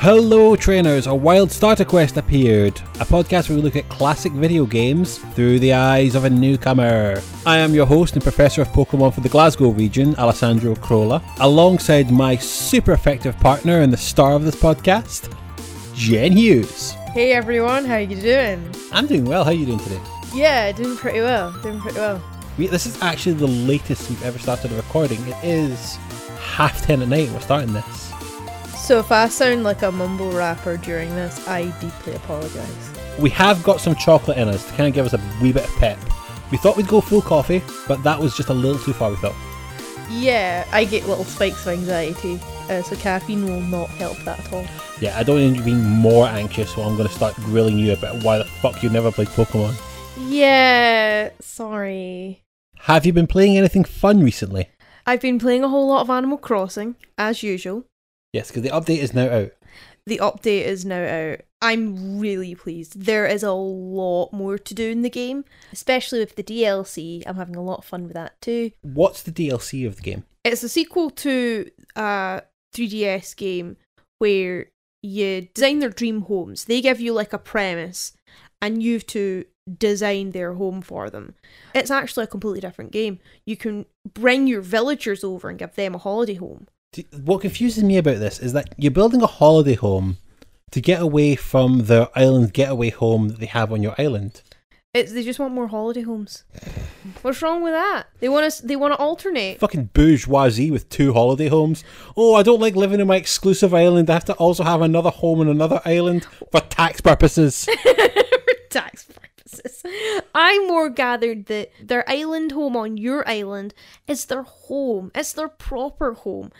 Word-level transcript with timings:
Hello, 0.00 0.54
trainers! 0.54 1.08
A 1.08 1.14
Wild 1.14 1.50
Starter 1.50 1.84
Quest 1.84 2.16
appeared, 2.18 2.78
a 3.00 3.04
podcast 3.04 3.48
where 3.48 3.56
we 3.56 3.62
look 3.62 3.74
at 3.74 3.88
classic 3.88 4.30
video 4.30 4.64
games 4.64 5.18
through 5.34 5.58
the 5.58 5.72
eyes 5.72 6.14
of 6.14 6.22
a 6.22 6.30
newcomer. 6.30 7.20
I 7.44 7.58
am 7.58 7.74
your 7.74 7.84
host 7.84 8.14
and 8.14 8.22
professor 8.22 8.62
of 8.62 8.68
Pokemon 8.68 9.12
for 9.12 9.22
the 9.22 9.28
Glasgow 9.28 9.70
region, 9.70 10.14
Alessandro 10.14 10.76
Crolla, 10.76 11.20
alongside 11.40 12.12
my 12.12 12.36
super 12.36 12.92
effective 12.92 13.36
partner 13.40 13.80
and 13.80 13.92
the 13.92 13.96
star 13.96 14.34
of 14.34 14.44
this 14.44 14.54
podcast, 14.54 15.34
Jen 15.96 16.30
Hughes. 16.30 16.92
Hey 17.12 17.32
everyone, 17.32 17.84
how 17.84 17.94
are 17.94 18.00
you 18.00 18.14
doing? 18.14 18.72
I'm 18.92 19.08
doing 19.08 19.24
well. 19.24 19.42
How 19.42 19.50
are 19.50 19.54
you 19.54 19.66
doing 19.66 19.80
today? 19.80 20.00
Yeah, 20.32 20.70
doing 20.70 20.96
pretty 20.96 21.22
well. 21.22 21.50
Doing 21.60 21.80
pretty 21.80 21.98
well. 21.98 22.22
We, 22.56 22.68
this 22.68 22.86
is 22.86 23.02
actually 23.02 23.34
the 23.34 23.48
latest 23.48 24.08
we've 24.08 24.24
ever 24.24 24.38
started 24.38 24.70
a 24.70 24.76
recording. 24.76 25.18
It 25.26 25.44
is 25.44 25.96
half 26.40 26.82
ten 26.82 27.02
at 27.02 27.08
night. 27.08 27.28
We're 27.32 27.40
starting 27.40 27.72
this. 27.72 28.07
So 28.88 28.98
if 28.98 29.12
I 29.12 29.28
sound 29.28 29.64
like 29.64 29.82
a 29.82 29.92
mumble 29.92 30.32
rapper 30.32 30.78
during 30.78 31.10
this, 31.10 31.46
I 31.46 31.64
deeply 31.78 32.14
apologise. 32.14 32.90
We 33.18 33.28
have 33.28 33.62
got 33.62 33.82
some 33.82 33.94
chocolate 33.94 34.38
in 34.38 34.48
us 34.48 34.64
to 34.64 34.70
kind 34.76 34.88
of 34.88 34.94
give 34.94 35.04
us 35.04 35.12
a 35.12 35.20
wee 35.42 35.52
bit 35.52 35.64
of 35.64 35.76
pep. 35.76 35.98
We 36.50 36.56
thought 36.56 36.74
we'd 36.78 36.88
go 36.88 37.02
full 37.02 37.20
coffee, 37.20 37.62
but 37.86 38.02
that 38.04 38.18
was 38.18 38.34
just 38.34 38.48
a 38.48 38.54
little 38.54 38.78
too 38.82 38.94
far. 38.94 39.10
We 39.10 39.16
thought. 39.16 39.34
Yeah, 40.08 40.66
I 40.72 40.86
get 40.86 41.06
little 41.06 41.26
spikes 41.26 41.66
of 41.66 41.74
anxiety, 41.74 42.40
uh, 42.70 42.80
so 42.80 42.96
caffeine 42.96 43.44
will 43.44 43.60
not 43.60 43.90
help 43.90 44.16
that 44.20 44.40
at 44.40 44.52
all. 44.54 44.64
Yeah, 45.02 45.18
I 45.18 45.22
don't 45.22 45.36
need 45.36 45.56
you 45.56 45.64
being 45.64 45.84
more 45.84 46.26
anxious, 46.26 46.74
so 46.74 46.80
I'm 46.80 46.96
going 46.96 47.10
to 47.10 47.14
start 47.14 47.34
grilling 47.34 47.78
you 47.78 47.92
about 47.92 48.24
why 48.24 48.38
the 48.38 48.44
fuck 48.44 48.82
you 48.82 48.88
never 48.88 49.12
played 49.12 49.28
Pokemon. 49.28 49.74
Yeah, 50.16 51.28
sorry. 51.40 52.42
Have 52.78 53.04
you 53.04 53.12
been 53.12 53.26
playing 53.26 53.58
anything 53.58 53.84
fun 53.84 54.24
recently? 54.24 54.70
I've 55.06 55.20
been 55.20 55.38
playing 55.38 55.62
a 55.62 55.68
whole 55.68 55.88
lot 55.88 56.00
of 56.00 56.08
Animal 56.08 56.38
Crossing, 56.38 56.96
as 57.18 57.42
usual. 57.42 57.84
Yes, 58.32 58.48
because 58.48 58.62
the 58.62 58.70
update 58.70 58.98
is 58.98 59.14
now 59.14 59.28
out. 59.28 59.52
The 60.06 60.18
update 60.18 60.64
is 60.64 60.84
now 60.84 61.04
out. 61.04 61.40
I'm 61.60 62.18
really 62.18 62.54
pleased. 62.54 63.00
There 63.00 63.26
is 63.26 63.42
a 63.42 63.52
lot 63.52 64.32
more 64.32 64.58
to 64.58 64.74
do 64.74 64.90
in 64.90 65.02
the 65.02 65.10
game, 65.10 65.44
especially 65.72 66.20
with 66.20 66.36
the 66.36 66.42
DLC. 66.42 67.22
I'm 67.26 67.36
having 67.36 67.56
a 67.56 67.62
lot 67.62 67.78
of 67.78 67.84
fun 67.84 68.04
with 68.04 68.14
that 68.14 68.40
too. 68.40 68.70
What's 68.82 69.22
the 69.22 69.32
DLC 69.32 69.86
of 69.86 69.96
the 69.96 70.02
game? 70.02 70.24
It's 70.44 70.62
a 70.62 70.68
sequel 70.68 71.10
to 71.10 71.70
a 71.96 72.42
3DS 72.74 73.36
game 73.36 73.76
where 74.18 74.70
you 75.02 75.48
design 75.52 75.80
their 75.80 75.90
dream 75.90 76.22
homes. 76.22 76.64
They 76.64 76.80
give 76.80 77.00
you 77.00 77.12
like 77.12 77.32
a 77.32 77.38
premise 77.38 78.12
and 78.62 78.82
you 78.82 78.94
have 78.94 79.06
to 79.08 79.44
design 79.76 80.30
their 80.30 80.54
home 80.54 80.80
for 80.80 81.10
them. 81.10 81.34
It's 81.74 81.90
actually 81.90 82.24
a 82.24 82.28
completely 82.28 82.60
different 82.60 82.92
game. 82.92 83.18
You 83.46 83.56
can 83.56 83.86
bring 84.14 84.46
your 84.46 84.62
villagers 84.62 85.22
over 85.22 85.50
and 85.50 85.58
give 85.58 85.74
them 85.74 85.94
a 85.94 85.98
holiday 85.98 86.34
home. 86.34 86.68
What 87.22 87.42
confuses 87.42 87.84
me 87.84 87.98
about 87.98 88.18
this 88.18 88.38
is 88.38 88.54
that 88.54 88.74
you're 88.78 88.90
building 88.90 89.22
a 89.22 89.26
holiday 89.26 89.74
home 89.74 90.16
to 90.70 90.80
get 90.80 91.02
away 91.02 91.36
from 91.36 91.84
the 91.86 92.10
island 92.14 92.52
getaway 92.54 92.90
home 92.90 93.28
that 93.28 93.40
they 93.40 93.46
have 93.46 93.72
on 93.72 93.82
your 93.82 93.94
island. 93.98 94.42
It's 94.94 95.12
they 95.12 95.22
just 95.22 95.38
want 95.38 95.52
more 95.52 95.68
holiday 95.68 96.00
homes. 96.00 96.44
What's 97.20 97.42
wrong 97.42 97.62
with 97.62 97.74
that? 97.74 98.06
They 98.20 98.28
want 98.30 98.50
to 98.50 98.66
they 98.66 98.74
want 98.74 98.94
to 98.94 98.98
alternate. 98.98 99.60
Fucking 99.60 99.90
bourgeoisie 99.92 100.70
with 100.70 100.88
two 100.88 101.12
holiday 101.12 101.48
homes. 101.48 101.84
Oh, 102.16 102.34
I 102.34 102.42
don't 102.42 102.60
like 102.60 102.74
living 102.74 103.00
in 103.00 103.06
my 103.06 103.16
exclusive 103.16 103.74
island. 103.74 104.08
I 104.08 104.14
have 104.14 104.24
to 104.24 104.32
also 104.34 104.64
have 104.64 104.80
another 104.80 105.10
home 105.10 105.40
on 105.40 105.48
another 105.48 105.82
island 105.84 106.24
for 106.50 106.60
tax 106.60 107.02
purposes. 107.02 107.66
for 107.82 108.54
tax 108.70 109.04
purposes. 109.04 109.82
I 110.34 110.66
more 110.66 110.88
gathered 110.88 111.46
that 111.46 111.70
their 111.82 112.08
island 112.08 112.52
home 112.52 112.74
on 112.74 112.96
your 112.96 113.28
island 113.28 113.74
is 114.06 114.24
their 114.24 114.42
home. 114.42 115.12
It's 115.14 115.34
their 115.34 115.48
proper 115.48 116.14
home. 116.14 116.50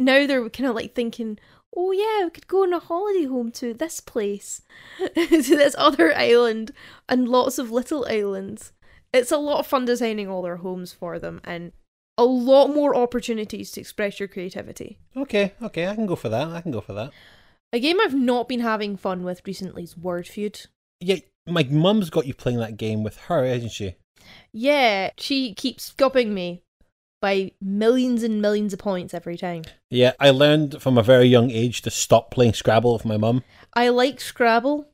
Now 0.00 0.26
they're 0.26 0.48
kind 0.48 0.66
of 0.66 0.74
like 0.74 0.94
thinking, 0.94 1.38
oh 1.76 1.92
yeah, 1.92 2.24
we 2.24 2.30
could 2.30 2.48
go 2.48 2.62
on 2.62 2.72
a 2.72 2.78
holiday 2.78 3.26
home 3.26 3.52
to 3.52 3.74
this 3.74 4.00
place, 4.00 4.62
to 4.98 5.42
this 5.42 5.74
other 5.78 6.16
island, 6.16 6.72
and 7.06 7.28
lots 7.28 7.58
of 7.58 7.70
little 7.70 8.06
islands. 8.08 8.72
It's 9.12 9.30
a 9.30 9.36
lot 9.36 9.60
of 9.60 9.66
fun 9.66 9.84
designing 9.84 10.26
all 10.26 10.40
their 10.40 10.56
homes 10.56 10.94
for 10.94 11.18
them, 11.18 11.42
and 11.44 11.72
a 12.16 12.24
lot 12.24 12.68
more 12.68 12.96
opportunities 12.96 13.70
to 13.72 13.80
express 13.80 14.18
your 14.18 14.28
creativity. 14.28 14.98
Okay, 15.14 15.52
okay, 15.62 15.86
I 15.86 15.94
can 15.94 16.06
go 16.06 16.16
for 16.16 16.30
that. 16.30 16.48
I 16.48 16.62
can 16.62 16.72
go 16.72 16.80
for 16.80 16.94
that. 16.94 17.12
A 17.72 17.78
game 17.78 18.00
I've 18.00 18.14
not 18.14 18.48
been 18.48 18.60
having 18.60 18.96
fun 18.96 19.22
with 19.22 19.42
recently 19.46 19.82
is 19.82 19.94
Wordfeud. 19.94 20.66
Yeah, 21.00 21.16
my 21.46 21.64
mum's 21.64 22.08
got 22.08 22.26
you 22.26 22.32
playing 22.32 22.58
that 22.58 22.78
game 22.78 23.02
with 23.02 23.18
her, 23.22 23.44
hasn't 23.44 23.72
she? 23.72 23.96
Yeah, 24.50 25.10
she 25.18 25.52
keeps 25.54 25.84
scupping 25.84 26.32
me 26.32 26.62
by 27.20 27.52
millions 27.60 28.22
and 28.22 28.40
millions 28.40 28.72
of 28.72 28.78
points 28.78 29.14
every 29.14 29.36
time. 29.36 29.62
Yeah, 29.90 30.12
I 30.18 30.30
learned 30.30 30.80
from 30.80 30.96
a 30.96 31.02
very 31.02 31.26
young 31.26 31.50
age 31.50 31.82
to 31.82 31.90
stop 31.90 32.30
playing 32.30 32.54
Scrabble 32.54 32.92
with 32.92 33.04
my 33.04 33.16
mum. 33.16 33.44
I 33.74 33.90
like 33.90 34.20
Scrabble. 34.20 34.88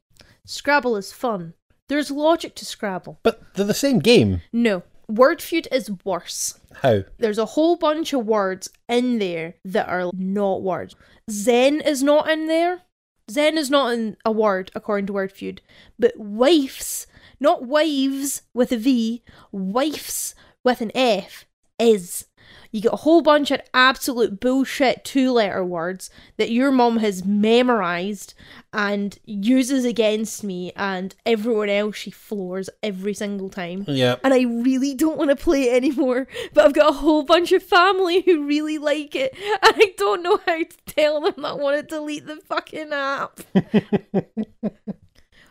Scrabble 0.45 0.97
is 0.97 1.13
fun. 1.13 1.55
There's 1.89 2.11
logic 2.11 2.55
to 2.57 2.65
Scrabble. 2.65 3.21
But 3.23 3.43
they're 3.55 3.65
the 3.65 3.75
same 3.75 4.01
game. 4.01 4.43
No, 4.53 4.83
Wordfeud 5.11 5.69
is 5.71 5.91
worse. 6.05 6.59
How? 6.83 7.05
There's 7.19 7.39
a 7.39 7.47
whole 7.47 7.77
bunch 7.77 8.13
of 8.13 8.27
words 8.27 8.69
in 8.89 9.19
there 9.19 9.55
that 9.65 9.89
are 9.89 10.11
not 10.13 10.63
words. 10.63 10.97
Zen 11.31 11.81
is 11.81 12.03
not 12.03 12.29
in 12.29 12.47
there. 12.47 12.83
Zen 13.31 13.59
is 13.59 13.71
not 13.71 13.93
in 13.93 14.17
a 14.25 14.33
word 14.33 14.71
according 14.75 15.07
to 15.07 15.13
Wordfeud, 15.13 15.59
but 15.99 16.17
wifes, 16.17 17.07
not 17.41 17.65
wives 17.65 18.43
with 18.55 18.73
a 18.73 18.77
V, 18.77 19.23
wifes 19.51 20.35
with 20.65 20.81
an 20.81 20.93
F 20.95 21.46
is. 21.79 22.27
You 22.73 22.81
get 22.83 22.93
a 22.93 22.97
whole 22.97 23.23
bunch 23.23 23.51
of 23.51 23.61
absolute 23.73 24.39
bullshit 24.39 25.05
two 25.05 25.33
letter 25.33 25.65
words 25.65 26.11
that 26.37 26.51
your 26.51 26.71
mom 26.71 26.99
has 26.99 27.25
memorized 27.25 28.35
and 28.73 29.19
uses 29.25 29.85
against 29.85 30.45
me 30.45 30.73
and 30.77 31.15
everyone 31.25 31.71
else 31.71 31.97
she 31.97 32.11
floors 32.11 32.69
every 32.83 33.15
single 33.15 33.49
time 33.49 33.85
Yeah. 33.89 34.17
and 34.23 34.35
I 34.35 34.43
really 34.43 34.95
don't 34.95 35.17
want 35.17 35.31
to 35.31 35.37
play 35.37 35.71
it 35.71 35.77
anymore. 35.77 36.27
But 36.53 36.67
I've 36.67 36.75
got 36.75 36.91
a 36.91 36.97
whole 36.97 37.23
bunch 37.23 37.53
of 37.53 37.63
family 37.63 38.21
who 38.21 38.45
really 38.47 38.79
like 38.79 39.15
it, 39.15 39.35
and 39.63 39.75
I 39.77 39.95
don't 39.97 40.23
know 40.23 40.39
how 40.45 40.59
to 40.59 40.77
tell 40.87 41.21
them 41.23 41.35
that 41.39 41.49
I 41.49 41.53
want 41.55 41.77
to 41.79 41.83
delete 41.97 42.27
the 42.27 42.37
fucking 42.37 42.93
app. 42.93 43.41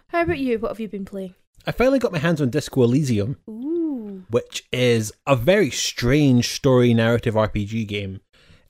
how 0.08 0.22
about 0.22 0.38
you? 0.40 0.60
What 0.60 0.70
have 0.70 0.80
you 0.80 0.88
been 0.90 1.06
playing? 1.06 1.34
I 1.68 1.72
finally 1.72 2.00
got 2.00 2.12
my 2.12 2.20
hands 2.20 2.42
on 2.42 2.50
Disco 2.50 2.84
Elysium, 2.84 3.38
Ooh, 3.50 4.24
which 4.30 4.68
is 4.72 5.12
a 5.26 5.36
very 5.36 5.72
strange 5.72 6.50
story 6.50 6.94
narrative 6.94 7.34
RPG 7.36 7.88
game. 7.88 8.22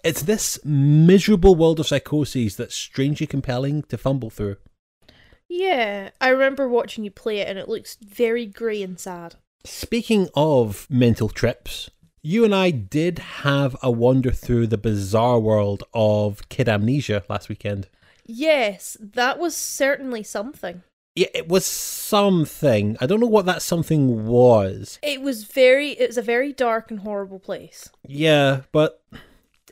It's 0.03 0.21
this 0.21 0.63
miserable 0.63 1.55
world 1.55 1.79
of 1.79 1.87
psychoses 1.87 2.55
that's 2.55 2.75
strangely 2.75 3.27
compelling 3.27 3.83
to 3.83 3.97
fumble 3.97 4.29
through. 4.29 4.57
yeah. 5.49 6.11
I 6.21 6.29
remember 6.29 6.67
watching 6.69 7.03
you 7.03 7.11
play 7.11 7.39
it, 7.39 7.47
and 7.49 7.57
it 7.59 7.67
looks 7.67 7.97
very 8.01 8.45
grey 8.45 8.81
and 8.83 8.99
sad. 8.99 9.35
Speaking 9.65 10.29
of 10.35 10.87
mental 10.89 11.27
trips, 11.29 11.89
you 12.21 12.45
and 12.45 12.53
I 12.55 12.69
did 12.71 13.19
have 13.19 13.75
a 13.81 13.91
wander 13.91 14.31
through 14.31 14.67
the 14.67 14.77
bizarre 14.77 15.39
world 15.39 15.83
of 15.93 16.47
Kid 16.49 16.67
A 16.67 16.77
Mnesia 16.77 17.23
last 17.27 17.49
weekend. 17.49 17.87
Yes, 18.25 18.95
that 18.99 19.37
was 19.39 19.55
certainly 19.55 20.23
something. 20.23 20.83
Yeah, 21.15 21.27
it 21.33 21.47
was 21.47 21.65
something. 21.65 22.97
I 22.99 23.05
don't 23.05 23.21
know 23.21 23.27
what 23.27 23.45
that 23.45 23.61
something 23.61 24.25
was. 24.25 24.99
It 25.01 25.21
was 25.21 25.45
very. 25.45 25.91
It 25.91 26.07
was 26.07 26.17
a 26.17 26.21
very 26.21 26.51
dark 26.51 26.91
and 26.91 26.99
horrible 26.99 27.39
place. 27.39 27.89
Yeah, 28.05 28.61
but 28.71 29.01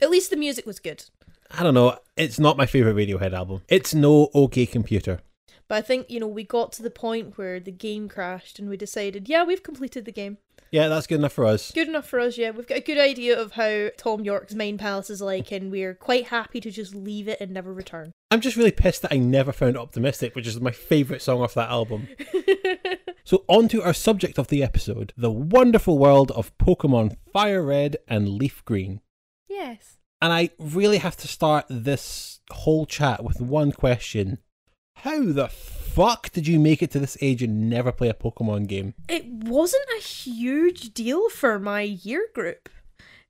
At 0.02 0.10
least 0.10 0.30
the 0.30 0.38
music 0.38 0.66
was 0.66 0.80
good. 0.80 1.06
I 1.52 1.64
don't 1.64 1.74
know. 1.74 1.98
It's 2.18 2.40
not 2.40 2.58
my 2.58 2.66
favorite 2.66 2.96
Radiohead 2.96 3.34
album. 3.34 3.62
It's 3.68 3.94
no 3.94 4.30
OK 4.34 4.66
Computer. 4.66 5.20
But 5.68 5.76
I 5.76 5.82
think, 5.82 6.10
you 6.10 6.20
know, 6.20 6.28
we 6.28 6.44
got 6.44 6.74
to 6.74 6.84
the 6.84 6.90
point 6.90 7.38
where 7.38 7.60
the 7.60 7.72
game 7.72 8.10
crashed 8.10 8.60
and 8.60 8.68
we 8.68 8.76
decided, 8.76 9.30
yeah, 9.30 9.44
we've 9.44 9.64
completed 9.64 10.06
the 10.06 10.12
game. 10.12 10.40
Yeah, 10.72 10.88
that's 10.88 11.08
good 11.08 11.20
enough 11.20 11.34
for 11.34 11.46
us. 11.46 11.72
Good 11.72 11.88
enough 11.88 12.08
for 12.08 12.20
us, 12.20 12.38
yeah. 12.38 12.50
We've 12.50 12.68
got 12.68 12.80
a 12.80 12.82
good 12.82 12.98
idea 12.98 13.40
of 13.40 13.54
how 13.54 13.90
Thom 13.98 14.26
Yorke's 14.26 14.56
main 14.56 14.78
palace 14.78 15.10
is 15.10 15.22
like, 15.22 15.52
and 15.52 15.72
we're 15.72 15.94
quite 15.94 16.28
happy 16.28 16.60
to 16.60 16.72
just 16.72 16.96
leave 16.96 17.28
it 17.28 17.40
and 17.40 17.52
never 17.52 17.72
return. 17.72 18.12
I'm 18.34 18.42
just 18.42 18.58
really 18.58 18.72
pissed 18.72 19.04
that 19.04 19.14
I 19.14 19.18
never 19.18 19.52
found 19.52 19.78
Optimistic, 19.78 20.36
which 20.36 20.48
is 20.48 20.60
my 20.60 20.72
favourite 20.72 21.22
song 21.22 21.42
off 21.42 21.54
that 21.54 21.70
album. 21.70 22.08
So, 23.26 23.46
on 23.48 23.70
to 23.70 23.82
our 23.82 23.94
subject 23.94 24.38
of 24.38 24.50
the 24.50 24.62
episode 24.62 25.14
the 25.16 25.32
wonderful 25.32 25.98
world 25.98 26.30
of 26.32 26.56
Pokemon 26.58 27.16
Fire 27.32 27.64
Red 27.64 27.96
and 28.06 28.28
Leaf 28.28 28.66
Green. 28.66 29.00
yes. 29.48 29.98
And 30.22 30.34
I 30.34 30.50
really 30.60 30.98
have 30.98 31.16
to 31.18 31.28
start 31.30 31.66
this 31.70 32.42
whole 32.52 32.86
chat 32.86 33.24
with 33.24 33.40
one 33.40 33.72
question 33.72 34.40
How 34.98 35.24
the 35.24 35.48
fuck 35.48 36.32
did 36.32 36.48
you 36.48 36.60
make 36.60 36.84
it 36.84 36.92
to 36.92 37.00
this 37.00 37.18
age 37.22 37.42
and 37.42 37.70
never 37.70 37.94
play 37.94 38.10
a 38.10 38.14
Pokemon 38.14 38.68
game? 38.68 38.94
It 39.08 39.26
wasn't 39.26 39.88
a 39.98 40.02
huge 40.02 40.94
deal 40.94 41.30
for 41.30 41.60
my 41.60 41.82
year 41.82 42.28
group. 42.36 42.68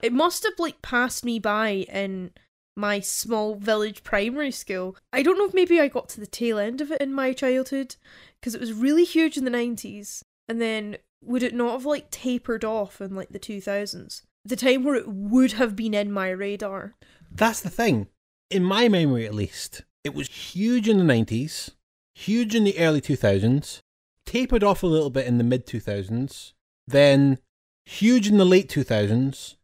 It 0.02 0.12
must 0.12 0.44
have, 0.44 0.58
like, 0.58 0.82
passed 0.82 1.24
me 1.24 1.38
by 1.38 1.86
in 1.88 2.32
my 2.76 3.00
small 3.00 3.56
village 3.56 4.04
primary 4.04 4.52
school. 4.52 4.96
I 5.12 5.22
don't 5.24 5.38
know 5.38 5.46
if 5.46 5.54
maybe 5.54 5.80
I 5.80 5.88
got 5.88 6.10
to 6.10 6.20
the 6.20 6.28
tail 6.28 6.58
end 6.58 6.82
of 6.82 6.92
it 6.92 7.02
in 7.02 7.14
my 7.14 7.34
childhood, 7.34 7.96
because 8.40 8.56
it 8.56 8.62
was 8.62 8.74
really 8.74 9.04
huge 9.04 9.38
in 9.38 9.46
the 9.46 9.52
90s. 9.52 10.24
And 10.50 10.60
then 10.60 10.98
would 11.24 11.44
it 11.44 11.54
not 11.54 11.72
have, 11.72 11.86
like, 11.86 12.12
tapered 12.12 12.66
off 12.66 13.00
in, 13.00 13.16
like, 13.16 13.30
the 13.30 13.40
2000s? 13.40 14.24
The 14.44 14.56
time 14.56 14.84
where 14.84 14.96
it 14.96 15.08
would 15.08 15.54
have 15.54 15.76
been 15.76 15.94
in 15.94 16.12
my 16.12 16.30
radar. 16.30 16.96
That's 17.32 17.62
the 17.62 17.70
thing. 17.70 18.08
In 18.50 18.64
my 18.64 18.90
memory, 18.90 19.26
at 19.26 19.34
least, 19.34 19.84
It 20.04 20.14
was 20.14 20.28
huge 20.28 20.90
in 20.90 20.98
the 20.98 21.14
90s, 21.14 21.72
huge 22.14 22.54
in 22.56 22.66
the 22.66 22.78
early 22.78 23.00
2000s, 23.00 23.80
tapered 24.26 24.64
off 24.64 24.84
a 24.84 24.88
little 24.88 25.10
bit 25.10 25.28
in 25.28 25.38
the 25.38 25.44
mid 25.46 25.66
2000s, 25.66 26.52
then 26.86 27.38
huge 27.86 28.28
in 28.28 28.38
the 28.38 28.46
late 28.46 28.68
2000s, 28.70 29.56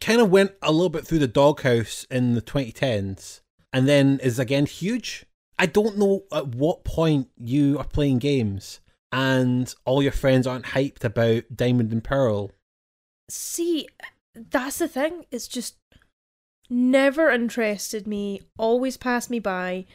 kind 0.00 0.20
of 0.20 0.30
went 0.30 0.52
a 0.62 0.72
little 0.72 0.90
bit 0.90 1.06
through 1.06 1.20
the 1.20 1.28
doghouse 1.28 2.06
in 2.10 2.34
the 2.34 2.42
2010s, 2.42 3.40
and 3.72 3.88
then 3.88 4.20
is 4.22 4.38
again 4.38 4.66
huge. 4.66 5.26
I 5.58 5.66
don't 5.66 5.98
know 5.98 6.24
at 6.32 6.48
what 6.48 6.84
point 6.84 7.28
you 7.36 7.78
are 7.78 7.84
playing 7.84 8.18
games 8.18 8.80
and 9.14 9.72
all 9.84 10.02
your 10.02 10.12
friends 10.12 10.44
aren't 10.44 10.66
hyped 10.66 11.04
about 11.04 11.44
Diamond 11.54 11.92
and 11.92 12.02
Pearl. 12.02 12.50
See, 13.30 13.86
that's 14.34 14.78
the 14.78 14.88
thing. 14.88 15.24
It's 15.30 15.46
just 15.46 15.76
never 16.68 17.30
interested 17.30 18.08
me, 18.08 18.40
always 18.58 18.96
passed 18.96 19.30
me 19.30 19.38
by. 19.38 19.86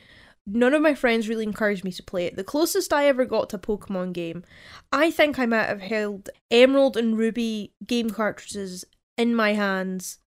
None 0.48 0.74
of 0.74 0.82
my 0.82 0.96
friends 0.96 1.28
really 1.28 1.44
encouraged 1.44 1.84
me 1.84 1.92
to 1.92 2.04
play 2.04 2.26
it. 2.28 2.38
The 2.38 2.46
closest 2.46 2.94
I 2.94 3.08
ever 3.08 3.26
got 3.26 3.50
to 3.50 3.58
a 3.58 3.60
Pokemon 3.60 4.14
game, 4.14 4.46
I 4.94 5.12
think 5.12 5.38
I 5.38 5.46
might 5.46 5.68
have 5.68 5.82
held 5.82 6.30
Emerald 6.50 6.96
and 6.96 7.18
Ruby 7.18 7.74
game 7.86 8.12
cartridges 8.12 8.86
in 9.20 9.36
my 9.36 9.54
hands 9.54 10.20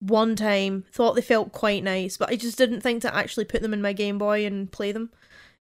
one 0.00 0.34
time, 0.34 0.84
thought 0.92 1.14
they 1.14 1.22
felt 1.22 1.52
quite 1.52 1.84
nice, 1.84 2.16
but 2.16 2.30
I 2.30 2.36
just 2.36 2.58
didn't 2.58 2.80
think 2.80 3.02
to 3.02 3.14
actually 3.14 3.44
put 3.44 3.62
them 3.62 3.72
in 3.72 3.82
my 3.82 3.92
Game 3.92 4.18
Boy 4.18 4.44
and 4.44 4.70
play 4.70 4.92
them. 4.92 5.10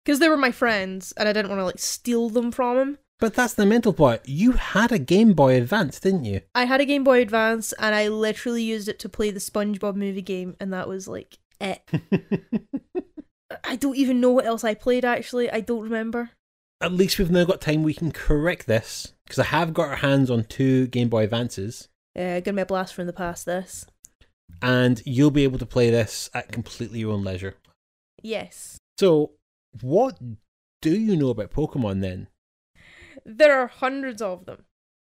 Because 0.05 0.19
they 0.19 0.29
were 0.29 0.37
my 0.37 0.51
friends, 0.51 1.11
and 1.17 1.27
I 1.27 1.33
didn't 1.33 1.49
want 1.49 1.59
to 1.59 1.65
like 1.65 1.79
steal 1.79 2.29
them 2.29 2.51
from 2.51 2.77
them. 2.77 2.97
But 3.19 3.33
that's 3.33 3.55
the 3.55 3.65
mental 3.65 3.93
part. 3.93 4.21
You 4.27 4.53
had 4.53 4.91
a 4.91 4.99
Game 4.99 5.33
Boy 5.33 5.55
Advance, 5.55 5.99
didn't 5.99 6.25
you? 6.25 6.41
I 6.55 6.65
had 6.65 6.79
a 6.79 6.85
Game 6.85 7.03
Boy 7.03 7.21
Advance, 7.21 7.73
and 7.73 7.93
I 7.93 8.07
literally 8.07 8.63
used 8.63 8.87
it 8.87 8.99
to 8.99 9.09
play 9.09 9.31
the 9.31 9.39
SpongeBob 9.39 9.95
movie 9.95 10.21
game, 10.21 10.55
and 10.59 10.71
that 10.71 10.87
was 10.87 11.07
like 11.07 11.39
it. 11.59 11.81
I 13.63 13.75
don't 13.75 13.97
even 13.97 14.21
know 14.21 14.31
what 14.31 14.45
else 14.45 14.63
I 14.63 14.75
played 14.75 15.03
actually. 15.03 15.49
I 15.51 15.61
don't 15.61 15.81
remember. 15.81 16.31
At 16.79 16.93
least 16.93 17.17
we've 17.17 17.31
now 17.31 17.43
got 17.43 17.59
time 17.59 17.81
we 17.81 17.95
can 17.95 18.11
correct 18.11 18.67
this, 18.67 19.13
because 19.25 19.39
I 19.39 19.45
have 19.45 19.73
got 19.73 19.89
our 19.89 19.95
hands 19.95 20.29
on 20.29 20.43
two 20.43 20.87
Game 20.87 21.09
Boy 21.09 21.23
Advances. 21.23 21.89
Uh, 22.17 22.39
gonna 22.39 22.55
be 22.55 22.61
a 22.61 22.65
blast 22.65 22.93
from 22.93 23.05
the 23.07 23.13
past. 23.13 23.45
This. 23.45 23.85
and 24.61 25.01
you'll 25.05 25.31
be 25.31 25.43
able 25.43 25.59
to 25.59 25.65
play 25.65 25.89
this 25.89 26.29
at 26.33 26.51
completely 26.51 26.99
your 26.99 27.13
own 27.13 27.23
leisure. 27.23 27.55
Yes. 28.23 28.77
So, 28.99 29.31
what 29.81 30.17
do 30.81 30.97
you 30.97 31.15
know 31.15 31.29
about 31.29 31.51
Pokemon 31.51 32.01
then? 32.01 32.27
There 33.25 33.59
are 33.59 33.67
hundreds 33.67 34.21
of 34.21 34.45
them. 34.45 34.63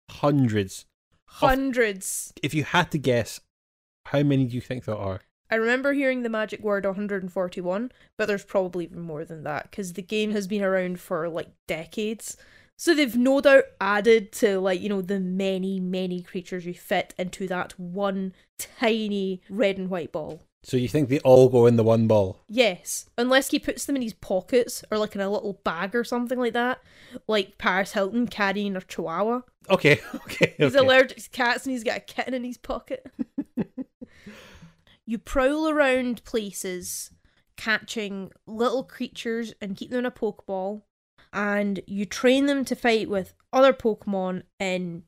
Hundreds. 0.10 0.86
Hundreds. 1.28 2.34
If 2.42 2.54
you 2.54 2.64
had 2.64 2.92
to 2.92 2.98
guess, 2.98 3.40
how 4.08 4.24
many 4.24 4.46
do 4.46 4.56
you 4.56 4.62
think 4.62 4.86
there 4.86 4.96
are? 4.96 5.22
I 5.52 5.56
remember 5.56 5.94
hearing 5.94 6.24
the 6.24 6.30
magic 6.30 6.62
word 6.62 6.86
141, 6.86 7.92
but 8.18 8.28
there's 8.28 8.44
probably 8.46 8.86
even 8.86 9.02
more 9.02 9.24
than 9.26 9.44
that 9.44 9.70
because 9.70 9.94
the 9.94 10.02
game 10.02 10.32
has 10.32 10.48
been 10.48 10.64
around 10.64 11.00
for 11.00 11.30
like 11.30 11.50
decades. 11.68 12.38
So 12.78 12.94
they've 12.94 13.16
no 13.16 13.40
doubt 13.40 13.66
added 13.80 14.32
to 14.34 14.60
like, 14.60 14.82
you 14.82 14.90
know, 14.90 15.02
the 15.02 15.20
many, 15.20 15.80
many 15.80 16.22
creatures 16.22 16.66
you 16.66 16.74
fit 16.74 17.14
into 17.18 17.48
that 17.48 17.80
one 17.80 18.34
tiny 18.58 19.42
red 19.50 19.78
and 19.78 19.90
white 19.90 20.12
ball. 20.12 20.44
So 20.66 20.78
you 20.78 20.88
think 20.88 21.10
they 21.10 21.20
all 21.20 21.50
go 21.50 21.66
in 21.66 21.76
the 21.76 21.84
one 21.84 22.08
ball? 22.08 22.40
Yes, 22.48 23.10
unless 23.18 23.52
he 23.52 23.60
puts 23.60 23.86
them 23.86 23.98
in 23.98 24.02
his 24.02 24.14
pockets 24.14 24.84
or 24.90 24.98
like 24.98 25.14
in 25.14 25.20
a 25.20 25.30
little 25.30 25.60
bag 25.66 25.94
or 25.94 26.06
something 26.06 26.40
like 26.40 26.54
that, 26.54 26.80
like 27.28 27.58
Paris 27.58 27.92
Hilton 27.92 28.28
carrying 28.28 28.78
a 28.78 28.82
chihuahua. 28.82 29.42
Okay, 29.70 30.00
okay, 30.16 30.56
He's 30.58 30.76
okay. 30.76 30.78
allergic 30.78 31.22
to 31.22 31.30
cats 31.30 31.66
and 31.66 31.74
he's 31.74 31.84
got 31.84 31.98
a 31.98 32.02
kitten 32.02 32.34
in 32.34 32.46
his 32.46 32.58
pocket. 32.58 33.06
you 35.06 35.18
prowl 35.18 35.70
around 35.70 36.24
places 36.24 37.12
catching 37.58 38.32
little 38.48 38.84
creatures 38.84 39.54
and 39.62 39.76
keep 39.76 39.90
them 39.90 40.00
in 40.00 40.06
a 40.06 40.12
Pokeball, 40.12 40.84
and 41.34 41.82
you 41.88 42.06
train 42.06 42.46
them 42.46 42.64
to 42.66 42.76
fight 42.76 43.10
with 43.10 43.34
other 43.52 43.74
Pokemon 43.74 44.44
in 44.60 45.04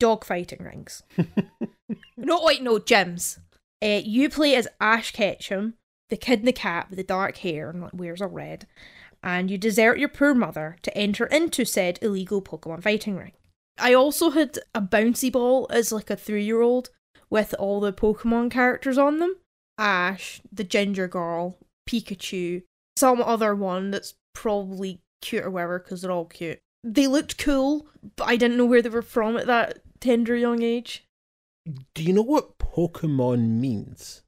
dogfighting 0.00 0.64
rings. 0.64 1.02
no, 2.16 2.40
wait, 2.42 2.62
no, 2.62 2.78
gyms. 2.78 3.38
Uh, 3.82 4.00
you 4.04 4.28
play 4.28 4.56
as 4.56 4.66
Ash 4.80 5.12
Ketchum, 5.12 5.74
the 6.10 6.16
kid 6.16 6.40
in 6.40 6.46
the 6.46 6.52
cap 6.52 6.90
with 6.90 6.96
the 6.96 7.04
dark 7.04 7.38
hair 7.38 7.70
and 7.70 7.88
wears 7.92 8.20
a 8.20 8.26
red, 8.26 8.66
and 9.22 9.50
you 9.50 9.58
desert 9.58 9.98
your 9.98 10.08
poor 10.08 10.34
mother 10.34 10.76
to 10.82 10.96
enter 10.96 11.26
into 11.26 11.64
said 11.64 11.98
illegal 12.02 12.42
Pokemon 12.42 12.82
fighting 12.82 13.16
ring. 13.16 13.32
I 13.78 13.94
also 13.94 14.30
had 14.30 14.58
a 14.74 14.80
bouncy 14.80 15.30
ball 15.30 15.68
as 15.70 15.92
like 15.92 16.10
a 16.10 16.16
three 16.16 16.44
year 16.44 16.62
old 16.62 16.90
with 17.30 17.54
all 17.58 17.78
the 17.78 17.92
Pokemon 17.92 18.50
characters 18.50 18.98
on 18.98 19.18
them 19.18 19.36
Ash, 19.78 20.40
the 20.52 20.64
ginger 20.64 21.06
girl, 21.06 21.56
Pikachu, 21.88 22.62
some 22.96 23.22
other 23.22 23.54
one 23.54 23.92
that's 23.92 24.14
probably 24.34 25.00
cute 25.20 25.44
or 25.44 25.50
whatever 25.50 25.78
because 25.78 26.02
they're 26.02 26.10
all 26.10 26.24
cute. 26.24 26.58
They 26.84 27.06
looked 27.06 27.38
cool, 27.38 27.88
but 28.16 28.28
I 28.28 28.36
didn't 28.36 28.56
know 28.56 28.66
where 28.66 28.82
they 28.82 28.88
were 28.88 29.02
from 29.02 29.36
at 29.36 29.46
that 29.46 29.80
tender 30.00 30.36
young 30.36 30.62
age. 30.62 31.04
Do 31.94 32.02
you 32.02 32.12
know 32.12 32.22
what 32.22 32.58
Pokemon 32.58 33.58
means? 33.58 34.22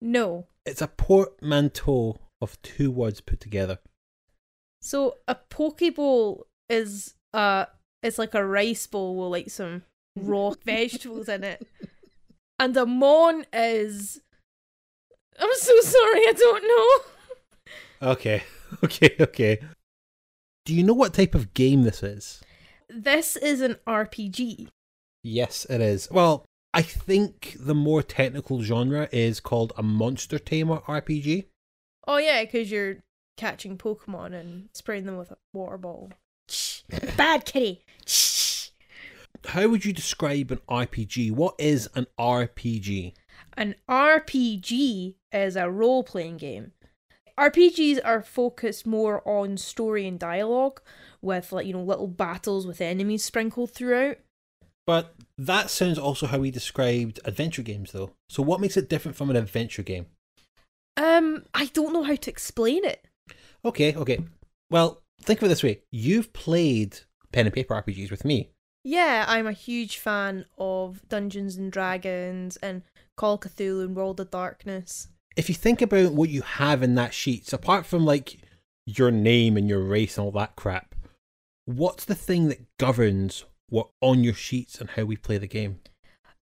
No. 0.00 0.46
It's 0.64 0.80
a 0.80 0.88
portmanteau 0.88 2.20
of 2.40 2.60
two 2.62 2.90
words 2.90 3.20
put 3.20 3.40
together. 3.40 3.78
So 4.80 5.16
a 5.26 5.36
Pokeball 5.50 6.42
is 6.68 7.14
uh 7.32 7.66
it's 8.02 8.18
like 8.18 8.34
a 8.34 8.46
rice 8.46 8.86
bowl 8.86 9.16
with 9.16 9.30
like 9.30 9.50
some 9.50 9.82
raw 10.16 10.52
vegetables 10.64 11.28
in 11.28 11.42
it. 11.44 11.66
And 12.58 12.76
a 12.76 12.86
mon 12.86 13.46
is 13.52 14.20
I'm 15.38 15.50
so 15.54 15.80
sorry, 15.80 16.20
I 16.20 16.32
don't 16.36 16.62
know. 18.02 18.10
Okay, 18.10 18.44
okay, 18.84 19.16
okay. 19.20 19.60
Do 20.64 20.74
you 20.74 20.82
know 20.82 20.94
what 20.94 21.12
type 21.12 21.34
of 21.34 21.52
game 21.52 21.82
this 21.82 22.02
is? 22.02 22.40
This 22.88 23.36
is 23.36 23.60
an 23.60 23.76
RPG. 23.86 24.68
Yes, 25.22 25.66
it 25.68 25.80
is. 25.80 26.08
Well, 26.10 26.46
I 26.72 26.82
think 26.82 27.56
the 27.58 27.74
more 27.74 28.02
technical 28.02 28.62
genre 28.62 29.08
is 29.12 29.40
called 29.40 29.72
a 29.76 29.82
monster 29.82 30.38
tamer 30.38 30.78
RPG. 30.88 31.46
Oh 32.06 32.16
yeah, 32.16 32.42
because 32.42 32.70
you're 32.70 32.96
catching 33.36 33.76
Pokemon 33.76 34.32
and 34.34 34.68
spraying 34.74 35.04
them 35.04 35.18
with 35.18 35.30
a 35.32 35.36
water 35.52 35.78
ball. 35.78 36.10
Shh. 36.48 36.80
Bad 37.16 37.44
kitty. 37.44 37.82
Shh. 38.06 38.70
How 39.46 39.68
would 39.68 39.84
you 39.84 39.92
describe 39.92 40.50
an 40.50 40.60
RPG? 40.68 41.32
What 41.32 41.56
is 41.58 41.88
an 41.94 42.06
RPG? 42.18 43.12
An 43.56 43.74
RPG 43.88 45.14
is 45.32 45.56
a 45.56 45.70
role 45.70 46.02
playing 46.02 46.38
game. 46.38 46.72
RPGs 47.38 48.00
are 48.04 48.22
focused 48.22 48.86
more 48.86 49.26
on 49.26 49.56
story 49.56 50.06
and 50.06 50.18
dialogue, 50.18 50.80
with 51.20 51.52
like 51.52 51.66
you 51.66 51.72
know 51.72 51.82
little 51.82 52.06
battles 52.06 52.66
with 52.66 52.80
enemies 52.80 53.24
sprinkled 53.24 53.72
throughout. 53.72 54.18
But 54.86 55.14
that 55.38 55.70
sounds 55.70 55.98
also 55.98 56.26
how 56.26 56.38
we 56.38 56.50
described 56.50 57.18
adventure 57.24 57.62
games, 57.62 57.92
though. 57.92 58.10
So, 58.28 58.42
what 58.42 58.60
makes 58.60 58.76
it 58.76 58.88
different 58.88 59.16
from 59.16 59.30
an 59.30 59.36
adventure 59.36 59.82
game? 59.82 60.06
Um, 60.96 61.44
I 61.54 61.66
don't 61.66 61.92
know 61.92 62.02
how 62.02 62.16
to 62.16 62.30
explain 62.30 62.84
it. 62.84 63.06
Okay, 63.64 63.94
okay. 63.94 64.20
Well, 64.70 65.02
think 65.22 65.40
of 65.40 65.46
it 65.46 65.48
this 65.48 65.62
way 65.62 65.80
you've 65.90 66.32
played 66.32 67.00
pen 67.32 67.46
and 67.46 67.54
paper 67.54 67.74
RPGs 67.74 68.10
with 68.10 68.24
me. 68.24 68.50
Yeah, 68.84 69.24
I'm 69.26 69.46
a 69.46 69.52
huge 69.52 69.96
fan 69.96 70.44
of 70.58 71.00
Dungeons 71.08 71.56
and 71.56 71.72
Dragons 71.72 72.56
and 72.58 72.82
Call 73.16 73.34
of 73.34 73.40
Cthulhu 73.40 73.82
and 73.82 73.96
World 73.96 74.20
of 74.20 74.30
Darkness. 74.30 75.08
If 75.36 75.48
you 75.48 75.54
think 75.54 75.82
about 75.82 76.12
what 76.12 76.28
you 76.28 76.42
have 76.42 76.82
in 76.82 76.94
that 76.94 77.14
sheet, 77.14 77.46
so 77.46 77.56
apart 77.56 77.86
from 77.86 78.04
like 78.04 78.38
your 78.86 79.10
name 79.10 79.56
and 79.56 79.68
your 79.68 79.82
race 79.82 80.16
and 80.16 80.24
all 80.24 80.32
that 80.32 80.56
crap, 80.56 80.94
what's 81.64 82.04
the 82.04 82.14
thing 82.14 82.48
that 82.48 82.64
governs 82.78 83.44
what 83.68 83.88
on 84.00 84.22
your 84.22 84.34
sheets 84.34 84.80
and 84.80 84.90
how 84.90 85.04
we 85.04 85.16
play 85.16 85.38
the 85.38 85.46
game? 85.46 85.80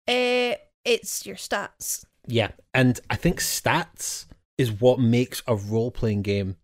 Uh, 0.06 0.54
it's 0.84 1.26
your 1.26 1.36
stats. 1.36 2.04
Yeah, 2.26 2.52
and 2.74 3.00
I 3.10 3.16
think 3.16 3.40
stats 3.40 4.26
is 4.58 4.72
what 4.72 4.98
makes 4.98 5.42
a 5.46 5.56
role 5.56 5.90
playing 5.90 6.22
game. 6.22 6.56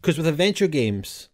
Because 0.00 0.18
with 0.18 0.26
adventure 0.26 0.66
games, 0.66 1.28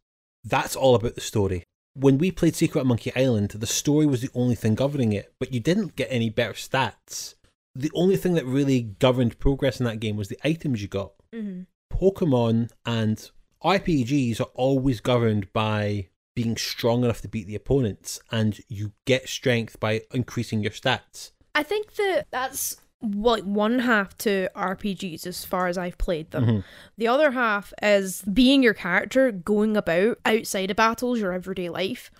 that's 0.44 0.76
all 0.76 0.94
about 0.94 1.14
the 1.14 1.20
story. 1.20 1.64
When 1.94 2.18
we 2.18 2.30
played 2.30 2.56
Secret 2.56 2.86
Monkey 2.86 3.12
Island, 3.14 3.50
the 3.50 3.66
story 3.66 4.06
was 4.06 4.22
the 4.22 4.30
only 4.34 4.54
thing 4.54 4.74
governing 4.74 5.12
it, 5.12 5.32
but 5.38 5.52
you 5.52 5.60
didn't 5.60 5.94
get 5.94 6.08
any 6.10 6.30
better 6.30 6.54
stats. 6.54 7.34
The 7.74 7.90
only 7.94 8.16
thing 8.16 8.34
that 8.34 8.46
really 8.46 8.82
governed 8.82 9.38
progress 9.38 9.80
in 9.80 9.86
that 9.86 10.00
game 10.00 10.16
was 10.16 10.28
the 10.28 10.38
items 10.44 10.82
you 10.82 10.88
got. 10.88 11.12
Mm-hmm. 11.34 11.62
Pokemon 11.92 12.70
and 12.84 13.30
RPGs 13.64 14.40
are 14.40 14.50
always 14.54 15.00
governed 15.00 15.52
by 15.52 16.08
being 16.34 16.56
strong 16.56 17.04
enough 17.04 17.20
to 17.22 17.28
beat 17.28 17.46
the 17.46 17.54
opponents, 17.54 18.20
and 18.30 18.60
you 18.68 18.92
get 19.06 19.28
strength 19.28 19.78
by 19.78 20.02
increasing 20.12 20.62
your 20.62 20.72
stats. 20.72 21.32
I 21.54 21.62
think 21.62 21.94
that 21.94 22.26
that's 22.30 22.76
like 23.02 23.44
one 23.44 23.80
half 23.80 24.16
to 24.16 24.48
RPGs 24.54 25.26
as 25.26 25.44
far 25.44 25.66
as 25.66 25.76
I've 25.76 25.98
played 25.98 26.30
them. 26.30 26.46
Mhm. 26.46 26.64
The 26.96 27.08
other 27.08 27.32
half 27.32 27.72
is 27.82 28.22
being 28.22 28.62
your 28.62 28.74
character, 28.74 29.30
going 29.32 29.76
about 29.76 30.18
outside 30.24 30.70
of 30.70 30.76
battles, 30.76 31.20
your 31.20 31.32
everyday 31.32 31.68
life. 31.68 32.10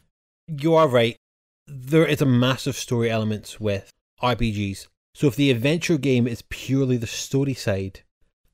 You 0.49 0.75
are 0.75 0.88
right. 0.88 1.16
There 1.66 2.06
is 2.06 2.21
a 2.21 2.26
massive 2.26 2.76
story 2.76 3.11
element 3.11 3.59
with 3.61 3.90
RPGs. 4.21 4.88
So 5.14 5.26
if 5.26 5.37
the 5.37 5.50
adventure 5.50 5.99
game 5.99 6.26
is 6.26 6.42
purely 6.49 6.97
the 6.97 7.07
story 7.07 7.54
side, 7.54 8.00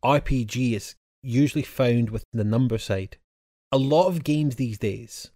RPG 0.04 0.74
is 0.74 0.94
usually 1.22 1.62
found 1.62 2.10
with 2.10 2.24
the 2.32 2.44
number 2.44 2.78
side. 2.78 3.16
A 3.70 3.78
lot 3.78 4.08
of 4.08 4.24
games 4.24 4.56
these 4.56 4.78
days 4.78 5.30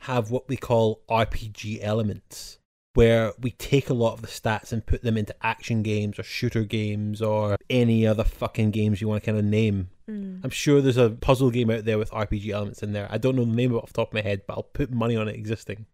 have 0.00 0.30
what 0.30 0.48
we 0.48 0.56
call 0.56 1.02
RPG 1.08 1.78
elements, 1.82 2.58
where 2.94 3.32
we 3.40 3.52
take 3.52 3.88
a 3.88 3.94
lot 3.94 4.14
of 4.14 4.22
the 4.22 4.28
stats 4.28 4.72
and 4.72 4.84
put 4.84 5.02
them 5.02 5.16
into 5.16 5.34
action 5.44 5.82
games 5.82 6.18
or 6.18 6.22
shooter 6.22 6.64
games 6.64 7.22
or 7.22 7.56
any 7.70 8.06
other 8.06 8.24
fucking 8.24 8.70
games 8.70 9.00
you 9.00 9.08
want 9.08 9.22
to 9.22 9.26
kind 9.26 9.38
of 9.38 9.44
name. 9.44 9.88
Mm. 10.08 10.40
I'm 10.44 10.50
sure 10.50 10.80
there's 10.80 10.96
a 10.96 11.10
puzzle 11.10 11.50
game 11.50 11.70
out 11.70 11.84
there 11.84 11.98
with 11.98 12.10
RPG 12.10 12.50
elements 12.50 12.82
in 12.82 12.92
there. 12.92 13.08
I 13.10 13.18
don't 13.18 13.36
know 13.36 13.44
the 13.44 13.52
name 13.52 13.70
of 13.72 13.78
it 13.78 13.82
off 13.82 13.92
the 13.92 14.02
top 14.02 14.08
of 14.08 14.14
my 14.14 14.22
head, 14.22 14.42
but 14.46 14.54
I'll 14.54 14.62
put 14.62 14.90
money 14.90 15.16
on 15.16 15.28
it 15.28 15.36
existing. 15.36 15.86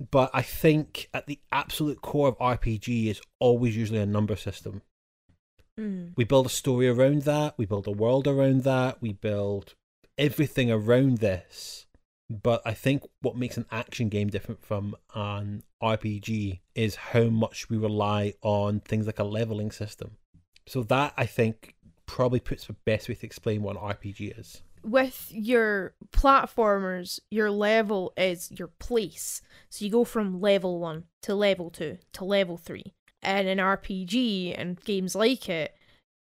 But 0.00 0.30
I 0.32 0.40
think 0.40 1.08
at 1.12 1.26
the 1.26 1.40
absolute 1.52 2.00
core 2.00 2.28
of 2.28 2.38
RPG 2.38 3.06
is 3.06 3.20
always 3.38 3.76
usually 3.76 4.00
a 4.00 4.06
number 4.06 4.34
system. 4.34 4.80
Mm. 5.78 6.12
We 6.16 6.24
build 6.24 6.46
a 6.46 6.50
story 6.50 6.88
around 6.88 7.22
that, 7.22 7.54
we 7.58 7.66
build 7.66 7.86
a 7.86 7.92
world 7.92 8.26
around 8.26 8.64
that, 8.64 9.02
we 9.02 9.12
build 9.12 9.74
everything 10.16 10.70
around 10.70 11.18
this. 11.18 11.86
But 12.30 12.62
I 12.64 12.72
think 12.74 13.02
what 13.20 13.36
makes 13.36 13.56
an 13.56 13.66
action 13.70 14.08
game 14.08 14.28
different 14.28 14.64
from 14.64 14.96
an 15.14 15.64
RPG 15.82 16.60
is 16.74 16.94
how 16.94 17.24
much 17.24 17.68
we 17.68 17.76
rely 17.76 18.34
on 18.40 18.80
things 18.80 19.06
like 19.06 19.18
a 19.18 19.24
leveling 19.24 19.70
system. 19.70 20.12
So 20.66 20.82
that 20.84 21.12
I 21.16 21.26
think 21.26 21.74
probably 22.06 22.40
puts 22.40 22.66
the 22.66 22.72
best 22.86 23.08
way 23.08 23.16
to 23.16 23.26
explain 23.26 23.62
what 23.62 23.76
an 23.76 23.82
RPG 23.82 24.38
is. 24.38 24.62
With 24.82 25.30
your 25.30 25.94
platformers, 26.12 27.20
your 27.30 27.50
level 27.50 28.12
is 28.16 28.50
your 28.50 28.68
place. 28.68 29.42
So 29.68 29.84
you 29.84 29.90
go 29.90 30.04
from 30.04 30.40
level 30.40 30.80
one 30.80 31.04
to 31.22 31.34
level 31.34 31.70
two 31.70 31.98
to 32.14 32.24
level 32.24 32.56
three. 32.56 32.94
And 33.22 33.46
in 33.46 33.58
RPG 33.58 34.54
and 34.56 34.82
games 34.82 35.14
like 35.14 35.48
it, 35.48 35.74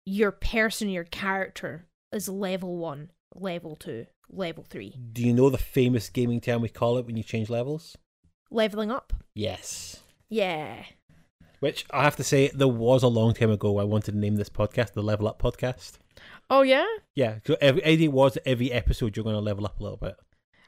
your 0.05 0.31
person, 0.31 0.89
your 0.89 1.05
character 1.05 1.85
is 2.11 2.27
level 2.27 2.77
one, 2.77 3.11
level 3.33 3.75
two, 3.75 4.07
level 4.29 4.65
three. 4.69 4.95
Do 5.13 5.23
you 5.23 5.33
know 5.33 5.49
the 5.49 5.57
famous 5.57 6.09
gaming 6.09 6.41
term 6.41 6.61
we 6.61 6.69
call 6.69 6.97
it 6.97 7.05
when 7.05 7.15
you 7.15 7.23
change 7.23 7.49
levels? 7.49 7.97
Leveling 8.51 8.91
up? 8.91 9.13
Yes. 9.35 10.01
Yeah. 10.27 10.83
Which 11.59 11.85
I 11.91 12.03
have 12.03 12.15
to 12.15 12.23
say, 12.23 12.49
there 12.53 12.67
was 12.67 13.03
a 13.03 13.07
long 13.07 13.33
time 13.33 13.51
ago 13.51 13.79
I 13.79 13.83
wanted 13.83 14.13
to 14.13 14.17
name 14.17 14.37
this 14.37 14.49
podcast 14.49 14.93
the 14.93 15.03
Level 15.03 15.27
Up 15.27 15.41
Podcast. 15.41 15.97
Oh, 16.49 16.61
yeah? 16.61 16.85
Yeah, 17.15 17.39
so 17.45 17.55
every 17.61 17.83
idea 17.85 18.09
was 18.09 18.37
every 18.45 18.71
episode 18.71 19.15
you're 19.15 19.23
going 19.23 19.35
to 19.35 19.39
level 19.41 19.65
up 19.65 19.79
a 19.79 19.83
little 19.83 19.97
bit. 19.97 20.15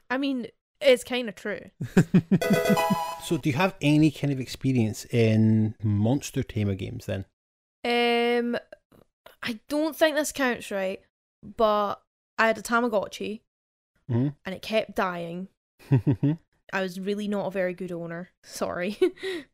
I 0.08 0.18
mean, 0.18 0.46
it's 0.80 1.04
kind 1.04 1.28
of 1.28 1.34
true. 1.34 1.70
so, 3.24 3.36
do 3.38 3.48
you 3.50 3.56
have 3.56 3.74
any 3.80 4.10
kind 4.10 4.32
of 4.32 4.40
experience 4.40 5.04
in 5.06 5.74
monster 5.82 6.42
tamer 6.42 6.74
games 6.74 7.06
then? 7.06 7.24
Um, 7.84 8.56
I 9.42 9.58
don't 9.68 9.96
think 9.96 10.16
this 10.16 10.32
counts, 10.32 10.70
right? 10.70 11.00
But 11.42 11.96
I 12.38 12.46
had 12.46 12.58
a 12.58 12.62
Tamagotchi 12.62 13.40
Mhm. 14.10 14.34
and 14.44 14.54
it 14.54 14.62
kept 14.62 14.94
dying. 14.94 15.48
I 16.72 16.80
was 16.80 16.98
really 17.00 17.28
not 17.28 17.46
a 17.46 17.50
very 17.50 17.74
good 17.74 17.92
owner. 17.92 18.30
Sorry. 18.44 18.98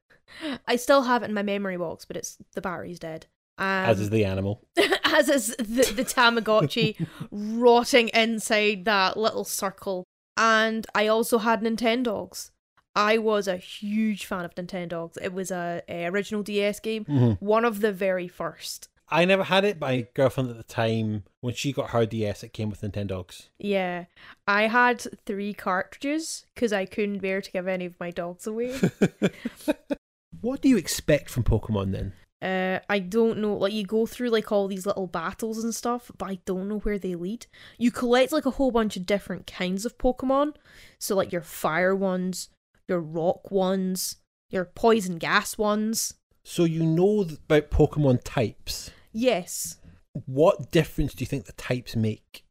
I 0.67 0.77
still 0.77 1.03
have 1.03 1.23
it 1.23 1.29
in 1.29 1.35
my 1.35 1.43
memory 1.43 1.77
box, 1.79 2.05
but 2.05 2.17
it's 2.17 2.37
the 2.55 2.61
battery's 2.61 2.99
dead. 2.99 3.27
Um, 3.59 3.65
As 3.67 4.01
is 4.01 4.11
the 4.11 4.25
animal. 4.25 4.63
as 5.05 5.29
is 5.29 5.49
the, 5.59 5.93
the 5.95 6.05
Tamagotchi 6.05 7.07
rotting 7.31 8.09
inside 8.09 8.85
that 8.85 9.17
little 9.17 9.45
circle. 9.45 10.05
And 10.37 10.87
I 10.95 11.09
also 11.09 11.39
had 11.39 11.61
Nintendogs. 11.63 12.51
I 12.95 13.19
was 13.19 13.49
a 13.49 13.57
huge 13.57 14.25
fan 14.27 14.45
of 14.45 14.55
Nintendogs. 14.55 15.19
It 15.21 15.33
was 15.33 15.51
a, 15.51 15.83
a 15.89 16.07
original 16.07 16.43
DS 16.43 16.79
game, 16.81 17.05
Mhm. 17.05 17.41
one 17.41 17.65
of 17.65 17.81
the 17.81 17.93
very 17.93 18.29
first. 18.29 18.89
I 19.11 19.25
never 19.25 19.45
had 19.45 19.65
it, 19.65 19.81
but 19.81 19.87
my 19.89 20.07
girlfriend 20.15 20.51
at 20.51 20.57
the 20.59 20.63
time, 20.65 21.25
when 21.41 21.55
she 21.55 21.73
got 21.73 21.91
her 21.91 22.05
DS, 22.07 22.45
it 22.45 22.53
came 22.53 22.69
with 22.71 22.83
Nintendogs. 22.83 23.49
Yeah, 23.59 24.05
I 24.47 24.67
had 24.69 25.05
three 25.25 25.55
cartridges 25.55 26.45
because 26.55 26.73
I 26.73 26.85
couldn't 26.85 27.19
bear 27.21 27.41
to 27.41 27.51
give 27.51 27.67
any 27.67 27.87
of 27.87 27.99
my 27.99 28.11
dogs 28.11 28.47
away. 28.47 28.79
what 30.41 30.61
do 30.61 30.69
you 30.69 30.77
expect 30.77 31.31
from 31.31 31.43
Pokemon 31.45 31.93
then? 31.93 32.13
Uh, 32.41 32.79
I 32.89 33.01
don't 33.01 33.39
know. 33.39 33.55
Like 33.55 33.73
you 33.73 33.85
go 33.85 34.07
through 34.07 34.31
like 34.31 34.53
all 34.53 34.69
these 34.69 34.87
little 34.87 35.07
battles 35.09 35.63
and 35.63 35.75
stuff, 35.75 36.11
but 36.17 36.27
I 36.27 36.39
don't 36.45 36.69
know 36.69 36.79
where 36.79 36.99
they 36.99 37.15
lead. 37.15 37.47
You 37.79 37.91
collect 37.91 38.33
like 38.33 38.47
a 38.47 38.53
whole 38.53 38.71
bunch 38.71 38.97
of 38.97 39.07
different 39.07 39.47
kinds 39.47 39.85
of 39.85 39.99
Pokemon. 39.99 40.55
So 40.99 41.17
like 41.17 41.33
your 41.33 41.43
fire 41.43 41.97
ones, 41.97 42.49
your 42.87 43.01
rock 43.01 43.51
ones, 43.51 44.17
your 44.51 44.65
poison 44.65 45.19
gas 45.19 45.59
ones. 45.59 46.15
So, 46.45 46.65
you 46.65 46.83
know 46.87 47.21
about 47.21 47.71
Pokemon 47.71 48.21
types. 48.25 48.91
Yes, 49.13 49.77
What 50.25 50.71
difference 50.71 51.13
do 51.13 51.23
you 51.23 51.27
think 51.27 51.45
the 51.45 51.53
types 51.53 51.95
make? 51.95 52.45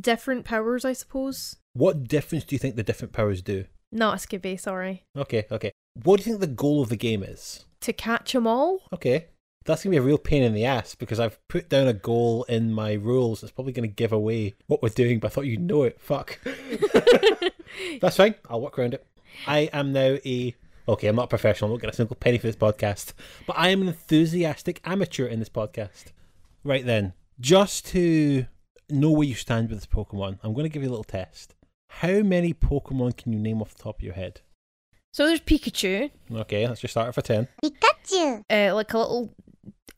different 0.00 0.44
powers, 0.44 0.84
I 0.84 0.92
suppose. 0.92 1.56
What 1.72 2.08
difference 2.08 2.44
do 2.44 2.54
you 2.54 2.58
think 2.58 2.76
the 2.76 2.82
different 2.82 3.12
powers 3.12 3.42
do? 3.42 3.64
Not 3.92 4.14
a 4.14 4.26
skibby, 4.26 4.58
sorry. 4.58 5.04
Okay, 5.16 5.46
okay. 5.50 5.70
What 6.02 6.16
do 6.18 6.22
you 6.22 6.32
think 6.36 6.40
the 6.40 6.54
goal 6.54 6.82
of 6.82 6.88
the 6.88 6.96
game 6.96 7.22
is? 7.22 7.64
To 7.84 7.92
catch 7.92 8.32
them 8.32 8.46
all. 8.46 8.80
Okay. 8.94 9.26
That's 9.66 9.84
going 9.84 9.92
to 9.92 10.00
be 10.00 10.02
a 10.02 10.06
real 10.06 10.16
pain 10.16 10.42
in 10.42 10.54
the 10.54 10.64
ass 10.64 10.94
because 10.94 11.20
I've 11.20 11.38
put 11.48 11.68
down 11.68 11.86
a 11.86 11.92
goal 11.92 12.44
in 12.44 12.72
my 12.72 12.94
rules 12.94 13.42
that's 13.42 13.52
probably 13.52 13.74
going 13.74 13.86
to 13.86 13.94
give 13.94 14.10
away 14.10 14.54
what 14.68 14.82
we're 14.82 14.88
doing, 14.88 15.18
but 15.18 15.30
I 15.30 15.34
thought 15.34 15.46
you'd 15.46 15.60
know 15.60 15.82
it. 15.82 16.00
Fuck. 16.00 16.40
That's 18.00 18.16
fine. 18.16 18.36
I'll 18.48 18.62
work 18.62 18.78
around 18.78 18.94
it. 18.94 19.06
I 19.46 19.68
am 19.72 19.92
now 19.92 20.16
a. 20.24 20.54
Okay, 20.88 21.08
I'm 21.08 21.16
not 21.16 21.24
a 21.24 21.28
professional. 21.28 21.68
I 21.68 21.72
won't 21.72 21.82
get 21.82 21.90
a 21.90 21.96
single 21.96 22.16
penny 22.16 22.38
for 22.38 22.46
this 22.46 22.56
podcast. 22.56 23.12
But 23.46 23.58
I 23.58 23.68
am 23.68 23.82
an 23.82 23.88
enthusiastic 23.88 24.80
amateur 24.84 25.26
in 25.26 25.40
this 25.40 25.50
podcast. 25.50 26.12
Right 26.62 26.86
then, 26.86 27.12
just 27.38 27.86
to 27.88 28.46
know 28.88 29.10
where 29.10 29.28
you 29.28 29.34
stand 29.34 29.68
with 29.68 29.78
this 29.78 29.86
Pokemon, 29.86 30.38
I'm 30.42 30.54
going 30.54 30.64
to 30.64 30.70
give 30.70 30.82
you 30.82 30.88
a 30.88 30.90
little 30.90 31.04
test. 31.04 31.54
How 31.88 32.20
many 32.20 32.54
Pokemon 32.54 33.18
can 33.18 33.34
you 33.34 33.38
name 33.38 33.60
off 33.60 33.74
the 33.74 33.82
top 33.82 33.98
of 33.98 34.02
your 34.02 34.14
head? 34.14 34.40
So 35.14 35.26
there's 35.28 35.40
Pikachu, 35.40 36.10
Okay, 36.34 36.66
let's 36.66 36.80
just 36.80 36.92
start 36.92 37.08
it 37.10 37.12
for 37.12 37.22
10. 37.22 37.46
Pikachu! 37.62 38.42
uh, 38.50 38.74
like 38.74 38.92
a 38.92 38.98
little 38.98 39.32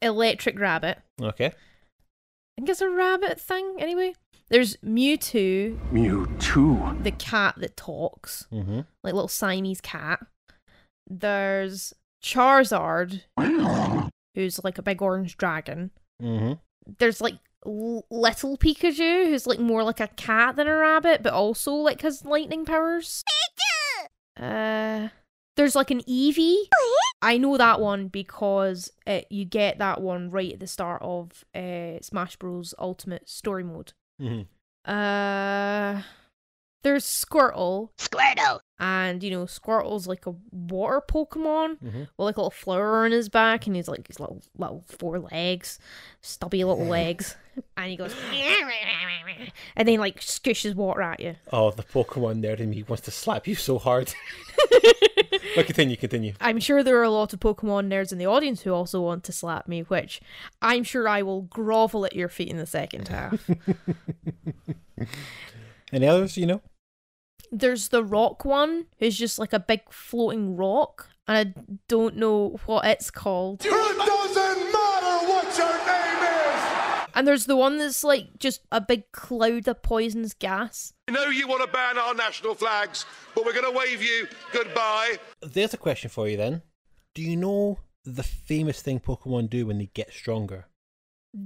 electric 0.02 0.60
rabbit. 0.60 0.98
Okay. 1.22 1.46
I 1.46 1.52
think 2.58 2.68
it's 2.68 2.82
a 2.82 2.90
rabbit 2.90 3.40
thing 3.40 3.76
anyway. 3.78 4.12
There's 4.50 4.76
Mewtwo, 4.84 5.78
Mewtwo. 5.90 7.02
the 7.02 7.10
cat 7.12 7.54
that 7.58 7.78
talks, 7.78 8.46
Mm-hmm. 8.52 8.80
like 9.02 9.14
little 9.14 9.26
Siamese 9.26 9.80
cat. 9.80 10.20
There's 11.08 11.94
Charizard, 12.22 13.22
who's 14.34 14.62
like 14.62 14.76
a 14.76 14.82
big 14.82 15.00
orange 15.00 15.38
dragon. 15.38 15.92
Mm-hmm. 16.22 16.52
There's 16.98 17.22
like 17.22 17.36
l- 17.64 18.04
little 18.10 18.58
Pikachu, 18.58 19.26
who's 19.28 19.46
like 19.46 19.60
more 19.60 19.82
like 19.82 20.00
a 20.00 20.08
cat 20.08 20.56
than 20.56 20.66
a 20.68 20.76
rabbit, 20.76 21.22
but 21.22 21.32
also 21.32 21.72
like 21.72 22.02
has 22.02 22.22
lightning 22.24 22.66
powers. 22.66 23.24
Uh, 24.36 25.08
there's 25.56 25.74
like 25.74 25.90
an 25.90 26.02
Eevee. 26.02 26.68
I 27.22 27.38
know 27.38 27.56
that 27.56 27.80
one 27.80 28.08
because 28.08 28.92
it, 29.06 29.26
you 29.30 29.44
get 29.44 29.78
that 29.78 30.00
one 30.00 30.30
right 30.30 30.52
at 30.52 30.60
the 30.60 30.66
start 30.66 31.02
of 31.02 31.44
uh, 31.54 32.00
Smash 32.02 32.36
Bros. 32.36 32.74
Ultimate 32.78 33.28
Story 33.28 33.64
Mode. 33.64 33.92
Mm-hmm. 34.20 34.90
Uh, 34.90 36.02
there's 36.82 37.04
Squirtle, 37.04 37.90
Squirtle. 37.98 38.60
And 38.78 39.22
you 39.22 39.30
know 39.30 39.44
Squirtle's 39.46 40.06
like 40.06 40.26
a 40.26 40.34
water 40.52 41.00
Pokemon 41.06 41.78
Mm-hmm. 41.78 41.98
with 42.00 42.10
like 42.18 42.36
a 42.36 42.40
little 42.40 42.50
flower 42.50 43.04
on 43.04 43.12
his 43.12 43.28
back, 43.28 43.66
and 43.66 43.74
he's 43.76 43.88
like 43.88 44.06
his 44.06 44.20
little 44.20 44.42
little 44.56 44.84
four 44.86 45.18
legs, 45.18 45.78
stubby 46.20 46.64
little 46.64 46.84
legs, 46.98 47.36
and 47.76 47.90
he 47.90 47.96
goes, 47.96 48.14
and 49.76 49.88
then 49.88 49.98
like 49.98 50.20
scooshes 50.20 50.74
water 50.74 51.02
at 51.02 51.20
you. 51.20 51.36
Oh, 51.52 51.70
the 51.70 51.82
Pokemon 51.82 52.40
nerd 52.44 52.60
in 52.60 52.70
me 52.70 52.82
wants 52.82 53.04
to 53.04 53.10
slap 53.10 53.46
you 53.46 53.54
so 53.54 53.78
hard. 53.78 54.12
but 55.54 55.66
continue, 55.66 55.96
continue. 55.96 56.32
I'm 56.40 56.58
sure 56.60 56.82
there 56.82 56.98
are 56.98 57.02
a 57.02 57.10
lot 57.10 57.32
of 57.32 57.40
Pokemon 57.40 57.88
nerds 57.88 58.12
in 58.12 58.18
the 58.18 58.26
audience 58.26 58.62
who 58.62 58.72
also 58.72 59.00
want 59.00 59.24
to 59.24 59.32
slap 59.32 59.68
me, 59.68 59.82
which 59.82 60.20
I'm 60.62 60.82
sure 60.84 61.08
I 61.08 61.22
will 61.22 61.42
grovel 61.42 62.04
at 62.06 62.14
your 62.14 62.28
feet 62.28 62.48
in 62.48 62.56
the 62.56 62.66
second 62.66 63.08
half. 63.08 63.48
Any 65.92 66.06
others, 66.06 66.36
you 66.36 66.46
know? 66.46 66.62
There's 67.58 67.88
the 67.88 68.04
rock 68.04 68.44
one, 68.44 68.84
who's 68.98 69.16
just 69.16 69.38
like 69.38 69.54
a 69.54 69.58
big 69.58 69.80
floating 69.90 70.56
rock, 70.56 71.08
and 71.26 71.38
I 71.56 71.60
don't 71.88 72.16
know 72.16 72.58
what 72.66 72.84
it's 72.84 73.10
called. 73.10 73.64
It 73.64 73.70
doesn't 73.70 73.96
matter 73.96 75.26
what 75.26 75.56
your 75.56 75.72
name 75.86 76.22
is! 76.22 77.08
And 77.14 77.26
there's 77.26 77.46
the 77.46 77.56
one 77.56 77.78
that's 77.78 78.04
like 78.04 78.38
just 78.38 78.60
a 78.70 78.78
big 78.82 79.10
cloud 79.10 79.68
of 79.68 79.82
poisonous 79.82 80.34
gas. 80.34 80.92
I 81.08 81.12
know 81.12 81.28
you 81.28 81.48
want 81.48 81.62
to 81.62 81.72
ban 81.72 81.96
our 81.96 82.12
national 82.12 82.54
flags, 82.56 83.06
but 83.34 83.46
we're 83.46 83.54
going 83.54 83.72
to 83.72 83.78
wave 83.78 84.02
you 84.02 84.28
goodbye. 84.52 85.16
There's 85.40 85.72
a 85.72 85.78
question 85.78 86.10
for 86.10 86.28
you 86.28 86.36
then. 86.36 86.60
Do 87.14 87.22
you 87.22 87.36
know 87.38 87.78
the 88.04 88.22
famous 88.22 88.82
thing 88.82 89.00
Pokemon 89.00 89.48
do 89.48 89.64
when 89.64 89.78
they 89.78 89.90
get 89.94 90.12
stronger? 90.12 90.66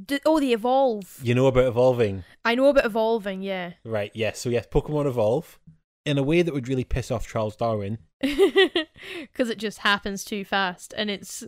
D- 0.07 0.19
oh, 0.27 0.41
they 0.41 0.53
evolve. 0.53 1.21
You 1.23 1.37
know 1.37 1.47
about 1.47 1.67
evolving. 1.67 2.25
I 2.45 2.57
know 2.57 2.67
about 2.67 2.85
evolving, 2.87 3.43
yeah. 3.43 3.75
Right, 3.85 4.11
yes. 4.13 4.41
So, 4.41 4.49
yes, 4.49 4.67
Pokemon 4.67 5.07
evolve. 5.07 5.61
In 6.05 6.19
a 6.19 6.23
way 6.23 6.43
that 6.43 6.55
would 6.55 6.69
really 6.69 6.85
piss 6.85 7.11
off 7.11 7.29
Charles 7.29 7.57
Darwin. 7.57 7.99
because 8.21 9.49
it 9.49 9.59
just 9.59 9.79
happens 9.79 10.25
too 10.25 10.45
fast 10.45 10.93
and 10.97 11.11
it's 11.11 11.45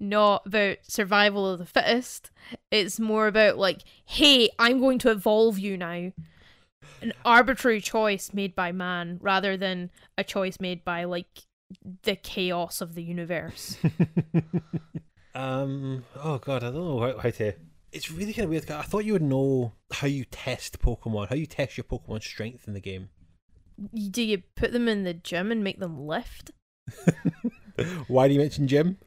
not 0.00 0.46
about 0.46 0.78
survival 0.82 1.46
of 1.46 1.58
the 1.58 1.66
fittest 1.66 2.30
it's 2.70 2.98
more 2.98 3.26
about 3.26 3.58
like 3.58 3.82
hey 4.06 4.48
i'm 4.58 4.80
going 4.80 4.98
to 4.98 5.10
evolve 5.10 5.58
you 5.58 5.76
now 5.76 6.10
an 7.02 7.12
arbitrary 7.26 7.78
choice 7.78 8.32
made 8.32 8.54
by 8.54 8.72
man 8.72 9.18
rather 9.20 9.54
than 9.54 9.90
a 10.16 10.24
choice 10.24 10.58
made 10.58 10.82
by 10.82 11.04
like 11.04 11.42
the 12.04 12.16
chaos 12.16 12.80
of 12.80 12.94
the 12.94 13.02
universe 13.02 13.76
um. 15.34 16.04
Oh 16.16 16.38
God, 16.38 16.62
I 16.62 16.70
don't 16.70 16.74
know 16.74 17.00
how, 17.00 17.18
how 17.18 17.30
to. 17.30 17.52
It's 17.92 18.10
really 18.10 18.32
kind 18.32 18.44
of 18.44 18.50
weird. 18.50 18.70
I 18.70 18.82
thought 18.82 19.04
you 19.04 19.12
would 19.12 19.22
know 19.22 19.72
how 19.90 20.06
you 20.06 20.24
test 20.24 20.80
Pokemon, 20.80 21.28
how 21.28 21.36
you 21.36 21.46
test 21.46 21.76
your 21.76 21.84
Pokemon 21.84 22.22
strength 22.22 22.66
in 22.66 22.74
the 22.74 22.80
game. 22.80 23.10
Do 24.10 24.22
you 24.22 24.42
put 24.56 24.72
them 24.72 24.88
in 24.88 25.04
the 25.04 25.14
gym 25.14 25.50
and 25.50 25.64
make 25.64 25.80
them 25.80 26.06
lift 26.06 26.50
Why 28.08 28.28
do 28.28 28.34
you 28.34 28.40
mention 28.40 28.68
gym? 28.68 28.98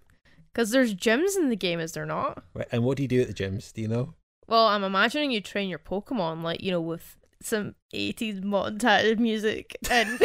because 0.52 0.72
there's 0.72 0.96
gyms 0.96 1.38
in 1.38 1.50
the 1.50 1.56
game 1.56 1.80
is 1.80 1.92
there 1.92 2.06
not 2.06 2.44
Right, 2.56 2.68
and 2.72 2.84
what 2.84 2.98
do 2.98 3.04
you 3.04 3.08
do 3.08 3.22
at 3.22 3.28
the 3.28 3.34
gyms? 3.34 3.72
Do 3.72 3.82
you 3.82 3.88
know? 3.88 4.16
Well, 4.48 4.66
I'm 4.66 4.84
imagining 4.84 5.30
you 5.32 5.40
train 5.42 5.70
your 5.70 5.80
Pokemon 5.80 6.42
like 6.42 6.62
you 6.64 6.72
know 6.72 6.82
with 6.82 7.16
some 7.42 7.76
80s 7.94 8.42
montage 8.42 9.20
music 9.20 9.78
and 9.92 10.20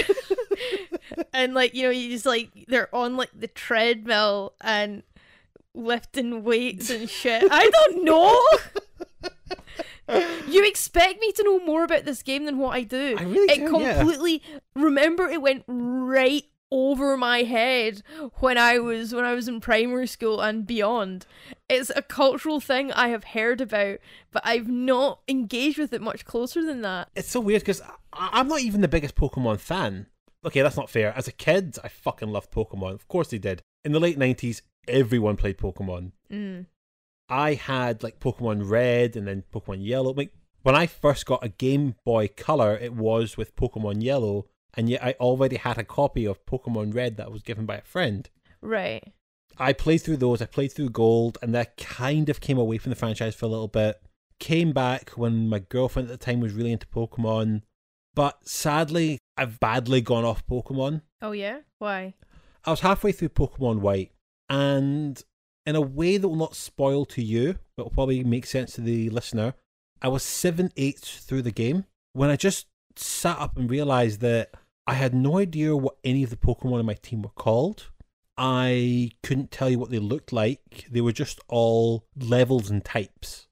and 1.35 1.53
like 1.55 1.75
you 1.75 1.83
know 1.83 1.91
you 1.91 2.09
just 2.09 2.25
like 2.27 2.51
they're 2.69 2.93
on 2.95 3.17
like 3.17 3.31
the 3.39 3.49
treadmill 3.49 4.55
and 4.63 5.03
lifting 5.75 6.43
weights 6.45 6.89
and 6.91 7.09
shit. 7.09 7.45
I 7.51 7.69
don't 7.69 8.05
know. 8.05 8.41
you 10.49 10.67
expect 10.67 11.21
me 11.21 11.33
to 11.33 11.45
know 11.45 11.61
more 11.61 11.85
about 11.85 12.05
this 12.05 12.23
game 12.23 12.45
than 12.45 12.59
what 12.59 12.75
I 12.75 12.83
do. 12.83 13.17
I 13.19 13.23
really 13.23 13.53
it 13.53 13.67
do, 13.67 13.81
yeah. 13.81 13.95
completely 13.99 14.43
remember 14.75 15.29
it 15.29 15.43
went 15.43 15.65
right 15.67 16.45
over 16.73 17.19
my 17.19 17.43
head 17.43 18.03
when 18.41 18.57
I 18.57 18.79
was 18.79 19.15
when 19.15 19.25
I 19.25 19.35
was 19.35 19.47
in 19.47 19.61
primary 19.61 20.07
school 20.07 20.41
and 20.41 20.67
beyond. 20.67 21.27
It's 21.69 21.93
a 21.95 22.03
cultural 22.03 22.61
thing 22.61 22.91
I 22.93 23.09
have 23.09 23.25
heard 23.25 23.61
about, 23.61 23.99
but 24.31 24.43
I've 24.45 24.69
not 24.69 25.21
engaged 25.29 25.79
with 25.79 25.93
it 25.93 26.01
much 26.01 26.25
closer 26.25 26.65
than 26.65 26.81
that. 26.83 27.09
It's 27.15 27.31
so 27.31 27.41
weird 27.41 27.63
because 27.63 27.83
I'm 28.13 28.49
not 28.49 28.61
even 28.61 28.81
the 28.81 28.89
biggest 28.89 29.15
Pokemon 29.15 29.61
fan. 29.61 30.07
Okay, 30.45 30.63
that's 30.63 30.77
not 30.77 30.91
fair. 30.91 31.17
As 31.17 31.29
a 31.29 31.33
kid, 31.33 31.77
I 31.85 31.89
fucking 31.89 32.33
loved 32.33 32.51
Pokemon. 32.51 32.95
Of 32.95 33.07
course 33.07 33.29
they 33.29 33.39
did. 33.39 33.63
In 33.85 33.93
the 33.93 34.01
late 34.01 34.19
90s, 34.19 34.63
everyone 34.89 35.37
played 35.37 35.59
Pokemon. 35.59 36.13
Mm. 36.33 36.67
I 37.33 37.55
had 37.55 38.03
like 38.03 38.21
Pokemon 38.21 38.69
Red 38.69 39.17
and 39.17 39.27
then 39.27 39.45
Pokemon 39.51 39.79
Yellow. 39.81 40.13
Like 40.13 40.35
when 40.63 40.77
I 40.77 40.87
first 40.87 41.25
got 41.25 41.43
a 41.43 41.49
Game 41.49 41.95
Boy 42.05 42.29
Color, 42.29 42.77
it 42.77 42.93
was 42.93 43.39
with 43.39 43.57
Pokemon 43.57 44.03
Yellow, 44.03 44.49
and 44.75 44.91
yet 44.91 45.03
I 45.03 45.13
already 45.19 45.57
had 45.57 45.79
a 45.79 45.85
copy 45.85 46.27
of 46.27 46.45
Pokemon 46.45 46.95
Red 46.95 47.17
that 47.17 47.33
was 47.33 47.41
given 47.41 47.65
by 47.65 47.77
a 47.77 47.83
friend. 47.83 48.29
Right. 48.61 49.15
I 49.57 49.73
played 49.73 50.03
through 50.03 50.19
those. 50.19 50.43
I 50.43 50.47
played 50.47 50.73
through 50.73 50.91
Gold, 50.91 51.39
and 51.41 51.55
that 51.55 51.79
kind 51.79 52.29
of 52.29 52.41
came 52.43 52.59
away 52.59 52.77
from 52.77 52.91
the 52.91 52.97
franchise 52.97 53.35
for 53.35 53.47
a 53.47 53.49
little 53.49 53.67
bit. 53.67 53.99
Came 54.39 54.73
back 54.73 55.11
when 55.11 55.49
my 55.49 55.61
girlfriend 55.61 56.11
at 56.11 56.21
the 56.21 56.25
time 56.25 56.41
was 56.41 56.53
really 56.53 56.73
into 56.73 56.87
Pokemon, 56.87 57.63
but 58.15 58.47
sadly, 58.47 59.19
I've 59.39 59.59
badly 59.59 60.03
gone 60.03 60.27
off 60.27 60.47
Pokemon. 60.47 61.01
Oh 61.23 61.33
yeah? 61.33 61.61
Why? 61.79 62.13
I 62.67 62.71
was 62.71 62.81
halfway 62.81 63.13
through 63.13 63.31
Pokemon 63.31 63.81
White, 63.81 64.13
and 64.51 65.23
in 65.67 65.77
a 65.77 65.81
way 65.81 66.17
that 66.17 66.29
will 66.29 66.37
not 66.37 66.57
spoil 66.57 67.05
to 67.07 67.23
you, 67.23 67.59
but 67.77 67.85
will 67.85 67.91
probably 67.91 68.25
make 68.25 68.47
sense 68.47 68.73
to 68.75 68.81
the 68.81 69.11
listener, 69.11 69.55
I 70.01 70.09
was 70.09 70.23
seven 70.23 70.73
eighths 70.77 71.19
through 71.25 71.43
the 71.43 71.53
game 71.53 71.85
when 72.13 72.31
I 72.31 72.37
just 72.37 72.67
sat 72.97 73.39
up 73.39 73.57
and 73.57 73.71
realized 73.71 74.21
that 74.21 74.51
I 74.87 74.95
had 74.95 75.15
no 75.15 75.39
idea 75.39 75.77
what 75.77 75.97
any 76.03 76.23
of 76.25 76.31
the 76.31 76.37
Pokemon 76.37 76.81
in 76.81 76.87
my 76.87 76.95
team 76.95 77.23
were 77.23 77.31
called. 77.31 77.91
I 78.37 79.11
couldn't 79.23 79.51
tell 79.51 79.71
you 79.71 79.79
what 79.79 79.91
they 79.91 79.99
looked 79.99 80.33
like. 80.33 80.87
They 80.91 81.01
were 81.01 81.13
just 81.13 81.39
all 81.49 82.05
levels 82.19 82.71
and 82.71 82.85
types. 82.85 83.47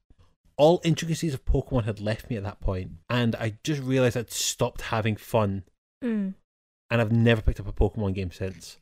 All 0.57 0.81
intricacies 0.83 1.33
of 1.33 1.45
Pokemon 1.45 1.85
had 1.85 2.01
left 2.01 2.29
me 2.29 2.35
at 2.35 2.43
that 2.43 2.59
point, 2.59 2.91
and 3.09 3.35
I 3.35 3.57
just 3.63 3.81
realized 3.81 4.17
I'd 4.17 4.31
stopped 4.31 4.81
having 4.81 5.15
fun 5.15 5.63
Mm. 6.03 6.33
and 6.89 7.01
I've 7.01 7.11
never 7.11 7.41
picked 7.41 7.59
up 7.59 7.67
a 7.67 7.71
Pokemon 7.71 8.15
game 8.15 8.31
since. 8.31 8.77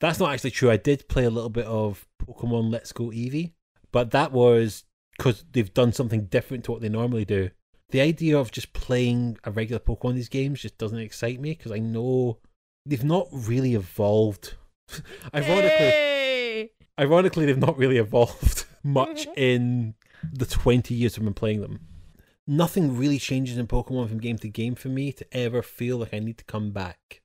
That's 0.00 0.18
not 0.18 0.32
actually 0.32 0.50
true. 0.50 0.70
I 0.70 0.76
did 0.76 1.08
play 1.08 1.24
a 1.24 1.30
little 1.30 1.50
bit 1.50 1.66
of 1.66 2.06
Pokemon 2.22 2.70
Let's 2.70 2.92
Go 2.92 3.04
Eevee, 3.10 3.52
but 3.92 4.10
that 4.10 4.32
was 4.32 4.84
because 5.16 5.44
they've 5.52 5.72
done 5.72 5.92
something 5.92 6.26
different 6.26 6.64
to 6.64 6.72
what 6.72 6.82
they 6.82 6.88
normally 6.88 7.24
do. 7.24 7.50
The 7.90 8.00
idea 8.00 8.38
of 8.38 8.50
just 8.50 8.72
playing 8.72 9.38
a 9.44 9.50
regular 9.50 9.78
Pokemon 9.78 10.10
in 10.10 10.16
these 10.16 10.28
games 10.28 10.60
just 10.60 10.76
doesn't 10.76 10.98
excite 10.98 11.40
me 11.40 11.50
because 11.50 11.72
I 11.72 11.78
know 11.78 12.38
they've 12.84 13.04
not 13.04 13.28
really 13.32 13.74
evolved. 13.74 14.54
ironically, 15.34 15.70
Hey! 15.70 16.70
ironically, 16.98 17.46
they've 17.46 17.56
not 17.56 17.78
really 17.78 17.96
evolved 17.98 18.66
much 18.82 19.26
in 19.36 19.94
the 20.32 20.46
20 20.46 20.94
years 20.94 21.16
I've 21.16 21.24
been 21.24 21.32
playing 21.34 21.60
them. 21.60 21.80
Nothing 22.46 22.96
really 22.96 23.18
changes 23.18 23.56
in 23.58 23.66
Pokemon 23.66 24.08
from 24.08 24.18
game 24.18 24.38
to 24.38 24.48
game 24.48 24.74
for 24.74 24.88
me 24.88 25.12
to 25.12 25.26
ever 25.32 25.62
feel 25.62 25.98
like 25.98 26.14
I 26.14 26.18
need 26.18 26.38
to 26.38 26.44
come 26.44 26.70
back. 26.70 27.22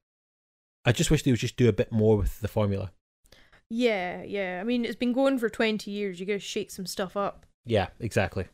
I 0.86 0.92
just 0.92 1.12
wish 1.12 1.24
they 1.24 1.32
would 1.32 1.40
just 1.40 1.58
do 1.58 1.70
a 1.70 1.74
bit 1.74 1.92
more 1.92 2.18
with 2.18 2.40
the 2.40 2.48
formula. 2.48 2.92
Yeah, 3.70 4.24
yeah. 4.24 4.60
I 4.60 4.64
mean, 4.64 4.84
it's 4.84 4.96
been 4.96 5.14
going 5.14 5.40
for 5.40 5.50
20 5.50 5.90
years. 5.90 6.20
You 6.20 6.26
gotta 6.26 6.40
shake 6.40 6.72
some 6.72 6.86
stuff 6.86 7.16
up. 7.16 7.46
Yeah, 7.66 7.88
exactly. 8.00 8.48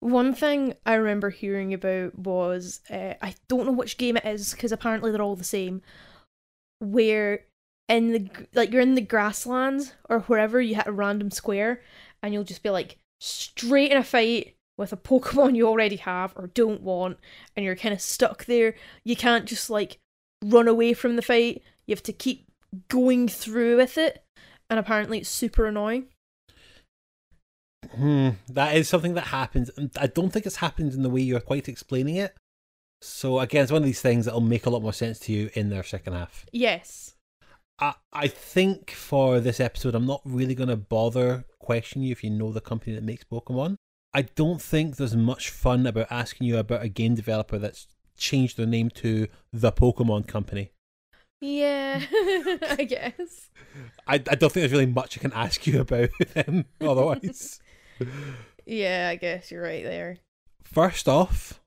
One 0.00 0.34
thing 0.34 0.74
I 0.84 0.94
remember 0.94 1.30
hearing 1.30 1.72
about 1.72 2.18
was 2.18 2.80
uh, 2.90 3.14
I 3.22 3.34
don't 3.48 3.66
know 3.66 3.72
which 3.72 3.96
game 3.96 4.16
it 4.16 4.26
is 4.26 4.52
because 4.52 4.72
apparently 4.72 5.12
they're 5.12 5.22
all 5.22 5.36
the 5.36 5.44
same. 5.44 5.80
Where 6.80 7.44
in 7.88 8.12
the 8.12 8.30
like 8.54 8.72
you're 8.72 8.82
in 8.82 8.94
the 8.94 9.00
grasslands 9.00 9.94
or 10.08 10.20
wherever 10.20 10.60
you 10.60 10.74
hit 10.74 10.86
a 10.86 10.92
random 10.92 11.30
square 11.30 11.82
and 12.22 12.34
you'll 12.34 12.44
just 12.44 12.62
be 12.62 12.70
like 12.70 12.98
straight 13.20 13.90
in 13.90 13.98
a 13.98 14.04
fight 14.04 14.56
with 14.76 14.92
a 14.92 14.96
Pokemon 14.98 15.56
you 15.56 15.66
already 15.68 15.96
have 15.96 16.32
or 16.36 16.48
don't 16.48 16.82
want 16.82 17.18
and 17.56 17.64
you're 17.64 17.76
kind 17.76 17.94
of 17.94 18.00
stuck 18.00 18.44
there. 18.46 18.74
You 19.04 19.16
can't 19.16 19.46
just 19.46 19.70
like 19.70 19.98
run 20.42 20.68
away 20.68 20.94
from 20.94 21.16
the 21.16 21.22
fight. 21.22 21.62
You 21.86 21.94
have 21.94 22.02
to 22.04 22.12
keep 22.12 22.46
going 22.88 23.28
through 23.28 23.76
with 23.76 23.96
it, 23.98 24.24
and 24.68 24.78
apparently 24.78 25.18
it's 25.18 25.28
super 25.28 25.66
annoying. 25.66 26.06
Hmm, 27.94 28.30
that 28.48 28.76
is 28.76 28.88
something 28.88 29.14
that 29.14 29.28
happens, 29.28 29.70
and 29.76 29.90
I 29.98 30.06
don't 30.06 30.32
think 30.32 30.46
it's 30.46 30.56
happened 30.56 30.92
in 30.92 31.02
the 31.02 31.10
way 31.10 31.20
you're 31.20 31.40
quite 31.40 31.68
explaining 31.68 32.16
it. 32.16 32.34
So 33.02 33.40
again, 33.40 33.64
it's 33.64 33.72
one 33.72 33.82
of 33.82 33.86
these 33.86 34.00
things 34.00 34.24
that'll 34.24 34.40
make 34.40 34.64
a 34.64 34.70
lot 34.70 34.82
more 34.82 34.92
sense 34.92 35.18
to 35.20 35.32
you 35.32 35.50
in 35.54 35.70
their 35.70 35.82
second 35.82 36.12
half. 36.12 36.46
Yes. 36.52 37.14
I 37.80 37.94
I 38.12 38.28
think 38.28 38.92
for 38.92 39.40
this 39.40 39.58
episode, 39.58 39.94
I'm 39.94 40.06
not 40.06 40.22
really 40.24 40.54
going 40.54 40.68
to 40.68 40.76
bother 40.76 41.44
questioning 41.58 42.06
you 42.06 42.12
if 42.12 42.22
you 42.22 42.30
know 42.30 42.52
the 42.52 42.60
company 42.60 42.94
that 42.94 43.02
makes 43.02 43.24
Pokemon. 43.24 43.76
I 44.14 44.22
don't 44.22 44.62
think 44.62 44.96
there's 44.96 45.16
much 45.16 45.50
fun 45.50 45.86
about 45.86 46.12
asking 46.12 46.46
you 46.46 46.58
about 46.58 46.84
a 46.84 46.88
game 46.88 47.14
developer 47.14 47.58
that's 47.58 47.88
changed 48.22 48.56
their 48.56 48.66
name 48.66 48.90
to 48.90 49.28
the 49.52 49.72
Pokemon 49.72 50.26
Company. 50.26 50.72
Yeah, 51.40 52.00
I 52.12 52.86
guess. 52.88 53.50
I, 54.06 54.14
I 54.14 54.18
don't 54.18 54.52
think 54.52 54.62
there's 54.62 54.72
really 54.72 54.86
much 54.86 55.18
I 55.18 55.20
can 55.20 55.32
ask 55.32 55.66
you 55.66 55.80
about 55.80 56.10
them 56.34 56.66
otherwise. 56.80 57.60
Yeah, 58.64 59.08
I 59.10 59.16
guess 59.16 59.50
you're 59.50 59.62
right 59.62 59.82
there. 59.82 60.18
First 60.62 61.08
off, 61.08 61.60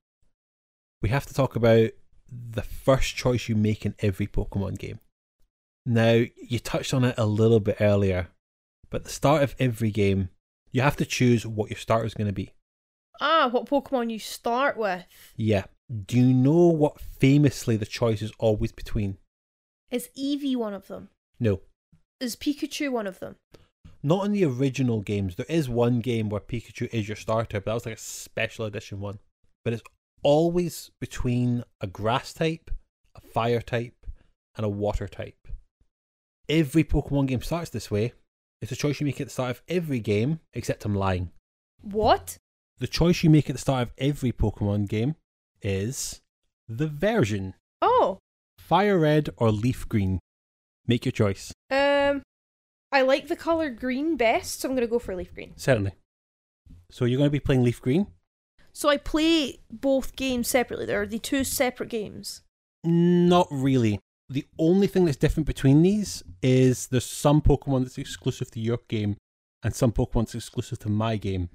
we 1.01 1.09
have 1.09 1.25
to 1.25 1.33
talk 1.33 1.55
about 1.55 1.91
the 2.31 2.61
first 2.61 3.15
choice 3.15 3.49
you 3.49 3.55
make 3.55 3.85
in 3.85 3.95
every 3.99 4.27
Pokemon 4.27 4.79
game. 4.79 4.99
Now, 5.85 6.23
you 6.41 6.59
touched 6.59 6.93
on 6.93 7.03
it 7.03 7.15
a 7.17 7.25
little 7.25 7.59
bit 7.59 7.77
earlier, 7.79 8.29
but 8.89 9.01
at 9.01 9.03
the 9.03 9.11
start 9.11 9.43
of 9.43 9.55
every 9.59 9.91
game, 9.91 10.29
you 10.71 10.81
have 10.81 10.95
to 10.97 11.05
choose 11.05 11.45
what 11.45 11.69
your 11.69 11.77
starter 11.77 12.05
is 12.05 12.13
going 12.13 12.27
to 12.27 12.33
be. 12.33 12.53
Ah, 13.21 13.49
what 13.51 13.69
Pokemon 13.69 14.09
you 14.09 14.19
start 14.19 14.77
with? 14.77 15.03
Yeah. 15.35 15.65
Do 15.89 16.17
you 16.17 16.33
know 16.33 16.67
what 16.67 16.99
famously 16.99 17.77
the 17.77 17.85
choice 17.85 18.21
is 18.21 18.31
always 18.39 18.71
between? 18.71 19.17
Is 19.91 20.09
Eevee 20.17 20.55
one 20.55 20.73
of 20.73 20.87
them? 20.87 21.09
No. 21.39 21.61
Is 22.19 22.35
Pikachu 22.35 22.91
one 22.91 23.05
of 23.05 23.19
them? 23.19 23.35
Not 24.01 24.25
in 24.25 24.31
the 24.31 24.45
original 24.45 25.01
games. 25.01 25.35
There 25.35 25.45
is 25.47 25.69
one 25.69 25.99
game 25.99 26.29
where 26.29 26.41
Pikachu 26.41 26.91
is 26.91 27.07
your 27.07 27.15
starter, 27.15 27.59
but 27.59 27.65
that 27.65 27.73
was 27.73 27.85
like 27.85 27.95
a 27.95 27.99
special 27.99 28.65
edition 28.65 28.99
one. 28.99 29.19
But 29.63 29.73
it's 29.73 29.83
always 30.23 30.91
between 30.99 31.63
a 31.81 31.87
grass 31.87 32.33
type, 32.33 32.71
a 33.15 33.21
fire 33.21 33.61
type, 33.61 34.07
and 34.55 34.65
a 34.65 34.69
water 34.69 35.07
type. 35.07 35.47
Every 36.49 36.83
Pokemon 36.83 37.27
game 37.27 37.41
starts 37.41 37.69
this 37.69 37.91
way. 37.91 38.13
It's 38.61 38.71
a 38.71 38.75
choice 38.75 38.99
you 38.99 39.05
make 39.05 39.21
at 39.21 39.27
the 39.27 39.33
start 39.33 39.51
of 39.51 39.61
every 39.67 39.99
game, 39.99 40.39
except 40.53 40.85
I'm 40.85 40.95
lying. 40.95 41.31
What? 41.81 42.37
The 42.79 42.87
choice 42.87 43.23
you 43.23 43.29
make 43.29 43.49
at 43.49 43.55
the 43.55 43.61
start 43.61 43.83
of 43.83 43.93
every 43.97 44.31
Pokemon 44.31 44.87
game 44.89 45.15
is 45.65 46.21
the 46.69 46.87
version 46.87 47.55
Oh, 47.81 48.19
Fire 48.59 48.97
Red 48.99 49.29
or 49.37 49.51
Leaf 49.51 49.87
Green. 49.89 50.19
Make 50.87 51.05
your 51.05 51.11
choice. 51.11 51.51
um, 51.71 52.21
I 52.91 53.01
like 53.01 53.27
the 53.27 53.35
color 53.35 53.69
green 53.69 54.15
best, 54.15 54.61
so 54.61 54.69
I'm 54.69 54.75
gonna 54.75 54.87
go 54.87 54.99
for 54.99 55.15
leaf 55.15 55.33
green. 55.33 55.53
Certainly. 55.57 55.93
So 56.91 57.05
you're 57.05 57.17
going 57.17 57.27
to 57.27 57.31
be 57.31 57.39
playing 57.39 57.63
Leaf 57.63 57.81
Green? 57.81 58.07
So 58.71 58.89
I 58.89 58.97
play 58.97 59.59
both 59.71 60.15
games 60.15 60.47
separately. 60.47 60.85
There 60.85 61.01
are 61.01 61.07
the 61.07 61.19
two 61.19 61.43
separate 61.43 61.89
games. 61.89 62.41
Not 62.83 63.47
really. 63.51 63.99
The 64.29 64.45
only 64.59 64.87
thing 64.87 65.05
that's 65.05 65.17
different 65.17 65.47
between 65.47 65.81
these 65.81 66.23
is 66.41 66.87
there's 66.87 67.05
some 67.05 67.41
Pokemon 67.41 67.83
that's 67.83 67.97
exclusive 67.97 68.51
to 68.51 68.59
your 68.59 68.79
game 68.87 69.17
and 69.63 69.75
some 69.75 69.91
Pokemon 69.91 70.21
that's 70.25 70.35
exclusive 70.35 70.79
to 70.79 70.89
my 70.89 71.17
game. 71.17 71.49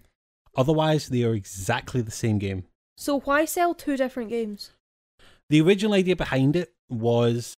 Otherwise, 0.57 1.09
they 1.09 1.23
are 1.23 1.35
exactly 1.35 2.01
the 2.03 2.11
same 2.11 2.39
game. 2.39 2.65
So 3.01 3.21
why 3.21 3.47
sell 3.47 3.73
two 3.73 3.97
different 3.97 4.29
games? 4.29 4.73
The 5.49 5.63
original 5.63 5.95
idea 5.95 6.17
behind 6.17 6.55
it 6.55 6.75
was 6.91 7.55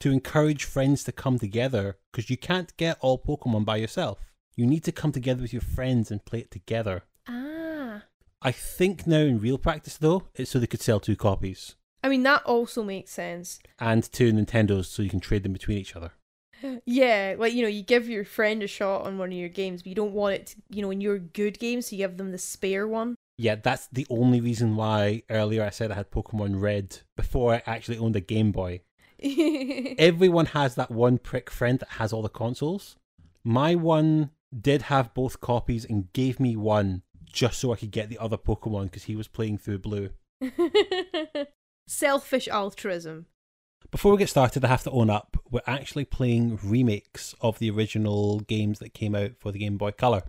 to 0.00 0.10
encourage 0.10 0.64
friends 0.64 1.02
to 1.04 1.12
come 1.12 1.38
together 1.38 1.96
because 2.12 2.28
you 2.28 2.36
can't 2.36 2.76
get 2.76 2.98
all 3.00 3.18
Pokemon 3.18 3.64
by 3.64 3.76
yourself. 3.76 4.18
You 4.54 4.66
need 4.66 4.84
to 4.84 4.92
come 4.92 5.10
together 5.10 5.40
with 5.40 5.54
your 5.54 5.62
friends 5.62 6.10
and 6.10 6.22
play 6.22 6.40
it 6.40 6.50
together. 6.50 7.04
Ah. 7.26 8.02
I 8.42 8.52
think 8.52 9.06
now 9.06 9.20
in 9.20 9.40
real 9.40 9.56
practice, 9.56 9.96
though, 9.96 10.24
it's 10.34 10.50
so 10.50 10.58
they 10.58 10.66
could 10.66 10.82
sell 10.82 11.00
two 11.00 11.16
copies 11.16 11.74
I 12.04 12.10
mean, 12.10 12.22
that 12.24 12.42
also 12.44 12.82
makes 12.82 13.12
sense. 13.12 13.60
and 13.78 14.02
two 14.12 14.30
Nintendos 14.30 14.86
so 14.86 15.02
you 15.02 15.08
can 15.08 15.20
trade 15.20 15.42
them 15.42 15.54
between 15.54 15.78
each 15.78 15.96
other. 15.96 16.12
Yeah, 16.84 17.34
like, 17.38 17.54
you 17.54 17.62
know, 17.62 17.68
you 17.68 17.82
give 17.82 18.10
your 18.10 18.24
friend 18.24 18.62
a 18.62 18.66
shot 18.66 19.06
on 19.06 19.16
one 19.16 19.32
of 19.32 19.38
your 19.38 19.48
games, 19.48 19.82
but 19.82 19.88
you 19.88 19.94
don't 19.94 20.12
want 20.12 20.34
it 20.34 20.46
to, 20.48 20.56
you 20.68 20.82
know, 20.82 20.90
in 20.90 21.00
your 21.00 21.18
good 21.18 21.58
games, 21.58 21.86
so 21.86 21.96
you 21.96 22.06
give 22.06 22.18
them 22.18 22.30
the 22.30 22.38
spare 22.38 22.86
one. 22.86 23.16
Yeah, 23.38 23.56
that's 23.56 23.88
the 23.88 24.06
only 24.10 24.40
reason 24.40 24.76
why 24.76 25.22
earlier 25.30 25.64
I 25.64 25.70
said 25.70 25.90
I 25.90 25.94
had 25.94 26.10
Pokemon 26.10 26.60
Red 26.60 26.98
before 27.16 27.54
I 27.54 27.62
actually 27.66 27.98
owned 27.98 28.16
a 28.16 28.20
Game 28.20 28.52
Boy. 28.52 28.82
Everyone 29.98 30.46
has 30.46 30.74
that 30.74 30.90
one 30.90 31.18
prick 31.18 31.50
friend 31.50 31.78
that 31.78 31.90
has 31.90 32.12
all 32.12 32.22
the 32.22 32.28
consoles. 32.28 32.96
My 33.44 33.74
one 33.74 34.30
did 34.58 34.82
have 34.82 35.14
both 35.14 35.40
copies 35.40 35.84
and 35.84 36.12
gave 36.12 36.38
me 36.38 36.56
one 36.56 37.02
just 37.32 37.58
so 37.58 37.72
I 37.72 37.76
could 37.76 37.90
get 37.90 38.08
the 38.08 38.18
other 38.18 38.36
Pokemon 38.36 38.84
because 38.84 39.04
he 39.04 39.16
was 39.16 39.28
playing 39.28 39.58
through 39.58 39.78
Blue. 39.78 40.10
Selfish 41.86 42.48
altruism. 42.48 43.26
Before 43.90 44.12
we 44.12 44.18
get 44.18 44.28
started, 44.28 44.64
I 44.64 44.68
have 44.68 44.84
to 44.84 44.90
own 44.90 45.10
up. 45.10 45.36
We're 45.50 45.60
actually 45.66 46.04
playing 46.04 46.58
remakes 46.62 47.34
of 47.40 47.58
the 47.58 47.70
original 47.70 48.40
games 48.40 48.78
that 48.78 48.94
came 48.94 49.14
out 49.14 49.32
for 49.38 49.52
the 49.52 49.58
Game 49.58 49.76
Boy 49.76 49.90
Color. 49.90 50.22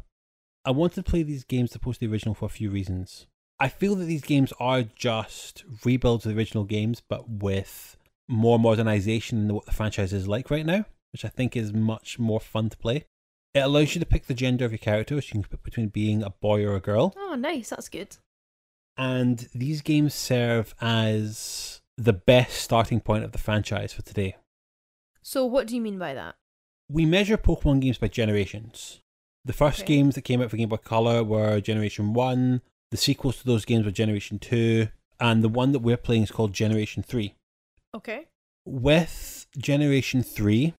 I 0.65 0.71
wanted 0.71 0.95
to 0.95 1.03
play 1.03 1.23
these 1.23 1.43
games 1.43 1.71
to 1.71 1.79
post 1.79 1.99
the 1.99 2.07
original 2.07 2.33
for 2.33 2.45
a 2.45 2.49
few 2.49 2.69
reasons. 2.69 3.27
I 3.59 3.67
feel 3.67 3.95
that 3.95 4.05
these 4.05 4.21
games 4.21 4.53
are 4.59 4.83
just 4.83 5.63
rebuilds 5.83 6.25
of 6.25 6.33
the 6.33 6.37
original 6.37 6.63
games, 6.63 7.01
but 7.07 7.29
with 7.29 7.97
more 8.27 8.57
modernization 8.57 9.47
than 9.47 9.55
what 9.55 9.65
the 9.65 9.73
franchise 9.73 10.13
is 10.13 10.27
like 10.27 10.49
right 10.49 10.65
now, 10.65 10.85
which 11.11 11.25
I 11.25 11.29
think 11.29 11.55
is 11.55 11.73
much 11.73 12.17
more 12.17 12.39
fun 12.39 12.69
to 12.69 12.77
play. 12.77 13.05
It 13.53 13.59
allows 13.59 13.93
you 13.93 13.99
to 13.99 14.05
pick 14.05 14.25
the 14.25 14.33
gender 14.33 14.65
of 14.65 14.71
your 14.71 14.79
character, 14.79 15.21
so 15.21 15.27
you 15.27 15.31
can 15.31 15.43
pick 15.43 15.63
between 15.63 15.89
being 15.89 16.23
a 16.23 16.31
boy 16.31 16.65
or 16.65 16.75
a 16.75 16.79
girl. 16.79 17.13
Oh, 17.17 17.35
nice. 17.35 17.69
That's 17.69 17.89
good. 17.89 18.17
And 18.97 19.47
these 19.53 19.81
games 19.81 20.13
serve 20.13 20.73
as 20.81 21.81
the 21.97 22.13
best 22.13 22.55
starting 22.57 22.99
point 22.99 23.23
of 23.23 23.31
the 23.31 23.37
franchise 23.37 23.93
for 23.93 24.01
today. 24.01 24.37
So, 25.21 25.45
what 25.45 25.67
do 25.67 25.75
you 25.75 25.81
mean 25.81 25.99
by 25.99 26.13
that? 26.15 26.35
We 26.89 27.05
measure 27.05 27.37
Pokemon 27.37 27.81
games 27.81 27.97
by 27.97 28.07
generations. 28.07 29.01
The 29.45 29.53
first 29.53 29.81
Okay. 29.81 29.95
games 29.95 30.15
that 30.15 30.21
came 30.21 30.41
out 30.41 30.49
for 30.49 30.57
Game 30.57 30.69
Boy 30.69 30.77
Color 30.77 31.23
were 31.23 31.59
Generation 31.59 32.13
1, 32.13 32.61
the 32.91 32.97
sequels 32.97 33.39
to 33.39 33.45
those 33.45 33.65
games 33.65 33.85
were 33.85 33.91
Generation 33.91 34.39
2, 34.39 34.87
and 35.19 35.43
the 35.43 35.49
one 35.49 35.71
that 35.73 35.79
we're 35.79 35.97
playing 35.97 36.23
is 36.23 36.31
called 36.31 36.53
Generation 36.53 37.03
3. 37.03 37.35
Okay. 37.95 38.27
With 38.65 39.47
Generation 39.57 40.23
3, 40.23 40.73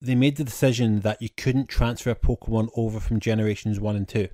they 0.00 0.14
made 0.14 0.36
the 0.36 0.44
decision 0.44 1.00
that 1.00 1.22
you 1.22 1.30
couldn't 1.36 1.68
transfer 1.68 2.10
a 2.10 2.14
Pokemon 2.14 2.68
over 2.76 3.00
from 3.00 3.20
Generations 3.20 3.80
1 3.80 3.96
and 3.96 4.08
2. 4.08 4.28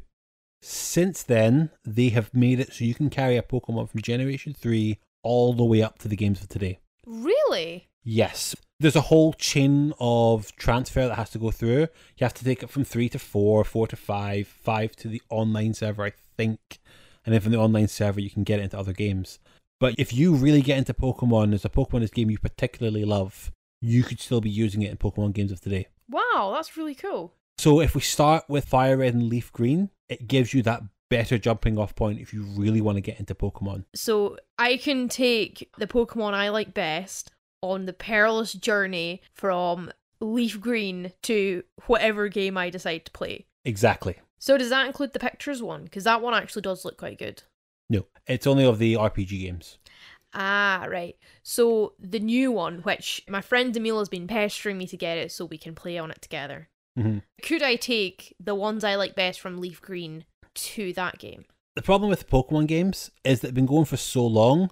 Since 0.61 1.23
then, 1.23 1.71
they 1.85 2.09
have 2.09 2.35
made 2.35 2.59
it 2.59 2.73
so 2.73 2.85
you 2.85 2.95
can 2.95 3.11
carry 3.11 3.37
a 3.37 3.43
Pokemon 3.43 3.88
from 3.91 4.03
Generation 4.03 4.55
3 4.55 4.99
all 5.23 5.53
the 5.53 5.64
way 5.64 5.83
up 5.83 5.99
to 5.99 6.09
the 6.09 6.17
games 6.17 6.41
of 6.41 6.49
today. 6.49 6.81
Really? 7.07 7.88
Yes. 8.03 8.57
There's 8.81 8.95
a 8.95 9.01
whole 9.01 9.33
chain 9.33 9.93
of 9.99 10.55
transfer 10.55 11.09
that 11.09 11.17
has 11.17 11.31
to 11.31 11.38
go 11.38 11.51
through. 11.51 11.88
You 12.17 12.23
have 12.23 12.35
to 12.35 12.45
take 12.45 12.62
it 12.62 12.71
from 12.71 12.85
3 12.85 13.09
to 13.09 13.19
4, 13.19 13.64
4 13.64 13.87
to 13.88 13.97
5, 13.97 14.47
5 14.47 14.97
to 14.97 15.09
the 15.09 15.21
online 15.31 15.75
server, 15.75 16.05
I 16.05 16.12
think. 16.37 16.79
And 17.27 17.35
then 17.35 17.41
from 17.41 17.51
the 17.51 17.59
online 17.59 17.88
server, 17.88 18.21
you 18.21 18.31
can 18.31 18.45
get 18.45 18.61
it 18.61 18.64
into 18.64 18.79
other 18.79 18.93
games. 18.93 19.41
But 19.81 19.97
if 19.99 20.12
you 20.12 20.33
really 20.33 20.62
get 20.62 20.79
into 20.79 20.95
Pokemon, 20.95 21.51
there's 21.51 21.64
a 21.64 21.69
Pokemon 21.69 22.01
this 22.01 22.11
game 22.12 22.31
you 22.31 22.38
particularly 22.38 23.05
love, 23.05 23.51
you 23.81 24.05
could 24.05 24.21
still 24.21 24.41
be 24.41 24.51
using 24.51 24.83
it 24.83 24.93
in 24.93 24.97
Pokemon 24.97 25.33
games 25.33 25.51
of 25.51 25.61
today. 25.61 25.88
Wow, 26.09 26.53
that's 26.55 26.77
really 26.77 26.95
cool. 26.95 27.35
So 27.59 27.81
if 27.81 27.97
we 27.97 28.01
start 28.01 28.45
with 28.49 28.64
Fire 28.64 28.99
Red 28.99 29.14
and 29.14 29.29
Leaf 29.29 29.53
Green, 29.53 29.91
it 30.09 30.29
gives 30.29 30.55
you 30.55 30.62
that 30.62 30.83
better 31.11 31.37
jumping 31.37 31.79
off 31.79 31.97
point 31.97 32.21
if 32.21 32.33
you 32.33 32.45
really 32.45 32.81
want 32.81 32.97
to 32.97 33.01
get 33.01 33.19
into 33.19 33.35
Pokemon. 33.35 33.85
So, 33.95 34.37
I 34.59 34.77
can 34.77 35.09
take 35.09 35.71
the 35.79 35.87
Pokemon 35.87 36.35
I 36.35 36.51
like 36.51 36.75
best 36.75 37.33
on 37.62 37.87
the 37.87 37.92
perilous 37.92 38.53
journey 38.53 39.23
from 39.35 39.90
Leaf 40.21 40.61
Green 40.61 41.12
to 41.23 41.62
whatever 41.87 42.29
game 42.29 42.57
I 42.57 42.71
decide 42.71 43.05
to 43.07 43.12
play. 43.12 43.47
Exactly. 43.64 44.16
So, 44.38 44.57
does 44.57 44.71
that 44.71 44.87
include 44.87 45.12
the 45.12 45.18
pictures 45.18 45.62
one? 45.62 45.85
Because 45.85 46.05
that 46.05 46.23
one 46.23 46.35
actually 46.35 46.62
does 46.62 46.85
look 46.85 46.97
quite 46.97 47.18
good. 47.18 47.42
No, 47.90 48.07
it's 48.27 48.47
only 48.47 48.64
of 48.64 48.79
the 48.79 48.94
RPG 48.94 49.40
games. 49.40 49.79
Ah, 50.35 50.87
right. 50.88 51.16
So, 51.42 51.94
the 51.99 52.21
new 52.21 52.53
one, 52.53 52.79
which 52.81 53.23
my 53.29 53.40
friend 53.40 53.77
Emil 53.77 53.99
has 53.99 54.09
been 54.09 54.27
pestering 54.29 54.79
me 54.79 54.87
to 54.87 54.97
get 54.97 55.18
it 55.18 55.33
so 55.33 55.44
we 55.44 55.59
can 55.59 55.75
play 55.75 55.99
on 55.99 56.11
it 56.11 56.23
together. 56.23 56.68
Mhm. 56.99 57.23
Could 57.42 57.62
I 57.62 57.77
take 57.77 58.35
the 58.38 58.55
ones 58.55 58.85
I 58.85 58.94
like 58.94 59.14
best 59.14 59.40
from 59.40 59.59
Leaf 59.61 59.81
Green 59.81 60.25
to 60.55 60.92
that 60.94 61.18
game? 61.18 61.44
The 61.77 61.83
problem 61.83 62.11
with 62.11 62.21
the 62.21 62.27
Pokemon 62.27 62.66
games 62.66 63.11
is 63.25 63.40
that 63.40 63.49
they've 63.49 63.55
been 63.55 63.66
going 63.66 63.85
for 63.85 63.97
so 63.97 64.27
long, 64.27 64.71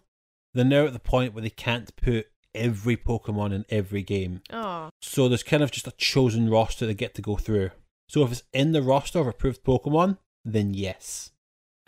they're 0.55 0.65
now 0.65 0.87
at 0.87 0.93
the 0.93 0.99
point 0.99 1.35
where 1.35 1.43
they 1.43 1.51
can't 1.51 1.95
put 1.97 2.27
every 2.57 2.97
Pokemon 2.97 3.53
in 3.53 3.65
every 3.69 4.03
game. 4.03 4.43
Oh, 4.53 4.91
So 5.03 5.29
there's 5.29 5.43
kind 5.43 5.63
of 5.63 5.71
just 5.71 5.87
a 5.87 5.93
chosen 5.93 6.49
roster 6.51 6.87
they 6.87 6.95
get 6.95 7.15
to 7.15 7.23
go 7.23 7.37
through. 7.37 7.71
So 8.09 8.23
if 8.23 8.33
it's 8.33 8.43
in 8.53 8.73
the 8.73 8.83
roster 8.83 9.19
of 9.19 9.27
approved 9.27 9.65
Pokemon, 9.65 10.19
then 10.45 10.75
yes. 10.75 11.33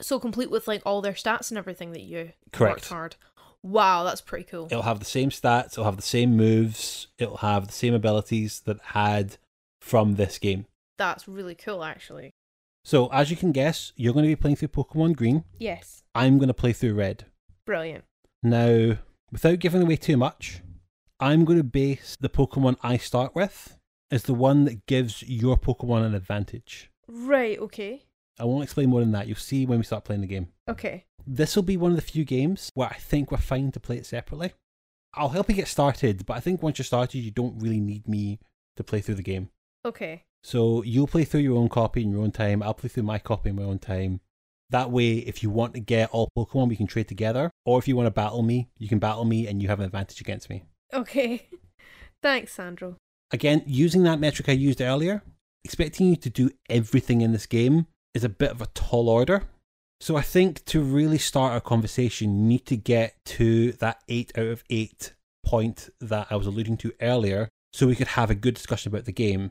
so 0.01 0.19
complete 0.19 0.51
with 0.51 0.67
like 0.69 0.83
all 0.85 1.01
their 1.01 1.13
stats 1.13 1.51
and 1.51 1.59
everything 1.59 1.93
that 1.93 2.03
you 2.03 2.33
Correct. 2.53 2.77
worked 2.77 2.89
hard. 2.89 3.17
Wow, 3.63 4.05
that's 4.05 4.21
pretty 4.21 4.45
cool. 4.45 4.67
It'll 4.71 4.83
have 4.83 5.01
the 5.01 5.05
same 5.05 5.31
stats, 5.31 5.73
it'll 5.73 5.85
have 5.85 5.97
the 5.97 6.03
same 6.03 6.37
moves, 6.37 7.09
it'll 7.19 7.39
have 7.39 7.67
the 7.67 7.73
same 7.73 7.93
abilities 7.95 8.61
that 8.67 8.79
had 8.81 9.37
from 9.81 10.15
this 10.15 10.39
game. 10.39 10.67
That's 10.97 11.27
really 11.29 11.55
cool, 11.57 11.83
actually. 11.85 12.31
So 12.85 13.09
as 13.09 13.31
you 13.31 13.37
can 13.37 13.53
guess, 13.53 13.93
you're 13.97 14.13
going 14.13 14.25
to 14.25 14.31
be 14.31 14.37
playing 14.37 14.57
through 14.57 14.69
Pokemon 14.69 15.17
Green. 15.17 15.45
Yes, 15.59 16.03
I'm 16.15 16.39
going 16.39 16.49
to 16.49 16.55
play 16.55 16.73
through 16.73 16.95
Red. 16.95 17.27
brilliant. 17.67 18.05
Now, 18.43 18.99
without 19.31 19.59
giving 19.59 19.83
away 19.83 19.97
too 19.97 20.17
much, 20.17 20.61
I'm 21.21 21.45
going 21.45 21.59
to 21.59 21.65
base 21.65 22.17
the 22.21 22.29
Pokemon 22.29 22.77
I 22.83 22.97
start 22.97 23.35
with 23.35 23.77
as 24.11 24.23
the 24.23 24.35
one 24.35 24.65
that 24.65 24.87
gives 24.87 25.23
your 25.23 25.57
Pokemon 25.57 26.07
an 26.07 26.15
advantage. 26.15 26.91
Right, 27.09 27.59
okay. 27.59 28.05
I 28.39 28.45
won't 28.45 28.65
explain 28.65 28.91
more 28.91 29.01
than 29.01 29.13
that. 29.13 29.27
You'll 29.27 29.37
see 29.37 29.67
when 29.67 29.79
we 29.79 29.85
start 29.85 30.05
playing 30.05 30.21
the 30.21 30.27
game. 30.27 30.49
Okay. 30.69 31.05
This 31.27 31.57
will 31.57 31.63
be 31.63 31.77
one 31.77 31.91
of 31.91 31.97
the 31.97 32.03
few 32.03 32.25
games 32.25 32.71
where 32.75 32.89
I 32.89 32.95
think 32.95 33.31
we're 33.31 33.39
fine 33.39 33.73
to 33.73 33.81
play 33.81 33.97
it 33.97 34.07
separately. 34.07 34.53
I'll 35.15 35.31
help 35.31 35.49
you 35.49 35.55
get 35.55 35.69
started, 35.69 36.25
but 36.25 36.37
I 36.37 36.41
think 36.41 36.63
once 36.63 36.79
you're 36.79 36.85
started, 36.85 37.19
you 37.19 37.31
don't 37.31 37.61
really 37.61 37.81
need 37.81 38.07
me 38.07 38.39
to 38.77 38.85
play 38.85 39.01
through 39.01 39.17
the 39.17 39.23
game. 39.23 39.51
Okay. 39.85 40.25
So 40.43 40.83
you'll 40.83 41.09
play 41.09 41.25
through 41.25 41.41
your 41.41 41.59
own 41.59 41.69
copy 41.69 42.03
in 42.03 42.13
your 42.13 42.23
own 42.23 42.31
time. 42.31 42.63
I'll 42.63 42.75
play 42.75 42.89
through 42.89 43.03
my 43.03 43.19
copy 43.19 43.51
in 43.51 43.57
my 43.57 43.65
own 43.65 43.79
time. 43.79 44.21
That 44.71 44.91
way, 44.91 45.19
if 45.19 45.43
you 45.43 45.51
want 45.51 45.75
to 45.75 45.81
get 45.81 46.11
all 46.11 46.31
Pokemon, 46.37 46.69
we 46.69 46.77
can 46.77 46.87
trade 46.87 47.09
together. 47.09 47.51
Or 47.65 47.79
if 47.79 47.89
you 47.89 47.97
want 47.97 48.07
to 48.07 48.11
battle 48.11 48.43
me, 48.43 48.69
you 48.77 48.89
can 48.89 48.99
battle 48.99 49.25
me 49.25 49.47
and 49.47 49.63
you 49.63 49.69
have 49.69 49.81
an 49.81 49.87
advantage 49.87 50.21
against 50.21 50.51
me. 50.51 50.65
Okay. 50.93 51.49
Thanks, 52.23 52.53
Sandro. 52.53 52.97
Again, 53.31 53.63
using 53.67 54.03
that 54.05 54.21
metric 54.21 54.49
I 54.49 54.53
used 54.53 54.81
earlier, 54.81 55.23
expecting 55.65 56.09
you 56.09 56.17
to 56.17 56.31
do 56.31 56.51
everything 56.69 57.21
in 57.21 57.33
this 57.33 57.47
game 57.47 57.87
is 58.15 58.25
a 58.25 58.29
bit 58.29 58.51
of 58.51 58.61
a 58.61 58.67
tall 58.67 59.09
order. 59.09 59.45
So 60.01 60.17
I 60.17 60.23
think 60.23 60.65
to 60.67 60.81
really 60.81 61.19
start 61.19 61.57
a 61.57 61.61
conversation, 61.61 62.39
you 62.39 62.45
need 62.45 62.67
to 62.67 62.77
get 62.77 63.17
to 63.27 63.73
that 63.73 64.03
8 64.09 64.33
out 64.39 64.47
of 64.47 64.65
8 64.71 65.15
point 65.45 65.89
that 66.01 66.29
I 66.31 66.37
was 66.37 66.47
alluding 66.47 66.77
to 66.79 66.93
earlier 67.01 67.49
so 67.73 67.87
we 67.87 67.97
could 67.97 68.09
have 68.09 68.31
a 68.31 68.35
good 68.35 68.55
discussion 68.55 68.93
about 68.93 69.07
the 69.07 69.13
game. 69.13 69.51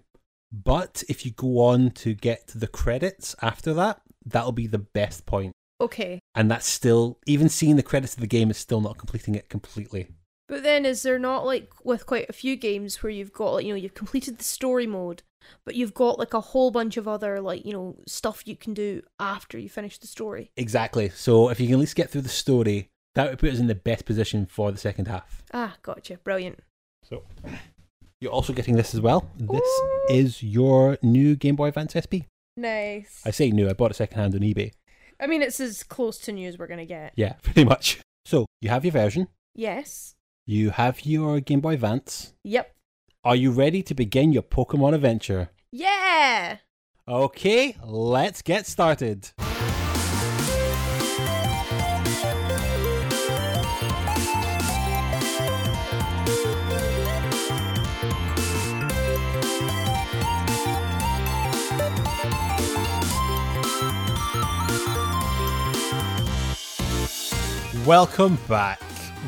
But 0.51 1.03
if 1.09 1.25
you 1.25 1.31
go 1.31 1.59
on 1.59 1.91
to 1.91 2.13
get 2.13 2.47
the 2.55 2.67
credits 2.67 3.35
after 3.41 3.73
that, 3.73 4.01
that'll 4.29 4.51
be 4.51 4.67
the 4.67 4.77
best 4.77 5.25
point. 5.25 5.53
Okay. 5.79 6.19
And 6.35 6.49
that's 6.49 6.67
still, 6.67 7.19
even 7.25 7.49
seeing 7.49 7.75
the 7.75 7.83
credits 7.83 8.15
of 8.15 8.21
the 8.21 8.27
game 8.27 8.49
is 8.49 8.57
still 8.57 8.81
not 8.81 8.97
completing 8.97 9.35
it 9.35 9.49
completely. 9.49 10.07
But 10.47 10.63
then 10.63 10.85
is 10.85 11.03
there 11.03 11.19
not 11.19 11.45
like 11.45 11.69
with 11.83 12.05
quite 12.05 12.29
a 12.29 12.33
few 12.33 12.55
games 12.55 13.03
where 13.03 13.09
you've 13.09 13.33
got 13.33 13.51
like, 13.51 13.65
you 13.65 13.73
know, 13.73 13.77
you've 13.77 13.93
completed 13.93 14.37
the 14.37 14.43
story 14.43 14.87
mode, 14.87 15.21
but 15.65 15.75
you've 15.75 15.93
got 15.93 16.17
like 16.17 16.33
a 16.33 16.39
whole 16.39 16.71
bunch 16.71 16.95
of 16.95 17.07
other 17.07 17.41
like, 17.41 17.65
you 17.65 17.73
know, 17.73 17.97
stuff 18.07 18.43
you 18.45 18.55
can 18.55 18.73
do 18.73 19.01
after 19.19 19.57
you 19.57 19.69
finish 19.69 19.97
the 19.97 20.07
story. 20.07 20.51
Exactly. 20.55 21.09
So 21.09 21.49
if 21.49 21.59
you 21.59 21.67
can 21.67 21.75
at 21.75 21.79
least 21.79 21.95
get 21.95 22.09
through 22.09 22.21
the 22.21 22.29
story, 22.29 22.87
that 23.15 23.29
would 23.29 23.39
put 23.39 23.51
us 23.51 23.59
in 23.59 23.67
the 23.67 23.75
best 23.75 24.05
position 24.05 24.45
for 24.45 24.71
the 24.71 24.77
second 24.77 25.07
half. 25.07 25.43
Ah, 25.53 25.75
gotcha. 25.81 26.17
Brilliant. 26.23 26.59
So 27.03 27.23
you're 28.21 28.31
also 28.31 28.53
getting 28.53 28.75
this 28.75 28.95
as 28.95 29.01
well. 29.01 29.29
This 29.37 29.61
Ooh. 29.61 30.05
is 30.09 30.41
your 30.41 30.97
new 31.01 31.35
Game 31.35 31.57
Boy 31.57 31.67
Advance 31.67 31.93
SP. 31.93 32.23
Nice. 32.57 33.21
I 33.23 33.31
say 33.31 33.51
new, 33.51 33.69
I 33.69 33.73
bought 33.73 33.91
it 33.91 33.93
secondhand 33.93 34.33
on 34.33 34.41
eBay. 34.41 34.71
I 35.19 35.27
mean, 35.27 35.41
it's 35.41 35.59
as 35.59 35.83
close 35.83 36.17
to 36.19 36.31
new 36.31 36.49
as 36.49 36.57
we're 36.57 36.67
gonna 36.67 36.85
get. 36.85 37.13
Yeah, 37.15 37.33
pretty 37.43 37.63
much. 37.63 38.01
So 38.25 38.47
you 38.59 38.69
have 38.69 38.83
your 38.83 38.91
version. 38.91 39.27
Yes. 39.55 40.15
You 40.45 40.71
have 40.71 41.05
your 41.05 41.39
Game 41.39 41.61
Boy 41.61 41.75
Advance. 41.75 42.33
Yep. 42.43 42.73
Are 43.23 43.35
you 43.35 43.51
ready 43.51 43.83
to 43.83 43.93
begin 43.93 44.33
your 44.33 44.43
Pokemon 44.43 44.95
adventure? 44.95 45.49
Yeah! 45.71 46.57
Okay, 47.07 47.75
let's 47.83 48.41
get 48.41 48.65
started. 48.65 49.31
Welcome 67.87 68.37
back. 68.49 68.81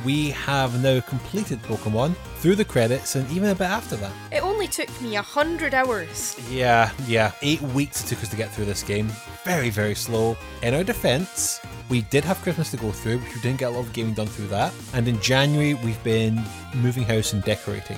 We 0.04 0.32
have 0.32 0.84
now 0.84 1.00
completed 1.00 1.62
Pokemon 1.64 2.14
through 2.40 2.56
the 2.56 2.66
credits 2.66 3.16
and 3.16 3.26
even 3.32 3.52
a 3.52 3.56
bit 3.56 3.70
after 3.70 3.96
that. 3.96 4.12
It 4.34 4.44
only 4.44 4.68
took 4.68 4.90
me 5.02 5.16
a 5.16 5.22
hundred 5.22 5.74
hours. 5.74 6.38
Yeah, 6.52 6.92
yeah. 7.08 7.32
Eight 7.42 7.62
weeks 7.62 8.04
it 8.04 8.08
took 8.08 8.22
us 8.22 8.28
to 8.32 8.36
get 8.36 8.52
through 8.52 8.66
this 8.66 8.84
game. 8.84 9.08
Very, 9.46 9.70
very 9.70 9.96
slow. 9.96 10.36
In 10.62 10.74
our 10.74 10.84
defense, 10.84 11.62
we 11.88 12.02
did 12.02 12.26
have 12.26 12.42
Christmas 12.42 12.70
to 12.72 12.78
go 12.78 12.92
through, 12.92 13.20
which 13.20 13.34
we 13.34 13.40
didn't 13.40 13.60
get 13.60 13.70
a 13.70 13.76
lot 13.76 13.86
of 13.86 13.94
gaming 13.94 14.14
done 14.14 14.28
through 14.28 14.48
that. 14.48 14.74
And 14.94 15.08
in 15.08 15.22
January, 15.22 15.76
we've 15.76 16.04
been 16.04 16.44
moving 16.76 17.04
house 17.04 17.32
and 17.32 17.42
decorating. 17.46 17.98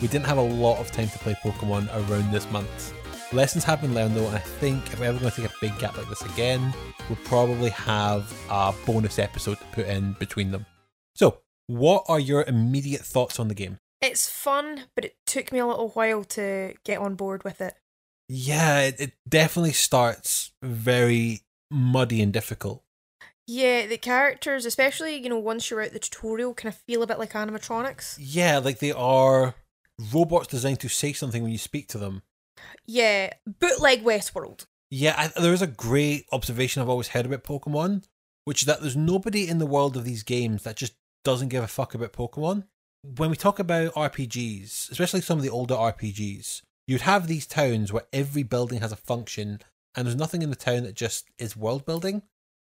We 0.00 0.08
didn't 0.08 0.24
have 0.24 0.38
a 0.38 0.40
lot 0.40 0.78
of 0.78 0.90
time 0.92 1.10
to 1.10 1.18
play 1.18 1.36
Pokemon 1.44 1.90
around 1.92 2.32
this 2.32 2.50
month. 2.50 2.94
Lessons 3.32 3.62
have 3.62 3.80
been 3.80 3.94
learned 3.94 4.16
though, 4.16 4.26
and 4.26 4.34
I 4.34 4.40
think 4.40 4.84
if 4.92 4.98
we're 4.98 5.06
ever 5.06 5.18
going 5.20 5.30
to 5.30 5.42
take 5.42 5.50
a 5.50 5.54
big 5.60 5.78
gap 5.78 5.96
like 5.96 6.08
this 6.08 6.22
again, 6.22 6.74
we'll 7.08 7.18
probably 7.24 7.70
have 7.70 8.32
a 8.50 8.74
bonus 8.84 9.20
episode 9.20 9.58
to 9.58 9.64
put 9.66 9.86
in 9.86 10.14
between 10.14 10.50
them. 10.50 10.66
So, 11.14 11.38
what 11.68 12.04
are 12.08 12.18
your 12.18 12.42
immediate 12.42 13.02
thoughts 13.02 13.38
on 13.38 13.46
the 13.46 13.54
game? 13.54 13.78
It's 14.00 14.28
fun, 14.28 14.86
but 14.96 15.04
it 15.04 15.14
took 15.26 15.52
me 15.52 15.60
a 15.60 15.66
little 15.66 15.90
while 15.90 16.24
to 16.24 16.74
get 16.84 16.98
on 16.98 17.14
board 17.14 17.44
with 17.44 17.60
it. 17.60 17.74
Yeah, 18.28 18.80
it, 18.80 19.00
it 19.00 19.12
definitely 19.28 19.72
starts 19.72 20.50
very 20.60 21.42
muddy 21.70 22.20
and 22.22 22.32
difficult. 22.32 22.82
Yeah, 23.46 23.86
the 23.86 23.98
characters, 23.98 24.66
especially, 24.66 25.16
you 25.16 25.28
know, 25.28 25.38
once 25.38 25.70
you're 25.70 25.82
out 25.82 25.92
the 25.92 26.00
tutorial, 26.00 26.54
kind 26.54 26.74
of 26.74 26.80
feel 26.80 27.04
a 27.04 27.06
bit 27.06 27.20
like 27.20 27.34
animatronics. 27.34 28.16
Yeah, 28.18 28.58
like 28.58 28.80
they 28.80 28.92
are 28.92 29.54
robots 30.12 30.48
designed 30.48 30.80
to 30.80 30.88
say 30.88 31.12
something 31.12 31.44
when 31.44 31.52
you 31.52 31.58
speak 31.58 31.86
to 31.88 31.98
them. 31.98 32.22
Yeah, 32.86 33.32
bootleg 33.46 34.04
Westworld. 34.04 34.66
Yeah, 34.90 35.14
I, 35.16 35.40
there 35.40 35.52
is 35.52 35.62
a 35.62 35.68
great 35.68 36.26
observation 36.32 36.82
I've 36.82 36.88
always 36.88 37.08
heard 37.08 37.26
about 37.26 37.44
Pokemon, 37.44 38.04
which 38.44 38.62
is 38.62 38.66
that 38.66 38.80
there's 38.80 38.96
nobody 38.96 39.48
in 39.48 39.58
the 39.58 39.66
world 39.66 39.96
of 39.96 40.04
these 40.04 40.22
games 40.22 40.64
that 40.64 40.76
just 40.76 40.94
doesn't 41.24 41.48
give 41.48 41.62
a 41.62 41.68
fuck 41.68 41.94
about 41.94 42.12
Pokemon. 42.12 42.64
When 43.02 43.30
we 43.30 43.36
talk 43.36 43.58
about 43.58 43.94
RPGs, 43.94 44.90
especially 44.90 45.20
some 45.20 45.38
of 45.38 45.44
the 45.44 45.50
older 45.50 45.74
RPGs, 45.74 46.62
you'd 46.86 47.02
have 47.02 47.28
these 47.28 47.46
towns 47.46 47.92
where 47.92 48.06
every 48.12 48.42
building 48.42 48.80
has 48.80 48.92
a 48.92 48.96
function 48.96 49.60
and 49.94 50.06
there's 50.06 50.16
nothing 50.16 50.42
in 50.42 50.50
the 50.50 50.56
town 50.56 50.82
that 50.82 50.94
just 50.94 51.28
is 51.38 51.56
world 51.56 51.86
building. 51.86 52.22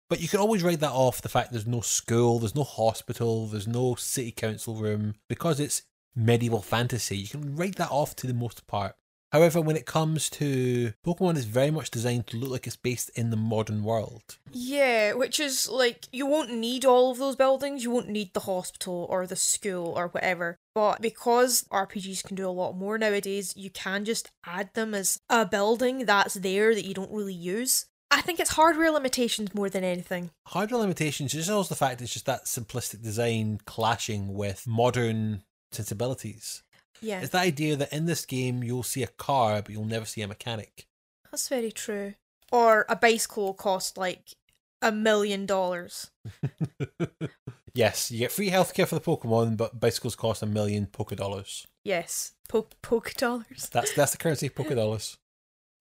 But 0.10 0.22
you 0.22 0.28
can 0.28 0.40
always 0.40 0.64
write 0.64 0.80
that 0.82 0.92
off 0.92 1.22
the 1.22 1.30
fact 1.30 1.52
there's 1.52 1.66
no 1.66 1.82
school, 1.82 2.40
there's 2.40 2.56
no 2.56 2.64
hospital, 2.64 3.48
there's 3.48 3.68
no 3.68 3.96
city 3.96 4.32
council 4.32 4.76
room, 4.76 5.16
because 5.28 5.60
it's 5.60 5.82
medieval 6.16 6.62
fantasy. 6.62 7.18
You 7.18 7.28
can 7.28 7.56
write 7.56 7.76
that 7.76 7.92
off 7.92 8.16
to 8.18 8.28
the 8.28 8.34
most 8.34 8.68
part. 8.68 8.96
However, 9.32 9.60
when 9.60 9.76
it 9.76 9.86
comes 9.86 10.30
to 10.32 10.94
Pokemon, 11.06 11.36
is 11.36 11.46
very 11.46 11.72
much 11.72 11.92
designed 11.92 12.28
to 12.28 12.38
look 12.38 12.52
like 12.52 12.68
it's 12.68 12.76
based 12.76 13.10
in 13.16 13.32
the 13.32 13.38
modern 13.38 13.84
world. 13.84 14.38
Yeah, 14.52 15.14
which 15.14 15.40
is 15.40 15.68
like, 15.68 16.08
you 16.12 16.26
won't 16.26 16.52
need 16.52 16.86
all 16.86 17.12
of 17.12 17.18
those 17.18 17.36
buildings, 17.36 17.84
you 17.84 17.92
won't 17.92 18.08
need 18.08 18.34
the 18.34 18.42
hospital 18.42 19.06
or 19.10 19.28
the 19.28 19.36
school 19.36 19.94
or 19.98 20.08
whatever. 20.08 20.58
But 20.74 21.02
because 21.02 21.66
RPGs 21.72 22.24
can 22.24 22.36
do 22.36 22.48
a 22.48 22.50
lot 22.50 22.78
more 22.78 22.98
nowadays, 22.98 23.54
you 23.58 23.70
can 23.70 24.06
just 24.06 24.30
add 24.46 24.74
them 24.74 24.94
as 24.94 25.20
a 25.30 25.46
building 25.46 26.06
that's 26.06 26.36
there 26.36 26.74
that 26.74 26.86
you 26.86 26.94
don't 26.94 27.12
really 27.12 27.34
use. 27.34 27.88
I 28.12 28.22
think 28.22 28.40
it's 28.40 28.52
hardware 28.52 28.92
limitations 28.92 29.54
more 29.54 29.70
than 29.70 29.84
anything. 29.84 30.30
Hardware 30.48 30.80
limitations 30.80 31.34
is 31.34 31.50
also 31.50 31.70
the 31.70 31.76
fact 31.76 32.02
it's 32.02 32.14
just 32.14 32.28
that 32.28 32.46
simplistic 32.46 33.02
design 33.02 33.60
clashing 33.66 34.34
with 34.34 34.66
modern 34.68 35.44
sensibilities. 35.72 36.64
Yeah, 37.06 37.22
It's 37.22 37.30
the 37.32 37.38
idea 37.40 37.76
that 37.76 37.94
in 37.94 38.06
this 38.06 38.26
game 38.26 38.64
you'll 38.64 38.84
see 38.84 39.04
a 39.04 39.08
car, 39.08 39.62
but 39.62 39.70
you'll 39.72 39.86
never 39.86 40.06
see 40.06 40.22
a 40.22 40.28
mechanic. 40.28 40.88
that's 41.32 41.48
very 41.48 41.72
true. 41.72 42.14
Or 42.52 42.86
a 42.90 42.96
bicycle 42.96 43.44
will 43.46 43.54
cost 43.54 43.98
like 43.98 44.36
a 44.82 44.92
million 44.92 45.46
dollars. 45.46 46.12
yes, 47.74 48.12
you 48.12 48.20
get 48.20 48.32
free 48.32 48.50
healthcare 48.50 48.88
for 48.88 48.96
the 48.96 49.02
Pokemon, 49.02 49.58
but 49.58 49.80
bicycles 49.80 50.16
cost 50.16 50.42
a 50.44 50.46
million 50.46 50.86
Poké 50.88 51.16
dollars. 51.16 51.68
Yes, 51.84 52.34
po- 52.50 52.68
poke 52.82 53.14
dollars. 53.16 53.70
That's 53.74 53.94
that's 53.94 54.12
the 54.14 54.18
currency 54.18 54.48
of 54.48 54.56
Poké 54.56 54.76
dollars. 54.76 55.18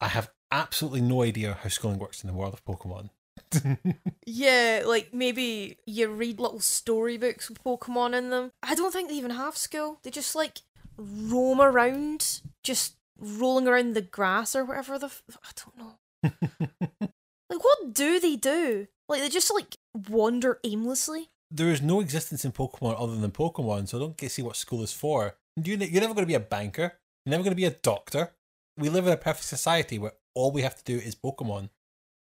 I 0.00 0.08
have 0.08 0.30
absolutely 0.50 1.00
no 1.00 1.22
idea 1.22 1.58
how 1.62 1.68
schooling 1.68 1.98
works 1.98 2.22
in 2.22 2.28
the 2.28 2.34
world 2.34 2.54
of 2.54 2.64
Pokemon. 2.64 3.10
Yeah, 4.26 4.82
like 4.86 5.12
maybe 5.12 5.76
you 5.86 6.08
read 6.08 6.40
little 6.40 6.60
storybooks 6.60 7.48
with 7.48 7.62
Pokemon 7.62 8.14
in 8.16 8.30
them. 8.30 8.50
I 8.62 8.74
don't 8.74 8.92
think 8.92 9.08
they 9.08 9.16
even 9.16 9.30
have 9.32 9.56
school. 9.56 9.98
They 10.02 10.10
just 10.10 10.34
like 10.34 10.60
roam 10.96 11.60
around, 11.60 12.40
just 12.62 12.96
rolling 13.18 13.66
around 13.68 13.94
the 13.94 14.02
grass 14.02 14.54
or 14.56 14.64
whatever 14.64 14.98
the. 14.98 15.06
F- 15.06 15.22
I 15.42 15.50
don't 15.56 15.78
know. 15.78 17.08
Like, 17.50 17.62
what 17.62 17.92
do 17.92 18.18
they 18.18 18.36
do? 18.36 18.88
Like, 19.08 19.20
they 19.20 19.28
just 19.28 19.52
like 19.52 19.76
wander 20.08 20.58
aimlessly. 20.64 21.28
there 21.50 21.68
is 21.68 21.82
no 21.82 22.00
existence 22.00 22.44
in 22.44 22.52
Pokemon 22.52 22.96
other 22.98 23.16
than 23.16 23.30
Pokemon, 23.30 23.86
so 23.86 23.98
I 23.98 24.00
don't 24.00 24.16
get 24.16 24.28
to 24.28 24.32
see 24.32 24.42
what 24.42 24.56
school 24.56 24.82
is 24.82 24.92
for. 24.94 25.36
You, 25.62 25.76
you're 25.76 26.00
never 26.00 26.14
going 26.14 26.24
to 26.24 26.26
be 26.26 26.34
a 26.34 26.40
banker. 26.40 26.94
You're 27.24 27.30
never 27.30 27.42
going 27.44 27.52
to 27.52 27.56
be 27.56 27.66
a 27.66 27.70
doctor. 27.70 28.32
We 28.78 28.88
live 28.88 29.06
in 29.06 29.12
a 29.12 29.16
perfect 29.18 29.44
society 29.44 29.98
where 29.98 30.12
all 30.34 30.50
we 30.52 30.62
have 30.62 30.74
to 30.76 30.84
do 30.84 30.96
is 30.98 31.14
Pokemon. 31.14 31.68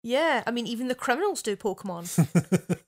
Yeah, 0.05 0.43
I 0.45 0.51
mean, 0.51 0.67
even 0.67 0.87
the 0.87 0.93
criminals 0.93 1.41
do 1.41 1.55
Pokemon. 1.55 2.05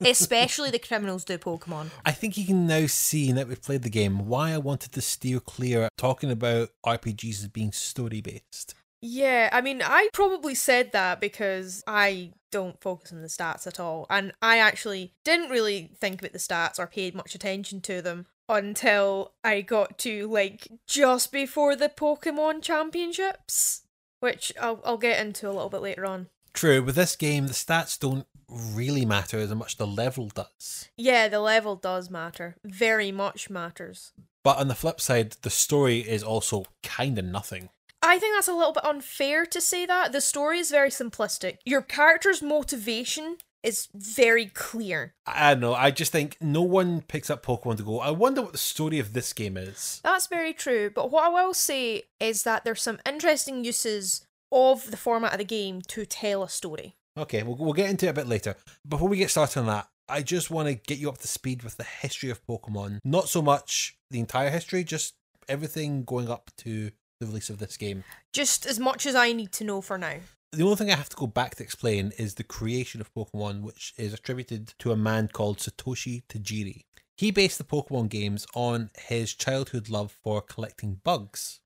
Especially 0.00 0.70
the 0.70 0.78
criminals 0.78 1.24
do 1.24 1.36
Pokemon. 1.36 1.90
I 2.06 2.12
think 2.12 2.38
you 2.38 2.46
can 2.46 2.68
now 2.68 2.86
see, 2.86 3.32
now 3.32 3.38
that 3.38 3.48
we've 3.48 3.60
played 3.60 3.82
the 3.82 3.90
game, 3.90 4.28
why 4.28 4.52
I 4.52 4.58
wanted 4.58 4.92
to 4.92 5.00
steer 5.00 5.40
clear 5.40 5.88
talking 5.98 6.30
about 6.30 6.70
RPGs 6.86 7.40
as 7.40 7.48
being 7.48 7.72
story 7.72 8.20
based. 8.20 8.76
Yeah, 9.02 9.48
I 9.52 9.60
mean, 9.62 9.82
I 9.84 10.10
probably 10.12 10.54
said 10.54 10.92
that 10.92 11.20
because 11.20 11.82
I 11.88 12.34
don't 12.52 12.80
focus 12.80 13.12
on 13.12 13.20
the 13.20 13.26
stats 13.26 13.66
at 13.66 13.80
all. 13.80 14.06
And 14.08 14.32
I 14.40 14.58
actually 14.58 15.12
didn't 15.24 15.50
really 15.50 15.90
think 16.00 16.20
about 16.20 16.32
the 16.32 16.38
stats 16.38 16.78
or 16.78 16.86
paid 16.86 17.16
much 17.16 17.34
attention 17.34 17.80
to 17.80 18.00
them 18.00 18.26
until 18.48 19.32
I 19.42 19.62
got 19.62 19.98
to 19.98 20.28
like 20.28 20.68
just 20.86 21.32
before 21.32 21.74
the 21.74 21.88
Pokemon 21.88 22.62
Championships, 22.62 23.82
which 24.20 24.52
I'll, 24.60 24.80
I'll 24.84 24.98
get 24.98 25.20
into 25.20 25.48
a 25.48 25.50
little 25.50 25.68
bit 25.68 25.82
later 25.82 26.06
on. 26.06 26.28
True, 26.58 26.82
with 26.82 26.96
this 26.96 27.14
game, 27.14 27.46
the 27.46 27.52
stats 27.52 27.96
don't 27.96 28.26
really 28.50 29.06
matter 29.06 29.38
as 29.38 29.54
much 29.54 29.76
the 29.76 29.86
level 29.86 30.26
does. 30.26 30.88
Yeah, 30.96 31.28
the 31.28 31.38
level 31.38 31.76
does 31.76 32.10
matter. 32.10 32.56
Very 32.64 33.12
much 33.12 33.48
matters. 33.48 34.10
But 34.42 34.58
on 34.58 34.66
the 34.66 34.74
flip 34.74 35.00
side, 35.00 35.36
the 35.42 35.50
story 35.50 35.98
is 36.00 36.24
also 36.24 36.64
kind 36.82 37.16
of 37.16 37.26
nothing. 37.26 37.68
I 38.02 38.18
think 38.18 38.34
that's 38.34 38.48
a 38.48 38.54
little 38.54 38.72
bit 38.72 38.84
unfair 38.84 39.46
to 39.46 39.60
say 39.60 39.86
that. 39.86 40.10
The 40.10 40.20
story 40.20 40.58
is 40.58 40.72
very 40.72 40.90
simplistic. 40.90 41.58
Your 41.64 41.80
character's 41.80 42.42
motivation 42.42 43.36
is 43.62 43.86
very 43.94 44.46
clear. 44.46 45.14
I 45.26 45.54
don't 45.54 45.60
know, 45.60 45.74
I 45.74 45.92
just 45.92 46.10
think 46.10 46.38
no 46.40 46.62
one 46.62 47.02
picks 47.02 47.30
up 47.30 47.44
Pokemon 47.44 47.76
to 47.76 47.82
go, 47.84 48.00
I 48.00 48.10
wonder 48.10 48.42
what 48.42 48.52
the 48.52 48.58
story 48.58 48.98
of 48.98 49.12
this 49.12 49.32
game 49.32 49.56
is. 49.56 50.00
That's 50.02 50.26
very 50.26 50.52
true. 50.52 50.90
But 50.90 51.12
what 51.12 51.24
I 51.24 51.28
will 51.28 51.54
say 51.54 52.04
is 52.18 52.42
that 52.42 52.64
there's 52.64 52.82
some 52.82 52.98
interesting 53.06 53.64
uses 53.64 54.26
of 54.50 54.90
the 54.90 54.96
format 54.96 55.32
of 55.32 55.38
the 55.38 55.44
game 55.44 55.82
to 55.88 56.06
tell 56.06 56.42
a 56.42 56.48
story. 56.48 56.96
Okay, 57.16 57.42
we'll, 57.42 57.56
we'll 57.56 57.72
get 57.72 57.90
into 57.90 58.06
it 58.06 58.10
a 58.10 58.14
bit 58.14 58.28
later. 58.28 58.56
Before 58.86 59.08
we 59.08 59.16
get 59.16 59.30
started 59.30 59.60
on 59.60 59.66
that, 59.66 59.88
I 60.08 60.22
just 60.22 60.50
want 60.50 60.68
to 60.68 60.74
get 60.74 60.98
you 60.98 61.08
up 61.08 61.18
to 61.18 61.28
speed 61.28 61.62
with 61.62 61.76
the 61.76 61.84
history 61.84 62.30
of 62.30 62.46
Pokemon. 62.46 62.98
Not 63.04 63.28
so 63.28 63.42
much 63.42 63.98
the 64.10 64.20
entire 64.20 64.50
history, 64.50 64.84
just 64.84 65.14
everything 65.48 66.04
going 66.04 66.30
up 66.30 66.50
to 66.58 66.90
the 67.20 67.26
release 67.26 67.50
of 67.50 67.58
this 67.58 67.76
game. 67.76 68.04
Just 68.32 68.64
as 68.64 68.78
much 68.78 69.04
as 69.06 69.14
I 69.14 69.32
need 69.32 69.52
to 69.52 69.64
know 69.64 69.80
for 69.80 69.98
now. 69.98 70.16
The 70.52 70.62
only 70.62 70.76
thing 70.76 70.90
I 70.90 70.96
have 70.96 71.10
to 71.10 71.16
go 71.16 71.26
back 71.26 71.56
to 71.56 71.62
explain 71.62 72.12
is 72.16 72.34
the 72.34 72.44
creation 72.44 73.02
of 73.02 73.12
Pokemon, 73.12 73.60
which 73.62 73.92
is 73.98 74.14
attributed 74.14 74.72
to 74.78 74.92
a 74.92 74.96
man 74.96 75.28
called 75.28 75.58
Satoshi 75.58 76.22
Tajiri. 76.28 76.84
He 77.18 77.30
based 77.30 77.58
the 77.58 77.64
Pokemon 77.64 78.08
games 78.08 78.46
on 78.54 78.90
his 78.96 79.34
childhood 79.34 79.90
love 79.90 80.16
for 80.22 80.40
collecting 80.40 81.00
bugs. 81.04 81.60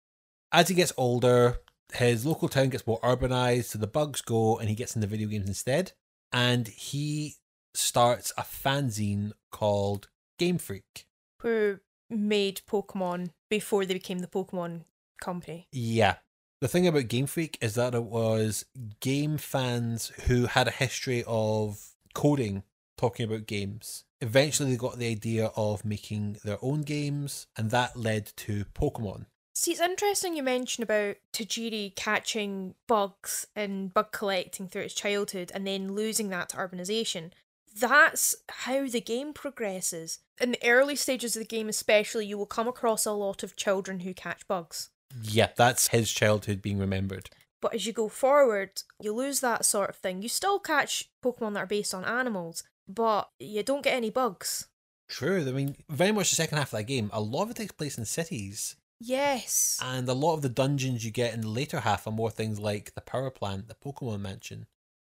As 0.51 0.69
he 0.69 0.75
gets 0.75 0.93
older, 0.97 1.59
his 1.95 2.25
local 2.27 2.49
town 2.49 2.71
gets 2.71 2.87
more 2.87 3.01
urbanized, 3.01 3.65
so 3.65 3.79
the 3.79 3.87
bugs 3.87 4.21
go 4.21 4.59
and 4.59 4.69
he 4.69 4.75
gets 4.75 4.95
into 4.95 5.09
video 5.09 5.29
games 5.29 5.49
instead. 5.49 5.93
And 6.33 6.69
he 6.69 7.37
starts 7.75 8.33
a 8.37 8.43
fanzine 8.43 9.33
called 9.51 10.09
Game 10.39 10.59
Freak. 10.59 11.07
Who 11.41 11.81
made 12.09 12.63
Pokemon 12.69 13.31
before 13.51 13.85
they 13.85 13.95
became 13.95 14.21
the 14.21 14.27
Pokemon 14.27 14.85
company. 15.21 15.69
Yeah. 15.73 16.17
The 16.61 16.69
thing 16.69 16.87
about 16.87 17.09
Game 17.09 17.27
Freak 17.27 17.59
is 17.61 17.75
that 17.75 17.95
it 17.95 18.05
was 18.05 18.65
game 19.01 19.37
fans 19.37 20.13
who 20.27 20.47
had 20.47 20.69
a 20.69 20.73
history 20.73 21.25
of 21.27 21.81
coding 22.15 22.63
talking 22.97 23.27
about 23.27 23.47
games. 23.47 24.05
Eventually, 24.21 24.71
they 24.71 24.77
got 24.77 24.99
the 24.99 25.11
idea 25.11 25.47
of 25.57 25.85
making 25.85 26.37
their 26.45 26.59
own 26.63 26.83
games, 26.83 27.49
and 27.57 27.73
that 27.73 27.97
led 27.97 28.27
to 28.37 28.65
Pokemon. 28.67 29.27
See, 29.55 29.73
it's 29.73 29.81
interesting 29.81 30.35
you 30.35 30.43
mention 30.43 30.83
about 30.83 31.17
Tajiri 31.33 31.95
catching 31.95 32.75
bugs 32.87 33.47
and 33.55 33.93
bug 33.93 34.11
collecting 34.11 34.67
through 34.67 34.85
his 34.85 34.95
childhood 34.95 35.53
and 35.55 35.67
then 35.67 35.93
losing 35.93 36.31
that 36.31 36.51
to 36.51 36.57
urbanization. 36.57 37.33
That's 37.79 38.35
how 38.49 38.87
the 38.87 39.01
game 39.01 39.33
progresses. 39.33 40.21
In 40.41 40.53
the 40.53 40.69
early 40.69 40.97
stages 40.97 41.37
of 41.37 41.41
the 41.41 41.47
game, 41.47 41.69
especially, 41.69 42.27
you 42.27 42.39
will 42.39 42.47
come 42.47 42.69
across 42.69 43.07
a 43.07 43.13
lot 43.13 43.43
of 43.43 43.57
children 43.57 44.01
who 44.01 44.15
catch 44.15 44.47
bugs. 44.49 44.91
Yeah, 45.23 45.49
that's 45.57 45.89
his 45.89 46.11
childhood 46.11 46.63
being 46.63 46.79
remembered. 46.79 47.31
But 47.61 47.75
as 47.75 47.87
you 47.87 47.93
go 47.93 48.09
forward, 48.09 48.83
you 49.01 49.13
lose 49.13 49.41
that 49.41 49.65
sort 49.65 49.91
of 49.91 49.97
thing. 49.97 50.23
You 50.23 50.29
still 50.29 50.59
catch 50.59 51.11
Pokemon 51.25 51.55
that 51.55 51.61
are 51.61 51.67
based 51.67 51.95
on 51.95 52.05
animals, 52.05 52.65
but 52.89 53.31
you 53.39 53.63
don't 53.63 53.85
get 53.85 53.95
any 53.95 54.11
bugs. 54.11 54.67
True. 55.09 55.47
I 55.47 55.53
mean, 55.53 55.77
very 55.89 56.13
much 56.13 56.31
the 56.31 56.37
second 56.37 56.59
half 56.59 56.73
of 56.73 56.79
that 56.79 56.85
game, 56.85 57.11
a 57.13 57.21
lot 57.21 57.45
of 57.45 57.51
it 57.51 57.57
takes 57.57 57.73
place 57.73 57.99
in 57.99 58.05
cities. 58.07 58.77
Yes. 59.05 59.81
And 59.83 60.09
a 60.09 60.13
lot 60.13 60.35
of 60.35 60.43
the 60.43 60.49
dungeons 60.49 61.05
you 61.05 61.11
get 61.11 61.35
in 61.35 61.41
the 61.41 61.49
later 61.49 61.81
half 61.81 62.07
are 62.07 62.13
more 62.13 62.31
things 62.31 62.61
like 62.61 62.95
the 62.95 63.01
power 63.01 63.31
plant, 63.31 63.69
the 63.69 63.75
Pokemon 63.75 64.21
Mansion. 64.21 64.67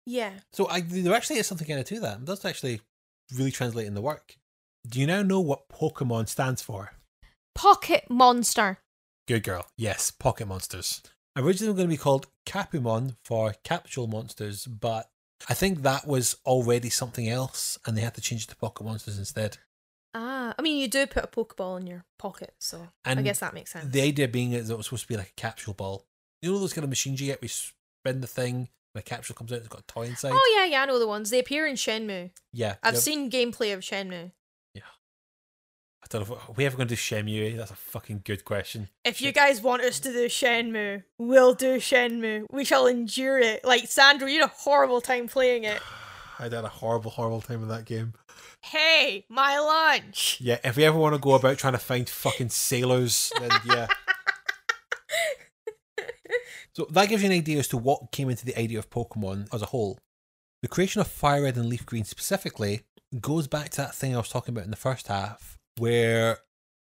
Yeah. 0.06 0.32
So 0.54 0.68
I, 0.68 0.82
there 0.82 1.14
actually 1.14 1.38
is 1.38 1.48
something 1.48 1.68
kind 1.68 1.80
of 1.80 1.86
to 1.86 2.00
that. 2.00 2.18
It 2.18 2.26
does 2.26 2.46
actually 2.46 2.82
really 3.34 3.52
translate 3.52 3.88
in 3.88 3.94
the 3.94 4.02
work. 4.02 4.38
Do 4.88 5.00
you 5.00 5.08
now 5.08 5.22
know 5.22 5.40
what 5.40 5.70
Pokemon 5.70 6.30
stands 6.30 6.62
for? 6.62 6.94
Pocket 7.54 8.06
Monster. 8.10 8.80
Good 9.28 9.44
girl. 9.44 9.68
Yes, 9.78 10.12
Pocket 10.12 10.48
Monsters. 10.48 11.02
Originally 11.38 11.72
we're 11.72 11.78
going 11.78 11.90
to 11.90 11.94
be 11.94 11.98
called 11.98 12.28
Capumon 12.46 13.16
for 13.24 13.54
Capsule 13.64 14.08
Monsters, 14.08 14.66
but 14.66 15.10
I 15.50 15.54
think 15.54 15.82
that 15.82 16.08
was 16.08 16.38
already 16.46 16.90
something 16.90 17.28
else 17.28 17.78
and 17.86 17.96
they 17.96 18.02
had 18.02 18.16
to 18.16 18.22
change 18.22 18.44
it 18.44 18.50
to 18.50 18.56
Pocket 18.56 18.84
Monsters 18.84 19.20
instead. 19.20 19.58
Ah, 20.18 20.56
I 20.58 20.62
mean, 20.62 20.78
you 20.78 20.88
do 20.88 21.06
put 21.06 21.26
a 21.26 21.28
Pokeball 21.28 21.82
in 21.82 21.88
your 21.88 22.06
pocket, 22.18 22.54
so 22.58 22.88
I 23.04 23.16
guess 23.16 23.40
that 23.40 23.54
makes 23.54 23.74
sense. 23.74 23.92
The 23.92 24.02
idea 24.02 24.30
being 24.30 24.54
is 24.54 24.70
that 24.70 24.76
it 24.76 24.78
was 24.78 24.86
supposed 24.86 25.04
to 25.04 25.08
be 25.10 25.18
like 25.18 25.34
a 25.38 25.42
capsule 25.42 25.74
ball. 25.74 26.06
You 26.42 26.54
know 26.54 26.60
those 26.60 26.72
kind 26.72 26.86
of 26.86 26.90
machines 26.90 27.20
you 27.20 27.28
get 27.28 27.42
where 27.42 27.48
you 27.48 27.50
spin 27.50 28.22
the 28.22 28.28
thing, 28.28 28.56
and 28.56 28.70
a 28.96 29.02
capsule 29.02 29.36
comes 29.36 29.52
out, 29.52 29.58
it's 29.60 29.68
got 29.68 29.82
a 29.82 29.88
toy 29.88 30.04
inside? 30.04 30.32
Oh 30.34 30.56
yeah, 30.58 30.72
yeah, 30.72 30.84
I 30.84 30.86
know 30.86 31.00
the 31.00 31.08
ones. 31.08 31.32
They 31.32 31.40
appear 31.40 31.68
in 31.68 31.76
Shenmue. 31.76 32.32
yeah. 32.54 32.76
I've 32.82 32.98
seen 32.98 33.30
gameplay 33.30 33.74
of 33.74 33.82
Shenmue. 33.82 34.32
Yeah. 34.74 34.84
I 36.02 36.08
don't 36.08 36.30
know 36.30 36.36
if 36.36 36.50
are 36.50 36.54
we 36.54 36.66
ever 36.66 36.78
going 36.78 36.88
to 36.88 36.96
do 36.96 37.00
Shenmue. 37.02 37.58
That's 37.58 37.72
a 37.72 37.76
fucking 37.76 38.22
good 38.24 38.46
question. 38.46 38.88
If 39.04 39.22
you 39.22 39.34
guys 39.34 39.62
want 39.62 39.82
us 39.82 40.00
to 40.00 40.14
do 40.14 40.28
Shenmue, 40.28 41.04
we'll 41.18 41.56
do 41.56 41.76
Shenmue. 41.76 42.46
We 42.50 42.64
shall 42.64 42.88
endure 42.88 43.40
it. 43.40 43.66
Like 43.66 43.88
Sandra, 43.88 44.32
you 44.32 44.40
had 44.40 44.50
a 44.50 44.54
horrible 44.54 45.02
time 45.02 45.28
playing 45.28 45.66
it. 45.66 45.82
I 46.40 46.44
had 46.44 46.54
a 46.54 46.68
horrible, 46.70 47.12
horrible 47.12 47.42
time 47.42 47.64
in 47.64 47.68
that 47.68 47.84
game. 47.84 48.14
Hey, 48.62 49.26
my 49.30 49.60
lunch. 49.60 50.40
Yeah, 50.42 50.60
if 50.64 50.76
we 50.76 50.86
ever 50.86 50.98
want 50.98 51.16
to 51.16 51.20
go 51.20 51.34
about 51.34 51.58
trying 51.58 51.74
to 51.74 51.80
find 51.80 52.10
fucking 52.10 52.50
sailors, 52.50 53.32
then 53.40 53.52
yeah. 53.66 53.88
So 56.74 56.88
that 56.90 57.08
gives 57.08 57.24
you 57.24 57.30
an 57.30 57.36
idea 57.36 57.60
as 57.60 57.70
to 57.70 57.78
what 57.78 58.12
came 58.12 58.30
into 58.30 58.46
the 58.46 58.60
idea 58.60 58.80
of 58.80 58.90
Pokemon 58.90 59.54
as 59.54 59.62
a 59.62 59.68
whole. 59.68 59.98
The 60.62 60.68
creation 60.68 61.00
of 61.00 61.08
Fire 61.08 61.44
Red 61.44 61.56
and 61.56 61.70
Leaf 61.70 61.86
Green 61.86 62.04
specifically 62.04 62.82
goes 63.22 63.48
back 63.48 63.70
to 63.70 63.78
that 63.78 63.96
thing 63.96 64.14
I 64.14 64.18
was 64.18 64.30
talking 64.30 64.54
about 64.54 64.66
in 64.66 64.72
the 64.72 64.76
first 64.76 65.08
half, 65.08 65.58
where 65.78 66.40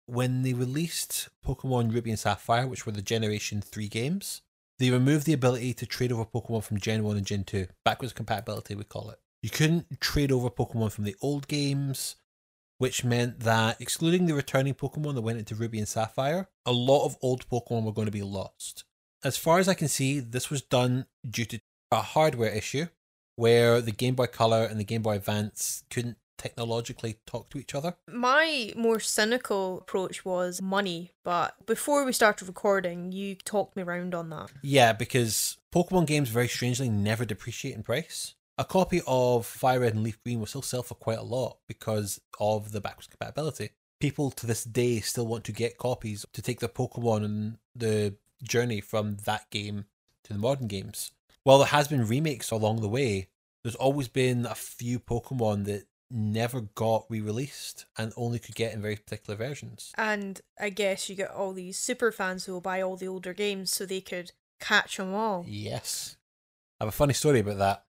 when 0.07 0.41
they 0.41 0.53
released 0.53 1.29
Pokemon 1.45 1.93
Ruby 1.93 2.09
and 2.09 2.19
Sapphire, 2.19 2.65
which 2.65 2.85
were 2.85 2.91
the 2.91 3.01
Generation 3.01 3.61
3 3.61 3.87
games, 3.87 4.41
they 4.79 4.89
removed 4.89 5.27
the 5.27 5.33
ability 5.33 5.75
to 5.75 5.85
trade 5.85 6.11
over 6.11 6.25
Pokemon 6.25 6.63
from 6.63 6.79
Gen 6.79 7.03
1 7.03 7.17
and 7.17 7.25
Gen 7.25 7.43
2. 7.43 7.67
Backwards 7.85 8.13
compatibility, 8.13 8.73
we 8.73 8.83
call 8.83 9.11
it. 9.11 9.19
You 9.43 9.49
couldn't 9.49 9.99
trade 9.99 10.31
over 10.31 10.49
Pokemon 10.49 10.93
from 10.93 11.03
the 11.03 11.17
old 11.21 11.49
games, 11.49 12.15
which 12.77 13.03
meant 13.03 13.41
that, 13.41 13.79
excluding 13.81 14.25
the 14.25 14.33
returning 14.33 14.73
Pokemon 14.73 15.15
that 15.15 15.21
went 15.21 15.37
into 15.37 15.53
Ruby 15.53 15.79
and 15.79 15.87
Sapphire, 15.87 16.47
a 16.65 16.71
lot 16.71 17.05
of 17.05 17.17
old 17.21 17.47
Pokemon 17.49 17.83
were 17.83 17.91
going 17.91 18.05
to 18.07 18.11
be 18.11 18.23
lost. 18.23 18.85
As 19.21 19.35
far 19.35 19.59
as 19.59 19.67
I 19.67 19.73
can 19.73 19.89
see, 19.89 20.21
this 20.21 20.49
was 20.49 20.61
done 20.61 21.07
due 21.29 21.43
to 21.43 21.59
a 21.91 22.01
hardware 22.01 22.51
issue 22.51 22.87
where 23.35 23.81
the 23.81 23.91
Game 23.91 24.15
Boy 24.15 24.27
Color 24.27 24.63
and 24.63 24.79
the 24.79 24.85
Game 24.85 25.01
Boy 25.01 25.17
Advance 25.17 25.83
couldn't 25.89 26.17
technologically 26.37 27.17
talk 27.25 27.49
to 27.49 27.57
each 27.57 27.75
other. 27.75 27.95
My 28.09 28.71
more 28.77 29.01
cynical 29.01 29.79
approach 29.79 30.23
was 30.23 30.61
money, 30.61 31.11
but 31.25 31.65
before 31.65 32.05
we 32.05 32.13
started 32.13 32.47
recording, 32.47 33.11
you 33.11 33.35
talked 33.35 33.75
me 33.75 33.83
round 33.83 34.15
on 34.15 34.29
that. 34.29 34.51
Yeah, 34.61 34.93
because 34.93 35.57
Pokemon 35.73 36.07
games 36.07 36.29
very 36.29 36.47
strangely 36.47 36.87
never 36.87 37.25
depreciate 37.25 37.75
in 37.75 37.83
price. 37.83 38.35
A 38.55 38.63
copy 38.63 39.01
of 39.07 39.47
Fire 39.47 39.79
Red 39.79 39.95
and 39.95 40.03
Leaf 40.03 40.21
Green 40.23 40.39
will 40.39 40.45
still 40.45 40.61
sell 40.61 40.83
for 40.83 40.93
quite 40.93 41.17
a 41.17 41.23
lot 41.23 41.57
because 41.67 42.21
of 42.39 42.71
the 42.71 42.79
backwards 42.79 43.07
compatibility. 43.07 43.71
People 43.99 44.29
to 44.31 44.45
this 44.45 44.63
day 44.63 44.99
still 44.99 45.25
want 45.25 45.43
to 45.45 45.51
get 45.51 45.79
copies 45.79 46.23
to 46.33 46.41
take 46.41 46.59
their 46.59 46.69
Pokemon 46.69 47.25
and 47.25 47.57
the 47.75 48.15
journey 48.43 48.79
from 48.79 49.17
that 49.25 49.49
game 49.49 49.85
to 50.25 50.33
the 50.33 50.39
modern 50.39 50.67
games. 50.67 51.11
While 51.43 51.57
there 51.57 51.67
has 51.67 51.87
been 51.87 52.07
remakes 52.07 52.51
along 52.51 52.81
the 52.81 52.89
way, 52.89 53.29
there's 53.63 53.75
always 53.75 54.07
been 54.07 54.45
a 54.45 54.53
few 54.53 54.99
Pokemon 54.99 55.65
that 55.65 55.87
never 56.11 56.61
got 56.61 57.05
re-released 57.09 57.85
and 57.97 58.13
only 58.15 58.37
could 58.37 58.53
get 58.53 58.73
in 58.73 58.83
very 58.83 58.97
particular 58.97 59.35
versions. 59.35 59.91
And 59.97 60.41
I 60.59 60.69
guess 60.69 61.09
you 61.09 61.15
get 61.15 61.31
all 61.31 61.53
these 61.53 61.79
super 61.79 62.11
fans 62.11 62.45
who 62.45 62.53
will 62.53 62.61
buy 62.61 62.81
all 62.81 62.97
the 62.97 63.07
older 63.07 63.33
games 63.33 63.71
so 63.71 63.85
they 63.85 64.01
could 64.01 64.31
catch 64.59 64.97
them 64.97 65.15
all. 65.15 65.43
Yes. 65.47 66.17
I 66.79 66.83
have 66.83 66.93
a 66.93 66.95
funny 66.95 67.13
story 67.13 67.39
about 67.39 67.57
that. 67.57 67.85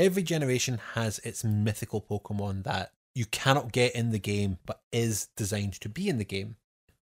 Every 0.00 0.22
generation 0.22 0.80
has 0.94 1.18
its 1.18 1.44
mythical 1.44 2.00
Pokemon 2.00 2.64
that 2.64 2.92
you 3.14 3.26
cannot 3.26 3.70
get 3.70 3.94
in 3.94 4.12
the 4.12 4.18
game 4.18 4.56
but 4.64 4.80
is 4.90 5.28
designed 5.36 5.74
to 5.74 5.90
be 5.90 6.08
in 6.08 6.16
the 6.16 6.24
game. 6.24 6.56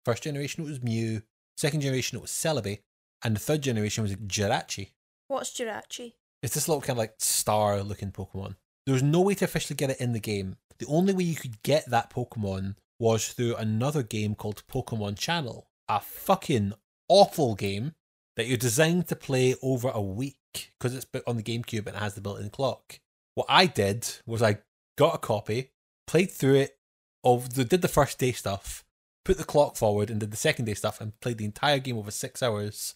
First 0.05 0.24
generation 0.24 0.64
it 0.64 0.68
was 0.68 0.83
Mew, 0.83 1.22
second 1.57 1.83
generation 1.83 2.18
it 2.18 2.22
was 2.22 2.33
Celebi, 2.33 2.81
and 3.22 3.37
the 3.37 3.40
third 3.40 3.62
generation 3.62 4.03
was 4.03 4.16
Jirachi. 4.16 4.88
What's 5.29 5.57
Jirachi? 5.57 6.14
It's 6.42 6.55
this 6.55 6.66
little 6.66 6.81
kind 6.81 6.90
of 6.90 6.98
like 6.98 7.14
star 7.18 7.81
looking 7.85 8.11
Pokemon. 8.11 8.57
There 8.87 8.92
was 8.92 9.05
no 9.05 9.20
way 9.20 9.35
to 9.35 9.44
officially 9.44 9.76
get 9.76 9.90
it 9.90 10.00
in 10.00 10.12
the 10.12 10.18
game. 10.18 10.57
The 10.81 10.87
only 10.87 11.14
way 11.14 11.22
you 11.22 11.37
could 11.37 11.62
get 11.62 11.88
that 11.90 12.11
Pokemon 12.11 12.74
was 12.98 13.29
through 13.29 13.55
another 13.55 14.03
game 14.03 14.35
called 14.35 14.64
Pokemon 14.66 15.16
Channel. 15.16 15.68
A 15.88 16.00
fucking 16.00 16.72
awful 17.07 17.55
game 17.55 17.92
that 18.37 18.48
you're 18.48 18.57
designed 18.57 19.07
to 19.07 19.14
play 19.14 19.55
over 19.62 19.90
a 19.90 20.03
week 20.03 20.38
because 20.52 20.94
it's 20.94 21.06
on 21.26 21.36
the 21.36 21.42
GameCube 21.42 21.86
and 21.86 21.96
it 21.96 22.02
has 22.02 22.14
the 22.14 22.20
built 22.20 22.40
in 22.40 22.50
clock. 22.50 23.00
What 23.34 23.46
I 23.48 23.66
did 23.66 24.08
was 24.26 24.42
I 24.42 24.58
got 24.96 25.14
a 25.14 25.18
copy, 25.18 25.70
played 26.06 26.30
through 26.30 26.56
it, 26.56 26.78
of 27.24 27.54
the, 27.54 27.64
did 27.64 27.82
the 27.82 27.88
first 27.88 28.18
day 28.18 28.32
stuff, 28.32 28.84
put 29.24 29.38
the 29.38 29.44
clock 29.44 29.76
forward, 29.76 30.10
and 30.10 30.20
did 30.20 30.30
the 30.30 30.36
second 30.36 30.64
day 30.64 30.74
stuff, 30.74 31.00
and 31.00 31.18
played 31.20 31.38
the 31.38 31.44
entire 31.44 31.78
game 31.78 31.96
over 31.96 32.10
six 32.10 32.42
hours. 32.42 32.94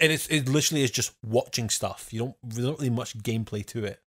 And 0.00 0.12
it's, 0.12 0.26
it 0.28 0.48
literally 0.48 0.82
is 0.82 0.90
just 0.90 1.14
watching 1.24 1.68
stuff. 1.70 2.08
You 2.12 2.20
don't, 2.20 2.36
there's 2.42 2.66
not 2.66 2.78
really 2.78 2.90
much 2.90 3.18
gameplay 3.18 3.64
to 3.66 3.84
it. 3.84 4.00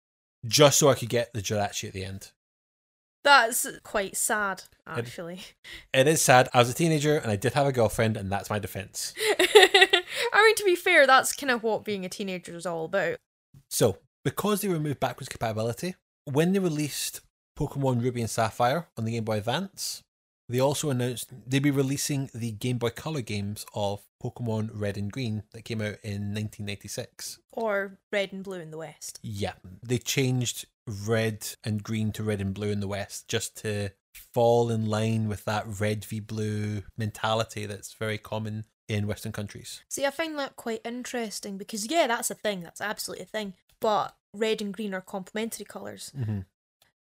Just 0.46 0.78
so 0.78 0.88
I 0.88 0.94
could 0.94 1.08
get 1.08 1.32
the 1.32 1.40
Jirachi 1.40 1.88
at 1.88 1.94
the 1.94 2.04
end. 2.04 2.32
That's 3.24 3.68
quite 3.84 4.16
sad, 4.16 4.64
actually. 4.86 5.40
It 5.94 6.08
is 6.08 6.20
sad. 6.20 6.48
I 6.52 6.58
was 6.58 6.70
a 6.70 6.74
teenager 6.74 7.16
and 7.16 7.30
I 7.30 7.36
did 7.36 7.52
have 7.52 7.66
a 7.66 7.72
girlfriend, 7.72 8.16
and 8.16 8.30
that's 8.32 8.50
my 8.50 8.58
defense. 8.58 9.14
I 10.32 10.44
mean, 10.44 10.54
to 10.56 10.64
be 10.64 10.76
fair, 10.76 11.06
that's 11.06 11.32
kind 11.32 11.50
of 11.50 11.62
what 11.62 11.84
being 11.84 12.04
a 12.04 12.08
teenager 12.08 12.54
is 12.54 12.66
all 12.66 12.84
about. 12.84 13.16
So, 13.68 13.98
because 14.24 14.60
they 14.60 14.68
removed 14.68 15.00
backwards 15.00 15.28
compatibility, 15.28 15.94
when 16.24 16.52
they 16.52 16.58
released 16.58 17.20
Pokemon 17.58 18.02
Ruby 18.02 18.20
and 18.20 18.30
Sapphire 18.30 18.88
on 18.96 19.04
the 19.04 19.12
Game 19.12 19.24
Boy 19.24 19.38
Advance, 19.38 20.02
they 20.48 20.60
also 20.60 20.90
announced 20.90 21.32
they'd 21.46 21.62
be 21.62 21.70
releasing 21.70 22.30
the 22.34 22.52
Game 22.52 22.78
Boy 22.78 22.90
Color 22.90 23.22
games 23.22 23.64
of 23.74 24.02
Pokemon 24.22 24.70
Red 24.74 24.96
and 24.96 25.10
Green 25.10 25.42
that 25.52 25.64
came 25.64 25.80
out 25.80 25.96
in 26.02 26.34
1996. 26.34 27.38
Or 27.52 27.98
red 28.12 28.32
and 28.32 28.44
blue 28.44 28.60
in 28.60 28.70
the 28.70 28.78
West. 28.78 29.18
Yeah, 29.22 29.54
they 29.82 29.98
changed 29.98 30.66
red 30.86 31.46
and 31.64 31.82
green 31.82 32.12
to 32.12 32.22
red 32.22 32.40
and 32.40 32.54
blue 32.54 32.70
in 32.70 32.80
the 32.80 32.88
West 32.88 33.28
just 33.28 33.56
to 33.62 33.90
fall 34.34 34.70
in 34.70 34.86
line 34.86 35.28
with 35.28 35.44
that 35.44 35.64
red 35.80 36.04
v 36.04 36.20
blue 36.20 36.82
mentality 36.98 37.66
that's 37.66 37.94
very 37.94 38.18
common 38.18 38.64
in 38.92 39.06
Western 39.06 39.32
countries. 39.32 39.82
See, 39.88 40.06
I 40.06 40.10
find 40.10 40.38
that 40.38 40.56
quite 40.56 40.80
interesting 40.84 41.56
because, 41.58 41.90
yeah, 41.90 42.06
that's 42.06 42.30
a 42.30 42.34
thing. 42.34 42.62
That's 42.62 42.80
absolutely 42.80 43.24
a 43.24 43.26
thing. 43.26 43.54
But 43.80 44.14
red 44.34 44.60
and 44.60 44.72
green 44.72 44.94
are 44.94 45.00
complementary 45.00 45.64
colours. 45.64 46.12
Mm-hmm. 46.16 46.40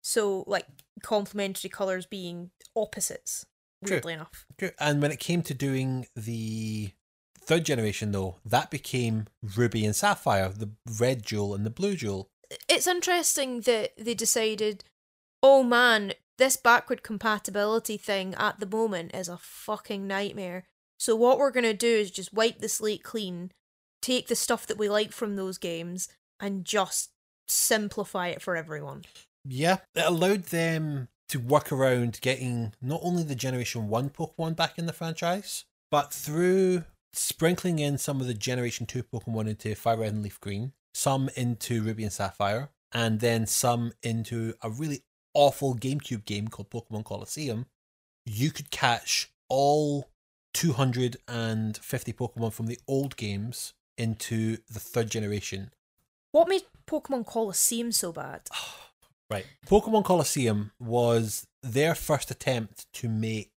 So, 0.01 0.43
like, 0.47 0.65
complementary 1.01 1.69
colours 1.69 2.05
being 2.05 2.51
opposites, 2.75 3.45
True. 3.83 3.95
weirdly 3.95 4.13
enough. 4.13 4.45
True. 4.57 4.71
And 4.79 5.01
when 5.01 5.11
it 5.11 5.19
came 5.19 5.41
to 5.43 5.53
doing 5.53 6.05
the 6.15 6.91
third 7.39 7.65
generation, 7.65 8.11
though, 8.11 8.37
that 8.45 8.69
became 8.69 9.27
Ruby 9.55 9.85
and 9.85 9.95
Sapphire, 9.95 10.49
the 10.49 10.71
red 10.99 11.23
jewel 11.23 11.55
and 11.55 11.65
the 11.65 11.69
blue 11.69 11.95
jewel. 11.95 12.29
It's 12.69 12.87
interesting 12.87 13.61
that 13.61 13.93
they 13.97 14.13
decided, 14.13 14.83
oh 15.43 15.63
man, 15.63 16.13
this 16.37 16.55
backward 16.55 17.03
compatibility 17.03 17.97
thing 17.97 18.35
at 18.35 18.59
the 18.59 18.65
moment 18.65 19.15
is 19.15 19.27
a 19.27 19.37
fucking 19.37 20.05
nightmare. 20.07 20.65
So, 20.97 21.15
what 21.15 21.37
we're 21.37 21.51
going 21.51 21.63
to 21.63 21.73
do 21.73 21.87
is 21.87 22.11
just 22.11 22.33
wipe 22.33 22.59
the 22.59 22.69
slate 22.69 23.03
clean, 23.03 23.51
take 24.01 24.27
the 24.27 24.35
stuff 24.35 24.65
that 24.67 24.77
we 24.77 24.89
like 24.89 25.11
from 25.11 25.35
those 25.35 25.57
games, 25.57 26.09
and 26.39 26.65
just 26.65 27.11
simplify 27.47 28.27
it 28.27 28.41
for 28.41 28.55
everyone. 28.55 29.03
Yeah, 29.45 29.77
it 29.95 30.05
allowed 30.05 30.45
them 30.45 31.07
to 31.29 31.39
work 31.39 31.71
around 31.71 32.19
getting 32.21 32.73
not 32.81 33.01
only 33.03 33.23
the 33.23 33.35
Generation 33.35 33.89
1 33.89 34.09
Pokemon 34.11 34.55
back 34.55 34.77
in 34.77 34.85
the 34.85 34.93
franchise, 34.93 35.65
but 35.91 36.13
through 36.13 36.83
sprinkling 37.13 37.79
in 37.79 37.97
some 37.97 38.21
of 38.21 38.27
the 38.27 38.33
Generation 38.33 38.85
2 38.85 39.03
Pokemon 39.03 39.47
into 39.47 39.75
Fire 39.75 39.97
Red 39.97 40.13
and 40.13 40.23
Leaf 40.23 40.39
Green, 40.39 40.73
some 40.93 41.29
into 41.35 41.81
Ruby 41.83 42.03
and 42.03 42.11
Sapphire, 42.11 42.69
and 42.91 43.19
then 43.19 43.45
some 43.45 43.93
into 44.03 44.53
a 44.61 44.69
really 44.69 45.03
awful 45.33 45.75
GameCube 45.75 46.25
game 46.25 46.47
called 46.47 46.69
Pokemon 46.69 47.05
Colosseum, 47.05 47.65
you 48.25 48.51
could 48.51 48.71
catch 48.71 49.31
all 49.49 50.09
250 50.53 52.13
Pokemon 52.13 52.53
from 52.53 52.67
the 52.67 52.79
old 52.87 53.15
games 53.17 53.73
into 53.97 54.57
the 54.69 54.79
third 54.79 55.09
generation. 55.09 55.71
What 56.31 56.47
made 56.47 56.63
Pokemon 56.87 57.25
Colosseum 57.25 57.91
so 57.91 58.11
bad? 58.11 58.41
Right. 59.29 59.45
Pokemon 59.65 60.05
Colosseum 60.05 60.71
was 60.79 61.47
their 61.61 61.95
first 61.95 62.31
attempt 62.31 62.85
to 62.93 63.09
make 63.09 63.51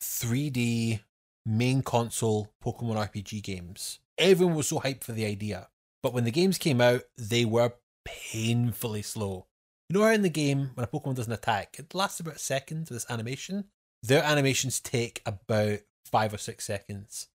3D 0.00 1.00
main 1.46 1.82
console 1.82 2.50
Pokemon 2.60 2.96
RPG 2.96 3.40
games. 3.44 4.00
Everyone 4.18 4.56
was 4.56 4.66
so 4.66 4.80
hyped 4.80 5.04
for 5.04 5.12
the 5.12 5.24
idea. 5.24 5.68
But 6.02 6.14
when 6.14 6.24
the 6.24 6.32
games 6.32 6.58
came 6.58 6.80
out, 6.80 7.02
they 7.16 7.44
were 7.44 7.74
painfully 8.04 9.02
slow. 9.02 9.46
You 9.88 9.98
know 9.98 10.04
how 10.04 10.12
in 10.12 10.22
the 10.22 10.28
game, 10.28 10.70
when 10.74 10.84
a 10.84 10.88
Pokemon 10.88 11.14
does 11.14 11.26
an 11.26 11.32
attack, 11.32 11.76
it 11.78 11.94
lasts 11.94 12.20
about 12.20 12.36
a 12.36 12.40
second, 12.40 12.86
this 12.86 13.06
animation? 13.08 13.66
Their 14.02 14.22
animations 14.22 14.80
take 14.80 15.22
about 15.24 15.78
five 16.14 16.32
or 16.32 16.38
six 16.38 16.64
seconds. 16.64 17.26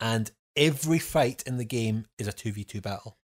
And 0.00 0.32
every 0.56 0.98
fight 0.98 1.44
in 1.46 1.58
the 1.58 1.64
game 1.64 2.06
is 2.18 2.26
a 2.26 2.32
2v2 2.32 2.82
battle. 2.82 3.18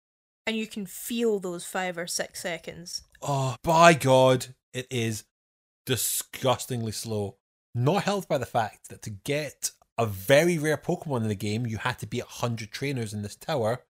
And 0.46 0.58
you 0.58 0.68
can 0.68 0.86
feel 0.86 1.40
those 1.40 1.64
five 1.66 1.98
or 1.98 2.06
six 2.06 2.42
seconds. 2.42 3.04
Oh, 3.22 3.56
by 3.64 3.94
God, 3.94 4.48
it 4.74 4.88
is 4.92 5.24
disgustingly 5.86 6.92
slow. 6.92 7.38
Not 7.74 8.04
helped 8.04 8.28
by 8.28 8.38
the 8.40 8.46
fact 8.46 8.90
that 8.90 9.02
to 9.04 9.10
get 9.10 9.72
a 9.98 10.06
very 10.06 10.58
rare 10.58 10.76
Pokemon 10.76 11.22
in 11.22 11.30
the 11.30 11.36
game, 11.36 11.66
you 11.66 11.78
had 11.78 11.98
to 12.00 12.06
be 12.06 12.20
100 12.20 12.70
trainers 12.70 13.14
in 13.14 13.22
this 13.22 13.38
tower 13.38 13.84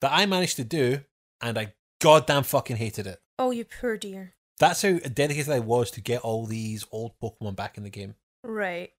that 0.00 0.10
I 0.12 0.26
managed 0.26 0.56
to 0.56 0.64
do, 0.64 1.02
and 1.40 1.56
I 1.56 1.74
goddamn 2.00 2.42
fucking 2.42 2.78
hated 2.78 3.06
it. 3.06 3.20
Oh, 3.38 3.52
you 3.52 3.64
poor 3.64 3.96
dear. 3.96 4.34
That's 4.58 4.82
how 4.82 4.98
dedicated 4.98 5.52
I 5.52 5.60
was 5.60 5.92
to 5.92 6.00
get 6.00 6.22
all 6.22 6.44
these 6.44 6.84
old 6.90 7.12
Pokemon 7.22 7.54
back 7.54 7.76
in 7.76 7.84
the 7.84 7.90
game. 7.90 8.16
Right. 8.42 8.90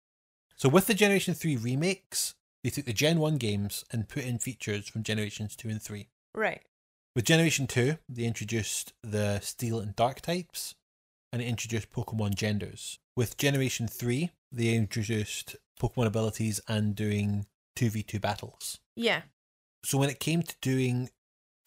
So 0.57 0.69
with 0.69 0.87
the 0.87 0.95
Generation 0.95 1.35
3 1.35 1.55
remakes, 1.57 2.33
they 2.63 2.71
took 2.71 2.85
the 2.85 2.93
Gen 2.93 3.19
1 3.19 3.37
games 3.37 3.85
and 3.91 4.09
put 4.09 4.23
in 4.25 4.39
features 4.39 4.87
from 4.89 5.03
Generations 5.03 5.55
2 5.55 5.69
and 5.69 5.81
3. 5.81 6.07
Right. 6.33 6.61
With 7.15 7.25
Generation 7.25 7.67
2, 7.67 7.97
they 8.09 8.23
introduced 8.23 8.93
the 9.03 9.39
Steel 9.39 9.79
and 9.79 9.95
Dark 9.95 10.21
types, 10.21 10.73
and 11.31 11.41
it 11.41 11.47
introduced 11.47 11.91
Pokemon 11.91 12.35
genders. 12.35 12.97
With 13.15 13.37
Generation 13.37 13.87
3, 13.87 14.31
they 14.51 14.73
introduced 14.73 15.55
Pokemon 15.79 16.07
abilities 16.07 16.59
and 16.67 16.95
doing 16.95 17.45
2v2 17.75 18.19
battles. 18.19 18.79
Yeah. 18.95 19.21
So 19.85 19.99
when 19.99 20.09
it 20.09 20.19
came 20.19 20.41
to 20.41 20.55
doing 20.61 21.11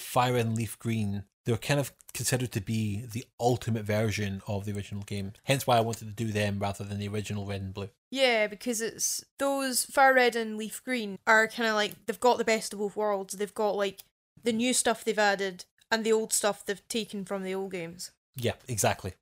Fire 0.01 0.37
and 0.37 0.57
Leaf 0.57 0.79
Green, 0.79 1.25
they 1.51 1.55
were 1.55 1.59
kind 1.59 1.81
of 1.81 1.93
considered 2.15 2.53
to 2.53 2.61
be 2.61 3.05
the 3.05 3.25
ultimate 3.41 3.85
version 3.85 4.41
of 4.47 4.65
the 4.65 4.73
original 4.73 5.03
game. 5.03 5.33
Hence 5.43 5.67
why 5.67 5.79
I 5.79 5.81
wanted 5.81 6.05
to 6.05 6.25
do 6.25 6.31
them 6.31 6.61
rather 6.61 6.85
than 6.85 7.01
the 7.01 7.09
original 7.09 7.45
Red 7.45 7.61
and 7.61 7.75
Blue. 7.75 7.89
Yeah, 8.09 8.47
because 8.47 8.81
it's 8.81 9.25
those 9.41 9.85
Fire 9.85 10.15
Red 10.15 10.37
and 10.37 10.57
Leaf 10.57 10.81
Green 10.85 11.19
are 11.27 11.49
kind 11.49 11.69
of 11.69 11.75
like 11.75 12.07
they've 12.07 12.21
got 12.21 12.39
the 12.39 12.45
best 12.45 12.73
of 12.73 12.79
both 12.79 12.95
worlds. 12.95 13.35
They've 13.35 13.53
got 13.53 13.75
like 13.75 14.05
the 14.41 14.53
new 14.53 14.73
stuff 14.73 15.03
they've 15.03 15.19
added 15.19 15.65
and 15.91 16.05
the 16.05 16.13
old 16.13 16.33
stuff 16.33 16.65
they've 16.65 16.87
taken 16.87 17.25
from 17.25 17.43
the 17.43 17.53
old 17.53 17.73
games. 17.73 18.13
Yeah, 18.37 18.55
exactly. 18.69 19.15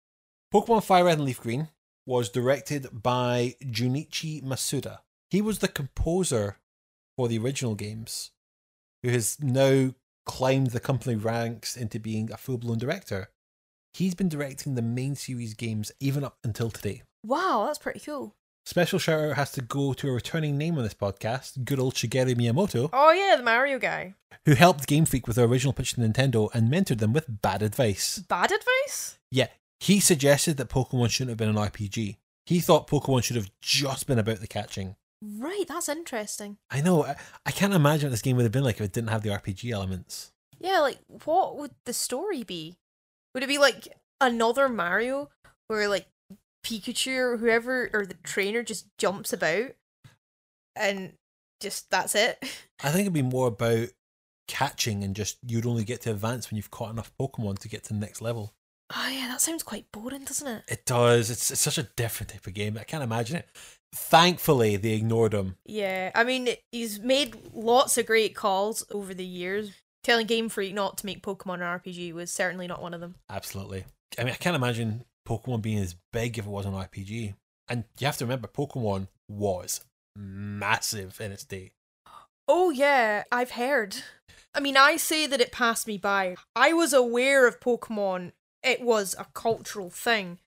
Pokemon 0.53 0.85
Fire 0.85 1.07
Red 1.07 1.17
and 1.17 1.25
Leaf 1.25 1.41
Green 1.41 1.69
was 2.05 2.29
directed 2.29 3.03
by 3.03 3.55
Junichi 3.65 4.45
Masuda. 4.45 4.99
He 5.31 5.41
was 5.41 5.61
the 5.61 5.69
composer 5.69 6.59
for 7.17 7.27
the 7.27 7.39
original 7.39 7.75
games, 7.75 8.33
who 9.03 9.09
has 9.09 9.39
now 9.41 9.95
climbed 10.29 10.69
the 10.69 10.79
company 10.81 11.17
ranks 11.17 11.77
into 11.77 11.99
being 11.99 12.31
a 12.31 12.37
full 12.37 12.59
blown 12.59 12.79
director. 12.79 13.31
He's 13.95 14.15
been 14.15 14.29
directing 14.29 14.75
the 14.77 14.83
main 14.83 15.17
series 15.17 15.55
games 15.55 15.91
even 15.99 16.23
up 16.23 16.37
until 16.45 16.71
today. 16.71 17.03
Wow, 17.27 17.65
that's 17.67 17.79
pretty 17.79 17.99
cool. 18.01 18.35
Special 18.67 18.99
shout 18.99 19.31
out 19.31 19.37
has 19.37 19.51
to 19.53 19.63
go 19.63 19.95
to 19.95 20.09
a 20.09 20.13
returning 20.13 20.59
name 20.59 20.77
on 20.77 20.85
this 20.85 20.93
podcast, 20.95 21.65
good 21.65 21.81
old 21.81 21.95
Shigeru 21.95 22.35
Miyamoto, 22.37 22.91
Oh 22.93 23.11
yeah, 23.13 23.35
the 23.37 23.43
Mario 23.43 23.79
guy. 23.79 24.15
who 24.45 24.55
helped 24.55 24.87
Game 24.87 25.07
Freak 25.07 25.27
with 25.27 25.37
their 25.37 25.47
original 25.47 25.73
pitch 25.73 25.95
to 25.95 26.01
Nintendo 26.03 26.51
and 26.53 26.71
mentored 26.71 26.99
them 26.99 27.15
with 27.15 27.41
bad 27.43 27.63
advice. 27.63 28.19
Bad 28.19 28.53
advice? 28.53 29.19
Yeah, 29.31 29.47
he 29.81 29.99
suggested 30.01 30.59
that 30.59 30.69
Pokemon 30.69 31.09
shouldn't 31.11 31.31
have 31.31 31.39
been 31.39 31.49
an 31.49 31.57
RPG. 31.71 32.17
He 32.45 32.61
thought 32.61 32.89
Pokemon 32.89 33.25
should 33.25 33.37
have 33.37 33.51
just 33.63 34.07
been 34.07 34.19
about 34.19 34.41
the 34.41 34.47
catching. 34.47 34.97
Right, 35.21 35.65
that's 35.67 35.89
interesting. 35.89 36.59
I 36.71 36.81
know, 36.81 37.05
I, 37.05 37.17
I 37.45 37.51
can't 37.51 37.75
imagine 37.75 38.09
what 38.09 38.13
this 38.13 38.23
game 38.23 38.37
would 38.37 38.45
have 38.45 38.53
been 38.53 38.65
like 38.65 38.77
if 38.77 38.83
it 38.83 38.93
didn't 38.93 39.11
have 39.11 39.23
the 39.23 39.31
RPG 39.31 39.71
elements. 39.71 40.33
Yeah, 40.61 40.81
like 40.81 40.99
what 41.25 41.57
would 41.57 41.73
the 41.85 41.93
story 41.93 42.43
be? 42.43 42.77
Would 43.35 43.43
it 43.43 43.49
be 43.49 43.59
like 43.59 43.89
another 44.21 44.69
Mario 44.69 45.31
where 45.69 45.89
like 45.89 46.07
Pikachu 46.65 47.17
or 47.17 47.37
whoever 47.37 47.91
or 47.93 48.07
the 48.07 48.15
trainer 48.23 48.63
just 48.63 48.87
jumps 48.99 49.33
about 49.33 49.73
and 50.77 51.15
just 51.61 51.91
that's 51.91 52.15
it? 52.15 52.39
I 52.83 52.91
think 52.91 53.03
it'd 53.03 53.13
be 53.13 53.23
more 53.23 53.49
about 53.49 53.89
catching 54.47 55.05
and 55.05 55.15
just 55.15 55.39
you'd 55.47 55.67
only 55.67 55.85
get 55.85 56.01
to 56.03 56.11
advance 56.11 56.51
when 56.51 56.57
you've 56.57 56.71
caught 56.71 56.91
enough 56.91 57.13
Pokemon 57.21 57.59
to 57.61 57.69
get 57.69 57.85
to 57.85 57.95
the 57.95 58.01
next 58.01 58.23
level. 58.23 58.55
Oh 58.95 59.09
yeah, 59.09 59.29
that 59.29 59.41
sounds 59.41 59.63
quite 59.63 59.93
boring, 59.93 60.25
doesn't 60.25 60.49
it? 60.49 60.65
It 60.67 60.87
does. 60.87 61.31
It's, 61.31 61.51
it's 61.51 61.61
such 61.61 61.77
a 61.77 61.83
different 61.83 62.31
type 62.31 62.47
of 62.47 62.55
game. 62.55 62.79
I 62.79 62.85
can't 62.85 63.03
imagine 63.03 63.37
it. 63.37 63.49
Thankfully, 63.95 64.77
they 64.77 64.93
ignored 64.93 65.33
him. 65.33 65.57
Yeah, 65.65 66.11
I 66.15 66.25
mean 66.25 66.51
he's 66.73 67.01
made 67.01 67.37
lots 67.53 67.97
of 67.99 68.07
great 68.07 68.35
calls 68.35 68.85
over 68.91 69.15
the 69.15 69.25
years. 69.25 69.73
Telling 70.05 70.27
Game 70.27 70.49
Freak 70.49 70.75
not 70.75 70.99
to 70.99 71.07
make 71.07 71.23
Pokemon 71.23 71.55
an 71.55 71.81
RPG 71.81 72.13
was 72.13 72.33
certainly 72.33 72.67
not 72.67 72.81
one 72.81 72.95
of 72.95 73.01
them. 73.01 73.17
Absolutely. 73.29 73.85
I 74.19 74.25
mean, 74.25 74.33
I 74.33 74.37
can't 74.37 74.57
imagine 74.57 75.05
Pokemon 75.29 75.63
being 75.63 75.79
as 75.79 75.97
big 76.13 76.39
if 76.39 76.47
it 76.47 76.51
was 76.51 76.65
an 76.65 76.73
RPG. 76.73 77.35
And 77.69 77.85
you 77.99 78.07
have 78.07 78.17
to 78.19 78.25
remember, 78.25 78.49
Pokemon 78.49 79.09
was 79.29 79.85
massive 80.17 81.21
in 81.21 81.33
its 81.33 81.45
day. 81.45 81.73
Oh 82.47 82.71
yeah, 82.71 83.25
I've 83.31 83.53
heard. 83.53 83.97
I 84.55 84.61
mean, 84.61 84.77
I 84.77 84.97
say 84.97 85.27
that 85.27 85.41
it 85.41 85.53
passed 85.53 85.87
me 85.87 85.99
by. 85.99 86.37
I 86.57 86.73
was 86.73 86.93
aware 86.93 87.47
of 87.47 87.61
Pokemon. 87.61 88.33
It 88.63 88.81
was 88.81 89.15
a 89.19 89.27
cultural 89.35 89.91
thing. 89.91 90.39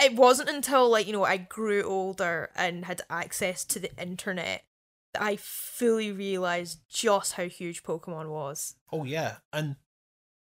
It 0.00 0.16
wasn't 0.16 0.48
until 0.48 0.88
like, 0.88 1.06
you 1.06 1.12
know, 1.12 1.24
I 1.24 1.36
grew 1.36 1.82
older 1.82 2.50
and 2.54 2.84
had 2.84 3.02
access 3.10 3.64
to 3.66 3.78
the 3.78 3.94
internet 4.00 4.64
that 5.12 5.22
I 5.22 5.36
fully 5.36 6.12
realized 6.12 6.80
just 6.88 7.34
how 7.34 7.44
huge 7.44 7.82
Pokemon 7.82 8.30
was. 8.30 8.76
Oh, 8.92 9.04
yeah. 9.04 9.36
And 9.52 9.76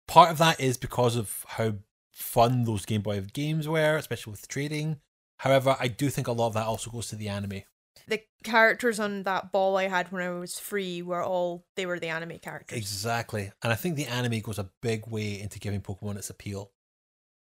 part 0.06 0.30
of 0.30 0.38
that 0.38 0.60
is 0.60 0.76
because 0.76 1.16
of 1.16 1.44
how 1.48 1.74
fun 2.12 2.64
those 2.64 2.86
Game 2.86 3.02
Boy 3.02 3.20
games 3.20 3.68
were, 3.68 3.96
especially 3.96 4.30
with 4.30 4.48
trading. 4.48 5.00
However, 5.38 5.76
I 5.80 5.88
do 5.88 6.08
think 6.10 6.28
a 6.28 6.32
lot 6.32 6.48
of 6.48 6.54
that 6.54 6.66
also 6.66 6.90
goes 6.90 7.08
to 7.08 7.16
the 7.16 7.28
anime. 7.28 7.62
The 8.06 8.20
characters 8.42 9.00
on 9.00 9.22
that 9.22 9.50
ball 9.50 9.76
I 9.76 9.88
had 9.88 10.12
when 10.12 10.22
I 10.22 10.30
was 10.30 10.58
free 10.58 11.00
were 11.00 11.22
all 11.22 11.66
they 11.74 11.86
were 11.86 11.98
the 11.98 12.08
anime 12.08 12.38
characters. 12.38 12.78
Exactly. 12.78 13.50
And 13.62 13.72
I 13.72 13.76
think 13.76 13.96
the 13.96 14.06
anime 14.06 14.40
goes 14.40 14.58
a 14.58 14.70
big 14.82 15.06
way 15.06 15.40
into 15.40 15.58
giving 15.58 15.80
Pokemon 15.80 16.16
its 16.16 16.30
appeal. 16.30 16.70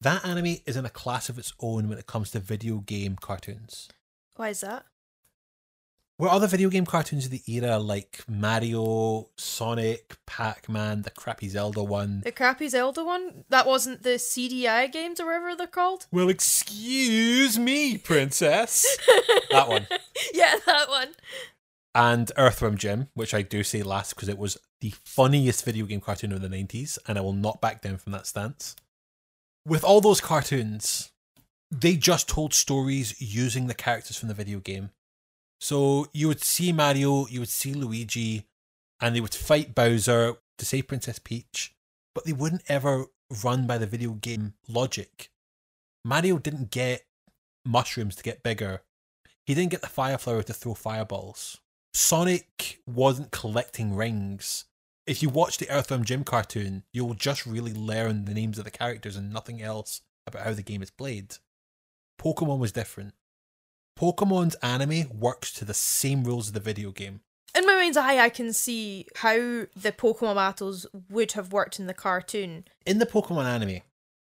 That 0.01 0.25
anime 0.25 0.57
is 0.65 0.75
in 0.75 0.85
a 0.85 0.89
class 0.89 1.29
of 1.29 1.37
its 1.37 1.53
own 1.59 1.87
when 1.87 1.99
it 1.99 2.07
comes 2.07 2.31
to 2.31 2.39
video 2.39 2.77
game 2.77 3.17
cartoons. 3.21 3.87
Why 4.35 4.49
is 4.49 4.61
that? 4.61 4.85
Were 6.17 6.27
other 6.27 6.47
video 6.47 6.69
game 6.69 6.87
cartoons 6.87 7.25
of 7.25 7.31
the 7.31 7.43
era 7.47 7.77
like 7.77 8.23
Mario, 8.27 9.29
Sonic, 9.37 10.17
Pac 10.25 10.67
Man, 10.67 11.03
the 11.03 11.11
crappy 11.11 11.47
Zelda 11.49 11.83
one? 11.83 12.21
The 12.21 12.31
crappy 12.31 12.67
Zelda 12.67 13.03
one? 13.03 13.43
That 13.49 13.67
wasn't 13.67 14.01
the 14.01 14.17
CDI 14.17 14.91
games 14.91 15.19
or 15.19 15.27
whatever 15.27 15.55
they're 15.55 15.67
called? 15.67 16.07
Well, 16.11 16.29
excuse 16.29 17.59
me, 17.59 17.99
princess. 17.99 18.97
that 19.51 19.67
one. 19.69 19.87
yeah, 20.33 20.55
that 20.65 20.89
one. 20.89 21.09
And 21.93 22.31
Earthworm 22.37 22.77
Jim, 22.77 23.09
which 23.13 23.35
I 23.35 23.43
do 23.43 23.63
say 23.63 23.83
last 23.83 24.15
because 24.15 24.29
it 24.29 24.37
was 24.39 24.57
the 24.79 24.93
funniest 25.03 25.63
video 25.63 25.85
game 25.85 26.01
cartoon 26.01 26.31
of 26.31 26.41
the 26.41 26.47
90s, 26.47 26.97
and 27.07 27.19
I 27.19 27.21
will 27.21 27.33
not 27.33 27.61
back 27.61 27.83
down 27.83 27.97
from 27.97 28.13
that 28.13 28.25
stance. 28.25 28.75
With 29.65 29.83
all 29.83 30.01
those 30.01 30.21
cartoons, 30.21 31.11
they 31.69 31.95
just 31.95 32.27
told 32.27 32.53
stories 32.53 33.21
using 33.21 33.67
the 33.67 33.75
characters 33.75 34.17
from 34.17 34.27
the 34.27 34.33
video 34.33 34.59
game. 34.59 34.89
So 35.59 36.07
you 36.13 36.27
would 36.27 36.41
see 36.41 36.71
Mario, 36.71 37.27
you 37.27 37.39
would 37.39 37.49
see 37.49 37.73
Luigi, 37.73 38.47
and 38.99 39.15
they 39.15 39.21
would 39.21 39.35
fight 39.35 39.75
Bowser 39.75 40.37
to 40.57 40.65
save 40.65 40.87
Princess 40.87 41.19
Peach, 41.19 41.75
but 42.15 42.25
they 42.25 42.33
wouldn't 42.33 42.63
ever 42.67 43.05
run 43.43 43.67
by 43.67 43.77
the 43.77 43.85
video 43.85 44.11
game 44.13 44.53
logic. 44.67 45.29
Mario 46.03 46.39
didn't 46.39 46.71
get 46.71 47.03
mushrooms 47.63 48.15
to 48.15 48.23
get 48.23 48.43
bigger. 48.43 48.81
He 49.45 49.53
didn't 49.53 49.71
get 49.71 49.81
the 49.81 49.87
fire 49.87 50.17
flower 50.17 50.41
to 50.43 50.53
throw 50.53 50.73
fireballs. 50.73 51.59
Sonic 51.93 52.79
wasn't 52.87 53.31
collecting 53.31 53.95
rings. 53.95 54.65
If 55.07 55.23
you 55.23 55.29
watch 55.29 55.57
the 55.57 55.69
Earthworm 55.69 56.05
Jim 56.05 56.23
cartoon, 56.23 56.83
you'll 56.93 57.15
just 57.15 57.47
really 57.47 57.73
learn 57.73 58.25
the 58.25 58.35
names 58.35 58.59
of 58.59 58.65
the 58.65 58.71
characters 58.71 59.15
and 59.15 59.33
nothing 59.33 59.61
else 59.61 60.01
about 60.27 60.43
how 60.43 60.53
the 60.53 60.61
game 60.61 60.83
is 60.83 60.91
played. 60.91 61.37
Pokemon 62.21 62.59
was 62.59 62.71
different. 62.71 63.15
Pokemon's 63.99 64.55
anime 64.61 65.09
works 65.11 65.51
to 65.53 65.65
the 65.65 65.73
same 65.73 66.23
rules 66.23 66.49
of 66.49 66.53
the 66.53 66.59
video 66.59 66.91
game. 66.91 67.21
In 67.55 67.65
my 67.65 67.75
mind's 67.75 67.97
eye, 67.97 68.19
I 68.19 68.29
can 68.29 68.53
see 68.53 69.07
how 69.17 69.35
the 69.35 69.91
Pokemon 69.91 70.35
battles 70.35 70.85
would 71.09 71.31
have 71.33 71.51
worked 71.51 71.79
in 71.79 71.87
the 71.87 71.93
cartoon. 71.95 72.65
In 72.85 72.99
the 72.99 73.07
Pokemon 73.07 73.45
anime, 73.45 73.81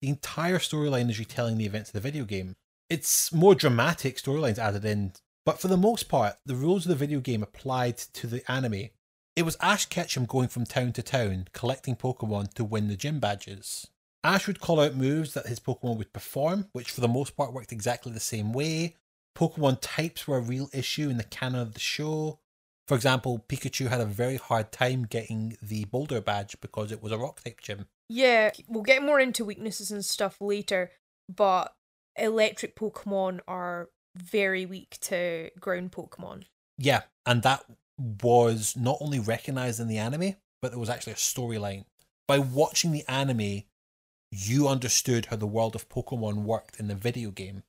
the 0.00 0.08
entire 0.08 0.58
storyline 0.58 1.10
is 1.10 1.18
retelling 1.18 1.58
the 1.58 1.66
events 1.66 1.90
of 1.90 1.94
the 1.94 2.00
video 2.00 2.24
game. 2.24 2.54
It's 2.88 3.32
more 3.32 3.56
dramatic 3.56 4.16
storylines 4.16 4.58
added 4.58 4.84
in, 4.84 5.12
but 5.44 5.60
for 5.60 5.68
the 5.68 5.76
most 5.76 6.08
part, 6.08 6.36
the 6.46 6.54
rules 6.54 6.86
of 6.86 6.90
the 6.90 6.94
video 6.94 7.18
game 7.20 7.42
applied 7.42 7.98
to 7.98 8.26
the 8.28 8.48
anime. 8.50 8.90
It 9.36 9.42
was 9.44 9.56
Ash 9.60 9.86
Ketchum 9.86 10.26
going 10.26 10.48
from 10.48 10.64
town 10.64 10.92
to 10.92 11.02
town, 11.02 11.48
collecting 11.52 11.96
Pokemon 11.96 12.52
to 12.54 12.64
win 12.64 12.88
the 12.88 12.96
gym 12.96 13.20
badges. 13.20 13.86
Ash 14.24 14.46
would 14.46 14.60
call 14.60 14.80
out 14.80 14.96
moves 14.96 15.34
that 15.34 15.46
his 15.46 15.60
Pokemon 15.60 15.96
would 15.96 16.12
perform, 16.12 16.68
which 16.72 16.90
for 16.90 17.00
the 17.00 17.08
most 17.08 17.36
part 17.36 17.52
worked 17.52 17.72
exactly 17.72 18.12
the 18.12 18.20
same 18.20 18.52
way. 18.52 18.96
Pokemon 19.36 19.78
types 19.80 20.26
were 20.26 20.38
a 20.38 20.42
real 20.42 20.68
issue 20.72 21.08
in 21.08 21.16
the 21.16 21.24
canon 21.24 21.60
of 21.60 21.74
the 21.74 21.80
show. 21.80 22.40
For 22.88 22.96
example, 22.96 23.44
Pikachu 23.48 23.88
had 23.88 24.00
a 24.00 24.04
very 24.04 24.36
hard 24.36 24.72
time 24.72 25.04
getting 25.04 25.56
the 25.62 25.84
Boulder 25.84 26.20
badge 26.20 26.60
because 26.60 26.90
it 26.90 27.02
was 27.02 27.12
a 27.12 27.18
rock 27.18 27.42
type 27.42 27.60
gym. 27.60 27.86
Yeah, 28.08 28.50
we'll 28.66 28.82
get 28.82 29.02
more 29.02 29.20
into 29.20 29.44
weaknesses 29.44 29.92
and 29.92 30.04
stuff 30.04 30.40
later, 30.40 30.90
but 31.34 31.72
electric 32.16 32.74
Pokemon 32.74 33.40
are 33.46 33.90
very 34.16 34.66
weak 34.66 34.98
to 35.02 35.50
ground 35.60 35.92
Pokemon. 35.92 36.42
Yeah, 36.76 37.02
and 37.24 37.42
that 37.44 37.64
was 38.00 38.74
not 38.76 38.98
only 39.00 39.18
recognized 39.20 39.80
in 39.80 39.88
the 39.88 39.98
anime, 39.98 40.36
but 40.62 40.70
there 40.70 40.80
was 40.80 40.90
actually 40.90 41.12
a 41.12 41.16
storyline. 41.16 41.84
By 42.26 42.38
watching 42.38 42.92
the 42.92 43.04
anime, 43.08 43.64
you 44.30 44.68
understood 44.68 45.26
how 45.26 45.36
the 45.36 45.46
world 45.46 45.74
of 45.74 45.88
Pokemon 45.88 46.42
worked 46.42 46.78
in 46.78 46.88
the 46.88 46.94
video 46.94 47.30
game. 47.30 47.62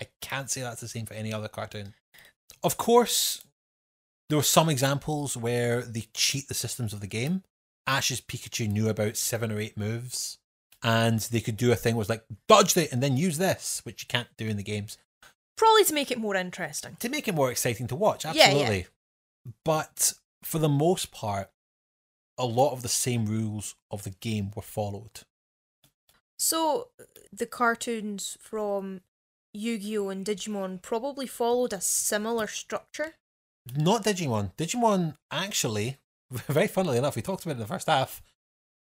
I 0.00 0.06
can't 0.20 0.50
say 0.50 0.62
that's 0.62 0.80
the 0.80 0.88
same 0.88 1.06
for 1.06 1.14
any 1.14 1.32
other 1.32 1.48
cartoon. 1.48 1.94
Of 2.62 2.76
course, 2.76 3.44
there 4.28 4.38
were 4.38 4.42
some 4.42 4.68
examples 4.68 5.36
where 5.36 5.82
they 5.82 6.06
cheat 6.14 6.48
the 6.48 6.54
systems 6.54 6.92
of 6.92 7.00
the 7.00 7.06
game. 7.06 7.42
Ash's 7.86 8.20
Pikachu 8.20 8.68
knew 8.68 8.88
about 8.88 9.16
seven 9.16 9.52
or 9.52 9.60
eight 9.60 9.76
moves, 9.76 10.38
and 10.82 11.20
they 11.20 11.40
could 11.40 11.56
do 11.56 11.70
a 11.70 11.76
thing 11.76 11.94
was 11.96 12.08
like 12.08 12.24
dodge 12.48 12.76
it 12.76 12.92
and 12.92 13.02
then 13.02 13.16
use 13.16 13.38
this, 13.38 13.80
which 13.84 14.02
you 14.02 14.06
can't 14.08 14.28
do 14.36 14.48
in 14.48 14.56
the 14.56 14.62
games 14.62 14.98
Probably 15.56 15.84
to 15.84 15.94
make 15.94 16.10
it 16.10 16.18
more 16.18 16.36
interesting. 16.36 16.96
to 17.00 17.08
make 17.08 17.28
it 17.28 17.34
more 17.34 17.50
exciting 17.50 17.86
to 17.86 17.96
watch. 17.96 18.24
Yeah, 18.24 18.50
yeah. 18.52 18.82
But 19.64 20.14
for 20.42 20.58
the 20.58 20.68
most 20.68 21.10
part, 21.10 21.50
a 22.38 22.46
lot 22.46 22.72
of 22.72 22.82
the 22.82 22.88
same 22.88 23.26
rules 23.26 23.74
of 23.90 24.02
the 24.04 24.10
game 24.10 24.50
were 24.54 24.62
followed. 24.62 25.20
So, 26.38 26.88
the 27.32 27.46
cartoons 27.46 28.36
from 28.40 29.00
Yu 29.54 29.78
Gi 29.78 29.98
Oh! 29.98 30.08
and 30.10 30.24
Digimon 30.24 30.82
probably 30.82 31.26
followed 31.26 31.72
a 31.72 31.80
similar 31.80 32.46
structure. 32.46 33.14
Not 33.74 34.04
Digimon. 34.04 34.54
Digimon 34.56 35.16
actually, 35.30 35.96
very 36.30 36.66
funnily 36.66 36.98
enough, 36.98 37.16
we 37.16 37.22
talked 37.22 37.44
about 37.44 37.52
it 37.52 37.54
in 37.54 37.60
the 37.60 37.66
first 37.66 37.86
half. 37.86 38.22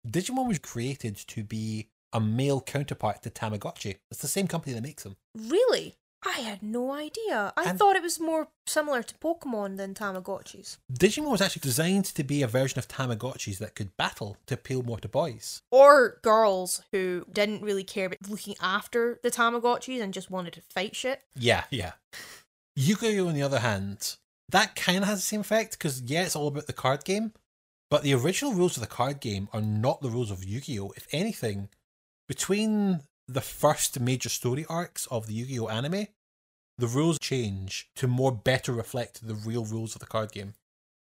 Digimon 0.07 0.49
was 0.49 0.59
created 0.59 1.17
to 1.17 1.45
be 1.45 1.89
a 2.13 2.21
male 2.21 2.61
counterpart 2.61 3.23
to 3.23 3.31
Tamagotchi. 3.31 3.97
It's 4.11 4.21
the 4.21 4.29
same 4.29 4.47
company 4.47 4.75
that 4.75 4.83
makes 4.83 5.03
them. 5.05 5.17
Really? 5.35 5.97
I 6.27 6.41
had 6.41 6.63
no 6.63 6.93
idea. 6.93 7.53
I 7.57 7.65
And- 7.71 7.79
thought 7.79 7.97
it 7.97 8.03
was 8.03 8.19
more 8.19 8.49
similar 8.67 9.03
to 9.03 9.15
Pokemon 9.17 9.77
than 9.77 9.95
Tamagotchis. 9.95 10.79
Digimon 10.93 11.31
was 11.31 11.41
actually 11.43 11.61
designed 11.61 12.07
to 12.07 12.25
be 12.25 12.43
a 12.43 12.47
version 12.49 12.79
of 12.79 12.89
Tamagotchis 12.89 13.59
that 13.59 13.75
could 13.75 13.97
battle 13.97 14.39
to 14.47 14.55
appeal 14.55 14.83
more 14.83 14.99
to 15.01 15.09
boys. 15.09 15.61
Or 15.71 16.19
girls 16.23 16.83
who 16.93 17.27
didn't 17.31 17.63
really 17.63 17.85
care 17.85 18.07
about 18.07 18.29
looking 18.29 18.57
after 18.61 19.21
the 19.23 19.31
Tamagotchis 19.31 20.01
and 20.03 20.15
just 20.15 20.31
wanted 20.31 20.55
to 20.55 20.63
fight 20.63 20.97
shit. 20.97 21.23
Yeah, 21.37 21.65
yeah. 21.71 21.93
Yu-Gi-Oh! 22.77 23.29
on 23.29 23.35
the 23.35 23.43
other 23.43 23.61
hand, 23.61 24.17
that 24.49 24.75
kind 24.77 24.99
of 24.99 25.05
has 25.05 25.19
the 25.19 25.23
same 25.27 25.41
effect 25.41 25.73
because 25.73 26.01
yeah, 26.03 26.23
it's 26.25 26.35
all 26.37 26.49
about 26.49 26.67
the 26.67 26.73
card 26.73 27.05
game, 27.05 27.33
but 27.91 28.03
the 28.03 28.15
original 28.15 28.53
rules 28.55 28.77
of 28.77 28.81
the 28.81 28.87
card 28.89 29.21
game 29.21 29.49
are 29.53 29.61
not 29.63 30.01
the 30.01 30.11
rules 30.11 30.31
of 30.31 30.43
Yu-Gi-Oh! 30.43 30.93
If 30.97 31.07
anything, 31.13 31.69
between 32.29 33.03
the 33.29 33.41
first 33.41 33.99
major 34.01 34.29
story 34.29 34.67
arcs 34.69 35.07
of 35.07 35.27
the 35.27 35.35
Yu-Gi-Oh! 35.35 35.69
anime, 35.69 36.09
the 36.79 36.87
rules 36.87 37.19
change 37.19 37.89
to 37.97 38.07
more 38.07 38.33
better 38.33 38.73
reflect 38.73 39.27
the 39.27 39.35
real 39.35 39.65
rules 39.65 39.95
of 39.95 40.01
the 40.01 40.07
card 40.07 40.33
game. 40.33 40.55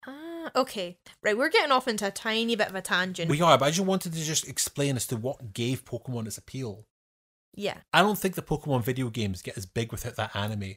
Ah, 0.05 0.51
okay. 0.55 0.97
Right, 1.24 1.38
we're 1.38 1.49
getting 1.49 1.71
off 1.71 1.88
into 1.88 2.07
a 2.07 2.11
tiny 2.11 2.55
bit 2.55 2.69
of 2.69 2.76
a 2.76 2.82
tangent. 2.82 3.30
We 3.32 3.41
are, 3.41 3.57
but 3.57 3.65
I 3.65 3.71
just 3.71 3.88
wanted 3.88 4.13
to 4.13 4.24
just 4.24 4.47
explain 4.47 4.95
as 4.95 5.07
to 5.07 5.17
what 5.17 5.53
gave 5.53 5.84
Pokemon 5.86 6.28
its 6.28 6.38
appeal. 6.38 6.86
yeah. 7.55 7.78
I 7.93 8.01
don't 8.01 8.17
think 8.17 8.36
the 8.36 8.41
Pokemon 8.41 8.84
video 8.84 9.09
games 9.09 9.41
get 9.41 9.57
as 9.57 9.65
big 9.65 9.91
without 9.91 10.15
that 10.15 10.36
anime. 10.36 10.76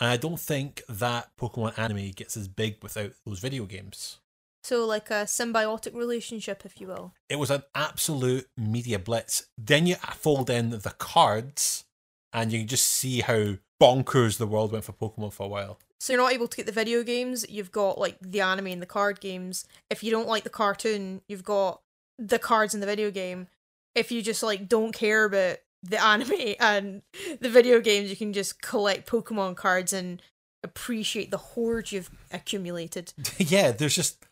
And 0.00 0.10
I 0.10 0.16
don't 0.16 0.40
think 0.40 0.82
that 0.88 1.30
Pokemon 1.40 1.78
anime 1.78 2.10
gets 2.10 2.36
as 2.36 2.48
big 2.48 2.82
without 2.82 3.12
those 3.24 3.38
video 3.38 3.64
games. 3.64 4.18
So, 4.64 4.86
like 4.86 5.10
a 5.10 5.24
symbiotic 5.24 5.94
relationship, 5.94 6.62
if 6.64 6.80
you 6.80 6.86
will. 6.86 7.12
It 7.28 7.38
was 7.38 7.50
an 7.50 7.64
absolute 7.74 8.48
media 8.56 8.98
blitz. 8.98 9.46
Then 9.58 9.86
you 9.86 9.96
fold 9.96 10.48
in 10.48 10.70
the 10.70 10.94
cards, 10.98 11.84
and 12.32 12.50
you 12.50 12.60
can 12.60 12.68
just 12.68 12.86
see 12.86 13.20
how 13.20 13.56
bonkers 13.78 14.38
the 14.38 14.46
world 14.46 14.72
went 14.72 14.84
for 14.84 14.94
Pokemon 14.94 15.34
for 15.34 15.44
a 15.44 15.48
while. 15.48 15.78
So 16.00 16.14
you're 16.14 16.22
not 16.22 16.32
able 16.32 16.48
to 16.48 16.56
get 16.56 16.64
the 16.64 16.72
video 16.72 17.02
games, 17.02 17.44
you've 17.48 17.72
got 17.72 17.98
like 17.98 18.16
the 18.20 18.40
anime 18.40 18.68
and 18.68 18.80
the 18.80 18.86
card 18.86 19.20
games. 19.20 19.66
If 19.90 20.02
you 20.02 20.10
don't 20.10 20.28
like 20.28 20.44
the 20.44 20.50
cartoon, 20.50 21.20
you've 21.28 21.44
got 21.44 21.82
the 22.18 22.38
cards 22.38 22.72
in 22.72 22.80
the 22.80 22.86
video 22.86 23.10
game. 23.10 23.48
If 23.94 24.10
you 24.10 24.22
just 24.22 24.42
like 24.42 24.66
don't 24.66 24.92
care 24.92 25.24
about 25.26 25.58
the 25.82 26.02
anime 26.02 26.54
and 26.58 27.02
the 27.38 27.50
video 27.50 27.80
games, 27.80 28.08
you 28.08 28.16
can 28.16 28.32
just 28.32 28.62
collect 28.62 29.08
Pokemon 29.08 29.56
cards 29.56 29.92
and 29.92 30.22
appreciate 30.62 31.30
the 31.30 31.36
hoard 31.36 31.92
you've 31.92 32.10
accumulated. 32.30 33.12
yeah, 33.38 33.70
there's 33.70 33.94
just 33.94 34.24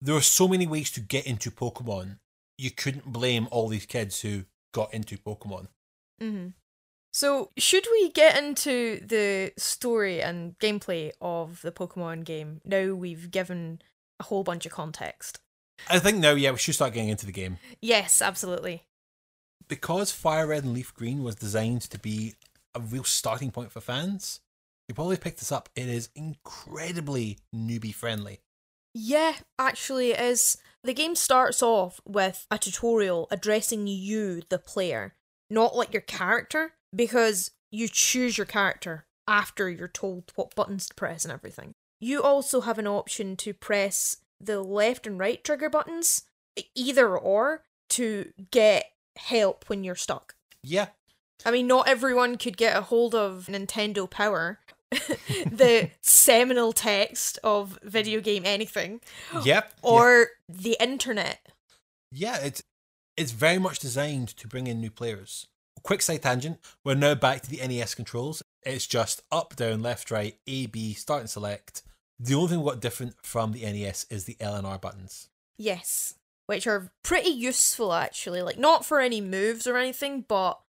there 0.00 0.14
are 0.14 0.20
so 0.22 0.46
many 0.48 0.66
ways 0.66 0.90
to 0.92 1.00
get 1.00 1.26
into 1.26 1.50
Pokemon. 1.50 2.18
You 2.58 2.70
couldn't 2.70 3.06
blame 3.12 3.48
all 3.50 3.68
these 3.68 3.86
kids 3.86 4.20
who 4.20 4.44
got 4.72 4.92
into 4.94 5.16
Pokemon. 5.18 5.68
hmm 6.20 6.48
So, 7.12 7.50
should 7.58 7.86
we 7.92 8.10
get 8.10 8.36
into 8.42 9.00
the 9.06 9.52
story 9.58 10.20
and 10.22 10.58
gameplay 10.58 11.12
of 11.20 11.62
the 11.62 11.72
Pokemon 11.72 12.24
game 12.24 12.60
now 12.64 12.94
we've 12.94 13.30
given 13.30 13.80
a 14.20 14.24
whole 14.24 14.44
bunch 14.44 14.66
of 14.66 14.72
context? 14.72 15.38
I 15.90 15.98
think 15.98 16.18
now, 16.18 16.32
yeah, 16.32 16.52
we 16.52 16.58
should 16.58 16.74
start 16.74 16.94
getting 16.94 17.10
into 17.10 17.26
the 17.26 17.32
game. 17.32 17.58
Yes, 17.82 18.22
absolutely. 18.22 18.84
because 19.68 20.12
Fire 20.12 20.46
Red 20.46 20.64
and 20.64 20.72
Leaf 20.74 20.94
Green 20.94 21.22
was 21.22 21.34
designed 21.34 21.82
to 21.82 21.98
be 21.98 22.34
a 22.74 22.80
real 22.80 23.04
starting 23.04 23.50
point 23.50 23.72
for 23.72 23.80
fans, 23.80 24.40
you 24.88 24.94
probably 24.94 25.16
picked 25.16 25.38
this 25.40 25.50
up. 25.52 25.68
It 25.74 25.88
is 25.88 26.08
incredibly 26.14 27.38
newbie 27.54 27.94
friendly. 27.94 28.40
Yeah, 28.98 29.34
actually, 29.58 30.12
it 30.12 30.20
is. 30.20 30.56
The 30.82 30.94
game 30.94 31.16
starts 31.16 31.62
off 31.62 32.00
with 32.06 32.46
a 32.50 32.56
tutorial 32.56 33.28
addressing 33.30 33.86
you, 33.86 34.40
the 34.48 34.58
player, 34.58 35.14
not 35.50 35.76
like 35.76 35.92
your 35.92 36.00
character, 36.00 36.72
because 36.94 37.50
you 37.70 37.88
choose 37.88 38.38
your 38.38 38.46
character 38.46 39.04
after 39.28 39.68
you're 39.68 39.86
told 39.86 40.32
what 40.34 40.54
buttons 40.54 40.88
to 40.88 40.94
press 40.94 41.26
and 41.26 41.32
everything. 41.32 41.74
You 42.00 42.22
also 42.22 42.62
have 42.62 42.78
an 42.78 42.86
option 42.86 43.36
to 43.36 43.52
press 43.52 44.16
the 44.40 44.62
left 44.62 45.06
and 45.06 45.18
right 45.18 45.44
trigger 45.44 45.68
buttons, 45.68 46.22
either 46.74 47.18
or, 47.18 47.64
to 47.90 48.32
get 48.50 48.92
help 49.16 49.66
when 49.68 49.84
you're 49.84 49.94
stuck. 49.94 50.36
Yeah, 50.62 50.86
I 51.44 51.50
mean, 51.50 51.66
not 51.66 51.86
everyone 51.86 52.38
could 52.38 52.56
get 52.56 52.76
a 52.76 52.80
hold 52.80 53.14
of 53.14 53.46
Nintendo 53.50 54.08
Power, 54.08 54.58
the 54.90 55.90
seminal 56.02 56.72
text 56.72 57.38
of 57.42 57.78
video 57.82 58.20
game 58.20 58.42
anything, 58.44 59.00
yep, 59.44 59.72
or 59.82 60.28
the 60.48 60.76
internet. 60.80 61.40
yeah. 62.12 62.38
It's 62.38 62.62
it's 63.16 63.32
very 63.32 63.58
much 63.58 63.78
designed 63.78 64.28
to 64.36 64.46
bring 64.46 64.66
in 64.66 64.80
new 64.80 64.90
players. 64.90 65.46
Quick 65.82 66.02
side 66.02 66.22
tangent. 66.22 66.58
We're 66.84 66.94
now 66.94 67.14
back 67.14 67.42
to 67.42 67.50
the 67.50 67.66
NES 67.66 67.94
controls. 67.94 68.42
It's 68.62 68.86
just 68.86 69.22
up, 69.32 69.56
down, 69.56 69.82
left, 69.82 70.10
right, 70.10 70.36
A, 70.46 70.66
B, 70.66 70.92
start 70.94 71.20
and 71.20 71.30
select. 71.30 71.82
The 72.18 72.34
only 72.34 72.48
thing 72.48 72.64
got 72.64 72.80
different 72.80 73.14
from 73.22 73.52
the 73.52 73.62
NES 73.62 74.06
is 74.10 74.24
the 74.24 74.36
L 74.40 74.54
and 74.54 74.66
R 74.66 74.78
buttons. 74.78 75.28
Yes, 75.58 76.14
which 76.46 76.66
are 76.66 76.90
pretty 77.02 77.30
useful 77.30 77.92
actually. 77.92 78.42
Like, 78.42 78.58
not 78.58 78.84
for 78.84 79.00
any 79.00 79.20
moves 79.20 79.66
or 79.66 79.76
anything, 79.76 80.24
but 80.26 80.60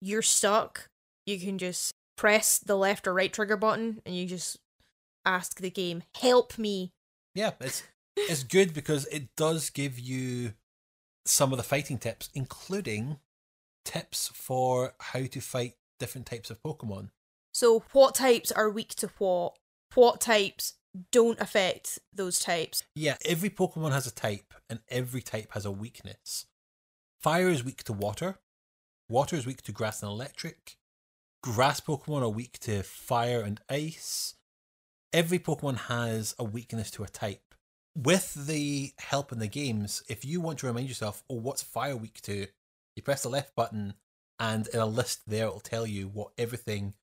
you're 0.00 0.22
stuck. 0.22 0.86
You 1.26 1.38
can 1.38 1.58
just 1.58 1.92
press 2.22 2.60
the 2.60 2.76
left 2.76 3.08
or 3.08 3.12
right 3.12 3.32
trigger 3.32 3.56
button 3.56 4.00
and 4.06 4.14
you 4.14 4.26
just 4.26 4.56
ask 5.24 5.60
the 5.60 5.68
game, 5.68 6.04
help 6.20 6.56
me. 6.56 6.92
Yeah, 7.34 7.50
it's 7.60 7.82
it's 8.16 8.44
good 8.44 8.72
because 8.72 9.06
it 9.06 9.34
does 9.36 9.70
give 9.70 9.98
you 9.98 10.52
some 11.26 11.50
of 11.50 11.56
the 11.56 11.64
fighting 11.64 11.98
tips, 11.98 12.30
including 12.32 13.18
tips 13.84 14.30
for 14.32 14.94
how 15.00 15.24
to 15.24 15.40
fight 15.40 15.74
different 15.98 16.28
types 16.28 16.48
of 16.48 16.62
Pokemon. 16.62 17.10
So, 17.52 17.82
what 17.92 18.14
types 18.14 18.52
are 18.52 18.70
weak 18.70 18.94
to 18.96 19.10
what? 19.18 19.58
What 19.96 20.20
types 20.20 20.74
don't 21.10 21.40
affect 21.40 21.98
those 22.14 22.38
types? 22.38 22.84
Yeah, 22.94 23.16
every 23.24 23.50
Pokemon 23.50 23.90
has 23.90 24.06
a 24.06 24.14
type, 24.14 24.54
and 24.70 24.78
every 24.88 25.22
type 25.22 25.54
has 25.54 25.64
a 25.64 25.72
weakness. 25.72 26.46
Fire 27.18 27.48
is 27.48 27.64
weak 27.64 27.82
to 27.84 27.92
water, 27.92 28.38
Water 29.12 29.36
is 29.36 29.44
weak 29.44 29.60
to 29.62 29.72
grass 29.72 30.02
and 30.02 30.10
electric. 30.10 30.78
Grass 31.42 31.80
Pokemon 31.80 32.22
are 32.22 32.28
weak 32.28 32.60
to 32.60 32.84
fire 32.84 33.40
and 33.40 33.60
ice. 33.68 34.34
Every 35.12 35.40
Pokemon 35.40 35.76
has 35.88 36.36
a 36.38 36.44
weakness 36.44 36.88
to 36.92 37.02
a 37.02 37.08
type. 37.08 37.56
With 37.96 38.46
the 38.46 38.92
help 38.98 39.32
in 39.32 39.40
the 39.40 39.48
games, 39.48 40.04
if 40.08 40.24
you 40.24 40.40
want 40.40 40.60
to 40.60 40.68
remind 40.68 40.88
yourself, 40.88 41.24
oh, 41.28 41.34
what's 41.34 41.60
fire 41.60 41.96
weak 41.96 42.20
to? 42.22 42.46
You 42.94 43.02
press 43.02 43.24
the 43.24 43.28
left 43.28 43.56
button, 43.56 43.94
and 44.38 44.68
in 44.68 44.78
a 44.78 44.86
list 44.86 45.22
there, 45.26 45.46
it'll 45.46 45.58
tell 45.58 45.84
you 45.84 46.06
what 46.06 46.30
everything 46.38 46.94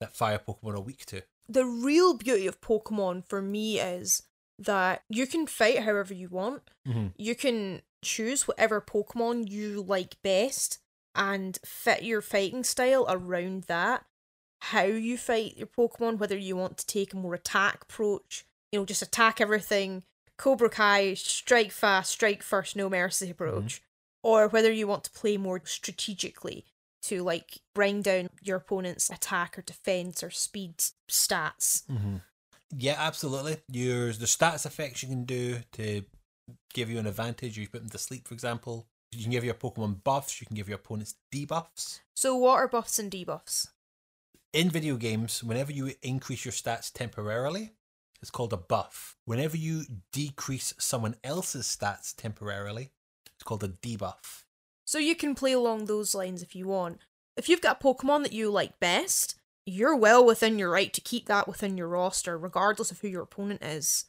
that 0.00 0.16
fire 0.16 0.38
Pokemon 0.38 0.74
are 0.74 0.80
weak 0.80 1.04
to. 1.06 1.22
The 1.46 1.66
real 1.66 2.14
beauty 2.14 2.46
of 2.46 2.62
Pokemon 2.62 3.28
for 3.28 3.42
me 3.42 3.78
is 3.78 4.22
that 4.58 5.02
you 5.10 5.26
can 5.26 5.46
fight 5.46 5.80
however 5.80 6.14
you 6.14 6.30
want. 6.30 6.62
Mm-hmm. 6.88 7.08
You 7.18 7.34
can 7.34 7.82
choose 8.02 8.48
whatever 8.48 8.80
Pokemon 8.80 9.50
you 9.50 9.82
like 9.82 10.16
best 10.22 10.78
and 11.14 11.58
fit 11.64 12.02
your 12.02 12.20
fighting 12.20 12.64
style 12.64 13.06
around 13.08 13.64
that. 13.64 14.04
How 14.60 14.84
you 14.84 15.18
fight 15.18 15.56
your 15.56 15.66
Pokemon, 15.66 16.18
whether 16.18 16.36
you 16.36 16.56
want 16.56 16.78
to 16.78 16.86
take 16.86 17.12
a 17.12 17.16
more 17.16 17.34
attack 17.34 17.82
approach, 17.82 18.44
you 18.70 18.78
know, 18.78 18.86
just 18.86 19.02
attack 19.02 19.40
everything, 19.40 20.04
Cobra 20.38 20.70
Kai, 20.70 21.14
strike 21.14 21.72
fast, 21.72 22.12
strike 22.12 22.42
first, 22.42 22.76
no 22.76 22.88
mercy 22.88 23.30
approach, 23.30 23.82
or 24.22 24.48
whether 24.48 24.70
you 24.70 24.86
want 24.86 25.04
to 25.04 25.10
play 25.10 25.36
more 25.36 25.60
strategically 25.64 26.64
to 27.02 27.22
like 27.22 27.58
bring 27.74 28.02
down 28.02 28.30
your 28.40 28.56
opponent's 28.58 29.10
attack 29.10 29.58
or 29.58 29.62
defense 29.62 30.22
or 30.22 30.30
speed 30.30 30.78
stats. 31.10 31.82
Mm-hmm. 31.90 32.16
Yeah, 32.76 32.96
absolutely. 32.98 33.58
There's 33.68 34.18
the 34.18 34.26
stats 34.26 34.64
effects 34.64 35.02
you 35.02 35.08
can 35.08 35.24
do 35.24 35.58
to 35.72 36.04
give 36.72 36.88
you 36.88 36.98
an 36.98 37.06
advantage. 37.06 37.58
You 37.58 37.68
put 37.68 37.80
them 37.80 37.90
to 37.90 37.98
sleep, 37.98 38.26
for 38.26 38.34
example. 38.34 38.86
You 39.12 39.22
can 39.22 39.30
give 39.30 39.44
your 39.44 39.54
Pokemon 39.54 40.02
buffs. 40.04 40.40
You 40.40 40.46
can 40.46 40.56
give 40.56 40.68
your 40.68 40.76
opponents 40.76 41.14
debuffs. 41.32 42.00
So, 42.14 42.34
what 42.36 42.56
are 42.56 42.68
buffs 42.68 42.98
and 42.98 43.10
debuffs? 43.10 43.68
In 44.52 44.70
video 44.70 44.96
games, 44.96 45.42
whenever 45.44 45.72
you 45.72 45.92
increase 46.02 46.44
your 46.44 46.52
stats 46.52 46.92
temporarily, 46.92 47.72
it's 48.20 48.30
called 48.30 48.52
a 48.52 48.56
buff. 48.58 49.16
Whenever 49.24 49.56
you 49.56 49.84
decrease 50.12 50.74
someone 50.78 51.16
else's 51.24 51.66
stats 51.66 52.14
temporarily, 52.16 52.90
it's 53.34 53.44
called 53.44 53.64
a 53.64 53.68
debuff. 53.68 54.44
So 54.84 54.98
you 54.98 55.14
can 55.14 55.34
play 55.34 55.52
along 55.52 55.86
those 55.86 56.14
lines 56.14 56.42
if 56.42 56.54
you 56.54 56.66
want. 56.66 57.00
If 57.36 57.48
you've 57.48 57.60
got 57.60 57.80
a 57.80 57.84
Pokemon 57.84 58.22
that 58.24 58.32
you 58.32 58.50
like 58.50 58.78
best, 58.78 59.36
you're 59.66 59.96
well 59.96 60.24
within 60.24 60.58
your 60.58 60.70
right 60.70 60.92
to 60.92 61.00
keep 61.00 61.26
that 61.26 61.48
within 61.48 61.76
your 61.76 61.88
roster, 61.88 62.38
regardless 62.38 62.90
of 62.90 63.00
who 63.00 63.08
your 63.08 63.22
opponent 63.22 63.62
is, 63.62 64.06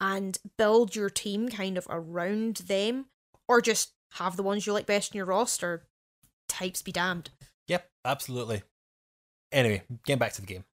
and 0.00 0.38
build 0.56 0.96
your 0.96 1.10
team 1.10 1.48
kind 1.48 1.76
of 1.76 1.86
around 1.90 2.56
them, 2.68 3.06
or 3.48 3.60
just 3.60 3.93
have 4.14 4.36
the 4.36 4.42
ones 4.42 4.66
you 4.66 4.72
like 4.72 4.86
best 4.86 5.12
in 5.12 5.16
your 5.18 5.26
roster. 5.26 5.84
Types 6.48 6.82
be 6.82 6.92
damned. 6.92 7.30
Yep, 7.68 7.88
absolutely. 8.04 8.62
Anyway, 9.52 9.82
getting 10.06 10.18
back 10.18 10.32
to 10.34 10.40
the 10.40 10.46
game. 10.46 10.64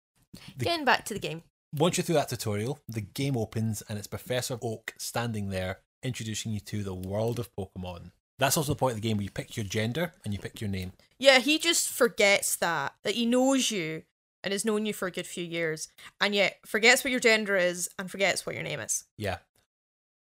The- 0.56 0.64
Getting 0.64 0.84
back 0.84 1.04
to 1.06 1.14
the 1.14 1.20
game. 1.20 1.42
Once 1.74 1.96
you're 1.96 2.04
through 2.04 2.16
that 2.16 2.28
tutorial, 2.28 2.80
the 2.88 3.00
game 3.00 3.36
opens 3.36 3.82
and 3.88 3.96
it's 3.98 4.08
Professor 4.08 4.58
Oak 4.62 4.92
standing 4.98 5.50
there 5.50 5.78
introducing 6.02 6.50
you 6.52 6.58
to 6.60 6.82
the 6.82 6.94
world 6.94 7.38
of 7.38 7.54
Pokemon. 7.54 8.10
That's 8.38 8.56
also 8.56 8.72
the 8.72 8.78
point 8.78 8.92
of 8.96 9.00
the 9.02 9.06
game 9.08 9.18
where 9.18 9.24
you 9.24 9.30
pick 9.30 9.56
your 9.56 9.64
gender 9.66 10.12
and 10.24 10.32
you 10.32 10.40
pick 10.40 10.60
your 10.60 10.70
name. 10.70 10.92
Yeah, 11.18 11.38
he 11.38 11.58
just 11.58 11.88
forgets 11.90 12.56
that, 12.56 12.94
that 13.04 13.14
he 13.14 13.26
knows 13.26 13.70
you 13.70 14.02
and 14.42 14.52
has 14.52 14.64
known 14.64 14.86
you 14.86 14.94
for 14.94 15.06
a 15.06 15.10
good 15.10 15.26
few 15.26 15.44
years, 15.44 15.88
and 16.20 16.34
yet 16.34 16.58
forgets 16.64 17.04
what 17.04 17.10
your 17.10 17.20
gender 17.20 17.56
is 17.56 17.90
and 17.98 18.10
forgets 18.10 18.46
what 18.46 18.54
your 18.54 18.64
name 18.64 18.80
is. 18.80 19.04
Yeah. 19.18 19.38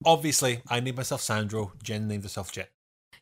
Obviously, 0.03 0.61
I 0.67 0.79
named 0.79 0.97
myself 0.97 1.21
Sandro, 1.21 1.73
Jen 1.83 2.07
named 2.07 2.23
herself 2.23 2.51
Jen. 2.51 2.65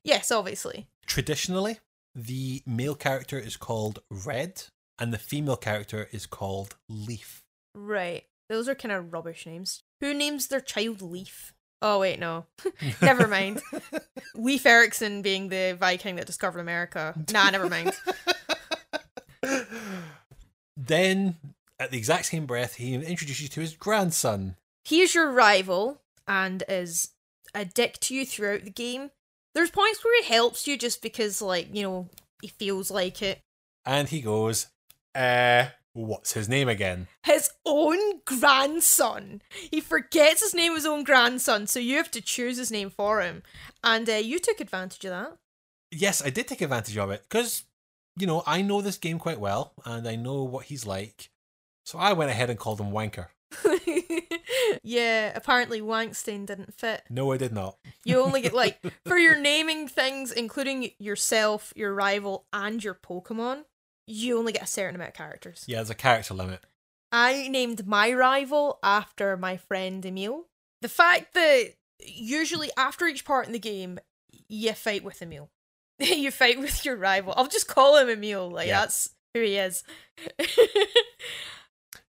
Yes, 0.03 0.31
obviously. 0.31 0.87
Traditionally, 1.05 1.79
the 2.15 2.63
male 2.65 2.95
character 2.95 3.39
is 3.39 3.57
called 3.57 3.99
Red 4.09 4.63
and 4.99 5.13
the 5.13 5.17
female 5.17 5.57
character 5.57 6.09
is 6.11 6.25
called 6.25 6.75
Leaf. 6.89 7.43
Right. 7.75 8.23
Those 8.49 8.67
are 8.67 8.75
kind 8.75 8.91
of 8.91 9.13
rubbish 9.13 9.45
names. 9.45 9.83
Who 10.01 10.13
names 10.13 10.47
their 10.47 10.61
child 10.61 11.01
Leaf? 11.01 11.53
Oh, 11.81 11.99
wait, 11.99 12.19
no. 12.19 12.45
never 13.01 13.27
mind. 13.27 13.61
Leif 14.35 14.65
Erikson 14.65 15.21
being 15.21 15.49
the 15.49 15.77
Viking 15.79 16.15
that 16.15 16.25
discovered 16.25 16.59
America. 16.59 17.13
Nah, 17.31 17.49
never 17.49 17.69
mind. 17.69 17.93
Then, 20.79 21.35
at 21.79 21.91
the 21.91 21.97
exact 21.97 22.27
same 22.27 22.45
breath, 22.45 22.75
he 22.75 22.93
introduces 22.93 23.41
you 23.41 23.47
to 23.49 23.61
his 23.61 23.73
grandson. 23.75 24.55
He 24.85 25.01
is 25.01 25.15
your 25.15 25.31
rival 25.31 26.01
and 26.27 26.63
is 26.69 27.09
a 27.53 27.65
dick 27.65 27.99
to 28.01 28.15
you 28.15 28.25
throughout 28.25 28.63
the 28.63 28.69
game. 28.69 29.09
There's 29.57 29.71
points 29.71 30.05
where 30.05 30.21
he 30.21 30.27
helps 30.31 30.67
you 30.67 30.77
just 30.77 31.01
because, 31.01 31.41
like, 31.41 31.73
you 31.73 31.81
know, 31.81 32.09
he 32.43 32.47
feels 32.47 32.91
like 32.91 33.23
it. 33.23 33.39
And 33.87 34.07
he 34.07 34.21
goes, 34.21 34.67
uh, 35.15 35.69
what's 35.93 36.33
his 36.33 36.47
name 36.47 36.69
again? 36.69 37.07
His 37.23 37.49
own 37.65 38.19
grandson. 38.23 39.41
He 39.49 39.81
forgets 39.81 40.43
his 40.43 40.53
name 40.53 40.75
his 40.75 40.85
own 40.85 41.03
grandson, 41.03 41.65
so 41.65 41.79
you 41.79 41.97
have 41.97 42.11
to 42.11 42.21
choose 42.21 42.57
his 42.57 42.69
name 42.69 42.91
for 42.91 43.19
him. 43.21 43.41
And 43.83 44.07
uh, 44.07 44.17
you 44.17 44.37
took 44.37 44.59
advantage 44.59 45.03
of 45.05 45.09
that. 45.09 45.37
Yes, 45.89 46.23
I 46.23 46.29
did 46.29 46.47
take 46.47 46.61
advantage 46.61 46.95
of 46.95 47.09
it 47.09 47.23
because, 47.27 47.63
you 48.15 48.27
know, 48.27 48.43
I 48.45 48.61
know 48.61 48.81
this 48.81 48.99
game 48.99 49.17
quite 49.17 49.39
well 49.39 49.73
and 49.85 50.07
I 50.07 50.17
know 50.17 50.43
what 50.43 50.65
he's 50.65 50.85
like. 50.85 51.31
So 51.83 51.97
I 51.97 52.13
went 52.13 52.29
ahead 52.29 52.51
and 52.51 52.59
called 52.59 52.79
him 52.79 52.91
Wanker. 52.91 53.29
yeah, 54.83 55.31
apparently 55.35 55.81
Wankstein 55.81 56.45
didn't 56.45 56.73
fit. 56.73 57.03
No, 57.09 57.31
I 57.31 57.37
did 57.37 57.53
not. 57.53 57.77
You 58.03 58.21
only 58.21 58.41
get 58.41 58.53
like 58.53 58.79
for 59.05 59.17
your 59.17 59.37
naming 59.37 59.87
things, 59.87 60.31
including 60.31 60.91
yourself, 60.99 61.73
your 61.75 61.93
rival, 61.93 62.45
and 62.53 62.83
your 62.83 62.93
Pokemon. 62.93 63.63
You 64.05 64.37
only 64.37 64.53
get 64.53 64.63
a 64.63 64.67
certain 64.67 64.95
amount 64.95 65.09
of 65.09 65.15
characters. 65.15 65.63
Yeah, 65.67 65.77
there's 65.77 65.89
a 65.89 65.95
character 65.95 66.33
limit. 66.33 66.61
I 67.11 67.47
named 67.47 67.87
my 67.87 68.13
rival 68.13 68.79
after 68.83 69.35
my 69.37 69.57
friend 69.57 70.05
Emil. 70.05 70.45
The 70.81 70.89
fact 70.89 71.33
that 71.33 71.73
usually 71.99 72.69
after 72.77 73.05
each 73.05 73.25
part 73.25 73.47
in 73.47 73.53
the 73.53 73.59
game, 73.59 73.99
you 74.47 74.73
fight 74.73 75.03
with 75.03 75.21
Emil. 75.21 75.49
you 75.99 76.31
fight 76.31 76.59
with 76.59 76.85
your 76.85 76.95
rival. 76.95 77.33
I'll 77.35 77.47
just 77.47 77.67
call 77.67 77.97
him 77.97 78.09
Emil. 78.09 78.49
Like 78.51 78.67
Yeah. 78.67 78.81
that's 78.81 79.09
who 79.33 79.41
he 79.41 79.57
is. 79.57 79.83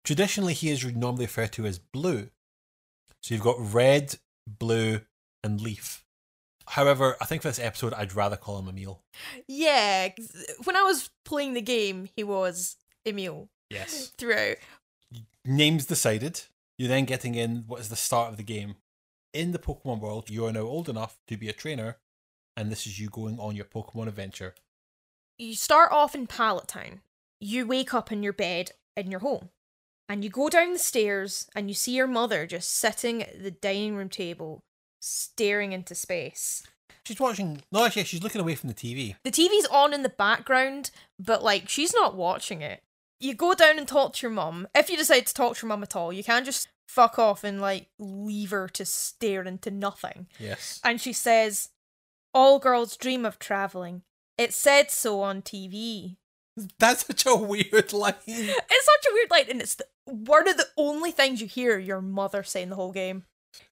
Traditionally, 0.05 0.53
he 0.53 0.69
is 0.69 0.83
normally 0.95 1.25
referred 1.25 1.51
to 1.53 1.65
as 1.65 1.79
blue. 1.79 2.29
So 3.21 3.33
you've 3.33 3.43
got 3.43 3.57
red, 3.59 4.15
blue, 4.47 5.01
and 5.43 5.59
leaf. 5.59 6.03
However, 6.67 7.15
I 7.21 7.25
think 7.25 7.41
for 7.41 7.47
this 7.49 7.59
episode, 7.59 7.93
I'd 7.93 8.15
rather 8.15 8.37
call 8.37 8.57
him 8.59 8.67
Emil. 8.69 9.01
yeah, 9.47 10.09
when 10.63 10.75
I 10.75 10.83
was 10.83 11.09
playing 11.23 11.53
the 11.53 11.61
game, 11.61 12.07
he 12.15 12.23
was 12.23 12.77
Emil 13.05 13.49
Yes. 13.69 14.11
throughout. 14.17 14.57
Names 15.43 15.85
decided. 15.85 16.41
You're 16.77 16.89
then 16.89 17.05
getting 17.05 17.35
in 17.35 17.63
what 17.67 17.79
is 17.79 17.89
the 17.89 17.95
start 17.95 18.31
of 18.31 18.37
the 18.37 18.43
game. 18.43 18.75
In 19.33 19.51
the 19.51 19.59
Pokemon 19.59 19.99
world, 19.99 20.29
you 20.29 20.45
are 20.45 20.51
now 20.51 20.61
old 20.61 20.89
enough 20.89 21.17
to 21.27 21.37
be 21.37 21.49
a 21.49 21.53
trainer, 21.53 21.97
and 22.57 22.71
this 22.71 22.85
is 22.87 22.99
you 22.99 23.09
going 23.09 23.39
on 23.39 23.55
your 23.55 23.65
Pokemon 23.65 24.07
adventure. 24.07 24.55
you 25.37 25.53
start 25.55 25.91
off 25.91 26.15
in 26.15 26.25
Pallet 26.27 26.67
Town. 26.67 27.01
You 27.39 27.67
wake 27.67 27.93
up 27.93 28.11
in 28.11 28.23
your 28.23 28.33
bed 28.33 28.71
in 28.95 29.11
your 29.11 29.19
home. 29.19 29.49
And 30.07 30.23
you 30.23 30.29
go 30.29 30.49
down 30.49 30.73
the 30.73 30.79
stairs 30.79 31.47
and 31.55 31.69
you 31.69 31.73
see 31.73 31.93
your 31.95 32.07
mother 32.07 32.45
just 32.45 32.71
sitting 32.71 33.23
at 33.23 33.41
the 33.41 33.51
dining 33.51 33.95
room 33.95 34.09
table, 34.09 34.63
staring 34.99 35.71
into 35.71 35.95
space. 35.95 36.63
She's 37.05 37.19
watching. 37.19 37.61
No, 37.71 37.85
actually, 37.85 38.03
she's 38.05 38.23
looking 38.23 38.41
away 38.41 38.55
from 38.55 38.69
the 38.69 38.75
TV. 38.75 39.15
The 39.23 39.31
TV's 39.31 39.67
on 39.67 39.93
in 39.93 40.03
the 40.03 40.09
background, 40.09 40.91
but 41.19 41.43
like 41.43 41.69
she's 41.69 41.93
not 41.93 42.15
watching 42.15 42.61
it. 42.61 42.81
You 43.19 43.33
go 43.33 43.53
down 43.53 43.77
and 43.77 43.87
talk 43.87 44.13
to 44.13 44.27
your 44.27 44.33
mum. 44.33 44.67
If 44.75 44.89
you 44.89 44.97
decide 44.97 45.27
to 45.27 45.33
talk 45.33 45.57
to 45.57 45.63
your 45.63 45.69
mum 45.69 45.83
at 45.83 45.95
all, 45.95 46.11
you 46.11 46.23
can't 46.23 46.45
just 46.45 46.67
fuck 46.87 47.17
off 47.19 47.43
and 47.43 47.61
like 47.61 47.87
leave 47.99 48.51
her 48.51 48.67
to 48.69 48.85
stare 48.85 49.43
into 49.43 49.71
nothing. 49.71 50.27
Yes. 50.39 50.79
And 50.83 50.99
she 50.99 51.13
says, 51.13 51.69
All 52.33 52.59
girls 52.59 52.97
dream 52.97 53.25
of 53.25 53.39
travelling. 53.39 54.01
It 54.37 54.53
said 54.53 54.91
so 54.91 55.21
on 55.21 55.41
TV. 55.41 56.17
That's 56.79 57.05
such 57.05 57.25
a 57.25 57.35
weird 57.35 57.93
line. 57.93 58.13
It's 58.25 58.85
such 58.85 59.05
a 59.09 59.13
weird 59.13 59.31
line, 59.31 59.45
and 59.49 59.61
it's 59.61 59.75
the, 59.75 59.85
one 60.05 60.47
of 60.47 60.57
the 60.57 60.67
only 60.77 61.11
things 61.11 61.41
you 61.41 61.47
hear 61.47 61.77
your 61.77 62.01
mother 62.01 62.43
saying 62.43 62.69
the 62.69 62.75
whole 62.75 62.91
game. 62.91 63.23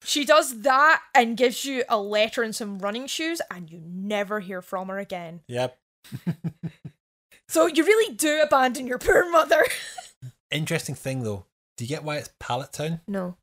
She 0.01 0.25
does 0.25 0.61
that 0.61 1.01
and 1.13 1.37
gives 1.37 1.65
you 1.65 1.83
a 1.89 1.99
letter 1.99 2.43
and 2.43 2.55
some 2.55 2.79
running 2.79 3.07
shoes, 3.07 3.41
and 3.51 3.69
you 3.69 3.81
never 3.85 4.39
hear 4.39 4.61
from 4.61 4.89
her 4.89 4.99
again. 4.99 5.41
Yep. 5.47 5.77
So 7.53 7.67
you 7.67 7.83
really 7.83 8.15
do 8.15 8.41
abandon 8.41 8.87
your 8.87 8.97
poor 8.97 9.29
mother. 9.29 9.63
Interesting 10.51 10.95
thing 10.95 11.21
though. 11.21 11.45
Do 11.77 11.85
you 11.85 11.89
get 11.89 12.03
why 12.03 12.17
it's 12.17 12.31
Pallet 12.39 12.73
Town? 12.73 13.01
No. 13.07 13.37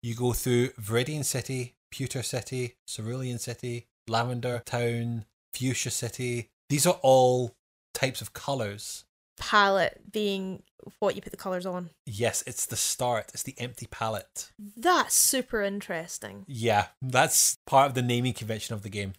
You 0.00 0.14
go 0.14 0.32
through 0.32 0.68
Viridian 0.80 1.24
City, 1.24 1.74
Pewter 1.90 2.22
City, 2.22 2.76
Cerulean 2.86 3.40
City, 3.40 3.88
Lavender 4.06 4.62
Town, 4.64 5.24
Fuchsia 5.54 5.90
City. 5.90 6.50
These 6.68 6.86
are 6.86 7.00
all 7.02 7.56
types 7.94 8.20
of 8.20 8.34
colours. 8.34 9.04
Palette 9.38 10.12
being 10.12 10.62
what 10.98 11.16
you 11.16 11.22
put 11.22 11.32
the 11.32 11.36
colours 11.36 11.66
on. 11.66 11.90
Yes, 12.06 12.44
it's 12.46 12.66
the 12.66 12.76
start. 12.76 13.30
It's 13.34 13.42
the 13.42 13.54
empty 13.58 13.86
palette. 13.86 14.50
That's 14.76 15.14
super 15.14 15.62
interesting. 15.62 16.44
Yeah, 16.46 16.88
that's 17.02 17.56
part 17.66 17.88
of 17.88 17.94
the 17.94 18.02
naming 18.02 18.34
convention 18.34 18.74
of 18.74 18.82
the 18.82 18.88
game. 18.88 19.14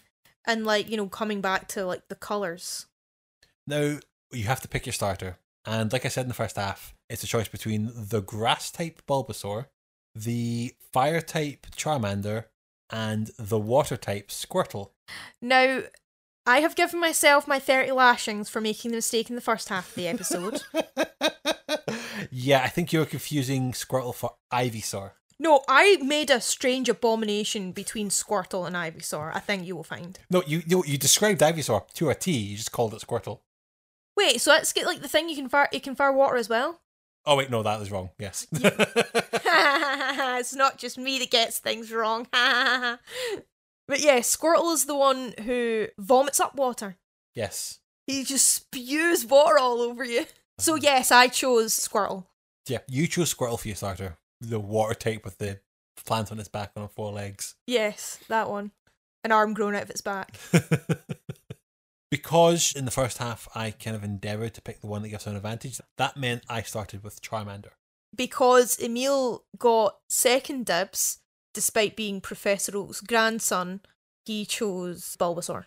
And 0.45 0.65
like, 0.65 0.89
you 0.89 0.97
know, 0.97 1.07
coming 1.07 1.41
back 1.41 1.67
to 1.69 1.85
like 1.85 2.07
the 2.07 2.15
colours. 2.15 2.85
Now, 3.67 3.99
you 4.31 4.43
have 4.45 4.61
to 4.61 4.67
pick 4.67 4.85
your 4.85 4.93
starter. 4.93 5.37
And 5.65 5.91
like 5.91 6.05
I 6.05 6.09
said 6.09 6.21
in 6.21 6.27
the 6.27 6.35
first 6.35 6.55
half, 6.55 6.93
it's 7.09 7.23
a 7.23 7.27
choice 7.27 7.47
between 7.47 7.91
the 7.93 8.21
grass 8.21 8.71
type 8.71 9.01
Bulbasaur, 9.07 9.65
the 10.13 10.73
fire 10.93 11.21
type 11.21 11.67
Charmander, 11.75 12.45
and 12.91 13.31
the 13.39 13.59
water 13.59 13.97
type 13.97 14.29
Squirtle. 14.29 14.91
Now, 15.41 15.81
I 16.47 16.59
have 16.59 16.75
given 16.75 16.99
myself 16.99 17.47
my 17.47 17.59
30 17.59 17.91
lashings 17.91 18.49
for 18.49 18.61
making 18.61 18.91
the 18.91 18.97
mistake 18.97 19.29
in 19.29 19.35
the 19.35 19.41
first 19.41 19.69
half 19.69 19.89
of 19.89 19.95
the 19.95 20.07
episode. 20.07 20.61
yeah, 22.31 22.61
I 22.63 22.67
think 22.67 22.93
you're 22.93 23.05
confusing 23.05 23.71
Squirtle 23.71 24.13
for 24.13 24.35
Ivysaur. 24.53 25.11
no, 25.39 25.63
I 25.67 25.97
made 26.03 26.29
a 26.29 26.39
strange 26.39 26.87
abomination 26.87 27.71
between 27.71 28.09
Squirtle 28.09 28.67
and 28.67 28.75
Ivysaur, 28.75 29.35
I 29.35 29.39
think 29.39 29.65
you 29.65 29.75
will 29.75 29.83
find. 29.83 30.19
No, 30.29 30.43
you 30.45 30.61
you, 30.67 30.83
you 30.85 30.97
described 30.99 31.41
Ivysaur 31.41 31.87
to 31.93 32.09
a 32.09 32.15
T, 32.15 32.31
you 32.31 32.57
just 32.57 32.71
called 32.71 32.93
it 32.93 33.01
Squirtle. 33.01 33.39
Wait, 34.15 34.39
so 34.39 34.51
that's 34.51 34.71
get 34.71 34.85
like 34.85 35.01
the 35.01 35.09
thing 35.09 35.29
you 35.29 35.35
can 35.35 35.49
fire 35.49 35.67
you 35.71 35.81
can 35.81 35.95
fire 35.95 36.13
water 36.13 36.37
as 36.37 36.47
well? 36.47 36.79
Oh 37.25 37.37
wait, 37.37 37.49
no, 37.49 37.63
that 37.63 37.79
was 37.79 37.91
wrong. 37.91 38.11
Yes. 38.19 38.45
it's 38.53 40.53
not 40.53 40.77
just 40.77 40.99
me 40.99 41.17
that 41.17 41.31
gets 41.31 41.57
things 41.57 41.91
wrong. 41.91 42.27
But 43.87 44.01
yeah, 44.01 44.19
Squirtle 44.19 44.73
is 44.73 44.85
the 44.85 44.95
one 44.95 45.33
who 45.43 45.87
vomits 45.97 46.39
up 46.39 46.55
water. 46.55 46.97
yes. 47.33 47.79
He 48.07 48.23
just 48.23 48.47
spews 48.47 49.25
water 49.25 49.57
all 49.57 49.81
over 49.81 50.03
you. 50.03 50.25
So 50.59 50.73
uh-huh. 50.73 50.81
yes, 50.83 51.11
I 51.11 51.27
chose 51.27 51.73
Squirtle. 51.73 52.25
Yeah, 52.67 52.79
you 52.87 53.07
chose 53.07 53.33
Squirtle 53.33 53.59
for 53.59 53.67
your 53.67 53.75
starter. 53.75 54.17
The 54.41 54.59
water 54.59 54.93
type 54.93 55.25
with 55.25 55.39
the 55.39 55.59
plant 56.05 56.31
on 56.31 56.39
its 56.39 56.47
back 56.47 56.71
on 56.75 56.87
four 56.87 57.11
legs. 57.11 57.55
Yes, 57.65 58.19
that 58.29 58.49
one. 58.49 58.71
An 59.23 59.31
arm 59.31 59.53
grown 59.53 59.75
out 59.75 59.83
of 59.83 59.89
its 59.89 60.01
back. 60.01 60.37
because 62.11 62.73
in 62.75 62.85
the 62.85 62.91
first 62.91 63.17
half 63.17 63.47
I 63.55 63.71
kind 63.71 63.95
of 63.95 64.03
endeavoured 64.03 64.53
to 64.53 64.61
pick 64.61 64.81
the 64.81 64.87
one 64.87 65.01
that 65.01 65.09
gives 65.09 65.25
an 65.25 65.35
advantage, 65.35 65.81
that 65.97 66.15
meant 66.15 66.43
I 66.47 66.61
started 66.61 67.03
with 67.03 67.21
Charmander. 67.21 67.71
Because 68.15 68.79
Emil 68.79 69.43
got 69.57 69.97
second 70.07 70.65
dibs, 70.65 71.19
despite 71.55 71.95
being 71.95 72.21
Professor 72.21 72.77
Oak's 72.77 73.01
grandson, 73.01 73.81
he 74.25 74.45
chose 74.45 75.15
Bulbasaur. 75.19 75.65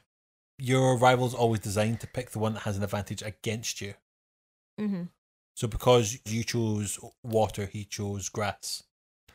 Your 0.59 0.97
rival's 0.97 1.35
always 1.35 1.61
designed 1.61 2.01
to 2.01 2.07
pick 2.07 2.31
the 2.31 2.39
one 2.39 2.55
that 2.55 2.63
has 2.63 2.77
an 2.77 2.85
advantage 2.85 3.23
against 3.23 3.81
you. 3.81 3.95
Mm-hmm. 4.81 5.05
So 5.57 5.67
because 5.67 6.19
you 6.25 6.45
chose 6.45 6.99
water, 7.25 7.67
he 7.67 7.85
chose 7.85 8.29
grass. 8.29 8.85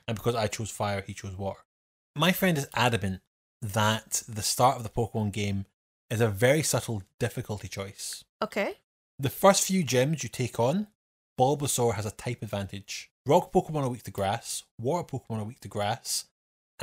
And 0.08 0.16
because 0.16 0.36
I 0.36 0.48
chose 0.48 0.70
fire, 0.70 1.04
he 1.06 1.14
chose 1.14 1.38
water. 1.38 1.62
My 2.16 2.32
friend 2.32 2.58
is 2.58 2.68
adamant 2.74 3.22
that 3.62 4.24
the 4.28 4.42
start 4.42 4.78
of 4.78 4.84
the 4.84 4.90
Pokemon 4.90 5.32
game 5.32 5.66
is 6.10 6.22
a 6.22 6.28
very 6.30 6.62
subtle 6.62 7.04
difficulty 7.20 7.68
choice. 7.68 8.24
Okay. 8.42 8.76
The 9.18 9.30
first 9.30 9.64
few 9.64 9.84
gyms 9.84 10.24
you 10.24 10.30
take 10.30 10.60
on, 10.60 10.88
Bulbasaur 11.40 11.96
has 11.96 12.06
a 12.06 12.12
type 12.12 12.44
advantage. 12.44 13.10
Rock 13.26 13.52
Pokemon 13.54 13.84
are 13.84 13.90
weak 13.90 14.04
to 14.04 14.12
grass, 14.12 14.64
water 14.80 15.08
Pokemon 15.08 15.40
are 15.40 15.46
weak 15.46 15.62
to 15.62 15.70
grass, 15.70 16.26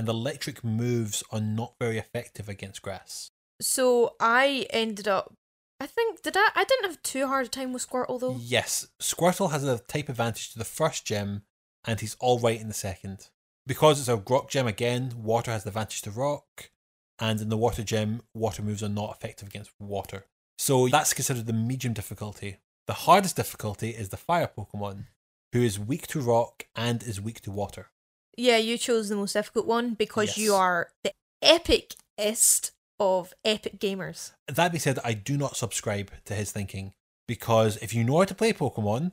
and 0.01 0.09
electric 0.09 0.64
moves 0.64 1.22
are 1.30 1.42
not 1.42 1.74
very 1.78 1.98
effective 1.98 2.48
against 2.48 2.80
grass. 2.80 3.32
So 3.61 4.14
I 4.18 4.66
ended 4.70 5.07
up. 5.07 5.34
I 5.78 5.84
think 5.84 6.22
did 6.22 6.38
I? 6.38 6.48
I 6.55 6.64
didn't 6.64 6.86
have 6.86 7.03
too 7.03 7.26
hard 7.26 7.44
a 7.44 7.48
time 7.51 7.74
with 7.74 7.86
Squirtle 7.86 8.18
though. 8.18 8.38
Yes, 8.40 8.88
Squirtle 8.98 9.51
has 9.51 9.62
a 9.62 9.78
type 9.80 10.09
advantage 10.09 10.53
to 10.53 10.59
the 10.59 10.64
first 10.64 11.05
gym, 11.05 11.42
and 11.84 12.01
he's 12.01 12.16
alright 12.18 12.62
in 12.62 12.68
the 12.68 12.74
second. 12.74 13.28
Because 13.66 14.01
it's 14.01 14.09
a 14.09 14.16
rock 14.16 14.48
gym 14.48 14.66
again, 14.66 15.12
water 15.18 15.51
has 15.51 15.64
the 15.64 15.68
advantage 15.68 16.01
to 16.03 16.11
rock, 16.11 16.70
and 17.18 17.38
in 17.42 17.51
the 17.51 17.59
water 17.59 17.82
gym, 17.82 18.22
water 18.32 18.62
moves 18.62 18.82
are 18.82 18.88
not 18.88 19.14
effective 19.14 19.48
against 19.48 19.70
water. 19.78 20.24
So 20.57 20.88
that's 20.88 21.12
considered 21.12 21.44
the 21.44 21.53
medium 21.53 21.92
difficulty. 21.92 22.57
The 22.86 22.94
hardest 23.05 23.36
difficulty 23.36 23.90
is 23.90 24.09
the 24.09 24.16
fire 24.16 24.48
Pokemon, 24.48 25.09
who 25.53 25.61
is 25.61 25.78
weak 25.78 26.07
to 26.07 26.20
rock 26.20 26.64
and 26.74 27.03
is 27.03 27.20
weak 27.20 27.42
to 27.42 27.51
water. 27.51 27.90
Yeah, 28.37 28.57
you 28.57 28.78
chose 28.78 29.09
the 29.09 29.16
most 29.16 29.33
difficult 29.33 29.66
one 29.66 29.95
because 29.95 30.39
you 30.39 30.55
are 30.55 30.91
the 31.05 31.12
epicest 31.43 32.72
of 32.99 33.33
epic 33.45 33.78
gamers. 33.78 34.33
That 34.47 34.72
being 34.72 34.81
said, 34.81 34.99
I 35.05 35.14
do 35.14 35.37
not 35.37 35.57
subscribe 35.57 36.11
to 36.26 36.35
his 36.35 36.53
thinking 36.53 36.93
because 37.26 37.76
if 37.78 37.95
you 37.95 38.05
know 38.05 38.18
how 38.18 38.24
to 38.24 38.35
play 38.35 38.53
Pokemon, 38.53 39.12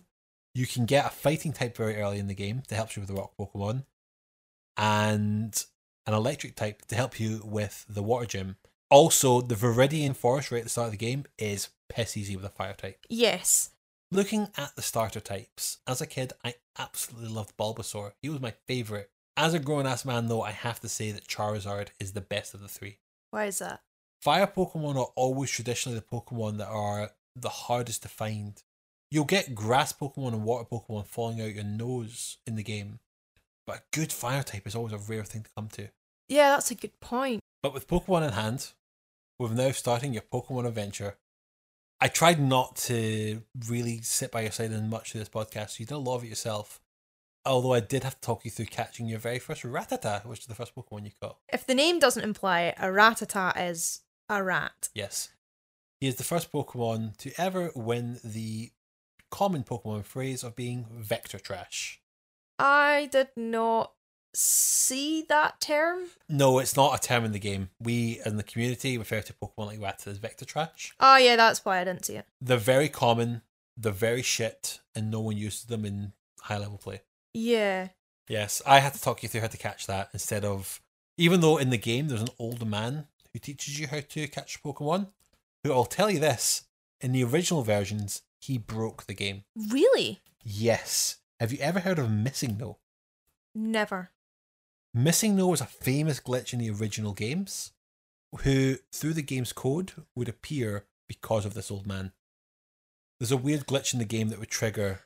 you 0.53 0.65
can 0.65 0.85
get 0.85 1.05
a 1.05 1.09
fighting 1.09 1.53
type 1.53 1.77
very 1.77 1.97
early 1.97 2.19
in 2.19 2.27
the 2.27 2.33
game 2.33 2.63
to 2.67 2.75
help 2.75 2.95
you 2.95 3.01
with 3.01 3.09
the 3.09 3.15
rock 3.15 3.33
Pokemon, 3.39 3.85
and 4.75 5.65
an 6.05 6.13
electric 6.13 6.55
type 6.55 6.85
to 6.87 6.95
help 6.95 7.19
you 7.19 7.41
with 7.43 7.85
the 7.87 8.01
water 8.01 8.25
gym. 8.25 8.55
Also, 8.89 9.41
the 9.41 9.55
Viridian 9.55 10.15
Forest 10.15 10.51
right 10.51 10.59
at 10.59 10.63
the 10.63 10.69
start 10.69 10.85
of 10.87 10.91
the 10.91 10.97
game 10.97 11.25
is 11.37 11.69
piss 11.89 12.17
easy 12.17 12.35
with 12.35 12.45
a 12.45 12.49
fire 12.49 12.73
type. 12.73 13.05
Yes. 13.09 13.71
Looking 14.09 14.47
at 14.55 14.73
the 14.75 14.81
starter 14.81 15.19
types, 15.19 15.79
as 15.85 15.99
a 15.99 16.07
kid, 16.07 16.31
I 16.41 16.55
absolutely 16.79 17.27
loved 17.29 17.57
Bulbasaur. 17.57 18.13
He 18.21 18.29
was 18.29 18.39
my 18.39 18.53
favourite. 18.65 19.07
As 19.35 19.53
a 19.53 19.59
grown 19.59 19.85
ass 19.85 20.05
man, 20.05 20.27
though, 20.27 20.41
I 20.41 20.51
have 20.51 20.79
to 20.79 20.87
say 20.87 21.11
that 21.11 21.27
Charizard 21.27 21.89
is 21.99 22.13
the 22.13 22.21
best 22.21 22.53
of 22.53 22.61
the 22.61 22.69
three. 22.69 22.99
Why 23.31 23.45
is 23.45 23.59
that? 23.59 23.81
Fire 24.21 24.47
Pokemon 24.47 24.95
are 24.95 25.11
always 25.15 25.51
traditionally 25.51 25.99
the 25.99 26.05
Pokemon 26.05 26.57
that 26.57 26.69
are 26.69 27.11
the 27.35 27.49
hardest 27.49 28.01
to 28.03 28.07
find. 28.07 28.63
You'll 29.11 29.25
get 29.25 29.53
grass 29.53 29.91
Pokemon 29.91 30.33
and 30.33 30.43
water 30.45 30.65
Pokemon 30.71 31.05
falling 31.05 31.41
out 31.41 31.53
your 31.53 31.65
nose 31.65 32.37
in 32.47 32.55
the 32.55 32.63
game, 32.63 32.99
but 33.65 33.77
a 33.77 33.83
good 33.91 34.13
fire 34.13 34.41
type 34.41 34.65
is 34.65 34.75
always 34.75 34.93
a 34.93 34.97
rare 34.97 35.25
thing 35.25 35.43
to 35.43 35.49
come 35.55 35.67
to. 35.73 35.89
Yeah, 36.29 36.51
that's 36.51 36.71
a 36.71 36.75
good 36.75 36.97
point. 37.01 37.41
But 37.61 37.73
with 37.73 37.87
Pokemon 37.87 38.27
in 38.27 38.33
hand, 38.33 38.71
with 39.37 39.51
now 39.51 39.71
starting 39.71 40.13
your 40.13 40.23
Pokemon 40.23 40.65
adventure, 40.65 41.17
I 41.99 42.07
tried 42.07 42.39
not 42.39 42.75
to 42.87 43.41
really 43.67 44.01
sit 44.01 44.31
by 44.31 44.41
your 44.41 44.51
side 44.51 44.71
in 44.71 44.89
much 44.89 45.15
of 45.15 45.19
this 45.19 45.29
podcast. 45.29 45.79
You 45.79 45.85
did 45.85 45.95
a 45.95 45.97
lot 45.97 46.17
of 46.17 46.23
it 46.23 46.27
yourself. 46.27 46.79
Although 47.45 47.73
I 47.73 47.79
did 47.79 48.03
have 48.03 48.15
to 48.15 48.21
talk 48.21 48.43
you 48.45 48.51
through 48.51 48.65
catching 48.65 49.07
your 49.07 49.19
very 49.19 49.39
first 49.39 49.63
Rattata, 49.63 50.25
which 50.25 50.41
is 50.41 50.45
the 50.47 50.55
first 50.55 50.75
Pokemon 50.75 51.05
you 51.05 51.11
caught. 51.19 51.37
If 51.51 51.65
the 51.65 51.73
name 51.73 51.97
doesn't 51.97 52.23
imply 52.23 52.61
it, 52.63 52.75
a 52.77 52.87
Rattata 52.87 53.53
is 53.69 54.01
a 54.29 54.43
rat. 54.43 54.89
Yes. 54.93 55.29
He 55.99 56.07
is 56.07 56.17
the 56.17 56.23
first 56.23 56.51
Pokemon 56.51 57.17
to 57.17 57.31
ever 57.39 57.71
win 57.73 58.19
the 58.23 58.71
common 59.31 59.63
Pokemon 59.63 60.03
phrase 60.03 60.43
of 60.43 60.55
being 60.55 60.85
vector 60.91 61.39
trash. 61.39 62.01
I 62.59 63.07
did 63.11 63.29
not 63.35 63.93
see 64.33 65.23
that 65.29 65.59
term. 65.59 66.05
No, 66.29 66.59
it's 66.59 66.75
not 66.75 66.95
a 66.95 67.07
term 67.07 67.25
in 67.25 67.31
the 67.31 67.39
game. 67.39 67.69
We, 67.81 68.21
in 68.25 68.37
the 68.37 68.43
community, 68.43 68.97
refer 68.97 69.21
to 69.21 69.33
Pokemon 69.33 69.67
like 69.67 69.79
Rattata 69.79 70.07
as 70.07 70.17
vector 70.17 70.45
trash. 70.45 70.93
Oh 70.99 71.17
yeah, 71.17 71.35
that's 71.35 71.65
why 71.65 71.79
I 71.79 71.83
didn't 71.83 72.05
see 72.05 72.15
it. 72.15 72.25
They're 72.41 72.57
very 72.57 72.89
common, 72.89 73.41
they're 73.75 73.91
very 73.91 74.21
shit, 74.21 74.79
and 74.95 75.09
no 75.09 75.19
one 75.19 75.37
uses 75.37 75.65
them 75.65 75.85
in 75.85 76.13
high 76.41 76.57
level 76.57 76.77
play. 76.77 77.01
Yeah. 77.33 77.89
Yes, 78.27 78.61
I 78.65 78.79
had 78.79 78.93
to 78.93 79.01
talk 79.01 79.23
you 79.23 79.29
through 79.29 79.41
how 79.41 79.47
to 79.47 79.57
catch 79.57 79.87
that 79.87 80.09
instead 80.13 80.43
of. 80.43 80.81
Even 81.17 81.41
though 81.41 81.57
in 81.57 81.71
the 81.71 81.77
game 81.77 82.07
there's 82.07 82.21
an 82.21 82.29
old 82.37 82.67
man 82.67 83.07
who 83.33 83.39
teaches 83.39 83.79
you 83.79 83.87
how 83.87 84.01
to 84.01 84.27
catch 84.27 84.61
Pokemon, 84.61 85.07
who 85.63 85.71
I'll 85.73 85.85
tell 85.85 86.11
you 86.11 86.19
this 86.19 86.63
in 87.01 87.11
the 87.11 87.23
original 87.23 87.63
versions, 87.63 88.21
he 88.39 88.57
broke 88.57 89.05
the 89.05 89.13
game. 89.13 89.43
Really? 89.55 90.21
Yes. 90.43 91.17
Have 91.39 91.51
you 91.51 91.59
ever 91.59 91.79
heard 91.79 91.99
of 91.99 92.11
Missing 92.11 92.57
No? 92.57 92.77
Never. 93.55 94.11
Missing 94.97 95.35
No 95.35 95.49
was 95.49 95.61
a 95.61 95.67
famous 95.67 96.19
glitch 96.19 96.53
in 96.53 96.59
the 96.59 96.71
original 96.71 97.13
games, 97.13 97.71
who, 98.41 98.77
through 98.91 99.13
the 99.13 99.21
game's 99.21 99.53
code, 99.53 99.91
would 100.15 100.27
appear 100.27 100.85
because 101.07 101.45
of 101.45 101.53
this 101.53 101.69
old 101.69 101.85
man. 101.85 102.13
There's 103.19 103.31
a 103.31 103.37
weird 103.37 103.67
glitch 103.67 103.93
in 103.93 103.99
the 103.99 104.05
game 104.05 104.29
that 104.29 104.39
would 104.39 104.49
trigger. 104.49 105.01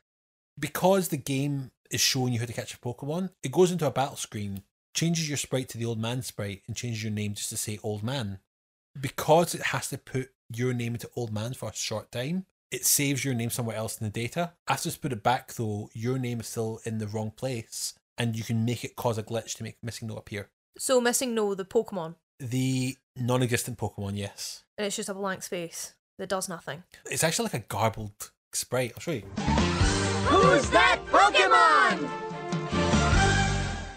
Because 0.57 1.09
the 1.09 1.17
game 1.17 1.71
is 1.89 1.99
showing 1.99 2.31
you 2.31 2.39
how 2.39 2.45
to 2.45 2.53
catch 2.53 2.73
a 2.73 2.77
Pokemon, 2.77 3.31
it 3.43 3.51
goes 3.51 3.69
into 3.69 3.85
a 3.85 3.91
battle 3.91 4.15
screen, 4.15 4.63
changes 4.93 5.27
your 5.27 5.37
sprite 5.37 5.67
to 5.67 5.77
the 5.77 5.83
old 5.83 5.99
man 5.99 6.21
sprite, 6.21 6.61
and 6.67 6.77
changes 6.77 7.03
your 7.03 7.11
name 7.11 7.33
just 7.33 7.49
to 7.49 7.57
say 7.57 7.77
old 7.83 8.01
man. 8.01 8.39
Because 8.97 9.53
it 9.53 9.61
has 9.61 9.89
to 9.89 9.97
put 9.97 10.29
your 10.47 10.73
name 10.73 10.93
into 10.93 11.09
old 11.17 11.33
man 11.33 11.53
for 11.53 11.67
a 11.67 11.75
short 11.75 12.13
time, 12.13 12.45
it 12.71 12.85
saves 12.85 13.25
your 13.25 13.33
name 13.33 13.49
somewhere 13.49 13.75
else 13.75 13.99
in 13.99 14.05
the 14.05 14.09
data. 14.09 14.53
After 14.69 14.87
it's 14.87 14.97
put 14.97 15.11
it 15.11 15.21
back 15.21 15.53
though, 15.55 15.89
your 15.93 16.17
name 16.17 16.39
is 16.39 16.47
still 16.47 16.79
in 16.85 16.99
the 16.99 17.07
wrong 17.07 17.31
place, 17.31 17.95
and 18.21 18.35
you 18.37 18.43
can 18.43 18.63
make 18.65 18.83
it 18.83 18.95
cause 18.95 19.17
a 19.17 19.23
glitch 19.23 19.55
to 19.55 19.63
make 19.63 19.77
missing 19.81 20.07
no 20.07 20.15
appear. 20.15 20.49
So 20.77 21.01
missing 21.01 21.33
no 21.33 21.55
the 21.55 21.65
Pokemon, 21.65 22.15
The 22.39 22.95
non-existent 23.15 23.79
Pokemon, 23.79 24.15
yes. 24.15 24.63
and 24.77 24.85
it's 24.85 24.95
just 24.95 25.09
a 25.09 25.13
blank 25.15 25.41
space 25.41 25.95
that 26.19 26.29
does 26.29 26.47
nothing. 26.47 26.83
It's 27.09 27.23
actually 27.23 27.45
like 27.45 27.55
a 27.55 27.59
garbled 27.67 28.29
sprite. 28.53 28.91
I'll 28.95 28.99
show 29.01 29.11
you. 29.11 29.23
Who's 30.27 30.69
that 30.69 30.99
Pokemon? 31.09 32.09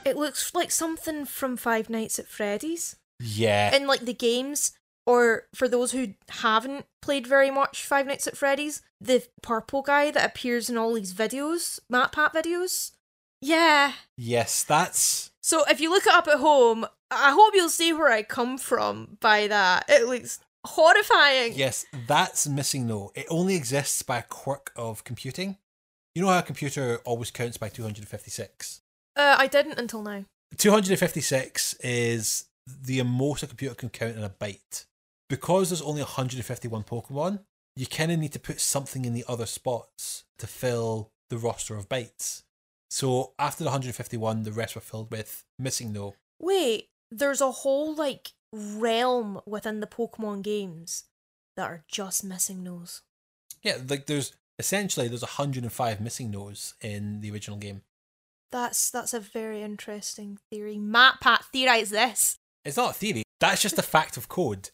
It 0.06 0.16
looks 0.16 0.54
like 0.54 0.70
something 0.70 1.26
from 1.26 1.56
Five 1.58 1.90
Nights 1.90 2.18
at 2.18 2.26
Freddy's. 2.26 2.96
Yeah. 3.20 3.74
in 3.76 3.86
like 3.86 4.00
the 4.06 4.12
games 4.14 4.72
or 5.06 5.44
for 5.54 5.68
those 5.68 5.92
who 5.92 6.14
haven't 6.28 6.86
played 7.02 7.26
very 7.26 7.50
much 7.50 7.84
Five 7.84 8.06
Nights 8.06 8.26
at 8.26 8.36
Freddy's, 8.38 8.80
the 9.00 9.22
purple 9.42 9.82
guy 9.82 10.10
that 10.10 10.24
appears 10.30 10.68
in 10.70 10.78
all 10.78 10.94
these 10.94 11.12
videos, 11.12 11.78
Matt 11.90 12.12
Pat 12.12 12.32
videos. 12.32 12.92
Yeah. 13.44 13.92
yes, 14.16 14.64
that's 14.64 15.30
So 15.42 15.64
if 15.68 15.78
you 15.78 15.90
look 15.90 16.06
it 16.06 16.14
up 16.14 16.28
at 16.28 16.38
home, 16.38 16.86
I 17.10 17.32
hope 17.32 17.52
you'll 17.54 17.68
see 17.68 17.92
where 17.92 18.10
I 18.10 18.22
come 18.22 18.56
from 18.56 19.18
by 19.20 19.48
that. 19.48 19.84
It 19.88 20.06
looks 20.06 20.40
horrifying. 20.64 21.52
Yes, 21.54 21.84
that's 22.06 22.48
missing 22.48 22.86
no. 22.86 23.12
It 23.14 23.26
only 23.28 23.54
exists 23.54 24.00
by 24.00 24.18
a 24.18 24.22
quirk 24.22 24.72
of 24.76 25.04
computing. 25.04 25.58
You 26.14 26.22
know 26.22 26.28
how 26.28 26.38
a 26.38 26.42
computer 26.42 27.00
always 27.04 27.30
counts 27.30 27.58
by 27.58 27.68
256? 27.68 28.80
Uh, 29.14 29.36
I 29.38 29.46
didn't 29.46 29.78
until 29.78 30.02
now. 30.02 30.24
256 30.56 31.74
is 31.80 32.46
the 32.66 33.02
most 33.02 33.42
a 33.42 33.46
computer 33.46 33.74
can 33.74 33.90
count 33.90 34.16
in 34.16 34.24
a 34.24 34.30
byte. 34.30 34.86
Because 35.28 35.68
there's 35.68 35.82
only 35.82 36.00
151 36.00 36.84
Pokemon, 36.84 37.40
you 37.76 37.86
kind 37.86 38.10
of 38.10 38.18
need 38.18 38.32
to 38.32 38.38
put 38.38 38.60
something 38.60 39.04
in 39.04 39.12
the 39.12 39.24
other 39.28 39.46
spots 39.46 40.24
to 40.38 40.46
fill 40.46 41.10
the 41.28 41.36
roster 41.36 41.76
of 41.76 41.90
bytes. 41.90 42.42
So 42.90 43.32
after 43.38 43.64
the 43.64 43.70
151, 43.70 44.42
the 44.42 44.52
rest 44.52 44.74
were 44.74 44.80
filled 44.80 45.10
with 45.10 45.44
missing 45.58 45.92
no. 45.92 46.14
Wait, 46.40 46.88
there's 47.10 47.40
a 47.40 47.50
whole 47.50 47.94
like 47.94 48.32
realm 48.52 49.40
within 49.46 49.80
the 49.80 49.86
Pokemon 49.86 50.42
games 50.42 51.04
that 51.56 51.64
are 51.64 51.84
just 51.88 52.24
missing 52.24 52.64
those. 52.64 53.02
Yeah, 53.62 53.78
like 53.88 54.06
there's 54.06 54.32
essentially 54.58 55.08
there's 55.08 55.22
105 55.22 56.00
missing 56.00 56.30
no's 56.30 56.74
in 56.80 57.20
the 57.20 57.30
original 57.30 57.58
game. 57.58 57.82
That's 58.52 58.90
that's 58.90 59.14
a 59.14 59.20
very 59.20 59.62
interesting 59.62 60.38
theory. 60.50 60.78
Matt 60.78 61.20
Pat 61.20 61.44
theorize 61.52 61.90
this. 61.90 62.38
It's 62.64 62.76
not 62.76 62.90
a 62.90 62.94
theory. 62.94 63.23
That's 63.50 63.62
just 63.62 63.78
a 63.78 63.82
fact 63.82 64.16
of 64.16 64.28
code. 64.28 64.70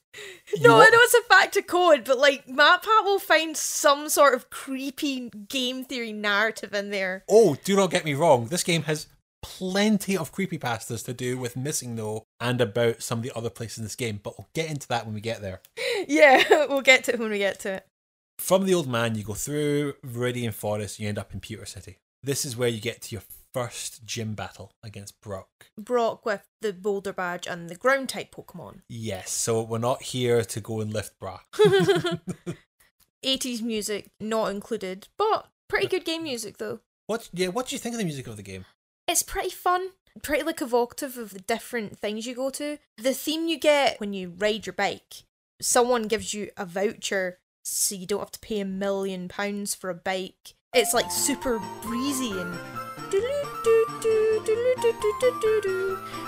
You 0.54 0.62
No, 0.68 0.76
I 0.76 0.88
know 0.88 0.98
it's 1.00 1.14
a 1.14 1.22
fact 1.22 1.56
of 1.56 1.66
code, 1.66 2.04
but 2.04 2.18
like 2.18 2.48
Matt 2.48 2.82
Pat 2.82 3.04
will 3.04 3.18
find 3.18 3.56
some 3.56 4.08
sort 4.08 4.34
of 4.34 4.50
creepy 4.50 5.30
game 5.48 5.84
theory 5.84 6.12
narrative 6.12 6.72
in 6.72 6.90
there. 6.90 7.24
Oh, 7.28 7.56
do 7.64 7.76
not 7.76 7.90
get 7.90 8.04
me 8.04 8.14
wrong. 8.14 8.46
This 8.46 8.62
game 8.64 8.82
has 8.84 9.06
plenty 9.42 10.16
of 10.16 10.32
creepypastas 10.32 11.04
to 11.04 11.12
do 11.12 11.38
with 11.38 11.56
missing 11.56 11.94
no 11.94 12.24
and 12.38 12.60
about 12.60 13.02
some 13.02 13.18
of 13.18 13.22
the 13.24 13.32
other 13.34 13.50
places 13.50 13.78
in 13.78 13.84
this 13.84 13.96
game, 13.96 14.20
but 14.22 14.38
we'll 14.38 14.48
get 14.54 14.70
into 14.70 14.86
that 14.88 15.04
when 15.04 15.14
we 15.14 15.20
get 15.20 15.40
there. 15.40 15.60
Yeah, 16.08 16.64
we'll 16.68 16.80
get 16.80 17.04
to 17.04 17.12
it 17.12 17.20
when 17.20 17.30
we 17.30 17.38
get 17.38 17.60
to 17.60 17.74
it. 17.74 17.86
From 18.38 18.64
the 18.64 18.72
old 18.72 18.88
man, 18.88 19.16
you 19.16 19.22
go 19.22 19.34
through 19.34 19.92
Viridian 20.04 20.54
Forest, 20.54 20.98
you 20.98 21.06
end 21.06 21.18
up 21.18 21.34
in 21.34 21.40
Pewter 21.40 21.66
City. 21.66 21.98
This 22.22 22.46
is 22.46 22.56
where 22.56 22.70
you 22.70 22.80
get 22.80 23.02
to 23.02 23.14
your 23.14 23.22
first 23.52 24.04
gym 24.04 24.34
battle 24.34 24.72
against 24.82 25.20
Brock. 25.20 25.48
Brock 25.76 26.24
with 26.24 26.46
the 26.60 26.72
boulder 26.72 27.12
badge 27.12 27.46
and 27.46 27.68
the 27.68 27.74
ground 27.74 28.08
type 28.08 28.34
Pokemon. 28.34 28.82
Yes, 28.88 29.30
so 29.30 29.62
we're 29.62 29.78
not 29.78 30.02
here 30.02 30.42
to 30.42 30.60
go 30.60 30.80
and 30.80 30.92
lift 30.92 31.18
Brock. 31.18 31.46
80s 33.24 33.62
music 33.62 34.10
not 34.18 34.50
included, 34.50 35.08
but 35.16 35.48
pretty 35.68 35.86
good 35.86 36.04
game 36.04 36.22
music 36.22 36.58
though. 36.58 36.80
What? 37.06 37.28
Yeah, 37.32 37.48
what 37.48 37.68
do 37.68 37.74
you 37.74 37.78
think 37.78 37.94
of 37.94 37.98
the 37.98 38.04
music 38.04 38.26
of 38.26 38.36
the 38.36 38.42
game? 38.42 38.64
It's 39.08 39.22
pretty 39.22 39.50
fun, 39.50 39.88
pretty 40.22 40.44
like 40.44 40.62
evocative 40.62 41.18
of 41.18 41.30
the 41.30 41.40
different 41.40 41.98
things 41.98 42.26
you 42.26 42.34
go 42.34 42.50
to. 42.50 42.78
The 42.96 43.14
theme 43.14 43.48
you 43.48 43.58
get 43.58 43.98
when 44.00 44.12
you 44.12 44.34
ride 44.38 44.66
your 44.66 44.74
bike, 44.74 45.24
someone 45.60 46.04
gives 46.04 46.32
you 46.32 46.50
a 46.56 46.64
voucher 46.64 47.38
so 47.64 47.94
you 47.94 48.06
don't 48.06 48.20
have 48.20 48.30
to 48.32 48.40
pay 48.40 48.60
a 48.60 48.64
million 48.64 49.28
pounds 49.28 49.74
for 49.74 49.90
a 49.90 49.94
bike. 49.94 50.54
It's 50.72 50.94
like 50.94 51.10
super 51.10 51.60
breezy 51.82 52.30
and 52.30 52.56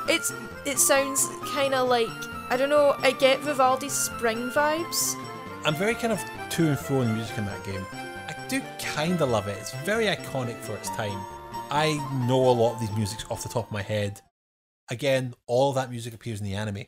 it's 0.09 0.33
it 0.65 0.79
sounds 0.79 1.29
kind 1.55 1.75
of 1.75 1.89
like 1.89 2.09
I 2.51 2.57
don't 2.57 2.69
know. 2.69 2.95
I 2.99 3.13
get 3.13 3.41
Vivaldi's 3.41 3.93
Spring 3.95 4.51
vibes. 4.51 5.15
I'm 5.65 5.75
very 5.75 5.95
kind 5.95 6.13
of 6.13 6.21
to 6.51 6.69
and 6.69 6.79
fro 6.79 7.01
in 7.01 7.09
the 7.09 7.15
music 7.15 7.39
in 7.39 7.47
that 7.47 7.65
game. 7.65 7.85
I 7.93 8.35
do 8.49 8.61
kind 8.79 9.21
of 9.21 9.31
love 9.31 9.49
it. 9.49 9.57
It's 9.59 9.73
very 9.85 10.07
iconic 10.07 10.59
for 10.61 10.75
its 10.75 10.91
time. 10.91 11.19
I 11.71 11.95
know 12.27 12.49
a 12.49 12.53
lot 12.53 12.75
of 12.75 12.81
these 12.81 12.93
musics 12.93 13.25
off 13.31 13.43
the 13.43 13.49
top 13.49 13.67
of 13.67 13.73
my 13.73 13.81
head. 13.83 14.21
Again, 14.91 15.35
all 15.47 15.71
of 15.71 15.77
that 15.77 15.91
music 15.91 16.13
appears 16.13 16.41
in 16.41 16.45
the 16.45 16.55
anime, 16.55 16.85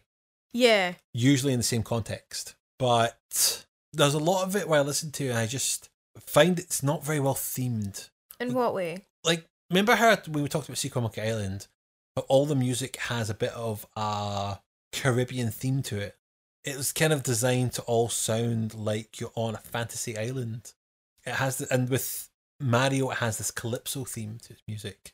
Yeah, 0.53 0.95
usually 1.15 1.55
in 1.55 1.59
the 1.59 1.65
same 1.65 1.83
context. 1.83 2.55
But 2.79 3.65
there's 3.93 4.13
a 4.15 4.19
lot 4.19 4.45
of 4.45 4.55
it 4.57 4.69
where 4.69 4.81
I 4.81 4.83
listen 4.83 5.11
to 5.13 5.29
and 5.31 5.39
I 5.39 5.47
just 5.47 5.89
find 6.19 6.59
it's 6.59 6.83
not 6.83 7.05
very 7.05 7.21
well 7.21 7.35
themed. 7.35 8.11
in 8.39 8.53
what 8.53 8.75
way? 8.75 9.07
Like, 9.25 9.47
remember 9.71 9.95
how 9.95 10.17
when 10.29 10.43
we 10.43 10.49
talked 10.49 10.69
about 10.69 10.79
Secret 10.79 11.01
Monkey 11.01 11.23
Island, 11.23 11.67
how 12.17 12.23
all 12.23 12.47
the 12.47 12.55
music 12.55 12.97
has 12.97 13.31
a 13.31 13.35
bit 13.35 13.53
of 13.53 13.87
a 13.97 14.59
Caribbean 14.93 15.51
theme 15.51 15.83
to 15.85 15.99
it? 15.99 16.17
It 16.65 16.77
was 16.77 16.93
kind 16.93 17.13
of 17.13 17.23
designed 17.23 17.73
to 17.75 17.83
all 17.83 18.09
sound 18.09 18.75
like 18.75 19.21
you're 19.21 19.33
on 19.35 19.55
a 19.55 19.59
fantasy 19.59 20.17
island. 20.17 20.73
It 21.27 21.35
has, 21.35 21.59
the, 21.59 21.73
and 21.73 21.89
with 21.89 22.29
Mario, 22.61 23.11
it 23.11 23.19
has 23.19 23.39
this 23.39 23.51
calypso 23.51 24.05
theme 24.05 24.39
to 24.45 24.53
its 24.55 24.63
music, 24.67 25.13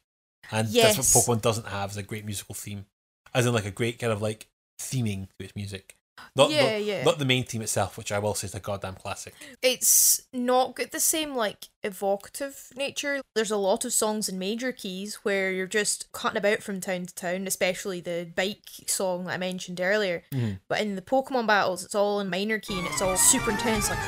and 0.50 0.68
that's 0.68 0.96
what 0.96 1.06
Pokemon 1.06 1.42
doesn't 1.42 1.66
have 1.68 1.90
is 1.90 1.96
a 1.96 2.02
great 2.02 2.24
musical 2.24 2.54
theme, 2.54 2.86
as 3.34 3.46
in 3.46 3.52
like 3.54 3.64
a 3.64 3.70
great 3.70 3.98
kind 3.98 4.12
of 4.12 4.22
like 4.22 4.48
theming 4.80 5.28
to 5.38 5.44
its 5.44 5.56
music. 5.56 5.96
Not, 6.36 6.50
Yeah, 6.50 6.72
not, 6.72 6.84
yeah. 6.84 7.04
not 7.04 7.18
the 7.18 7.24
main 7.24 7.44
theme 7.44 7.62
itself, 7.62 7.96
which 7.98 8.12
I 8.12 8.18
will 8.18 8.34
say 8.34 8.46
is 8.46 8.54
a 8.54 8.60
goddamn 8.60 8.94
classic. 8.96 9.34
it's 9.62 10.22
not 10.32 10.76
got 10.76 10.90
the 10.92 11.00
same 11.00 11.34
like 11.34 11.68
evocative 11.82 12.68
nature. 12.76 13.20
There's 13.34 13.50
a 13.50 13.56
lot 13.56 13.84
of 13.84 13.92
songs 13.92 14.28
in 14.28 14.38
major 14.38 14.70
keys 14.70 15.16
where 15.22 15.50
you're 15.50 15.66
just 15.66 16.10
cutting 16.12 16.36
about 16.36 16.62
from 16.62 16.80
town 16.80 17.06
to 17.06 17.14
town, 17.14 17.46
especially 17.46 18.00
the 18.00 18.28
bike 18.34 18.62
song 18.86 19.24
that 19.24 19.32
I 19.34 19.36
mentioned 19.38 19.80
earlier. 19.80 20.22
Mhm. 20.32 20.60
But 20.68 20.80
in 20.82 20.94
the 20.96 21.02
Pokemon 21.02 21.46
battles, 21.46 21.84
it's 21.84 21.94
all 21.94 22.20
in 22.20 22.28
minor 22.30 22.58
key 22.58 22.78
and 22.78 22.86
it's 22.86 23.00
all 23.02 23.16
super 23.16 23.50
intense, 23.52 23.88
like 23.88 23.98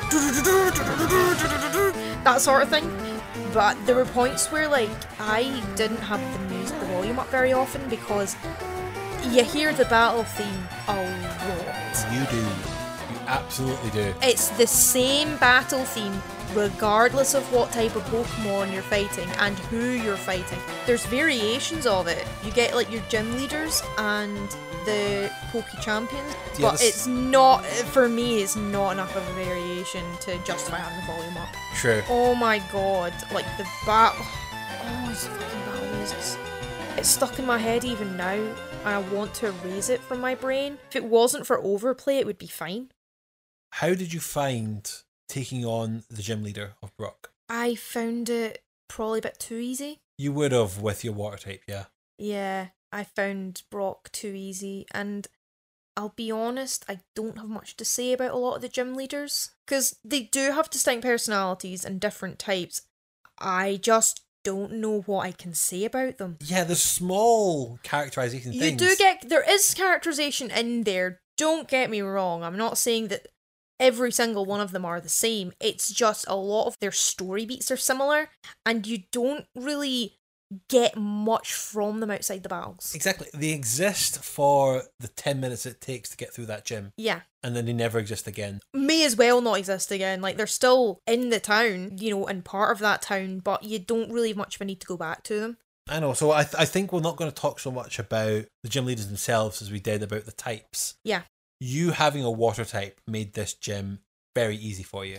that 2.25 2.41
sort 2.41 2.63
of 2.63 2.69
thing. 2.69 2.89
But 3.53 3.75
there 3.87 3.97
were 3.97 4.05
points 4.07 4.51
where 4.51 4.69
like 4.69 4.91
I 5.21 5.63
didn't 5.77 5.99
have 5.99 6.21
the 6.21 6.55
music, 6.55 6.79
the 6.81 6.87
volume 6.87 7.19
up 7.19 7.29
very 7.29 7.53
often 7.53 7.89
because 7.89 8.35
you 9.31 9.45
hear 9.45 9.73
the 9.73 9.85
battle 9.87 10.25
theme 10.25 10.69
a 10.89 10.95
lot. 10.97 12.13
You 12.13 12.25
do, 12.31 12.37
you 12.37 13.21
absolutely 13.27 13.91
do. 13.91 14.15
It's 14.23 14.49
the 14.51 14.67
same 14.67 15.37
battle 15.39 15.85
theme 15.85 16.21
regardless 16.55 17.33
of 17.35 17.43
what 17.51 17.73
type 17.73 17.97
of 17.97 18.03
Pokemon 18.05 18.73
you're 18.73 18.83
fighting 18.83 19.29
and 19.39 19.59
who 19.59 19.91
you're 19.93 20.17
fighting. 20.19 20.59
There's 20.87 21.05
variations 21.07 21.87
of 21.87 22.07
it. 22.09 22.27
You 22.45 22.53
get 22.53 22.75
like 22.75 22.91
your 22.91 23.03
gym 23.09 23.35
leaders 23.39 23.83
and 23.97 24.37
the 24.85 25.31
Poke 25.51 25.65
Champions, 25.81 26.35
Yeah, 26.59 26.71
but 26.71 26.73
this- 26.73 26.83
it's 26.89 27.07
not, 27.07 27.65
for 27.65 28.09
me, 28.09 28.43
it's 28.43 28.57
not 28.57 28.91
enough 28.91 29.15
of 29.17 29.27
a 29.29 29.33
variation 29.33 30.05
to 30.23 30.37
justify 30.39 30.79
having 30.79 30.99
the 31.01 31.07
volume 31.13 31.37
up. 31.39 31.49
True. 31.77 32.03
Oh 32.11 32.35
my 32.35 32.59
god, 32.73 33.15
like 33.33 33.47
the 33.57 33.65
battle. 33.87 34.27
Oh, 34.85 35.09
it's 35.11 35.27
fucking 35.27 35.61
battle. 35.61 35.89
It's 36.97 37.09
stuck 37.09 37.39
in 37.39 37.47
my 37.47 37.59
head 37.59 37.85
even 37.85 38.17
now, 38.17 38.35
and 38.35 38.57
I 38.85 38.99
want 38.99 39.35
to 39.35 39.47
erase 39.49 39.89
it 39.89 40.01
from 40.01 40.21
my 40.21 40.35
brain. 40.35 40.79
If 40.91 40.97
it 40.97 41.05
wasn't 41.05 41.47
for 41.47 41.59
overplay, 41.59 42.19
it 42.19 42.27
would 42.27 42.39
be 42.39 42.47
fine. 42.47 42.93
How 43.71 43.95
did 43.95 44.13
you 44.13 44.21
find 44.21 44.89
taking 45.29 45.65
on 45.65 46.05
the 46.11 46.23
gym 46.23 46.45
leader 46.45 46.75
of 46.83 46.97
Brock? 46.97 47.33
I 47.49 47.75
found 47.75 48.29
it 48.29 48.63
probably 48.89 49.19
a 49.21 49.23
bit 49.23 49.39
too 49.41 49.57
easy. 49.57 50.01
You 50.19 50.33
would 50.33 50.53
have 50.53 50.81
with 50.81 51.03
your 51.03 51.15
water 51.15 51.39
type, 51.39 51.63
yeah. 51.67 51.87
Yeah, 52.19 52.69
I 52.93 53.05
found 53.05 53.63
Brock 53.71 54.13
too 54.13 54.35
easy, 54.37 54.87
and 54.93 55.27
I'll 55.97 56.15
be 56.15 56.31
honest, 56.31 56.85
I 56.89 57.01
don't 57.17 57.39
have 57.39 57.49
much 57.49 57.77
to 57.79 57.85
say 57.85 58.13
about 58.13 58.31
a 58.33 58.37
lot 58.37 58.57
of 58.57 58.63
the 58.63 58.69
gym 58.69 58.95
leaders 58.95 59.51
because 59.67 59.99
they 60.05 60.23
do 60.23 60.53
have 60.53 60.71
distinct 60.71 61.05
personalities 61.05 61.85
and 61.85 62.01
different 62.01 62.39
types. 62.39 62.83
I 63.39 63.79
just 63.83 64.21
don't 64.45 64.73
know 64.75 65.01
what 65.03 65.27
I 65.27 65.33
can 65.33 65.55
say 65.55 65.85
about 65.85 66.19
them. 66.19 66.39
Yeah, 66.41 66.65
the 66.65 66.77
small 66.77 67.79
characterization 67.83 68.53
You 68.53 68.61
things. 68.61 68.81
do 68.81 68.97
get 68.97 69.29
there 69.29 69.49
is 69.49 69.75
characterization 69.75 70.51
in 70.51 70.85
there. 70.85 71.21
Don't 71.37 71.69
get 71.69 71.91
me 71.91 72.01
wrong. 72.03 72.43
I'm 72.43 72.57
not 72.59 72.79
saying 72.79 73.09
that 73.09 73.29
every 73.81 74.13
single 74.13 74.45
one 74.45 74.61
of 74.61 74.73
them 74.73 74.85
are 74.85 75.01
the 75.01 75.09
same. 75.09 75.53
It's 75.61 75.93
just 75.93 76.25
a 76.29 76.37
lot 76.37 76.67
of 76.67 76.77
their 76.81 76.93
story 76.93 77.47
beats 77.47 77.71
are 77.71 77.77
similar, 77.77 78.31
and 78.67 78.87
you 78.87 79.05
don't 79.13 79.47
really 79.55 80.19
get 80.69 80.97
much 80.97 81.53
from 81.53 82.01
them 82.01 82.11
outside 82.11 82.43
the 82.43 82.49
battles. 82.49 82.93
Exactly. 82.95 83.29
They 83.35 83.51
exist 83.51 84.23
for 84.25 84.83
the 85.01 85.09
10 85.09 85.41
minutes 85.41 85.67
it 85.67 85.81
takes 85.81 86.11
to 86.11 86.17
get 86.17 86.33
through 86.33 86.47
that 86.47 86.65
gym, 86.65 86.93
Yeah. 86.97 87.21
and 87.43 87.55
then 87.57 87.67
they 87.67 87.73
never 87.73 87.99
exist 87.99 88.27
again. 88.27 88.61
May 88.75 89.05
as 89.05 89.17
well 89.17 89.41
not 89.41 89.59
exist 89.59 89.91
again. 89.91 90.21
Like 90.21 90.37
they're 90.37 90.47
still 90.47 90.99
in 91.07 91.31
the 91.31 91.41
town, 91.41 91.99
you 91.99 92.11
know, 92.11 92.27
and 92.27 92.45
part 92.45 92.73
of 92.73 92.79
that 92.81 93.03
town, 93.03 93.39
but 93.41 93.65
you 93.65 93.79
don't 93.79 94.13
really 94.13 94.29
have 94.29 94.37
much 94.37 94.57
of 94.57 94.61
a 94.61 94.65
need 94.65 94.81
to 94.81 94.87
go 94.87 94.97
back 94.97 95.23
to 95.25 95.41
them. 95.41 95.57
I 95.89 95.99
know, 95.99 96.13
so 96.15 96.31
I, 96.31 96.45
th- 96.45 96.55
I 96.59 96.65
think 96.65 96.93
we're 96.93 97.01
not 97.01 97.17
going 97.17 97.31
to 97.31 97.35
talk 97.35 97.59
so 97.59 97.73
much 97.73 97.99
about 97.99 98.45
the 98.63 98.69
gym 98.69 98.87
leaders 98.87 99.09
themselves 99.09 99.61
as 99.61 99.71
we 99.73 99.81
did 99.81 100.03
about 100.03 100.27
the 100.27 100.33
types. 100.33 100.95
Yeah. 101.05 101.23
You 101.61 101.91
having 101.91 102.23
a 102.25 102.31
water 102.31 102.65
type 102.65 103.01
made 103.07 103.35
this 103.35 103.53
gym 103.55 104.01
very 104.35 104.57
easy 104.57 104.83
for 104.85 105.05
you. 105.05 105.19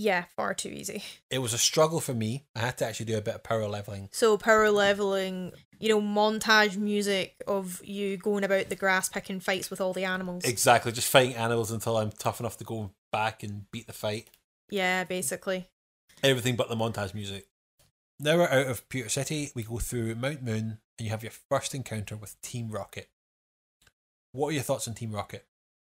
Yeah, 0.00 0.24
far 0.36 0.54
too 0.54 0.68
easy. 0.68 1.02
It 1.30 1.40
was 1.40 1.52
a 1.52 1.58
struggle 1.58 2.00
for 2.00 2.14
me. 2.14 2.44
I 2.54 2.60
had 2.60 2.78
to 2.78 2.86
actually 2.86 3.06
do 3.06 3.18
a 3.18 3.20
bit 3.20 3.34
of 3.34 3.42
power 3.42 3.66
leveling. 3.68 4.08
So 4.12 4.38
power 4.38 4.70
leveling, 4.70 5.52
you 5.78 5.88
know, 5.88 6.00
montage 6.00 6.76
music 6.76 7.34
of 7.46 7.80
you 7.84 8.16
going 8.16 8.44
about 8.44 8.68
the 8.68 8.76
grass 8.76 9.08
picking 9.08 9.40
fights 9.40 9.70
with 9.70 9.80
all 9.80 9.92
the 9.92 10.04
animals. 10.04 10.44
Exactly, 10.44 10.92
just 10.92 11.10
fighting 11.10 11.34
animals 11.34 11.70
until 11.70 11.96
I'm 11.96 12.10
tough 12.12 12.40
enough 12.40 12.56
to 12.58 12.64
go 12.64 12.92
back 13.12 13.42
and 13.42 13.70
beat 13.72 13.86
the 13.86 13.92
fight. 13.92 14.30
yeah, 14.70 15.04
basically. 15.04 15.68
Everything 16.22 16.56
but 16.56 16.68
the 16.68 16.76
montage 16.76 17.14
music. 17.14 17.46
Now 18.20 18.36
we're 18.38 18.48
out 18.48 18.66
of 18.66 18.88
Pewter 18.88 19.08
City, 19.08 19.50
we 19.54 19.62
go 19.62 19.78
through 19.78 20.14
Mount 20.14 20.42
Moon, 20.42 20.78
and 20.98 21.04
you 21.06 21.10
have 21.10 21.22
your 21.22 21.32
first 21.50 21.74
encounter 21.74 22.16
with 22.16 22.40
Team 22.40 22.70
Rocket. 22.70 23.08
What 24.32 24.48
are 24.48 24.52
your 24.52 24.62
thoughts 24.62 24.88
on 24.88 24.94
Team 24.94 25.12
Rocket? 25.12 25.46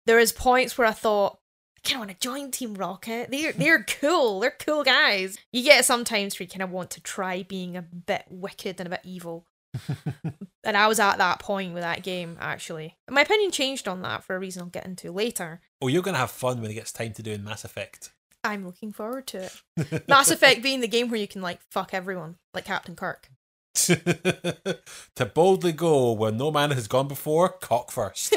There 0.05 0.19
is 0.19 0.31
points 0.31 0.77
where 0.77 0.87
I 0.87 0.91
thought, 0.91 1.39
kind 1.85 1.95
of 2.01 2.07
want 2.07 2.19
to 2.19 2.27
join 2.27 2.51
Team 2.51 2.73
Rocket. 2.73 3.29
They're 3.31 3.53
they're 3.53 3.83
cool. 3.83 4.39
They're 4.39 4.55
cool 4.59 4.83
guys. 4.83 5.37
You 5.51 5.63
get 5.63 5.85
sometimes 5.85 6.37
where 6.37 6.45
you 6.45 6.49
kind 6.49 6.63
of 6.63 6.71
want 6.71 6.89
to 6.91 7.01
try 7.01 7.43
being 7.43 7.77
a 7.77 7.81
bit 7.81 8.25
wicked 8.29 8.79
and 8.79 8.87
a 8.87 8.89
bit 8.89 9.01
evil. 9.03 9.45
and 10.63 10.77
I 10.77 10.87
was 10.87 10.99
at 10.99 11.17
that 11.17 11.39
point 11.39 11.73
with 11.73 11.83
that 11.83 12.03
game 12.03 12.37
actually. 12.39 12.97
My 13.09 13.21
opinion 13.21 13.51
changed 13.51 13.87
on 13.87 14.01
that 14.01 14.23
for 14.23 14.35
a 14.35 14.39
reason 14.39 14.63
I'll 14.63 14.69
get 14.69 14.85
into 14.85 15.11
later. 15.11 15.61
Oh, 15.81 15.87
you're 15.87 16.03
gonna 16.03 16.17
have 16.17 16.31
fun 16.31 16.61
when 16.61 16.71
it 16.71 16.75
gets 16.75 16.91
time 16.91 17.13
to 17.13 17.23
do 17.23 17.31
in 17.31 17.43
Mass 17.43 17.63
Effect. 17.63 18.11
I'm 18.43 18.65
looking 18.65 18.91
forward 18.91 19.27
to 19.27 19.49
it. 19.77 20.07
Mass 20.07 20.29
Effect 20.29 20.61
being 20.61 20.81
the 20.81 20.87
game 20.87 21.09
where 21.09 21.19
you 21.19 21.27
can 21.27 21.41
like 21.41 21.59
fuck 21.71 21.93
everyone, 21.93 22.35
like 22.53 22.65
Captain 22.65 22.95
Kirk. 22.95 23.29
to 23.75 25.25
boldly 25.33 25.73
go 25.73 26.13
where 26.13 26.31
no 26.31 26.49
man 26.49 26.71
has 26.71 26.87
gone 26.87 27.07
before, 27.07 27.49
cock 27.49 27.91
first. 27.91 28.35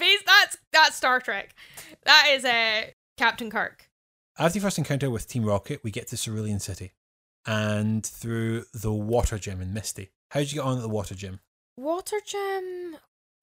Yeah, 0.00 0.06
that 0.06 0.12
is. 0.12 0.22
That's 0.26 0.56
that's 0.72 0.96
Star 0.96 1.20
Trek. 1.20 1.54
That 2.04 2.28
is 2.32 2.44
uh, 2.44 2.90
Captain 3.16 3.50
Kirk. 3.50 3.88
After 4.38 4.58
the 4.58 4.64
first 4.64 4.78
encounter 4.78 5.10
with 5.10 5.28
Team 5.28 5.44
Rocket, 5.44 5.82
we 5.82 5.90
get 5.90 6.08
to 6.08 6.16
Cerulean 6.16 6.60
City 6.60 6.92
and 7.46 8.04
through 8.06 8.64
the 8.72 8.92
water 8.92 9.38
gym 9.38 9.60
in 9.60 9.72
Misty. 9.72 10.10
How 10.30 10.40
did 10.40 10.52
you 10.52 10.60
get 10.60 10.66
on 10.66 10.76
at 10.76 10.82
the 10.82 10.88
water 10.88 11.14
gym? 11.14 11.40
Water 11.76 12.18
gym. 12.24 12.96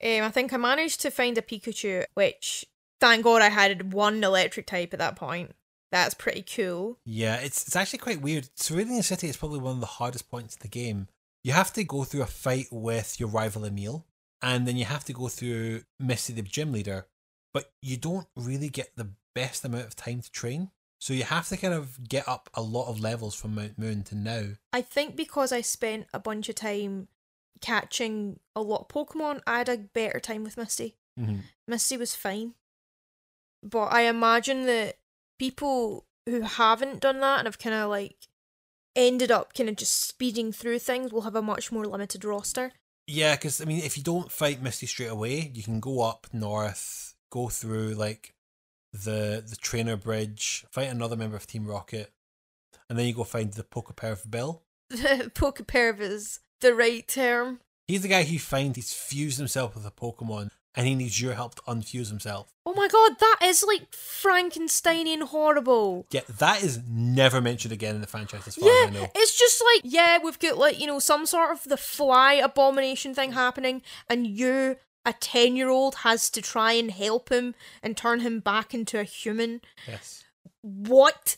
Um, 0.04 0.24
I 0.24 0.30
think 0.30 0.54
I 0.54 0.58
managed 0.58 1.02
to 1.02 1.12
find 1.12 1.38
a 1.38 1.42
Pikachu, 1.42 2.06
which 2.14 2.66
thank 3.02 3.24
God 3.24 3.42
I 3.42 3.50
had 3.50 3.94
one 3.94 4.24
electric 4.24 4.68
type 4.68 4.94
at 4.94 5.00
that 5.00 5.16
point. 5.16 5.56
That's 5.92 6.14
pretty 6.14 6.44
cool. 6.44 7.00
Yeah, 7.06 7.38
it's 7.38 7.66
it's 7.68 7.76
actually 7.76 8.00
quite 8.00 8.22
weird. 8.22 8.50
Cerulean 8.58 9.04
City 9.04 9.28
is 9.28 9.38
probably 9.38 9.60
one 9.60 9.76
of 9.76 9.80
the 9.80 9.86
hardest 9.86 10.30
points 10.30 10.56
in 10.56 10.60
the 10.62 10.68
game. 10.68 11.08
You 11.44 11.54
have 11.54 11.74
to 11.74 11.84
go 11.84 12.04
through 12.04 12.24
a 12.24 12.28
fight 12.28 12.68
with 12.72 13.20
your 13.20 13.30
rival 13.30 13.66
Emil, 13.66 14.06
and 14.46 14.68
then 14.68 14.78
you 14.78 14.86
have 14.86 15.04
to 15.06 15.14
go 15.14 15.28
through 15.28 15.82
Misty, 16.00 16.32
the 16.32 16.44
gym 16.44 16.72
leader, 16.72 17.08
but 17.52 17.74
you 17.82 17.98
don't 17.98 18.28
really 18.36 18.70
get 18.70 18.92
the 18.96 19.10
best 19.34 19.66
amount 19.66 19.88
of 19.88 19.96
time 19.96 20.22
to 20.22 20.32
train. 20.32 20.70
So 21.00 21.14
you 21.14 21.24
have 21.24 21.50
to 21.50 21.58
kind 21.58 21.74
of 21.74 22.08
get 22.08 22.28
up 22.28 22.50
a 22.54 22.62
lot 22.62 22.88
of 22.88 23.00
levels 23.00 23.34
from 23.34 23.56
Mount 23.56 23.80
Moon 23.80 24.04
to 24.04 24.16
now. 24.16 24.44
I 24.72 24.84
think 24.84 25.16
because 25.16 25.52
I 25.52 25.62
spent 25.62 26.06
a 26.14 26.20
bunch 26.20 26.48
of 26.48 26.56
time 26.56 27.08
catching 27.60 28.40
a 28.56 28.62
lot 28.62 28.82
of 28.82 28.88
Pokemon, 28.88 29.42
I 29.48 29.58
had 29.58 29.70
a 29.70 29.78
better 29.78 30.20
time 30.20 30.44
with 30.44 30.58
Misty. 30.58 30.96
Mm-hmm. 31.20 31.40
Misty 31.68 31.98
was 31.98 32.16
fine. 32.16 32.54
But 33.64 33.88
I 33.88 34.02
imagine 34.02 34.68
that 34.68 34.98
people 35.40 36.06
who 36.28 36.42
haven't 36.42 37.00
done 37.00 37.20
that 37.20 37.40
and 37.40 37.48
have 37.48 37.58
kind 37.58 37.76
of 37.76 37.90
like 37.90 38.28
ended 38.96 39.32
up 39.32 39.56
kind 39.56 39.70
of 39.70 39.76
just 39.76 40.08
speeding 40.08 40.52
through 40.52 40.80
things 40.80 41.12
will 41.12 41.22
have 41.22 41.36
a 41.36 41.42
much 41.42 41.72
more 41.72 41.86
limited 41.86 42.24
roster. 42.24 42.74
Yeah, 43.08 43.36
because 43.36 43.62
I 43.62 43.66
mean, 43.66 43.84
if 43.84 43.98
you 43.98 44.04
don't 44.04 44.32
fight 44.32 44.62
Misty 44.62 44.88
straight 44.88 45.12
away, 45.12 45.52
you 45.54 45.64
can 45.64 45.80
go 45.80 46.02
up 46.02 46.28
north, 46.34 47.16
go 47.30 47.50
through 47.50 47.94
like 47.94 48.34
the 48.94 49.44
the 49.48 49.58
trainer 49.60 49.96
bridge, 49.96 50.66
fight 50.72 50.90
another 50.90 51.16
member 51.16 51.36
of 51.36 51.46
Team 51.46 51.68
Rocket, 51.68 52.12
and 52.90 52.98
then 52.98 53.06
you 53.06 53.14
go 53.14 53.24
find 53.24 53.54
the 53.54 53.64
Pokeperv 53.64 54.30
Bill. 54.30 54.64
The 54.90 55.32
Pokeperv 55.34 56.00
is 56.00 56.40
the 56.62 56.74
right 56.74 57.08
term. 57.08 57.60
He's 57.88 58.02
the 58.04 58.08
guy 58.08 58.24
who 58.24 58.40
finds 58.40 58.76
he's 58.76 58.94
fused 58.94 59.38
himself 59.38 59.76
with 59.76 59.86
a 59.86 59.92
Pokemon 59.92 60.50
and 60.76 60.88
he 60.88 60.96
needs 60.96 61.22
your 61.22 61.34
help 61.34 61.56
to 61.56 61.62
unfuse 61.64 62.10
himself. 62.10 62.52
Oh 62.66 62.74
my 62.74 62.88
god, 62.88 63.18
that 63.20 63.40
is 63.44 63.64
like 63.68 63.92
Frankensteinian 63.92 65.24
horrible. 65.24 66.06
Yeah, 66.12 66.22
that 66.38 66.64
is 66.64 66.80
never 66.88 67.42
mentioned 67.42 67.72
again 67.74 67.96
in 67.96 68.02
the 68.02 68.08
franchise 68.08 68.48
as 68.48 68.56
far 68.56 68.68
Yeah, 68.70 68.84
as 68.84 68.90
I 68.90 69.00
know. 69.00 69.08
it's 69.16 69.38
just 69.38 69.64
like, 69.74 69.82
yeah, 69.94 70.18
we've 70.24 70.40
got 70.40 70.58
like, 70.58 70.80
you 70.80 70.88
know, 70.88 71.00
some 71.00 71.26
sort 71.26 71.52
of 71.52 71.64
the 71.64 71.78
fly 71.78 72.34
abomination 72.34 73.14
thing 73.14 73.32
happening, 73.34 73.82
and 74.10 74.28
you, 74.28 74.78
a 75.06 75.14
10 75.14 75.56
year 75.56 75.70
old, 75.70 75.96
has 75.98 76.30
to 76.32 76.42
try 76.42 76.74
and 76.74 76.92
help 76.92 77.30
him 77.30 77.56
and 77.84 77.96
turn 77.96 78.20
him 78.22 78.40
back 78.40 78.74
into 78.74 79.00
a 79.00 79.04
human. 79.04 79.62
Yes. 79.88 80.24
What? 80.62 81.38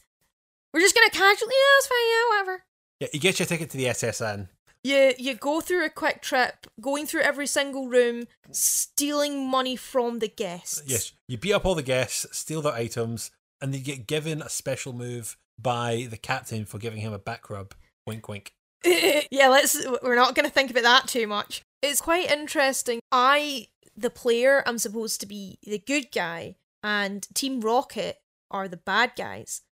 We're 0.73 0.79
just 0.81 0.95
gonna 0.95 1.09
casually, 1.09 1.53
yeah, 1.53 1.75
that's 1.77 1.87
fine, 1.87 1.97
yeah, 2.09 2.29
whatever. 2.37 2.63
Yeah, 2.99 3.07
he 3.11 3.19
gets 3.19 3.39
your 3.39 3.45
ticket 3.45 3.69
to 3.71 3.77
the 3.77 3.87
S.S. 3.89 4.21
Anne. 4.21 4.49
You 4.87 5.13
you 5.17 5.35
go 5.35 5.59
through 5.59 5.83
a 5.83 5.89
quick 5.89 6.21
trip, 6.21 6.65
going 6.79 7.05
through 7.07 7.23
every 7.23 7.45
single 7.45 7.89
room, 7.89 8.25
stealing 8.51 9.45
money 9.45 9.75
from 9.75 10.19
the 10.19 10.29
guests. 10.29 10.81
Yes, 10.85 11.11
you 11.27 11.37
beat 11.37 11.51
up 11.51 11.65
all 11.65 11.75
the 11.75 11.83
guests, 11.83 12.25
steal 12.31 12.61
their 12.61 12.71
items, 12.71 13.31
and 13.59 13.75
you 13.75 13.81
get 13.81 14.07
given 14.07 14.41
a 14.41 14.47
special 14.47 14.93
move 14.93 15.35
by 15.61 16.07
the 16.09 16.15
captain 16.15 16.63
for 16.63 16.77
giving 16.77 17.01
him 17.01 17.11
a 17.11 17.19
back 17.19 17.49
rub. 17.49 17.75
Wink, 18.05 18.29
wink. 18.29 18.53
yeah, 18.85 19.49
let's. 19.49 19.85
We're 20.01 20.15
not 20.15 20.35
going 20.35 20.45
to 20.45 20.53
think 20.53 20.71
about 20.71 20.83
that 20.83 21.07
too 21.09 21.27
much. 21.27 21.63
It's 21.81 21.99
quite 21.99 22.31
interesting. 22.31 23.01
I, 23.11 23.67
the 23.97 24.09
player, 24.09 24.63
I'm 24.65 24.77
supposed 24.77 25.19
to 25.19 25.27
be 25.27 25.59
the 25.63 25.79
good 25.79 26.13
guy, 26.13 26.55
and 26.81 27.27
Team 27.33 27.59
Rocket 27.59 28.19
are 28.49 28.69
the 28.69 28.77
bad 28.77 29.11
guys. 29.17 29.63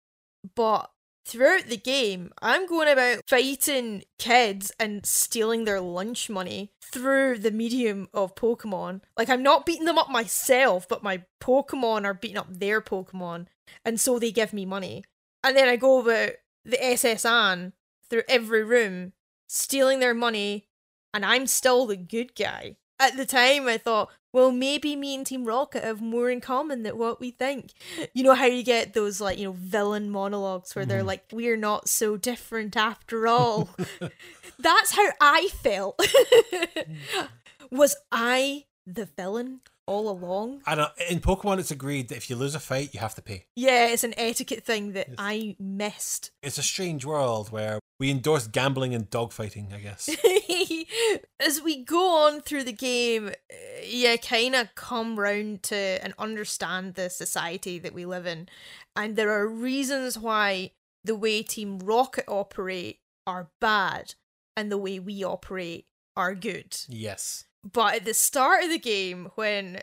But 0.56 0.90
throughout 1.24 1.66
the 1.66 1.76
game, 1.76 2.32
I'm 2.40 2.66
going 2.66 2.88
about 2.88 3.28
fighting 3.28 4.04
kids 4.18 4.72
and 4.78 5.04
stealing 5.04 5.64
their 5.64 5.80
lunch 5.80 6.28
money 6.28 6.70
through 6.82 7.38
the 7.38 7.50
medium 7.50 8.08
of 8.12 8.34
Pokemon. 8.34 9.00
Like, 9.16 9.28
I'm 9.28 9.42
not 9.42 9.66
beating 9.66 9.86
them 9.86 9.98
up 9.98 10.10
myself, 10.10 10.88
but 10.88 11.02
my 11.02 11.24
Pokemon 11.42 12.04
are 12.04 12.14
beating 12.14 12.38
up 12.38 12.48
their 12.50 12.80
Pokemon, 12.80 13.46
and 13.84 13.98
so 14.00 14.18
they 14.18 14.30
give 14.30 14.52
me 14.52 14.66
money. 14.66 15.04
And 15.42 15.56
then 15.56 15.68
I 15.68 15.76
go 15.76 16.00
about 16.00 16.32
the 16.64 16.82
S.S. 16.82 17.24
Anne 17.24 17.72
through 18.08 18.22
every 18.28 18.64
room, 18.64 19.12
stealing 19.48 20.00
their 20.00 20.14
money, 20.14 20.68
and 21.12 21.24
I'm 21.24 21.46
still 21.46 21.86
the 21.86 21.96
good 21.96 22.34
guy. 22.34 22.76
At 23.00 23.16
the 23.16 23.26
time, 23.26 23.66
I 23.66 23.76
thought, 23.78 24.10
well, 24.32 24.52
maybe 24.52 24.94
me 24.96 25.14
and 25.14 25.26
Team 25.26 25.44
Rocket 25.44 25.82
have 25.84 26.00
more 26.00 26.30
in 26.30 26.40
common 26.40 26.82
than 26.84 26.96
what 26.96 27.20
we 27.20 27.30
think. 27.32 27.72
You 28.14 28.22
know 28.22 28.34
how 28.34 28.46
you 28.46 28.62
get 28.62 28.94
those, 28.94 29.20
like, 29.20 29.38
you 29.38 29.44
know, 29.46 29.52
villain 29.52 30.10
monologues 30.10 30.74
where 30.74 30.86
they're 30.86 31.02
Mhm. 31.02 31.06
like, 31.06 31.24
we're 31.32 31.56
not 31.56 31.88
so 31.88 32.16
different 32.16 32.76
after 32.76 33.26
all. 33.28 33.68
That's 34.58 34.92
how 34.92 35.08
I 35.20 35.48
felt. 35.48 36.00
Was 37.70 37.96
I 38.12 38.64
the 38.86 39.06
villain 39.06 39.60
all 39.86 40.08
along? 40.08 40.62
I 40.66 40.74
don't. 40.74 40.92
In 41.10 41.20
Pokemon, 41.20 41.58
it's 41.58 41.70
agreed 41.70 42.08
that 42.08 42.16
if 42.16 42.30
you 42.30 42.36
lose 42.36 42.54
a 42.54 42.60
fight, 42.60 42.94
you 42.94 43.00
have 43.00 43.14
to 43.16 43.22
pay. 43.22 43.46
Yeah, 43.56 43.86
it's 43.88 44.04
an 44.04 44.14
etiquette 44.16 44.64
thing 44.64 44.92
that. 44.92 45.08
I 45.18 45.56
missed. 45.58 46.30
It's 46.42 46.58
a 46.58 46.62
strange 46.62 47.04
world 47.04 47.50
where 47.50 47.80
we 48.04 48.10
endorse 48.10 48.46
gambling 48.46 48.94
and 48.94 49.08
dogfighting. 49.08 49.72
I 49.72 49.78
guess. 49.78 50.10
As 51.40 51.62
we 51.62 51.82
go 51.82 52.26
on 52.26 52.42
through 52.42 52.64
the 52.64 52.72
game, 52.72 53.28
uh, 53.28 53.82
you 53.82 54.18
kind 54.18 54.54
of 54.54 54.74
come 54.74 55.18
round 55.18 55.62
to 55.64 55.74
and 55.74 56.12
understand 56.18 56.94
the 56.94 57.08
society 57.08 57.78
that 57.78 57.94
we 57.94 58.04
live 58.04 58.26
in. 58.26 58.50
And 58.94 59.16
there 59.16 59.30
are 59.30 59.48
reasons 59.48 60.18
why 60.18 60.72
the 61.02 61.14
way 61.14 61.42
Team 61.42 61.78
Rocket 61.78 62.26
operate 62.28 63.00
are 63.26 63.48
bad 63.58 64.16
and 64.54 64.70
the 64.70 64.76
way 64.76 64.98
we 64.98 65.24
operate 65.24 65.86
are 66.14 66.34
good. 66.34 66.76
yes. 66.88 67.46
But 67.72 67.94
at 67.94 68.04
the 68.04 68.12
start 68.12 68.64
of 68.64 68.68
the 68.68 68.78
game, 68.78 69.30
when 69.36 69.80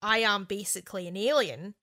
I 0.00 0.18
am 0.18 0.44
basically 0.44 1.08
an 1.08 1.16
alien, 1.16 1.74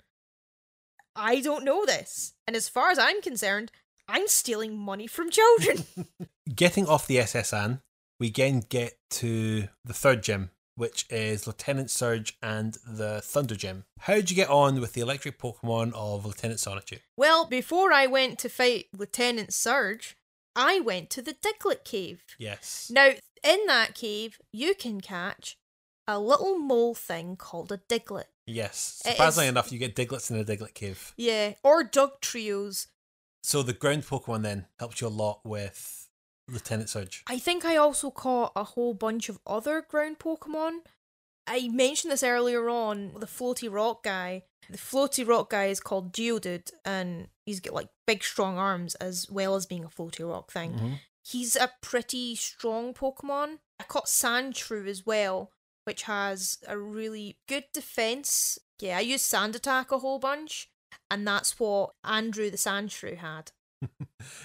I 1.18 1.42
don't 1.42 1.66
know 1.66 1.86
this. 1.86 2.36
And 2.48 2.56
as 2.56 2.70
far 2.70 2.92
as 2.92 2.98
I'm 2.98 3.22
concerned, 3.22 3.70
I'm 4.08 4.28
stealing 4.28 4.78
money 4.78 5.08
from 5.08 5.30
children. 5.30 5.86
Getting 6.56 6.88
off 6.88 7.08
the 7.08 7.20
S.S. 7.20 7.54
Anne, 7.54 7.82
we 8.20 8.28
again 8.28 8.64
get 8.68 8.98
to 9.12 9.68
the 9.86 9.94
third 9.94 10.24
gym, 10.24 10.52
which 10.76 11.06
is 11.10 11.48
Lieutenant 11.48 11.90
Surge 11.90 12.38
and 12.42 12.78
the 12.86 13.22
Thunder 13.24 13.56
Gym. 13.56 13.86
How 14.02 14.16
did 14.16 14.30
you 14.30 14.36
get 14.36 14.50
on 14.50 14.80
with 14.82 14.94
the 14.94 15.02
electric 15.02 15.40
Pokemon 15.40 15.94
of 15.94 16.26
Lieutenant 16.26 16.60
Sonichu? 16.60 17.00
well, 17.18 17.46
before 17.46 17.92
I 17.94 18.06
went 18.08 18.40
to 18.40 18.50
fight 18.50 18.88
Lieutenant 18.96 19.54
Surge, 19.54 20.16
I 20.56 20.80
went 20.80 21.10
to 21.12 21.22
the 21.22 21.34
Diglett 21.34 21.84
Cave. 21.84 22.24
Yes. 22.38 22.92
Now, 22.94 23.12
in 23.44 23.66
that 23.68 23.96
cave, 23.96 24.40
you 24.52 24.76
can 24.76 25.02
catch 25.02 25.58
a 26.08 26.20
little 26.20 26.58
mole 26.60 26.94
thing 26.94 27.36
called 27.38 27.72
a 27.72 27.78
Diglett. 27.78 28.26
Yes. 28.46 29.02
Surprisingly 29.06 29.46
is- 29.46 29.52
enough, 29.52 29.72
you 29.72 29.80
get 29.80 29.96
Digletts 29.96 30.30
in 30.30 30.38
a 30.38 30.44
Diglett 30.44 30.74
cave. 30.74 31.14
Yeah, 31.18 31.54
or 31.64 31.84
Dugtrios. 31.84 32.88
So 33.44 33.62
the 33.62 33.74
ground 33.74 34.04
Pokemon 34.04 34.44
then 34.44 34.68
helped 34.80 35.02
you 35.02 35.08
a 35.08 35.10
lot 35.10 35.42
with 35.44 36.10
Lieutenant 36.48 36.90
Surge. 36.90 37.24
I 37.28 37.38
think 37.40 37.66
I 37.66 37.76
also 37.78 38.10
caught 38.10 38.54
a 38.56 38.64
whole 38.64 38.94
bunch 38.94 39.30
of 39.30 39.40
other 39.46 39.82
ground 39.82 40.20
Pokemon. 40.20 40.80
I 41.46 41.68
mentioned 41.68 42.12
this 42.12 42.24
earlier 42.24 42.70
on, 42.70 43.14
the 43.20 43.26
floaty 43.28 43.72
rock 43.72 44.04
guy. 44.04 44.44
The 44.70 44.78
floaty 44.78 45.28
rock 45.28 45.50
guy 45.50 45.66
is 45.66 45.82
called 45.82 46.14
Geodude, 46.14 46.72
and 46.86 47.28
he's 47.46 47.60
got 47.60 47.74
like 47.74 47.90
big 48.08 48.24
strong 48.24 48.58
arms 48.58 48.96
as 48.96 49.30
well 49.30 49.56
as 49.56 49.66
being 49.66 49.84
a 49.84 49.90
floaty 49.90 50.28
rock 50.28 50.52
thing. 50.52 50.74
Mhm. 50.74 51.00
He's 51.22 51.58
a 51.58 51.72
pretty 51.82 52.36
strong 52.38 52.94
Pokemon. 52.94 53.60
I 53.80 53.84
caught 53.84 54.06
Sandshrew 54.08 54.88
as 54.88 55.06
well, 55.06 55.52
which 55.84 56.04
has 56.04 56.60
a 56.66 56.78
really 56.78 57.40
good 57.48 57.66
defense. 57.74 58.58
Yeah, 58.80 58.98
I 58.98 59.02
used 59.02 59.26
Sand 59.26 59.56
Attack 59.56 59.92
a 59.92 60.00
whole 60.00 60.20
bunch, 60.20 60.70
and 61.12 61.28
that's 61.28 61.60
what 61.60 61.92
Andrew 62.04 62.50
the 62.50 62.58
Sandshrew 62.58 63.18
had. 63.18 63.52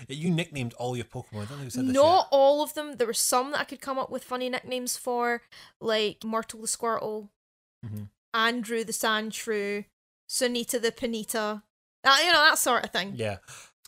You 0.08 0.30
nicknamed 0.30 0.74
all 0.74 0.96
your 0.96 1.04
Pokemon. 1.04 1.42
I 1.42 1.44
don't 1.44 1.70
said 1.70 1.86
this 1.86 1.94
Not 1.94 2.16
yet. 2.22 2.26
all 2.32 2.62
of 2.62 2.74
them. 2.74 2.96
There 2.96 3.06
were 3.06 3.12
some 3.14 3.52
that 3.52 3.60
I 3.60 3.64
could 3.64 3.80
come 3.80 3.96
up 3.98 4.10
with 4.10 4.24
funny 4.24 4.48
nicknames 4.48 4.96
for, 4.96 5.42
like 5.80 6.24
Myrtle 6.24 6.60
the 6.62 6.66
Squirtle, 6.66 7.28
Mhm. 7.86 8.08
Andrew 8.34 8.82
the 8.82 8.92
Sandshrew, 8.92 9.84
Sunita 10.28 10.82
the 10.82 10.90
Panita. 10.90 11.62
That, 12.02 12.20
you 12.24 12.32
know, 12.32 12.40
that 12.40 12.58
sort 12.58 12.84
of 12.84 12.90
thing. 12.90 13.12
Yeah. 13.16 13.38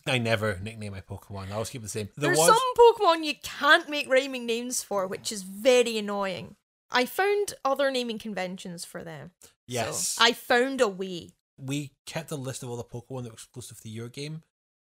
I 0.07 0.19
never 0.19 0.59
nickname 0.63 0.93
my 0.93 1.01
Pokemon. 1.01 1.49
I 1.51 1.55
always 1.55 1.71
keep 1.71 1.83
it 1.83 1.85
the 1.85 1.89
same. 1.91 2.09
There 2.17 2.29
There's 2.35 2.39
was 2.39 2.47
some 2.47 2.75
Pokemon 2.77 3.25
you 3.25 3.35
can't 3.43 3.89
make 3.89 4.09
rhyming 4.09 4.47
names 4.47 4.83
for, 4.83 5.07
which 5.07 5.31
is 5.33 5.43
very 5.43 5.99
annoying. 5.99 6.57
I 6.91 7.05
found 7.07 7.55
other 7.65 7.91
naming 7.91 8.19
conventions 8.19 8.85
for 8.85 9.03
them. 9.05 9.33
so 9.43 9.49
yes. 9.67 10.17
I 10.21 10.33
found 10.33 10.81
a 10.81 10.89
way. 10.89 11.31
We 11.63 11.93
kept 12.07 12.31
a 12.31 12.37
list 12.37 12.63
of 12.63 12.71
all 12.71 12.77
the 12.77 12.85
Pokemon 12.85 13.23
that 13.25 13.31
were 13.31 13.35
exclusive 13.35 13.81
to 13.81 13.89
your 13.89 14.09
game 14.09 14.43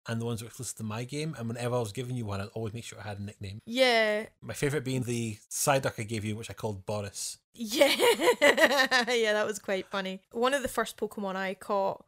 and 0.07 0.21
the 0.21 0.25
ones 0.27 0.41
that 0.41 0.45
were 0.47 0.49
exclusive 0.49 0.77
to 0.77 0.83
my 0.85 1.05
game. 1.05 1.35
And 1.39 1.49
whenever 1.49 1.77
I 1.77 1.81
was 1.81 1.93
giving 1.93 2.17
you 2.17 2.25
one, 2.27 2.41
I'd 2.41 2.49
always 2.55 2.75
make 2.75 2.85
sure 2.85 2.99
I 2.99 3.09
had 3.09 3.19
a 3.19 3.23
nickname. 3.23 3.61
Yeah. 3.67 4.27
My 4.43 4.55
favorite 4.55 4.85
being 4.85 5.03
the 5.03 5.39
Psyduck 5.51 5.99
I 5.99 6.03
gave 6.03 6.25
you, 6.25 6.37
which 6.37 6.51
I 6.51 6.55
called 6.55 6.85
Boris. 6.87 7.39
Yeah. 7.55 7.87
yeah, 8.41 9.33
that 9.33 9.47
was 9.47 9.59
quite 9.59 9.87
funny. 9.87 10.21
One 10.33 10.55
of 10.55 10.63
the 10.63 10.69
first 10.69 10.97
Pokemon 10.97 11.37
I 11.37 11.55
caught 11.55 12.05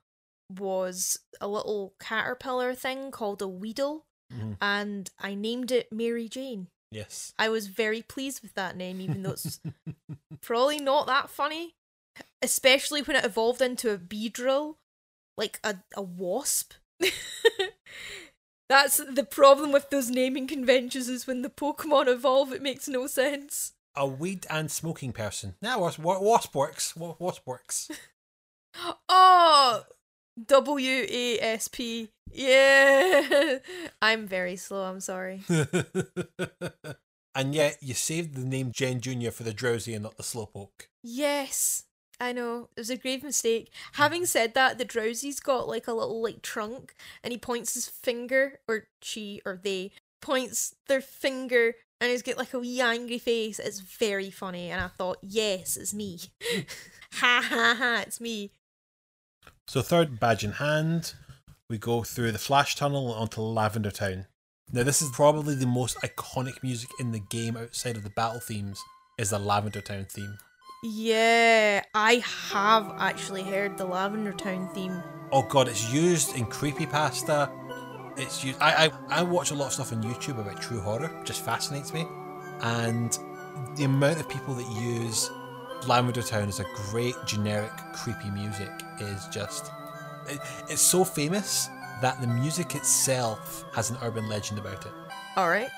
was 0.59 1.19
a 1.41 1.49
little 1.49 1.95
caterpillar 2.01 2.75
thing 2.75 3.11
called 3.11 3.43
a 3.43 3.49
Weedle, 3.49 4.07
Mhm. 4.33 4.57
and 4.61 5.11
I 5.19 5.35
named 5.35 5.71
it 5.73 5.93
Mary 5.93 6.29
Jane. 6.29 6.69
Yes. 6.91 7.33
I 7.39 7.49
was 7.49 7.67
very 7.69 8.03
pleased 8.03 8.43
with 8.43 8.55
that 8.55 8.77
name, 8.77 9.01
even 9.01 9.23
though 9.23 9.33
it's 9.33 9.61
probably 10.41 10.79
not 10.79 11.07
that 11.09 11.31
funny. 11.31 11.75
Especially 12.43 13.03
when 13.03 13.17
it 13.17 13.25
evolved 13.25 13.61
into 13.63 13.91
a 13.93 13.99
Beedrill, 13.99 14.77
like 15.37 15.59
a, 15.65 15.77
a 15.95 16.03
wasp. 16.03 16.73
That's 18.69 18.97
the 18.97 19.25
problem 19.25 19.71
with 19.73 19.91
those 19.91 20.11
naming 20.11 20.47
conventions 20.47 21.09
is 21.09 21.27
when 21.27 21.43
the 21.43 21.49
Pokemon 21.49 22.09
evolve, 22.09 22.53
it 22.53 22.63
makes 22.63 22.89
no 22.89 23.07
sense. 23.07 23.73
A 23.95 24.07
weed 24.07 24.45
and 24.51 24.71
smoking 24.71 25.13
person. 25.13 25.55
Yeah, 25.63 25.77
wasp, 25.77 26.01
wasp 26.01 26.55
works. 26.55 26.95
Wa- 26.97 27.17
Wasp 27.19 27.47
works. 27.47 27.91
Oh, 29.09 29.85
W 30.49 31.07
A 31.09 31.39
S 31.41 31.67
P. 31.69 32.11
Yeah. 32.31 33.59
I'm 34.03 34.27
very 34.27 34.57
slow, 34.57 34.83
I'm 34.83 35.01
sorry. 35.01 35.45
and 37.35 37.55
yet 37.55 37.79
you 37.81 37.95
saved 37.95 38.35
the 38.35 38.45
name 38.45 38.71
Gen 38.71 39.01
Junior 39.01 39.31
for 39.31 39.45
the 39.45 39.55
Drowzee 39.55 39.95
and 39.95 40.03
not 40.03 40.19
the 40.19 40.23
slowpoke. 40.23 40.89
Yes, 41.03 41.85
I 42.19 42.33
know. 42.33 42.69
It 42.77 42.81
was 42.81 42.91
a 42.91 42.97
grave 42.97 43.23
mistake. 43.23 43.71
Having 43.93 44.27
said 44.27 44.55
that, 44.55 44.79
the 44.79 44.85
Drowzee's 44.85 45.41
got 45.41 45.69
like 45.69 45.87
a 45.87 45.93
little 45.93 46.23
like 46.23 46.43
trunk 46.43 46.95
and 47.23 47.33
he 47.33 47.39
points 47.39 47.75
his 47.75 47.89
finger, 47.89 48.61
or 48.67 48.85
she 49.03 49.43
or 49.45 49.61
they 49.63 49.93
points 50.23 50.75
their 50.89 51.01
finger 51.01 51.75
and 52.01 52.11
he's 52.11 52.23
got 52.23 52.39
like 52.39 52.55
a 52.55 52.59
wee 52.59 52.81
angry 52.81 53.19
face. 53.19 53.59
It's 53.59 53.81
very 53.81 54.31
funny 54.31 54.71
and 54.71 54.81
I 54.81 54.89
thought, 54.89 55.19
yes, 55.23 55.77
it's 55.77 55.95
me. 55.95 56.21
ha 57.15 57.43
ha 57.43 57.77
ha, 57.79 58.03
it's 58.07 58.21
me. 58.21 58.51
So 59.67 59.83
third 59.83 60.21
badge 60.21 60.45
in 60.45 60.53
hand, 60.53 61.15
we 61.69 61.79
go 61.79 62.03
through 62.03 62.33
the 62.33 62.39
Flash 62.39 62.77
Tunnel 62.77 63.13
onto 63.13 63.41
Lavender 63.41 63.91
Town. 63.91 64.27
Now 64.73 64.83
this 64.83 65.01
is 65.01 65.11
probably 65.11 65.55
the 65.55 65.67
most 65.67 65.97
iconic 65.99 66.63
music 66.63 66.91
in 66.99 67.13
the 67.13 67.21
game 67.21 67.57
outside 67.57 67.97
of 67.97 68.05
the 68.05 68.11
battle 68.11 68.41
themes 68.41 68.81
is 69.19 69.31
the 69.31 69.39
Lavender 69.39 69.81
Town 69.81 70.07
theme. 70.09 70.39
Yeah, 70.83 71.83
I 71.95 72.23
have 72.51 72.95
actually 72.99 73.43
heard 73.43 73.79
the 73.79 73.87
Lavender 73.87 74.33
Town 74.33 74.69
theme. 74.75 75.03
Oh 75.33 75.43
god, 75.43 75.69
it's 75.69 75.93
used 75.93 76.37
in 76.37 76.47
creepypasta. 76.47 77.51
It's 78.19 78.45
used. 78.45 78.61
I, 78.61 78.87
I 78.87 79.21
I 79.21 79.23
watch 79.23 79.51
a 79.51 79.55
lot 79.55 79.67
of 79.67 79.73
stuff 79.73 79.93
on 79.93 80.03
YouTube 80.03 80.39
about 80.39 80.61
true 80.61 80.81
horror, 80.81 81.11
it 81.21 81.25
just 81.25 81.45
fascinates 81.45 81.93
me, 81.93 82.07
and 82.61 83.19
the 83.77 83.85
amount 83.85 84.21
of 84.21 84.29
people 84.29 84.55
that 84.55 84.69
use 84.81 85.31
Lavender 85.87 86.23
Town 86.23 86.49
as 86.49 86.61
a 86.61 86.67
great 86.91 87.15
generic 87.27 87.73
creepy 87.95 88.31
music 88.31 88.71
is 89.01 89.27
just. 89.29 89.71
It, 90.29 90.41
it's 90.69 90.83
so 90.83 91.05
famous 91.05 91.69
that 92.03 92.21
the 92.21 92.27
music 92.27 92.75
itself 92.75 93.65
has 93.73 93.91
an 93.91 93.97
urban 94.03 94.29
legend 94.29 94.59
about 94.59 94.85
it. 94.85 94.93
All 95.37 95.49
right. 95.49 95.69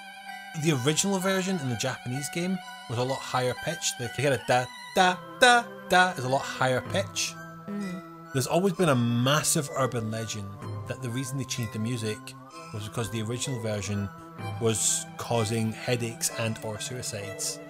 The 0.62 0.72
original 0.84 1.18
version 1.18 1.58
in 1.60 1.68
the 1.68 1.76
Japanese 1.76 2.28
game 2.34 2.58
was 2.88 2.98
a 2.98 3.02
lot 3.02 3.18
higher 3.18 3.54
pitched. 3.64 4.00
You 4.00 4.08
get 4.18 4.32
a 4.32 4.40
da 4.48 4.64
da 4.98 5.16
da 5.38 5.62
da 5.88 6.10
is 6.18 6.24
a 6.24 6.28
lot 6.28 6.42
higher 6.42 6.80
pitch. 6.80 7.32
Hmm. 7.66 7.98
There's 8.32 8.48
always 8.48 8.72
been 8.72 8.88
a 8.88 8.96
massive 8.96 9.70
urban 9.76 10.10
legend 10.10 10.48
that 10.88 11.02
the 11.02 11.08
reason 11.08 11.38
they 11.38 11.44
changed 11.44 11.72
the 11.72 11.78
music 11.78 12.18
was 12.74 12.88
because 12.88 13.08
the 13.10 13.22
original 13.22 13.60
version 13.60 14.08
was 14.60 15.06
causing 15.16 15.70
headaches 15.70 16.32
and 16.40 16.58
or 16.64 16.80
suicides. 16.80 17.60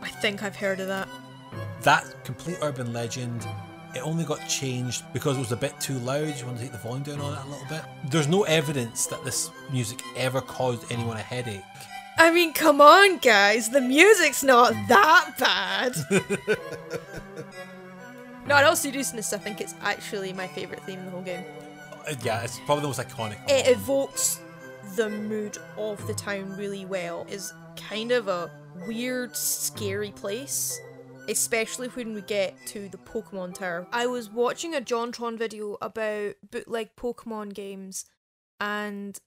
I 0.00 0.08
think 0.08 0.44
I've 0.44 0.54
heard 0.54 0.78
of 0.78 0.86
that. 0.86 1.08
That 1.82 2.04
complete 2.22 2.58
urban 2.62 2.92
legend, 2.92 3.44
it 3.96 4.06
only 4.06 4.24
got 4.24 4.38
changed 4.48 5.02
because 5.12 5.36
it 5.36 5.40
was 5.40 5.50
a 5.50 5.56
bit 5.56 5.74
too 5.80 5.98
loud. 5.98 6.32
You 6.38 6.46
want 6.46 6.58
to 6.58 6.62
take 6.62 6.70
the 6.70 6.78
volume 6.78 7.02
down 7.02 7.20
on 7.20 7.32
it 7.32 7.44
a 7.44 7.48
little 7.48 7.66
bit. 7.68 7.82
There's 8.08 8.28
no 8.28 8.44
evidence 8.44 9.06
that 9.06 9.24
this 9.24 9.50
music 9.72 10.00
ever 10.14 10.40
caused 10.40 10.92
anyone 10.92 11.16
a 11.16 11.22
headache. 11.22 11.64
I 12.18 12.30
mean, 12.32 12.52
come 12.52 12.80
on, 12.80 13.18
guys. 13.18 13.68
The 13.70 13.80
music's 13.80 14.42
not 14.42 14.72
that 14.88 15.34
bad. 15.38 15.96
no, 18.46 18.56
in 18.56 18.64
all 18.64 18.76
seriousness, 18.76 19.32
I 19.32 19.38
think 19.38 19.60
it's 19.60 19.74
actually 19.82 20.32
my 20.32 20.46
favourite 20.46 20.82
theme 20.84 20.98
in 21.00 21.04
the 21.06 21.10
whole 21.10 21.22
game. 21.22 21.44
Uh, 22.08 22.14
Yeah, 22.22 22.42
it's 22.42 22.58
probably 22.60 22.82
the 22.82 22.88
most 22.88 23.00
iconic. 23.00 23.38
one. 23.40 23.48
It 23.50 23.68
evokes 23.68 24.40
the 24.94 25.10
mood 25.10 25.58
of 25.76 26.04
the 26.06 26.14
town 26.14 26.56
really 26.56 26.86
well. 26.86 27.26
Is 27.28 27.52
kind 27.76 28.12
of 28.12 28.28
a 28.28 28.50
weird, 28.86 29.36
scary 29.36 30.10
place. 30.12 30.80
Especially 31.28 31.88
when 31.88 32.14
we 32.14 32.20
get 32.22 32.54
to 32.68 32.88
the 32.88 32.98
Pokemon 32.98 33.54
Tower. 33.54 33.88
I 33.92 34.06
was 34.06 34.30
watching 34.30 34.76
a 34.76 34.80
JonTron 34.80 35.36
video 35.36 35.76
about 35.82 36.36
bootleg 36.52 36.94
Pokemon 36.96 37.52
games, 37.52 38.04
and 38.60 39.18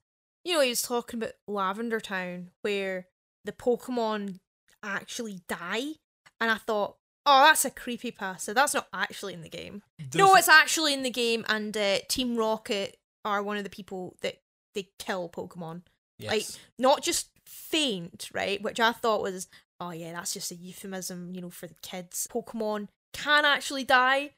you 0.44 0.54
know, 0.54 0.62
he 0.62 0.70
was 0.70 0.82
talking 0.82 1.22
about 1.22 1.34
Lavender 1.48 2.00
Town, 2.00 2.52
where 2.62 3.08
the 3.46 3.52
Pokemon 3.52 4.40
actually 4.84 5.42
die. 5.48 5.94
And 6.42 6.50
I 6.50 6.56
thought, 6.56 6.96
oh, 7.26 7.44
that's 7.44 7.66
a 7.66 7.72
creepy 7.72 8.12
pasta. 8.12 8.54
That's 8.54 8.74
not 8.74 8.88
actually 8.94 9.34
in 9.34 9.42
the 9.42 9.50
game. 9.50 9.84
no, 10.16 10.36
it's 10.36 10.48
actually 10.48 10.94
in 10.94 11.04
the 11.04 11.10
game, 11.10 11.46
and 11.50 11.76
uh, 11.76 12.00
Team 12.08 12.36
Rocket 12.38 12.98
are 13.26 13.44
one 13.44 13.58
of 13.58 13.64
the 13.64 13.70
people 13.70 14.16
that 14.22 14.42
they 14.74 14.90
kill 14.98 15.30
Pokemon. 15.30 15.82
yes. 16.18 16.32
Like, 16.32 16.46
not 16.78 17.04
just 17.04 17.30
faint, 17.46 18.30
right? 18.34 18.62
Which 18.62 18.80
I 18.80 18.92
thought 18.92 19.22
was, 19.22 19.48
oh 19.80 19.92
yeah, 19.92 20.14
that's 20.14 20.34
just 20.34 20.52
a 20.52 20.56
euphemism, 20.56 21.34
you 21.36 21.42
know, 21.42 21.50
for 21.50 21.68
the 21.68 21.76
kids. 21.82 22.28
Pokemon 22.32 22.88
can 23.14 23.46
actually 23.46 23.84
die. 23.84 24.32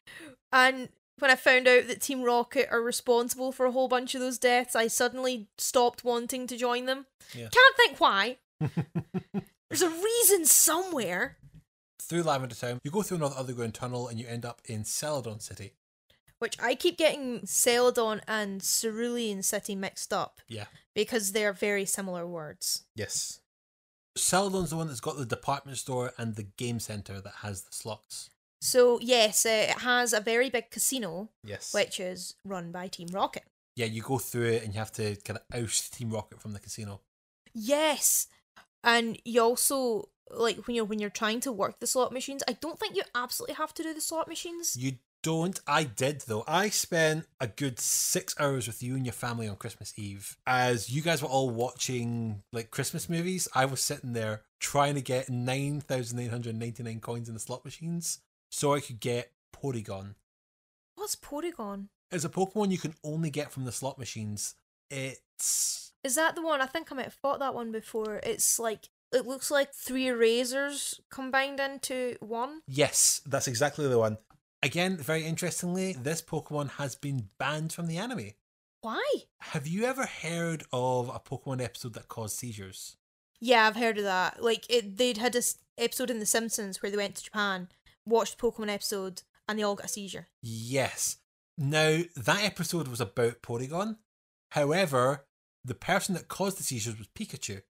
And 0.51 0.89
when 1.21 1.31
I 1.31 1.35
found 1.35 1.67
out 1.67 1.87
that 1.87 2.01
Team 2.01 2.23
Rocket 2.23 2.67
are 2.71 2.81
responsible 2.81 3.51
for 3.51 3.65
a 3.65 3.71
whole 3.71 3.87
bunch 3.87 4.15
of 4.15 4.21
those 4.21 4.37
deaths, 4.37 4.75
I 4.75 4.87
suddenly 4.87 5.47
stopped 5.57 6.03
wanting 6.03 6.47
to 6.47 6.57
join 6.57 6.85
them. 6.85 7.05
Yeah. 7.33 7.49
Can't 7.49 7.75
think 7.77 7.99
why. 7.99 8.37
There's 9.69 9.81
a 9.81 9.89
reason 9.89 10.45
somewhere. 10.45 11.37
through 12.01 12.23
Lavender 12.23 12.55
Town, 12.55 12.79
you 12.83 12.91
go 12.91 13.01
through 13.03 13.17
another 13.17 13.35
underground 13.37 13.73
tunnel 13.73 14.07
and 14.07 14.19
you 14.19 14.27
end 14.27 14.45
up 14.45 14.61
in 14.65 14.83
Celadon 14.83 15.39
City. 15.39 15.73
Which 16.39 16.57
I 16.61 16.73
keep 16.75 16.97
getting 16.97 17.45
Celadon 17.45 18.21
and 18.27 18.61
Cerulean 18.61 19.43
City 19.43 19.75
mixed 19.75 20.11
up 20.11 20.41
Yeah. 20.47 20.65
because 20.95 21.31
they're 21.31 21.53
very 21.53 21.85
similar 21.85 22.25
words. 22.27 22.83
Yes. 22.95 23.39
Celadon's 24.17 24.71
the 24.71 24.75
one 24.75 24.87
that's 24.87 24.99
got 24.99 25.17
the 25.17 25.25
department 25.25 25.77
store 25.77 26.11
and 26.17 26.35
the 26.35 26.43
game 26.57 26.79
center 26.79 27.21
that 27.21 27.33
has 27.43 27.61
the 27.61 27.71
slots. 27.71 28.29
So, 28.61 28.99
yes, 29.01 29.45
uh, 29.45 29.67
it 29.69 29.79
has 29.79 30.13
a 30.13 30.19
very 30.21 30.49
big 30.49 30.69
casino, 30.69 31.29
Yes. 31.43 31.73
which 31.73 31.99
is 31.99 32.35
run 32.45 32.71
by 32.71 32.87
Team 32.87 33.07
Rocket. 33.11 33.43
Yeah, 33.75 33.87
you 33.87 34.01
go 34.03 34.19
through 34.19 34.47
it 34.49 34.63
and 34.63 34.73
you 34.73 34.79
have 34.79 34.91
to 34.93 35.15
kind 35.17 35.39
of 35.39 35.63
oust 35.63 35.93
Team 35.93 36.11
Rocket 36.11 36.39
from 36.41 36.53
the 36.53 36.59
casino. 36.59 37.01
Yes. 37.53 38.27
And 38.83 39.17
you 39.25 39.41
also 39.41 40.09
like 40.29 40.65
when 40.67 40.75
you're 40.75 40.85
when 40.85 40.99
you're 40.99 41.09
trying 41.09 41.39
to 41.41 41.51
work 41.51 41.79
the 41.79 41.87
slot 41.87 42.11
machines, 42.13 42.43
I 42.47 42.53
don't 42.53 42.79
think 42.79 42.95
you 42.95 43.03
absolutely 43.15 43.55
have 43.55 43.73
to 43.75 43.83
do 43.83 43.93
the 43.93 44.01
slot 44.01 44.27
machines. 44.27 44.75
You 44.77 44.93
don't. 45.23 45.59
I 45.67 45.83
did 45.83 46.21
though. 46.21 46.43
I 46.47 46.69
spent 46.69 47.25
a 47.39 47.47
good 47.47 47.79
six 47.79 48.35
hours 48.39 48.67
with 48.67 48.81
you 48.81 48.95
and 48.95 49.05
your 49.05 49.13
family 49.13 49.47
on 49.47 49.55
Christmas 49.55 49.93
Eve. 49.97 50.37
As 50.47 50.89
you 50.89 51.01
guys 51.01 51.21
were 51.21 51.27
all 51.29 51.49
watching 51.49 52.43
like 52.53 52.71
Christmas 52.71 53.09
movies, 53.09 53.47
I 53.53 53.65
was 53.65 53.81
sitting 53.81 54.13
there 54.13 54.41
trying 54.59 54.95
to 54.95 55.01
get 55.01 55.29
nine 55.29 55.81
thousand 55.81 56.19
eight 56.19 56.31
hundred 56.31 56.55
ninety 56.55 56.83
nine 56.83 56.99
coins 56.99 57.27
in 57.27 57.33
the 57.33 57.39
slot 57.39 57.63
machines 57.65 58.19
so 58.51 58.73
I 58.73 58.79
could 58.81 58.99
get 58.99 59.31
Porygon. 59.55 60.13
What's 60.95 61.15
Porygon? 61.15 61.87
It's 62.11 62.25
a 62.25 62.29
Pokemon 62.29 62.71
you 62.71 62.77
can 62.77 62.93
only 63.03 63.29
get 63.31 63.51
from 63.51 63.65
the 63.65 63.71
slot 63.71 63.97
machines. 63.97 64.55
It's 64.89 65.93
Is 66.03 66.15
that 66.15 66.35
the 66.35 66.41
one? 66.41 66.61
I 66.61 66.65
think 66.65 66.91
I 66.91 66.95
might 66.95 67.05
have 67.05 67.13
fought 67.13 67.39
that 67.39 67.55
one 67.55 67.71
before. 67.71 68.19
It's 68.23 68.59
like 68.59 68.89
it 69.13 69.25
looks 69.25 69.49
like 69.49 69.73
three 69.73 70.09
razors 70.09 70.99
combined 71.09 71.59
into 71.59 72.17
one. 72.19 72.61
yes, 72.67 73.21
that's 73.25 73.47
exactly 73.47 73.87
the 73.87 73.97
one. 73.99 74.17
Again, 74.63 74.97
very 74.97 75.25
interestingly, 75.25 75.93
this 75.93 76.21
Pokemon 76.21 76.71
has 76.71 76.93
been 76.95 77.29
banned 77.39 77.73
from 77.73 77.87
the 77.87 77.97
anime. 77.97 78.31
Why? 78.81 79.03
Have 79.39 79.67
you 79.67 79.85
ever 79.85 80.05
heard 80.05 80.63
of 80.71 81.09
a 81.09 81.19
Pokemon 81.19 81.61
episode 81.63 81.93
that 81.93 82.09
caused 82.09 82.37
seizures? 82.37 82.97
Yeah, 83.39 83.65
I've 83.67 83.75
heard 83.75 83.97
of 83.97 84.03
that. 84.03 84.43
Like 84.43 84.65
it, 84.69 84.97
they'd 84.97 85.17
had 85.17 85.33
this 85.33 85.57
episode 85.77 86.09
in 86.11 86.19
The 86.19 86.25
Simpsons 86.25 86.81
where 86.81 86.91
they 86.91 86.97
went 86.97 87.15
to 87.15 87.23
Japan, 87.23 87.69
watched 88.05 88.37
Pokemon 88.37 88.69
episode, 88.69 89.23
and 89.47 89.57
they 89.57 89.63
all 89.63 89.75
got 89.75 89.85
a 89.85 89.89
seizure. 89.89 90.27
Yes. 90.41 91.17
Now, 91.57 92.01
that 92.15 92.43
episode 92.43 92.87
was 92.87 93.01
about 93.01 93.41
Porygon. 93.41 93.97
However, 94.51 95.25
the 95.63 95.75
person 95.75 96.15
that 96.15 96.27
caused 96.27 96.57
the 96.57 96.63
seizures 96.63 96.97
was 96.97 97.07
Pikachu. 97.07 97.61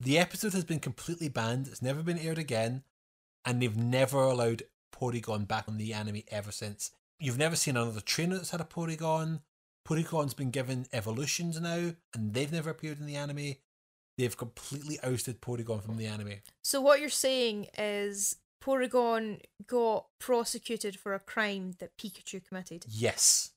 The 0.00 0.18
episode 0.18 0.52
has 0.52 0.64
been 0.64 0.80
completely 0.80 1.28
banned, 1.28 1.68
it's 1.68 1.80
never 1.80 2.02
been 2.02 2.18
aired 2.18 2.38
again, 2.38 2.82
and 3.44 3.62
they've 3.62 3.76
never 3.76 4.18
allowed 4.22 4.64
Porygon 4.94 5.46
back 5.48 5.64
on 5.68 5.78
the 5.78 5.94
anime 5.94 6.22
ever 6.28 6.52
since. 6.52 6.90
You've 7.18 7.38
never 7.38 7.56
seen 7.56 7.76
another 7.76 8.00
trainer 8.00 8.36
that's 8.36 8.50
had 8.50 8.60
a 8.60 8.64
Porygon. 8.64 9.40
Porygon's 9.88 10.34
been 10.34 10.50
given 10.50 10.86
evolutions 10.92 11.58
now, 11.60 11.92
and 12.12 12.34
they've 12.34 12.52
never 12.52 12.70
appeared 12.70 12.98
in 12.98 13.06
the 13.06 13.16
anime. 13.16 13.54
They've 14.18 14.36
completely 14.36 14.98
ousted 15.02 15.40
Porygon 15.40 15.82
from 15.82 15.96
the 15.96 16.06
anime. 16.06 16.40
So 16.62 16.80
what 16.80 17.00
you're 17.00 17.08
saying 17.08 17.68
is 17.78 18.36
Porygon 18.62 19.40
got 19.66 20.06
prosecuted 20.18 20.98
for 20.98 21.14
a 21.14 21.20
crime 21.20 21.74
that 21.78 21.96
Pikachu 21.96 22.44
committed. 22.46 22.84
Yes. 22.88 23.50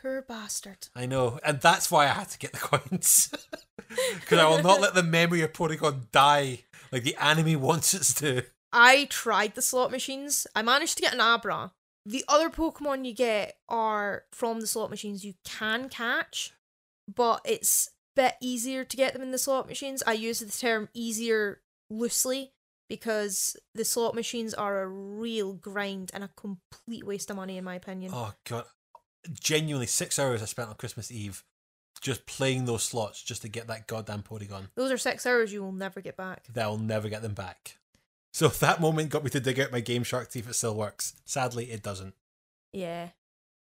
Poor 0.00 0.22
bastard. 0.22 0.88
I 0.94 1.06
know, 1.06 1.38
and 1.44 1.60
that's 1.60 1.90
why 1.90 2.04
I 2.04 2.08
had 2.08 2.28
to 2.30 2.38
get 2.38 2.52
the 2.52 2.58
coins. 2.58 3.32
Because 4.20 4.38
I 4.38 4.48
will 4.48 4.62
not 4.62 4.80
let 4.80 4.94
the 4.94 5.02
memory 5.02 5.42
of 5.42 5.52
Porygon 5.52 6.12
die 6.12 6.60
like 6.92 7.02
the 7.02 7.16
anime 7.16 7.60
wants 7.60 7.92
it 7.92 8.04
to. 8.18 8.44
I 8.72 9.06
tried 9.06 9.56
the 9.56 9.62
slot 9.62 9.90
machines. 9.90 10.46
I 10.54 10.62
managed 10.62 10.96
to 10.98 11.02
get 11.02 11.12
an 11.12 11.20
Abra. 11.20 11.72
The 12.06 12.24
other 12.28 12.48
Pokemon 12.50 13.04
you 13.04 13.12
get 13.12 13.56
are 13.68 14.24
from 14.32 14.60
the 14.60 14.66
slot 14.66 14.90
machines 14.90 15.24
you 15.24 15.34
can 15.44 15.88
catch, 15.88 16.52
but 17.12 17.40
it's 17.44 17.88
a 17.88 18.22
bit 18.22 18.34
easier 18.40 18.84
to 18.84 18.96
get 18.96 19.12
them 19.12 19.22
in 19.22 19.32
the 19.32 19.38
slot 19.38 19.68
machines. 19.68 20.02
I 20.06 20.12
use 20.12 20.38
the 20.38 20.46
term 20.46 20.88
easier 20.94 21.60
loosely 21.90 22.52
because 22.90 23.56
the 23.74 23.84
slot 23.84 24.14
machines 24.14 24.52
are 24.52 24.82
a 24.82 24.88
real 24.88 25.54
grind 25.54 26.10
and 26.12 26.24
a 26.24 26.30
complete 26.36 27.06
waste 27.06 27.30
of 27.30 27.36
money 27.36 27.56
in 27.56 27.64
my 27.64 27.76
opinion. 27.76 28.10
Oh 28.12 28.34
god, 28.46 28.64
genuinely 29.40 29.86
six 29.86 30.18
hours 30.18 30.42
I 30.42 30.46
spent 30.46 30.68
on 30.68 30.74
Christmas 30.74 31.10
Eve 31.10 31.44
just 32.00 32.26
playing 32.26 32.64
those 32.64 32.82
slots 32.82 33.22
just 33.22 33.42
to 33.42 33.48
get 33.48 33.68
that 33.68 33.86
goddamn 33.86 34.22
Porygon. 34.22 34.68
Those 34.74 34.90
are 34.90 34.98
6 34.98 35.26
hours 35.26 35.52
you 35.52 35.62
will 35.62 35.72
never 35.72 36.00
get 36.00 36.16
back. 36.16 36.46
They'll 36.52 36.78
never 36.78 37.08
get 37.08 37.22
them 37.22 37.34
back. 37.34 37.78
So 38.32 38.48
that 38.60 38.80
moment 38.80 39.10
got 39.10 39.22
me 39.22 39.30
to 39.30 39.40
dig 39.40 39.60
out 39.60 39.72
my 39.72 39.80
Game 39.80 40.02
Shark 40.02 40.26
to 40.26 40.32
see 40.32 40.38
if 40.40 40.48
it 40.48 40.54
still 40.54 40.74
works. 40.74 41.14
Sadly, 41.24 41.70
it 41.70 41.82
doesn't. 41.82 42.14
Yeah. 42.72 43.10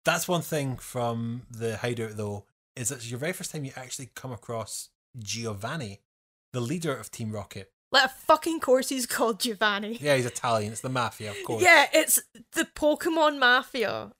That's 0.05 0.27
one 0.27 0.41
thing 0.41 0.77
from 0.77 1.43
the 1.49 1.77
hideout 1.77 2.15
though, 2.15 2.45
is 2.75 2.89
that 2.89 2.95
it's 2.95 3.09
your 3.09 3.19
very 3.19 3.33
first 3.33 3.51
time 3.51 3.65
you 3.65 3.71
actually 3.75 4.09
come 4.13 4.31
across 4.31 4.89
Giovanni, 5.17 6.01
the 6.53 6.61
leader 6.61 6.95
of 6.95 7.11
Team 7.11 7.31
Rocket. 7.31 7.71
Like 7.91 8.05
a 8.05 8.09
fucking 8.09 8.61
course 8.61 8.89
he's 8.89 9.05
called 9.05 9.39
Giovanni. 9.41 9.97
Yeah, 9.99 10.15
he's 10.15 10.25
Italian. 10.25 10.71
It's 10.71 10.81
the 10.81 10.89
mafia, 10.89 11.31
of 11.31 11.37
course. 11.45 11.61
Yeah, 11.61 11.87
it's 11.93 12.21
the 12.53 12.63
Pokemon 12.63 13.37
Mafia. 13.37 14.11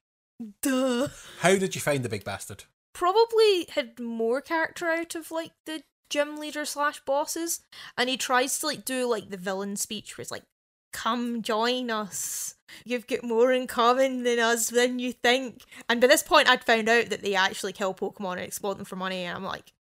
Duh. 0.62 1.08
How 1.40 1.56
did 1.56 1.76
you 1.76 1.82
find 1.82 2.04
the 2.04 2.10
big 2.10 2.26
bastard? 2.26 2.66
Probably 2.94 3.68
had 3.70 4.00
more 4.00 4.42
character 4.42 4.88
out 4.90 5.16
of 5.16 5.32
like 5.32 5.52
the 5.66 5.84
gym 6.10 6.38
leader 6.38 6.66
slash 6.66 7.00
bosses, 7.06 7.62
and 7.98 8.10
he 8.10 8.18
tries 8.18 8.60
to 8.60 8.66
like 8.68 8.84
do 8.84 9.08
like 9.08 9.30
the 9.30 9.38
villain 9.38 9.78
speech 9.78 10.18
where 10.18 10.24
it's 10.24 10.32
like, 10.32 10.44
"Come 10.92 11.42
join 11.42 11.90
us. 11.90 12.56
You've 12.84 13.08
got 13.08 13.24
more 13.24 13.54
in 13.54 13.68
common 13.68 14.24
than 14.24 14.40
us 14.40 14.70
than 14.70 15.00
you 15.00 15.14
think." 15.14 15.64
And 15.88 16.02
by 16.02 16.08
this 16.08 16.24
point, 16.24 16.50
I'd 16.50 16.66
found 16.66 16.90
out 16.90 17.10
that 17.10 17.22
they 17.22 17.36
actually 17.36 17.74
kill 17.74 17.94
Pokemon 17.94 18.34
and 18.34 18.42
exploit 18.42 18.76
them 18.76 18.86
for 18.86 18.98
money, 18.98 19.24
and 19.24 19.38
I'm 19.38 19.46
like, 19.46 19.72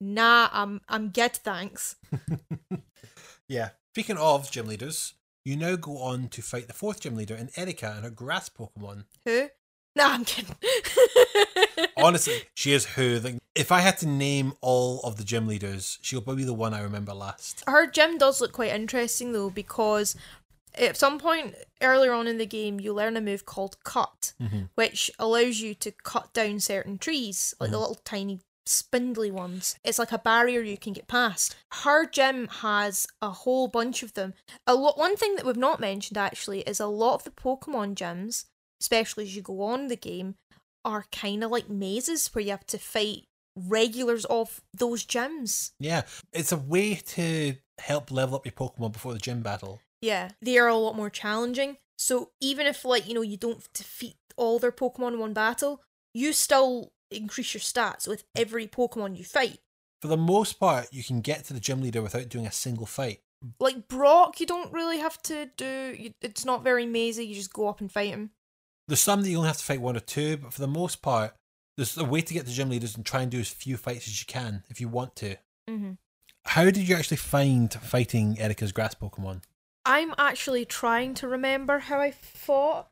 "Nah, 0.00 0.48
I'm 0.52 0.80
I'm 0.88 1.08
good, 1.08 1.32
thanks." 1.32 1.96
Yeah. 3.50 3.70
Speaking 3.92 4.16
of 4.16 4.48
gym 4.52 4.68
leaders, 4.68 5.14
you 5.44 5.56
now 5.56 5.74
go 5.74 5.98
on 5.98 6.28
to 6.28 6.40
fight 6.40 6.68
the 6.68 6.72
fourth 6.72 7.00
gym 7.00 7.16
leader 7.16 7.34
in 7.34 7.50
Erika 7.56 7.94
and 7.96 8.04
her 8.04 8.10
grass 8.10 8.48
Pokemon. 8.48 9.06
Who? 9.24 9.48
No, 9.96 10.06
I'm 10.06 10.24
kidding. 10.24 10.54
Honestly, 11.96 12.42
she 12.54 12.72
is 12.72 12.86
who. 12.86 13.18
Like, 13.18 13.38
if 13.56 13.72
I 13.72 13.80
had 13.80 13.98
to 13.98 14.06
name 14.06 14.52
all 14.60 15.00
of 15.00 15.16
the 15.16 15.24
gym 15.24 15.48
leaders, 15.48 15.98
she'll 16.00 16.20
probably 16.20 16.44
be 16.44 16.46
the 16.46 16.54
one 16.54 16.72
I 16.72 16.80
remember 16.80 17.12
last. 17.12 17.64
Her 17.66 17.90
gym 17.90 18.18
does 18.18 18.40
look 18.40 18.52
quite 18.52 18.70
interesting 18.70 19.32
though 19.32 19.50
because 19.50 20.14
at 20.76 20.96
some 20.96 21.18
point 21.18 21.56
earlier 21.82 22.12
on 22.12 22.28
in 22.28 22.38
the 22.38 22.46
game 22.46 22.78
you 22.78 22.94
learn 22.94 23.16
a 23.16 23.20
move 23.20 23.46
called 23.46 23.82
cut, 23.82 24.32
mm-hmm. 24.40 24.66
which 24.76 25.10
allows 25.18 25.60
you 25.60 25.74
to 25.74 25.90
cut 25.90 26.32
down 26.32 26.60
certain 26.60 26.98
trees, 26.98 27.52
like 27.58 27.70
the 27.70 27.76
mm-hmm. 27.76 27.80
little 27.80 28.00
tiny 28.04 28.38
spindly 28.70 29.30
ones. 29.30 29.76
It's 29.84 29.98
like 29.98 30.12
a 30.12 30.18
barrier 30.18 30.60
you 30.60 30.78
can 30.78 30.92
get 30.92 31.08
past. 31.08 31.56
Her 31.72 32.06
gym 32.06 32.48
has 32.48 33.06
a 33.20 33.30
whole 33.30 33.68
bunch 33.68 34.02
of 34.02 34.14
them. 34.14 34.34
A 34.66 34.74
lot 34.74 34.96
one 34.96 35.16
thing 35.16 35.34
that 35.36 35.44
we've 35.44 35.56
not 35.56 35.80
mentioned 35.80 36.16
actually 36.16 36.60
is 36.60 36.80
a 36.80 36.86
lot 36.86 37.14
of 37.14 37.24
the 37.24 37.30
Pokemon 37.30 37.94
gyms, 37.94 38.44
especially 38.80 39.24
as 39.24 39.36
you 39.36 39.42
go 39.42 39.62
on 39.62 39.88
the 39.88 39.96
game, 39.96 40.36
are 40.84 41.06
kind 41.12 41.44
of 41.44 41.50
like 41.50 41.68
mazes 41.68 42.28
where 42.28 42.42
you 42.42 42.50
have 42.50 42.66
to 42.66 42.78
fight 42.78 43.24
regulars 43.56 44.24
of 44.26 44.60
those 44.72 45.04
gyms. 45.04 45.72
Yeah, 45.78 46.02
it's 46.32 46.52
a 46.52 46.56
way 46.56 46.94
to 46.94 47.56
help 47.78 48.10
level 48.10 48.36
up 48.36 48.46
your 48.46 48.52
Pokemon 48.52 48.92
before 48.92 49.12
the 49.12 49.18
gym 49.18 49.42
battle. 49.42 49.80
Yeah, 50.00 50.30
they 50.40 50.58
are 50.58 50.68
a 50.68 50.76
lot 50.76 50.96
more 50.96 51.10
challenging. 51.10 51.76
So 51.98 52.30
even 52.40 52.66
if 52.66 52.84
like, 52.84 53.06
you 53.06 53.14
know, 53.14 53.20
you 53.20 53.36
don't 53.36 53.62
defeat 53.74 54.16
all 54.36 54.58
their 54.58 54.72
Pokemon 54.72 55.14
in 55.14 55.18
one 55.18 55.34
battle, 55.34 55.82
you 56.14 56.32
still 56.32 56.92
increase 57.10 57.54
your 57.54 57.60
stats 57.60 58.06
with 58.06 58.24
every 58.36 58.66
Pokemon 58.66 59.16
you 59.16 59.24
fight. 59.24 59.58
For 60.02 60.08
the 60.08 60.16
most 60.16 60.58
part, 60.58 60.88
you 60.92 61.04
can 61.04 61.20
get 61.20 61.44
to 61.44 61.52
the 61.52 61.60
gym 61.60 61.82
leader 61.82 62.02
without 62.02 62.28
doing 62.28 62.46
a 62.46 62.52
single 62.52 62.86
fight. 62.86 63.20
Like 63.58 63.88
Brock, 63.88 64.40
you 64.40 64.46
don't 64.46 64.72
really 64.72 64.98
have 64.98 65.20
to 65.22 65.50
do 65.56 65.94
you, 65.98 66.12
it's 66.20 66.44
not 66.44 66.62
very 66.62 66.86
mazy, 66.86 67.26
you 67.26 67.34
just 67.34 67.52
go 67.52 67.68
up 67.68 67.80
and 67.80 67.90
fight 67.90 68.10
him. 68.10 68.30
There's 68.88 69.00
some 69.00 69.22
that 69.22 69.30
you 69.30 69.36
only 69.36 69.48
have 69.48 69.58
to 69.58 69.64
fight 69.64 69.80
one 69.80 69.96
or 69.96 70.00
two, 70.00 70.36
but 70.36 70.52
for 70.52 70.60
the 70.60 70.66
most 70.66 71.00
part, 71.00 71.34
there's 71.76 71.96
a 71.96 72.04
way 72.04 72.20
to 72.20 72.34
get 72.34 72.46
to 72.46 72.52
gym 72.52 72.68
leaders 72.68 72.96
and 72.96 73.06
try 73.06 73.22
and 73.22 73.30
do 73.30 73.40
as 73.40 73.48
few 73.48 73.76
fights 73.76 74.06
as 74.08 74.20
you 74.20 74.26
can 74.26 74.64
if 74.68 74.80
you 74.80 74.88
want 74.88 75.16
to. 75.16 75.36
Mhm. 75.68 75.96
How 76.44 76.64
did 76.64 76.78
you 76.88 76.96
actually 76.96 77.18
find 77.18 77.72
fighting 77.72 78.38
Erika's 78.38 78.72
grass 78.72 78.94
Pokemon? 78.94 79.42
I'm 79.86 80.14
actually 80.18 80.64
trying 80.64 81.14
to 81.14 81.28
remember 81.28 81.78
how 81.78 82.00
I 82.00 82.10
fought. 82.10 82.88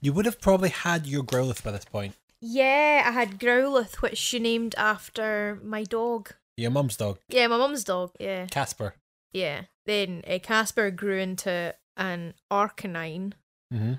You 0.00 0.12
would 0.12 0.26
have 0.26 0.40
probably 0.40 0.70
had 0.70 1.06
your 1.06 1.22
Growlithe 1.22 1.62
by 1.62 1.70
this 1.70 1.84
point. 1.84 2.16
Yeah, 2.44 3.04
I 3.06 3.12
had 3.12 3.38
Growlithe, 3.38 4.02
which 4.02 4.18
she 4.18 4.38
named 4.40 4.74
after 4.76 5.58
my 5.62 5.84
dog. 5.84 6.32
Your 6.56 6.70
mum's 6.72 6.96
dog, 6.96 7.18
Yeah, 7.28 7.46
my 7.46 7.56
mum's 7.56 7.84
dog. 7.84 8.10
Yeah. 8.20 8.46
Casper. 8.46 8.94
Yeah. 9.32 9.62
Then 9.86 10.22
uh, 10.28 10.38
Casper 10.42 10.90
grew 10.90 11.18
into 11.18 11.74
an 11.96 12.34
Arcanine, 12.52 13.32
Mm-hmm. 13.72 13.94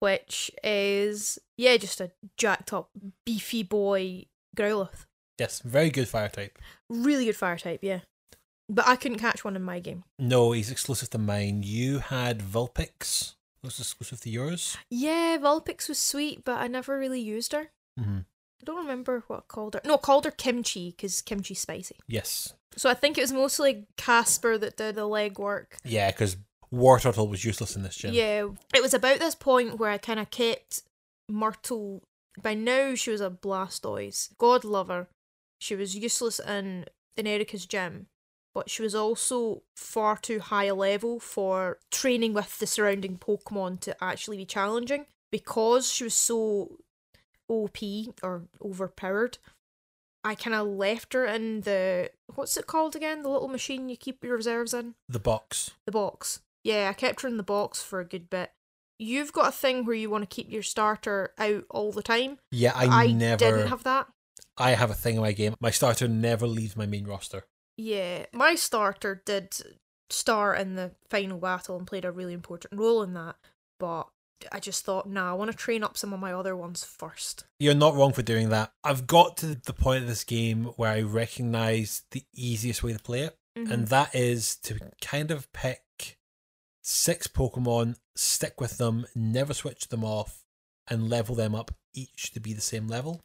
which 0.00 0.50
is 0.62 1.38
yeah, 1.56 1.76
just 1.78 2.00
a 2.00 2.10
jacked 2.36 2.72
up, 2.74 2.90
beefy 3.24 3.62
boy 3.62 4.26
Growlithe. 4.56 5.06
Yes, 5.38 5.60
very 5.60 5.88
good 5.90 6.08
fire 6.08 6.28
type. 6.28 6.58
Really 6.90 7.24
good 7.24 7.36
fire 7.36 7.56
type, 7.56 7.80
yeah. 7.82 8.00
But 8.68 8.86
I 8.86 8.96
couldn't 8.96 9.18
catch 9.18 9.44
one 9.44 9.56
in 9.56 9.62
my 9.62 9.80
game. 9.80 10.04
No, 10.18 10.52
he's 10.52 10.70
exclusive 10.70 11.10
to 11.10 11.18
mine. 11.18 11.62
You 11.62 12.00
had 12.00 12.40
Vulpix. 12.40 13.34
Was 13.62 13.78
exclusive 13.78 14.20
to 14.20 14.30
yours? 14.30 14.76
Yeah, 14.90 15.38
Vulpix 15.40 15.88
was 15.88 15.98
sweet, 15.98 16.44
but 16.44 16.58
I 16.60 16.66
never 16.68 16.98
really 16.98 17.20
used 17.20 17.52
her. 17.54 17.70
Mm-hmm. 17.98 18.18
I 18.18 18.64
don't 18.64 18.78
remember 18.78 19.22
what 19.26 19.38
I 19.40 19.42
called 19.46 19.74
her. 19.74 19.80
No, 19.84 19.94
I 19.94 19.98
called 19.98 20.24
her 20.24 20.30
Kimchi 20.30 20.90
because 20.90 21.20
Kimchi's 21.20 21.60
spicy. 21.60 21.96
Yes. 22.06 22.54
So 22.76 22.88
I 22.88 22.94
think 22.94 23.18
it 23.18 23.22
was 23.22 23.32
mostly 23.32 23.86
Casper 23.96 24.58
that 24.58 24.76
did 24.76 24.94
the 24.94 25.02
legwork. 25.02 25.66
Yeah, 25.84 26.10
because 26.10 26.36
Wartortle 26.72 27.28
was 27.28 27.44
useless 27.44 27.76
in 27.76 27.82
this 27.82 27.96
gym. 27.96 28.14
Yeah, 28.14 28.48
it 28.74 28.82
was 28.82 28.94
about 28.94 29.18
this 29.18 29.34
point 29.34 29.78
where 29.78 29.90
I 29.90 29.98
kind 29.98 30.18
of 30.18 30.30
kept 30.30 30.82
Myrtle. 31.28 32.02
By 32.40 32.54
now, 32.54 32.94
she 32.94 33.10
was 33.10 33.20
a 33.20 33.30
Blastoise. 33.30 34.30
God 34.38 34.64
love 34.64 34.88
her. 34.88 35.08
She 35.60 35.76
was 35.76 35.94
useless 35.94 36.40
in, 36.40 36.86
in 37.16 37.26
Erika's 37.26 37.66
gym, 37.66 38.06
but 38.54 38.68
she 38.68 38.82
was 38.82 38.94
also 38.94 39.62
far 39.76 40.16
too 40.16 40.40
high 40.40 40.64
a 40.64 40.74
level 40.74 41.20
for 41.20 41.78
training 41.90 42.34
with 42.34 42.58
the 42.58 42.66
surrounding 42.66 43.18
Pokemon 43.18 43.80
to 43.80 44.02
actually 44.02 44.38
be 44.38 44.46
challenging. 44.46 45.06
Because 45.30 45.90
she 45.90 46.04
was 46.04 46.14
so 46.14 46.78
OP 47.48 47.78
or 48.22 48.44
overpowered, 48.62 49.38
I 50.24 50.34
kind 50.34 50.54
of 50.54 50.66
left 50.66 51.12
her 51.12 51.26
in 51.26 51.62
the. 51.62 52.10
What's 52.34 52.56
it 52.56 52.66
called 52.66 52.96
again? 52.96 53.22
The 53.22 53.28
little 53.28 53.48
machine 53.48 53.88
you 53.88 53.96
keep 53.96 54.24
your 54.24 54.36
reserves 54.36 54.72
in? 54.72 54.94
The 55.08 55.18
box. 55.18 55.72
The 55.86 55.92
box. 55.92 56.40
Yeah, 56.62 56.88
I 56.88 56.94
kept 56.94 57.20
her 57.20 57.28
in 57.28 57.36
the 57.36 57.42
box 57.42 57.82
for 57.82 58.00
a 58.00 58.06
good 58.06 58.30
bit. 58.30 58.52
You've 58.98 59.32
got 59.32 59.48
a 59.48 59.52
thing 59.52 59.84
where 59.84 59.96
you 59.96 60.08
want 60.08 60.28
to 60.28 60.34
keep 60.34 60.50
your 60.50 60.62
starter 60.62 61.32
out 61.36 61.64
all 61.68 61.92
the 61.92 62.02
time. 62.02 62.38
Yeah, 62.50 62.72
I, 62.74 63.08
never. 63.08 63.36
didn't 63.36 63.68
have 63.68 63.82
that. 63.84 64.06
I 64.56 64.70
have 64.70 64.90
a 64.90 64.94
thing 64.94 65.16
in 65.16 65.20
my 65.20 65.32
game. 65.32 65.54
My 65.60 65.70
starter 65.70 66.08
never 66.08 66.46
leaves 66.46 66.76
my 66.76 66.86
main 66.86 67.04
roster. 67.04 67.44
Yeah, 67.76 68.26
my 68.32 68.54
starter 68.54 69.20
did 69.26 69.52
start 70.10 70.60
in 70.60 70.76
the 70.76 70.92
final 71.10 71.38
battle 71.38 71.76
and 71.76 71.86
played 71.86 72.04
a 72.04 72.12
really 72.12 72.32
important 72.32 72.78
role 72.78 73.02
in 73.02 73.14
that, 73.14 73.36
but 73.80 74.04
I 74.52 74.60
just 74.60 74.84
thought, 74.84 75.08
nah, 75.08 75.30
I 75.30 75.34
want 75.34 75.50
to 75.50 75.56
train 75.56 75.82
up 75.82 75.96
some 75.96 76.12
of 76.12 76.20
my 76.20 76.32
other 76.32 76.54
ones 76.56 76.84
first. 76.84 77.44
You're 77.58 77.74
not 77.74 77.94
wrong 77.94 78.12
for 78.12 78.22
doing 78.22 78.50
that. 78.50 78.72
I've 78.82 79.06
got 79.06 79.36
to 79.38 79.54
the 79.54 79.72
point 79.72 80.02
of 80.02 80.08
this 80.08 80.24
game 80.24 80.64
where 80.76 80.90
I 80.90 81.00
recognize 81.02 82.02
the 82.10 82.24
easiest 82.34 82.82
way 82.82 82.92
to 82.92 82.98
play 82.98 83.20
it, 83.22 83.36
Mm-hmm. 83.56 83.70
and 83.72 83.86
that 83.86 84.12
is 84.16 84.56
to 84.64 84.80
kind 85.00 85.30
of 85.30 85.52
pick 85.52 86.18
six 86.82 87.28
Pokemon, 87.28 87.94
stick 88.16 88.60
with 88.60 88.78
them, 88.78 89.06
never 89.14 89.54
switch 89.54 89.86
them 89.88 90.02
off, 90.04 90.42
and 90.88 91.08
level 91.08 91.36
them 91.36 91.54
up 91.54 91.70
each 91.94 92.32
to 92.32 92.40
be 92.40 92.52
the 92.52 92.60
same 92.60 92.88
level, 92.88 93.20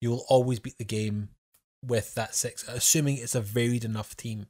you 0.00 0.10
will 0.10 0.24
always 0.28 0.60
beat 0.60 0.78
the 0.78 0.84
game 0.84 1.30
with 1.84 2.14
that 2.14 2.36
six, 2.36 2.66
assuming 2.68 3.16
it's 3.16 3.34
a 3.34 3.40
varied 3.40 3.84
enough 3.84 4.16
team. 4.16 4.46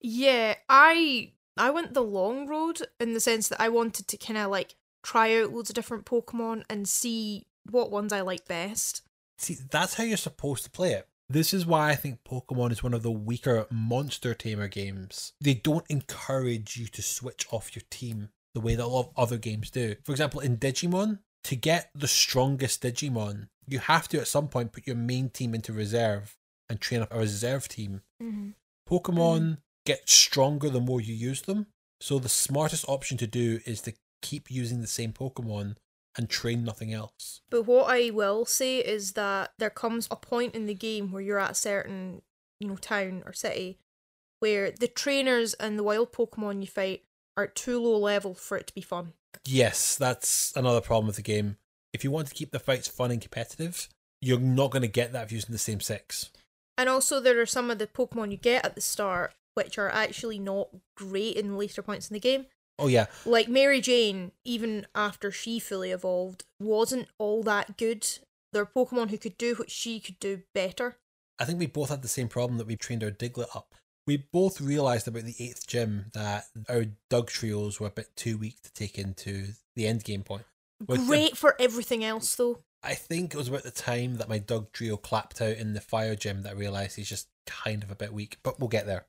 Yeah, 0.00 0.54
I 0.68 1.32
I 1.56 1.70
went 1.70 1.94
the 1.94 2.02
long 2.02 2.46
road 2.46 2.82
in 3.00 3.14
the 3.14 3.20
sense 3.20 3.48
that 3.48 3.60
I 3.60 3.68
wanted 3.68 4.06
to 4.08 4.16
kind 4.16 4.38
of 4.38 4.50
like 4.50 4.76
try 5.06 5.40
out 5.40 5.52
loads 5.52 5.70
of 5.70 5.76
different 5.76 6.04
Pokemon 6.04 6.64
and 6.68 6.88
see 6.88 7.46
what 7.70 7.92
ones 7.92 8.12
I 8.12 8.22
like 8.22 8.48
best. 8.48 9.02
See, 9.38 9.56
that's 9.70 9.94
how 9.94 10.04
you're 10.04 10.16
supposed 10.16 10.64
to 10.64 10.70
play 10.70 10.92
it. 10.92 11.06
This 11.28 11.54
is 11.54 11.64
why 11.64 11.90
I 11.90 11.94
think 11.94 12.24
Pokemon 12.28 12.72
is 12.72 12.82
one 12.82 12.94
of 12.94 13.02
the 13.02 13.12
weaker 13.12 13.66
monster 13.70 14.34
tamer 14.34 14.66
games. 14.66 15.32
They 15.40 15.54
don't 15.54 15.86
encourage 15.88 16.76
you 16.76 16.86
to 16.88 17.02
switch 17.02 17.46
off 17.52 17.74
your 17.76 17.84
team 17.88 18.30
the 18.54 18.60
way 18.60 18.74
that 18.74 18.84
a 18.84 18.86
lot 18.86 19.06
of 19.06 19.12
other 19.16 19.38
games 19.38 19.70
do. 19.70 19.94
For 20.04 20.12
example, 20.12 20.40
in 20.40 20.56
Digimon, 20.56 21.20
to 21.44 21.56
get 21.56 21.90
the 21.94 22.08
strongest 22.08 22.82
Digimon, 22.82 23.48
you 23.68 23.78
have 23.78 24.08
to 24.08 24.18
at 24.18 24.26
some 24.26 24.48
point 24.48 24.72
put 24.72 24.86
your 24.86 24.96
main 24.96 25.28
team 25.30 25.54
into 25.54 25.72
reserve 25.72 26.36
and 26.68 26.80
train 26.80 27.02
up 27.02 27.12
a 27.12 27.18
reserve 27.18 27.68
team. 27.68 28.02
Mm-hmm. 28.20 28.50
Pokemon 28.88 29.58
get 29.84 30.08
stronger 30.08 30.68
the 30.68 30.80
more 30.80 31.00
you 31.00 31.14
use 31.14 31.42
them. 31.42 31.66
So 32.00 32.18
the 32.18 32.28
smartest 32.28 32.84
option 32.88 33.16
to 33.18 33.26
do 33.26 33.60
is 33.64 33.80
to 33.82 33.94
keep 34.26 34.50
using 34.50 34.80
the 34.80 34.86
same 34.86 35.12
Pokemon 35.12 35.76
and 36.16 36.28
train 36.28 36.64
nothing 36.64 36.92
else. 36.92 37.42
But 37.50 37.62
what 37.62 37.90
I 37.90 38.10
will 38.10 38.44
say 38.44 38.78
is 38.78 39.12
that 39.12 39.52
there 39.58 39.70
comes 39.70 40.08
a 40.10 40.16
point 40.16 40.54
in 40.54 40.66
the 40.66 40.74
game 40.74 41.12
where 41.12 41.22
you're 41.22 41.38
at 41.38 41.52
a 41.52 41.54
certain, 41.54 42.22
you 42.58 42.68
know, 42.68 42.76
town 42.76 43.22
or 43.24 43.32
city 43.32 43.78
where 44.40 44.70
the 44.70 44.88
trainers 44.88 45.54
and 45.54 45.78
the 45.78 45.82
wild 45.82 46.12
Pokemon 46.12 46.60
you 46.60 46.66
fight 46.66 47.04
are 47.36 47.46
too 47.46 47.80
low 47.80 47.98
level 47.98 48.34
for 48.34 48.56
it 48.56 48.66
to 48.66 48.74
be 48.74 48.80
fun. 48.80 49.12
Yes, 49.44 49.96
that's 49.96 50.52
another 50.56 50.80
problem 50.80 51.06
with 51.06 51.16
the 51.16 51.22
game. 51.22 51.56
If 51.92 52.04
you 52.04 52.10
want 52.10 52.28
to 52.28 52.34
keep 52.34 52.50
the 52.50 52.58
fights 52.58 52.88
fun 52.88 53.10
and 53.10 53.20
competitive, 53.20 53.88
you're 54.20 54.38
not 54.40 54.70
going 54.70 54.82
to 54.82 54.88
get 54.88 55.12
that 55.12 55.24
if 55.24 55.32
using 55.32 55.52
the 55.52 55.58
same 55.58 55.80
six. 55.80 56.30
And 56.78 56.88
also, 56.88 57.20
there 57.20 57.40
are 57.40 57.46
some 57.46 57.70
of 57.70 57.78
the 57.78 57.86
Pokemon 57.86 58.30
you 58.30 58.36
get 58.36 58.64
at 58.64 58.74
the 58.74 58.80
start 58.80 59.32
which 59.54 59.78
are 59.78 59.88
actually 59.88 60.38
not 60.38 60.68
great 60.96 61.34
in 61.36 61.56
later 61.56 61.80
points 61.80 62.10
in 62.10 62.14
the 62.14 62.20
game. 62.20 62.44
Oh 62.78 62.88
yeah, 62.88 63.06
Like 63.24 63.48
Mary 63.48 63.80
Jane, 63.80 64.32
even 64.44 64.86
after 64.94 65.30
she 65.30 65.58
fully 65.58 65.90
evolved, 65.92 66.44
wasn't 66.60 67.08
all 67.18 67.42
that 67.44 67.78
good. 67.78 68.06
There 68.52 68.62
are 68.62 68.66
Pokemon 68.66 69.10
who 69.10 69.18
could 69.18 69.38
do 69.38 69.54
what 69.54 69.70
she 69.70 69.98
could 69.98 70.18
do 70.18 70.42
better. 70.54 70.98
I 71.38 71.44
think 71.44 71.58
we 71.58 71.66
both 71.66 71.88
had 71.90 72.02
the 72.02 72.08
same 72.08 72.28
problem 72.28 72.58
that 72.58 72.66
we 72.66 72.76
trained 72.76 73.02
our 73.02 73.10
Diglett 73.10 73.54
up. 73.56 73.74
We 74.06 74.26
both 74.32 74.60
realised 74.60 75.08
about 75.08 75.24
the 75.24 75.34
eighth 75.38 75.66
gym 75.66 76.06
that 76.12 76.46
our 76.68 76.84
Dugtrios 77.10 77.80
were 77.80 77.88
a 77.88 77.90
bit 77.90 78.14
too 78.14 78.38
weak 78.38 78.62
to 78.62 78.72
take 78.72 78.98
into 78.98 79.48
the 79.74 79.86
end 79.86 80.04
game 80.04 80.22
point. 80.22 80.44
With 80.86 81.00
the- 81.00 81.06
Great 81.06 81.36
for 81.36 81.56
everything 81.60 82.04
else, 82.04 82.34
though. 82.36 82.60
I 82.82 82.94
think 82.94 83.34
it 83.34 83.38
was 83.38 83.48
about 83.48 83.64
the 83.64 83.70
time 83.70 84.16
that 84.16 84.28
my 84.28 84.38
Dugtrio 84.38 85.00
clapped 85.00 85.40
out 85.40 85.56
in 85.56 85.72
the 85.72 85.80
fire 85.80 86.14
gym 86.14 86.42
that 86.42 86.50
I 86.50 86.56
realised 86.56 86.96
he's 86.96 87.08
just 87.08 87.26
kind 87.46 87.82
of 87.82 87.90
a 87.90 87.96
bit 87.96 88.12
weak, 88.12 88.38
but 88.44 88.60
we'll 88.60 88.68
get 88.68 88.86
there. 88.86 89.06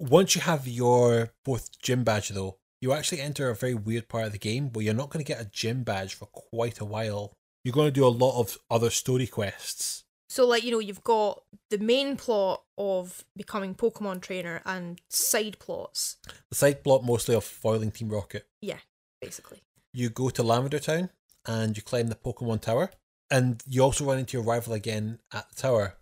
Once 0.00 0.34
you 0.34 0.40
have 0.40 0.66
your 0.66 1.30
fourth 1.44 1.78
gym 1.78 2.02
badge, 2.02 2.30
though, 2.30 2.56
you 2.84 2.92
actually 2.92 3.22
enter 3.22 3.48
a 3.48 3.54
very 3.54 3.74
weird 3.74 4.10
part 4.10 4.26
of 4.26 4.32
the 4.32 4.38
game 4.38 4.70
where 4.74 4.84
you're 4.84 4.92
not 4.92 5.08
going 5.08 5.24
to 5.24 5.32
get 5.32 5.40
a 5.40 5.48
gym 5.50 5.84
badge 5.84 6.12
for 6.12 6.26
quite 6.26 6.80
a 6.80 6.84
while. 6.84 7.32
You're 7.64 7.72
going 7.72 7.88
to 7.88 7.90
do 7.90 8.06
a 8.06 8.08
lot 8.08 8.38
of 8.38 8.58
other 8.70 8.90
story 8.90 9.26
quests. 9.26 10.04
So, 10.28 10.46
like, 10.46 10.64
you 10.64 10.70
know, 10.70 10.80
you've 10.80 11.02
got 11.02 11.44
the 11.70 11.78
main 11.78 12.16
plot 12.16 12.62
of 12.76 13.24
becoming 13.34 13.74
Pokemon 13.74 14.20
trainer 14.20 14.60
and 14.66 15.00
side 15.08 15.58
plots, 15.58 16.18
The 16.50 16.56
side 16.56 16.84
plot 16.84 17.04
mostly 17.04 17.34
of 17.34 17.42
foiling 17.44 17.90
Team 17.90 18.10
Rocket. 18.10 18.46
Yeah, 18.60 18.80
basically. 19.18 19.62
You 19.94 20.10
go 20.10 20.28
to 20.28 20.42
Lavender 20.42 20.78
Town 20.78 21.08
and 21.46 21.78
you 21.78 21.82
climb 21.82 22.08
the 22.08 22.16
Pokemon 22.16 22.60
Tower, 22.60 22.90
and 23.30 23.62
you 23.66 23.82
also 23.82 24.04
run 24.04 24.18
into 24.18 24.36
your 24.36 24.44
rival 24.44 24.74
again 24.74 25.20
at 25.32 25.48
the 25.48 25.54
tower. 25.54 25.94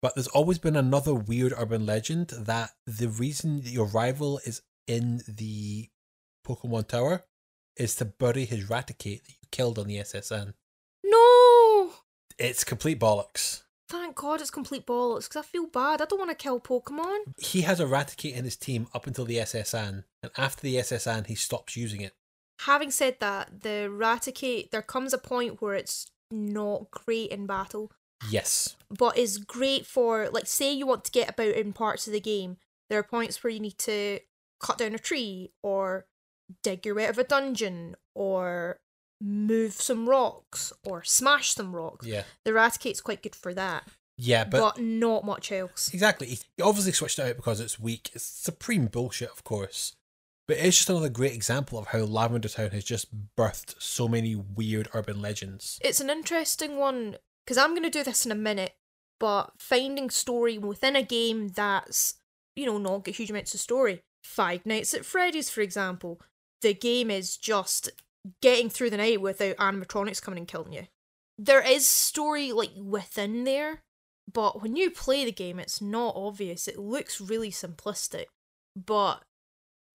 But 0.00 0.14
there's 0.14 0.28
always 0.28 0.58
been 0.58 0.76
another 0.76 1.12
weird 1.12 1.52
urban 1.54 1.84
legend 1.84 2.28
that 2.28 2.70
the 2.86 3.08
reason 3.08 3.60
that 3.60 3.70
your 3.70 3.86
rival 3.86 4.40
is 4.46 4.62
in 4.86 5.20
the 5.28 5.90
Pokemon 6.46 6.88
Tower 6.88 7.24
is 7.76 7.94
to 7.96 8.04
bury 8.04 8.44
his 8.44 8.64
Raticate 8.68 9.22
that 9.24 9.30
you 9.30 9.48
killed 9.50 9.78
on 9.78 9.86
the 9.86 9.98
S.S. 9.98 10.30
Anne. 10.32 10.54
No! 11.04 11.92
It's 12.38 12.64
complete 12.64 12.98
bollocks. 13.00 13.62
Thank 13.88 14.16
God 14.16 14.40
it's 14.40 14.50
complete 14.50 14.86
bollocks 14.86 15.28
because 15.28 15.44
I 15.44 15.48
feel 15.48 15.66
bad. 15.66 16.00
I 16.00 16.06
don't 16.06 16.18
want 16.18 16.30
to 16.30 16.34
kill 16.34 16.60
Pokemon. 16.60 17.18
He 17.38 17.62
has 17.62 17.78
a 17.78 17.84
Raticate 17.84 18.34
in 18.34 18.44
his 18.44 18.56
team 18.56 18.86
up 18.94 19.06
until 19.06 19.24
the 19.26 19.38
S.S. 19.40 19.74
Anne, 19.74 20.04
and 20.22 20.32
after 20.38 20.62
the 20.62 20.78
S.S. 20.78 21.06
Anne, 21.06 21.24
he 21.24 21.34
stops 21.34 21.76
using 21.76 22.00
it. 22.00 22.14
Having 22.60 22.92
said 22.92 23.16
that, 23.20 23.60
the 23.62 23.88
Raticate, 23.90 24.70
there 24.70 24.82
comes 24.82 25.12
a 25.12 25.18
point 25.18 25.60
where 25.60 25.74
it's 25.74 26.10
not 26.30 26.90
great 26.90 27.30
in 27.30 27.46
battle, 27.46 27.92
Yes. 28.30 28.76
but 28.88 29.18
is 29.18 29.36
great 29.38 29.84
for, 29.84 30.28
like, 30.30 30.46
say 30.46 30.72
you 30.72 30.86
want 30.86 31.04
to 31.04 31.10
get 31.12 31.28
about 31.30 31.48
in 31.54 31.72
parts 31.72 32.06
of 32.06 32.12
the 32.14 32.20
game. 32.20 32.56
There 32.88 32.98
are 32.98 33.02
points 33.04 33.42
where 33.44 33.52
you 33.52 33.60
need 33.60 33.78
to 33.78 34.20
cut 34.60 34.78
down 34.78 34.94
a 34.94 34.98
tree, 34.98 35.52
or 35.62 36.06
dig 36.62 36.84
your 36.86 36.94
way 36.94 37.04
out 37.04 37.10
of 37.10 37.18
a 37.18 37.24
dungeon, 37.24 37.96
or 38.14 38.80
move 39.20 39.72
some 39.72 40.08
rocks, 40.08 40.72
or 40.84 41.04
smash 41.04 41.54
some 41.54 41.74
rocks. 41.74 42.06
Yeah. 42.06 42.24
The 42.44 42.52
Raticate's 42.52 43.00
quite 43.00 43.22
good 43.22 43.36
for 43.36 43.54
that, 43.54 43.84
Yeah, 44.16 44.44
but, 44.44 44.78
not 44.78 45.24
much 45.24 45.50
else. 45.52 45.92
Exactly. 45.92 46.26
He 46.26 46.38
obviously 46.62 46.92
switched 46.92 47.18
it 47.18 47.26
out 47.30 47.36
because 47.36 47.60
it's 47.60 47.78
weak. 47.78 48.10
It's 48.14 48.24
supreme 48.24 48.86
bullshit, 48.86 49.30
of 49.30 49.44
course. 49.44 49.94
But 50.48 50.56
it's 50.58 50.76
just 50.76 50.90
another 50.90 51.08
great 51.08 51.34
example 51.34 51.78
of 51.78 51.88
how 51.88 52.00
Lavender 52.00 52.48
Town 52.48 52.70
has 52.70 52.84
just 52.84 53.06
birthed 53.36 53.80
so 53.80 54.08
many 54.08 54.34
weird 54.34 54.88
urban 54.92 55.22
legends. 55.22 55.78
It's 55.82 56.00
an 56.00 56.10
interesting 56.10 56.76
one 56.76 57.16
because 57.44 57.56
I'm 57.56 57.70
going 57.70 57.84
to 57.84 57.90
do 57.90 58.02
this 58.02 58.26
in 58.26 58.32
a 58.32 58.36
minute, 58.36 58.74
but 59.20 59.52
finding 59.58 60.10
story 60.10 60.58
within 60.58 60.96
a 60.96 61.02
game 61.02 61.48
that's, 61.48 62.14
you 62.56 62.66
know, 62.66 62.78
not 62.78 63.04
got 63.04 63.14
huge 63.14 63.30
amounts 63.30 63.54
of 63.54 63.60
story. 63.60 64.02
Five 64.24 64.66
Nights 64.66 64.94
at 64.94 65.04
Freddy's, 65.04 65.48
for 65.48 65.60
example, 65.60 66.20
the 66.62 66.74
game 66.74 67.10
is 67.10 67.36
just 67.36 67.90
getting 68.40 68.70
through 68.70 68.90
the 68.90 68.96
night 68.96 69.20
without 69.20 69.56
animatronics 69.56 70.22
coming 70.22 70.38
and 70.38 70.48
killing 70.48 70.72
you. 70.72 70.86
There 71.38 71.66
is 71.66 71.86
story 71.86 72.52
like 72.52 72.70
within 72.76 73.44
there, 73.44 73.80
but 74.32 74.62
when 74.62 74.76
you 74.76 74.90
play 74.90 75.24
the 75.24 75.32
game, 75.32 75.58
it's 75.58 75.80
not 75.80 76.14
obvious. 76.16 76.68
It 76.68 76.78
looks 76.78 77.20
really 77.20 77.50
simplistic, 77.50 78.26
but 78.76 79.22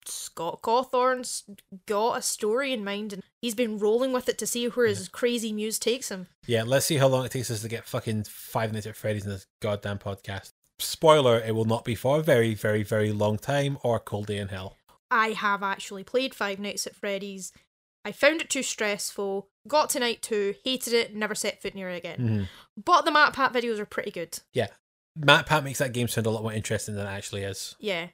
Scott 0.04 0.62
Cawthon's 0.62 1.44
got 1.86 2.18
a 2.18 2.22
story 2.22 2.72
in 2.72 2.84
mind 2.84 3.12
and 3.12 3.22
he's 3.42 3.54
been 3.54 3.78
rolling 3.78 4.12
with 4.12 4.28
it 4.28 4.38
to 4.38 4.46
see 4.46 4.66
where 4.66 4.86
his 4.86 5.08
crazy 5.08 5.52
muse 5.52 5.78
takes 5.78 6.10
him. 6.10 6.28
Yeah, 6.46 6.64
let's 6.64 6.86
see 6.86 6.96
how 6.96 7.08
long 7.08 7.24
it 7.24 7.32
takes 7.32 7.50
us 7.50 7.62
to 7.62 7.68
get 7.68 7.86
fucking 7.86 8.24
Five 8.24 8.70
minutes 8.70 8.86
at 8.86 8.96
Freddy's 8.96 9.24
in 9.24 9.30
this 9.30 9.46
goddamn 9.60 9.98
podcast. 9.98 10.50
Spoiler, 10.78 11.40
it 11.40 11.54
will 11.54 11.64
not 11.64 11.84
be 11.84 11.94
for 11.94 12.18
a 12.18 12.22
very, 12.22 12.54
very, 12.54 12.82
very 12.82 13.12
long 13.12 13.36
time 13.36 13.78
or 13.82 13.96
a 13.96 14.00
cold 14.00 14.26
day 14.26 14.38
in 14.38 14.48
hell. 14.48 14.76
I 15.10 15.28
have 15.28 15.62
actually 15.62 16.04
played 16.04 16.34
Five 16.34 16.58
Nights 16.58 16.86
at 16.86 16.94
Freddy's. 16.96 17.52
I 18.04 18.12
found 18.12 18.40
it 18.40 18.48
too 18.48 18.62
stressful, 18.62 19.48
got 19.66 19.90
to 19.90 20.00
night 20.00 20.22
two, 20.22 20.54
hated 20.64 20.92
it, 20.94 21.14
never 21.14 21.34
set 21.34 21.60
foot 21.60 21.74
near 21.74 21.90
it 21.90 21.96
again. 21.98 22.18
Mhm. 22.18 22.48
But 22.82 23.04
the 23.04 23.10
MatPat 23.10 23.52
videos 23.52 23.78
are 23.78 23.86
pretty 23.86 24.10
good. 24.10 24.38
Yeah. 24.52 24.68
MatPat 25.18 25.64
makes 25.64 25.78
that 25.80 25.92
game 25.92 26.08
sound 26.08 26.26
a 26.26 26.30
lot 26.30 26.42
more 26.42 26.52
interesting 26.52 26.94
than 26.94 27.06
it 27.06 27.10
actually 27.10 27.42
is. 27.42 27.74
Yeah. 27.78 28.08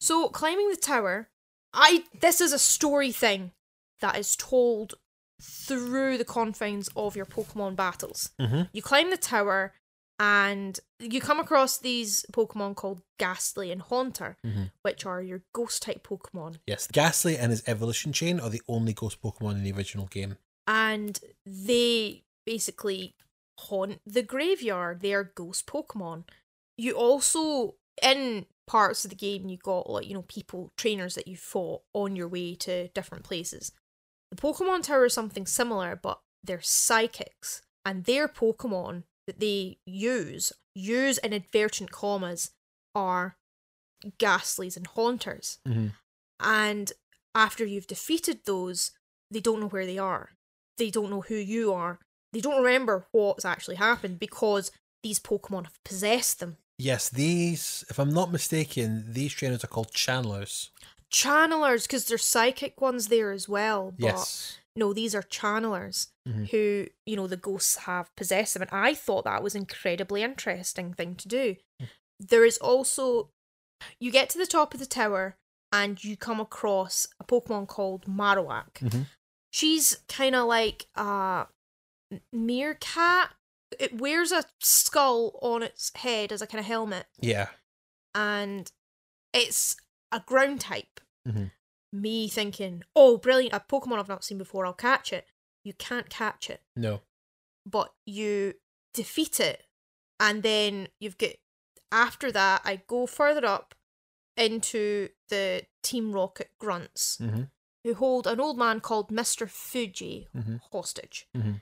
So 0.00 0.28
climbing 0.28 0.70
the 0.70 0.76
tower, 0.76 1.28
I 1.72 2.04
this 2.20 2.40
is 2.40 2.52
a 2.52 2.58
story 2.58 3.10
thing 3.10 3.52
that 4.00 4.16
is 4.16 4.36
told 4.36 4.94
through 5.42 6.16
the 6.16 6.24
confines 6.24 6.88
of 6.94 7.16
your 7.16 7.26
Pokemon 7.26 7.74
battles. 7.76 8.30
Mhm. 8.40 8.70
You 8.72 8.82
climb 8.82 9.10
the 9.10 9.16
tower 9.16 9.74
and 10.18 10.78
you 11.00 11.20
come 11.20 11.40
across 11.40 11.78
these 11.78 12.24
Pokemon 12.32 12.76
called 12.76 13.02
Gastly 13.18 13.70
and 13.72 13.82
Haunter, 13.82 14.36
Mhm. 14.44 14.70
which 14.82 15.04
are 15.04 15.22
your 15.22 15.42
ghost 15.52 15.82
type 15.82 16.06
Pokemon. 16.06 16.60
Yes, 16.66 16.86
Gastly 16.86 17.36
and 17.36 17.50
his 17.50 17.62
evolution 17.66 18.12
chain 18.12 18.38
are 18.38 18.50
the 18.50 18.62
only 18.68 18.92
ghost 18.92 19.20
Pokemon 19.20 19.52
in 19.56 19.64
the 19.64 19.72
original 19.72 20.06
game. 20.06 20.38
And 20.66 21.18
they 21.44 22.24
basically 22.46 23.16
haunt 23.58 24.00
the 24.06 24.22
graveyard. 24.22 25.00
They 25.00 25.14
are 25.14 25.24
ghost 25.24 25.66
Pokemon. 25.66 26.24
You 26.76 26.94
also 26.96 27.76
in 28.02 28.46
parts 28.66 29.04
of 29.04 29.10
the 29.10 29.16
game 29.16 29.48
you 29.48 29.56
got 29.58 29.88
like, 29.90 30.06
you 30.06 30.14
know, 30.14 30.22
people, 30.22 30.72
trainers 30.76 31.14
that 31.14 31.28
you 31.28 31.36
fought 31.36 31.82
on 31.92 32.16
your 32.16 32.28
way 32.28 32.54
to 32.56 32.88
different 32.88 33.24
places. 33.24 33.72
The 34.30 34.36
Pokemon 34.36 34.82
Tower 34.84 35.04
is 35.04 35.12
something 35.12 35.46
similar, 35.46 35.94
but 35.96 36.20
they're 36.42 36.60
psychics. 36.62 37.62
And 37.84 38.04
their 38.04 38.26
Pokemon 38.26 39.04
that 39.26 39.40
they 39.40 39.78
use, 39.86 40.52
use 40.74 41.18
in 41.18 41.32
advertent 41.32 41.90
commas, 41.90 42.50
are 42.94 43.36
gastlies 44.18 44.76
and 44.76 44.86
haunters. 44.88 45.58
Mhm. 45.66 45.94
And 46.40 46.92
after 47.34 47.64
you've 47.64 47.86
defeated 47.86 48.44
those, 48.44 48.92
they 49.30 49.40
don't 49.40 49.60
know 49.60 49.68
where 49.68 49.86
they 49.86 49.98
are. 49.98 50.30
They 50.76 50.90
don't 50.90 51.10
know 51.10 51.22
who 51.22 51.36
you 51.36 51.72
are. 51.72 52.00
They 52.32 52.40
don't 52.40 52.62
remember 52.62 53.06
what's 53.12 53.44
actually 53.44 53.76
happened 53.76 54.18
because 54.18 54.70
these 55.02 55.20
Pokemon 55.20 55.64
have 55.64 55.84
possessed 55.84 56.40
them. 56.40 56.58
Yes, 56.78 57.08
these, 57.08 57.84
if 57.88 57.98
I'm 58.00 58.12
not 58.12 58.32
mistaken, 58.32 59.12
these 59.12 59.32
trainers 59.32 59.62
are 59.62 59.68
called 59.68 59.92
channelers. 59.92 60.70
Channelers 61.14 61.82
because 61.84 62.06
there's 62.06 62.24
psychic 62.24 62.80
ones 62.80 63.08
there 63.08 63.30
as 63.30 63.48
well. 63.48 63.92
But 63.92 64.04
Yes. 64.16 64.58
no, 64.74 64.92
these 64.92 65.14
are 65.14 65.22
channelers 65.22 66.08
Mhm. 66.26 66.50
who, 66.50 66.88
you 67.06 67.16
know, 67.16 67.26
the 67.28 67.36
ghosts 67.36 67.76
have 67.76 68.14
possessed 68.16 68.54
them. 68.54 68.62
And 68.62 68.70
I 68.72 68.94
thought 68.94 69.24
that 69.24 69.42
was 69.42 69.54
an 69.54 69.62
incredibly 69.62 70.22
interesting 70.22 70.92
thing 70.94 71.14
to 71.16 71.28
do. 71.28 71.56
Hmm. 71.80 71.86
There 72.18 72.44
is 72.44 72.58
also, 72.58 73.30
you 74.00 74.10
get 74.10 74.28
to 74.30 74.38
the 74.38 74.46
top 74.46 74.74
of 74.74 74.80
the 74.80 74.86
tower 74.86 75.36
and 75.72 76.02
you 76.02 76.16
come 76.16 76.40
across 76.40 77.06
a 77.20 77.24
Pokemon 77.24 77.68
called 77.68 78.06
Marowak. 78.06 78.74
Mhm. 78.80 79.06
She's 79.52 79.98
kind 80.08 80.34
of 80.34 80.46
like 80.48 80.88
a 80.96 81.46
meerkat. 82.32 83.34
It 83.78 83.94
wears 84.00 84.32
a 84.32 84.44
skull 84.60 85.38
on 85.42 85.62
its 85.62 85.92
head 85.96 86.32
as 86.32 86.42
a 86.42 86.46
kind 86.46 86.60
of 86.60 86.66
helmet, 86.66 87.06
Yeah. 87.18 87.50
and 88.14 88.70
it's 89.32 89.76
a 90.12 90.20
ground 90.20 90.60
type. 90.60 91.00
Mhm. 91.26 91.50
Me 91.92 92.28
thinking, 92.28 92.82
oh, 92.96 93.16
brilliant, 93.18 93.54
a 93.54 93.60
Pokemon 93.60 93.98
I've 93.98 94.08
not 94.08 94.24
seen 94.24 94.38
before, 94.38 94.66
I'll 94.66 94.72
catch 94.74 95.12
it. 95.12 95.28
You 95.62 95.72
can't 95.74 96.10
catch 96.10 96.50
it, 96.50 96.62
No. 96.76 97.02
but 97.64 97.94
you 98.04 98.54
defeat 98.92 99.40
it, 99.40 99.66
and 100.20 100.42
then 100.42 100.88
you've 100.98 101.18
got. 101.18 101.30
After 101.92 102.32
that, 102.32 102.62
I 102.64 102.76
go 102.86 103.06
further 103.06 103.46
up 103.46 103.74
into 104.36 105.10
the 105.28 105.64
Team 105.82 106.10
Rocket 106.12 106.50
grunts 106.58 107.18
Mm-hmm. 107.18 107.44
who 107.84 107.94
hold 107.94 108.26
an 108.26 108.40
old 108.40 108.58
man 108.58 108.80
called 108.80 109.10
Mr. 109.10 109.48
Fuji 109.48 110.28
Mhm. 110.34 110.60
hostage. 110.72 111.28
Mhm. 111.34 111.60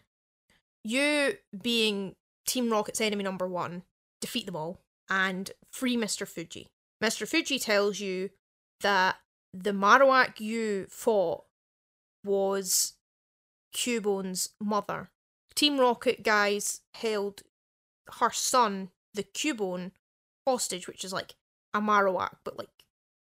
You, 0.84 1.39
being 1.60 2.16
Team 2.47 2.70
Rocket's 2.72 3.01
enemy 3.01 3.22
number 3.22 3.47
one, 3.47 3.84
defeat 4.20 4.47
them 4.47 4.56
all 4.56 4.82
and 5.09 5.52
free 5.70 5.97
Mr. 5.97 6.26
Fuji. 6.26 6.68
Mr. 7.02 7.28
Fuji 7.28 7.59
tells 7.59 8.01
you 8.01 8.30
that 8.80 9.20
the 9.55 9.70
Marowak 9.73 10.41
you 10.41 10.87
fought 10.89 11.45
was 12.24 12.95
Cubone's 13.74 14.51
mother. 14.61 15.11
Team 15.55 15.79
Rocket 15.79 16.23
guys 16.23 16.81
held 16.95 17.43
her 18.20 18.31
son, 18.31 18.91
the 19.15 19.23
Cubone, 19.23 19.93
hostage, 20.47 20.87
which 20.89 21.05
is 21.05 21.12
like 21.12 21.35
a 21.74 21.81
Marowak, 21.81 22.37
but 22.45 22.57
like 22.59 22.69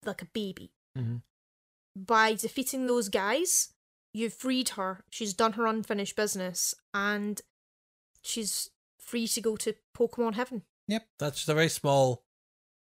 like 0.04 0.22
a 0.22 0.26
baby 0.34 0.72
Mhm. 0.98 1.22
by 1.96 2.34
defeating 2.34 2.88
those 2.88 3.08
guys, 3.10 3.74
you've 4.14 4.34
freed 4.34 4.70
her. 4.70 5.04
She's 5.12 5.34
done 5.34 5.54
her 5.54 5.68
unfinished 5.68 6.16
business 6.16 6.74
and 6.94 7.40
she's 8.24 8.72
free 9.00 9.28
to 9.28 9.42
go 9.42 9.56
to 9.58 9.76
Pokemon 9.96 10.34
Heaven. 10.36 10.64
Yep. 10.88 11.08
That's 11.20 11.38
just 11.38 11.50
a 11.50 11.54
very 11.54 11.70
small. 11.70 12.24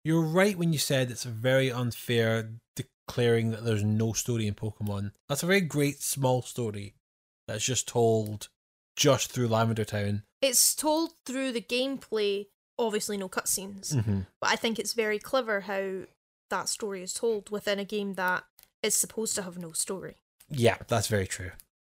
You're 0.04 0.22
right 0.26 0.58
when 0.58 0.74
you 0.74 0.80
said 0.80 1.10
it's 1.10 1.24
very 1.24 1.72
unfair 1.72 2.60
declaring 3.08 3.52
that 3.52 3.64
there's 3.64 3.84
no 3.84 4.14
story 4.14 4.48
in 4.48 4.54
Pokemon. 4.56 5.12
That's 5.30 5.44
a 5.44 5.48
very 5.48 5.62
great 5.62 6.02
small 6.02 6.42
story 6.42 6.96
that's 7.48 7.64
just 7.66 7.88
told 7.88 8.50
just 8.96 9.32
through 9.32 9.48
Lavender 9.48 9.86
Town. 9.86 10.24
It's 10.42 10.76
told 10.76 11.14
through 11.26 11.52
the 11.52 11.62
gameplay, 11.62 12.48
obviously 12.80 13.18
no 13.18 13.30
cutscenes, 13.30 13.94
Mm-hmm. 13.94 14.22
but 14.42 14.50
I 14.50 14.56
think 14.56 14.80
it's 14.80 14.94
very 14.94 15.20
clever 15.20 15.62
how 15.62 16.02
that 16.50 16.70
story 16.70 17.02
is 17.04 17.14
told 17.14 17.50
within 17.50 17.80
a 17.80 17.86
game 17.86 18.14
that 18.14 18.44
is 18.84 18.96
supposed 18.96 19.36
to 19.36 19.42
have 19.44 19.58
no 19.58 19.72
story. 19.72 20.16
Yeah, 20.50 20.78
that's 20.88 21.08
very 21.08 21.28
true. 21.28 21.52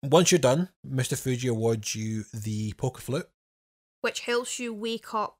Once 0.03 0.31
you're 0.31 0.39
done, 0.39 0.69
Mr. 0.87 1.17
Fuji 1.19 1.47
awards 1.47 1.95
you 1.95 2.23
the 2.33 2.73
Poke 2.73 2.99
Flute. 2.99 3.27
Which 4.01 4.21
helps 4.21 4.59
you 4.59 4.73
wake 4.73 5.13
up 5.13 5.37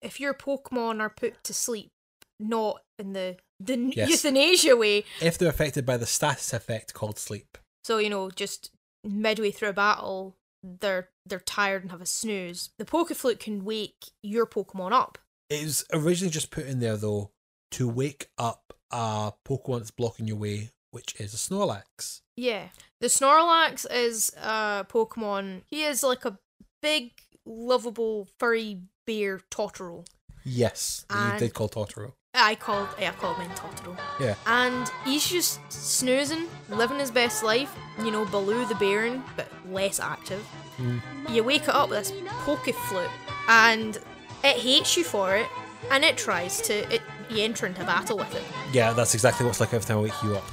if 0.00 0.20
your 0.20 0.34
Pokemon 0.34 1.00
are 1.00 1.10
put 1.10 1.42
to 1.44 1.54
sleep, 1.54 1.90
not 2.38 2.82
in 2.98 3.12
the 3.14 3.38
the 3.60 3.92
Yes. 3.94 4.10
euthanasia 4.10 4.76
way, 4.76 5.04
If 5.20 5.38
they're 5.38 5.48
affected 5.50 5.86
by 5.86 5.96
the 5.96 6.06
status 6.06 6.52
effect 6.52 6.94
called 6.94 7.18
sleep. 7.18 7.58
So 7.84 7.98
you 7.98 8.10
know, 8.10 8.30
just 8.30 8.70
midway 9.04 9.50
through 9.50 9.70
a 9.70 9.72
battle, 9.74 10.36
they're 10.62 11.10
they're 11.26 11.40
tired 11.40 11.82
and 11.82 11.90
have 11.90 12.00
a 12.00 12.06
snooze. 12.06 12.70
The 12.78 12.84
Poke 12.84 13.10
Flute 13.14 13.40
can 13.40 13.64
wake 13.64 14.10
your 14.22 14.46
Pokemon 14.46 14.92
up. 14.92 15.18
It 15.50 15.62
was 15.62 15.84
originally 15.92 16.30
just 16.32 16.50
put 16.50 16.66
in 16.66 16.80
there 16.80 16.96
though 16.96 17.30
to 17.72 17.88
wake 17.88 18.28
up 18.38 18.72
a 18.90 19.32
Pokemon 19.46 19.78
that's 19.78 19.90
blocking 19.90 20.26
your 20.26 20.36
way, 20.36 20.70
which 20.90 21.18
is 21.20 21.34
a 21.34 21.36
Snorlax. 21.36 22.20
Yeah, 22.36 22.68
the 23.00 23.08
Snorlax 23.08 23.84
is 23.90 24.30
a 24.36 24.86
Pokemon. 24.88 25.62
He 25.66 25.84
is 25.84 26.02
like 26.02 26.24
a 26.24 26.38
big, 26.82 27.12
lovable, 27.46 28.28
furry 28.38 28.80
bear 29.06 29.40
Totoro. 29.50 30.06
Yes, 30.44 31.04
that 31.08 31.34
you 31.34 31.38
did 31.46 31.54
call 31.54 31.68
Totoro. 31.68 32.12
I 32.34 32.56
called, 32.56 32.88
I 32.98 33.10
called 33.12 33.38
mine 33.38 33.50
Totoro. 33.50 33.96
Yeah. 34.18 34.34
And 34.46 34.90
he's 35.04 35.28
just 35.28 35.60
snoozing, 35.70 36.48
living 36.68 36.98
his 36.98 37.10
best 37.10 37.44
life. 37.44 37.74
You 37.98 38.10
know, 38.10 38.24
below 38.24 38.64
the 38.64 38.74
Baron, 38.74 39.22
but 39.36 39.46
less 39.70 40.00
active. 40.00 40.44
Mm. 40.78 41.00
You 41.30 41.44
wake 41.44 41.62
it 41.62 41.68
up 41.68 41.90
with 41.90 42.08
this 42.08 42.10
Pokeflute, 42.44 43.08
and 43.48 43.96
it 44.42 44.56
hates 44.56 44.96
you 44.96 45.04
for 45.04 45.36
it, 45.36 45.46
and 45.90 46.04
it 46.04 46.16
tries 46.16 46.60
to. 46.62 46.92
It, 46.92 47.02
you 47.30 47.42
enter 47.42 47.66
into 47.66 47.84
battle 47.84 48.18
with 48.18 48.34
it. 48.34 48.42
Yeah, 48.72 48.92
that's 48.92 49.14
exactly 49.14 49.46
what's 49.46 49.60
like 49.60 49.72
every 49.72 49.86
time 49.86 49.98
I 49.98 50.02
wake 50.02 50.22
you 50.22 50.36
up. 50.36 50.44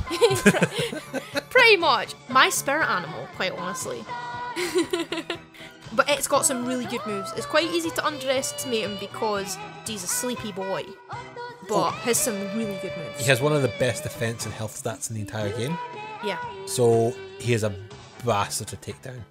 Pretty 1.50 1.78
much. 1.78 2.14
My 2.30 2.50
spirit 2.50 2.88
animal, 2.90 3.28
quite 3.36 3.52
honestly. 3.52 4.06
but 5.94 6.10
it's 6.10 6.28
got 6.28 6.46
some 6.46 6.66
really 6.66 6.86
good 6.86 7.06
moves. 7.06 7.34
It's 7.36 7.46
quite 7.46 7.70
easy 7.72 7.90
to 7.92 8.06
underestimate 8.06 8.84
him 8.84 8.98
because 9.00 9.58
he's 9.86 10.04
a 10.04 10.08
sleepy 10.08 10.52
boy. 10.52 10.86
But 11.68 11.88
oh. 11.88 11.90
has 11.92 12.18
some 12.18 12.36
really 12.58 12.78
good 12.82 12.94
moves. 12.98 13.20
He 13.20 13.26
has 13.26 13.42
one 13.42 13.54
of 13.54 13.62
the 13.62 13.74
best 13.80 14.04
defense 14.04 14.46
and 14.46 14.54
health 14.54 14.82
stats 14.82 15.10
in 15.10 15.16
the 15.16 15.22
entire 15.22 15.56
game, 15.56 15.78
Yeah. 16.24 16.40
so 16.66 17.14
he 17.40 17.54
is 17.54 17.64
a 17.64 17.74
bastard 18.26 18.68
to 18.70 18.76
take 18.78 19.02
down. 19.02 19.24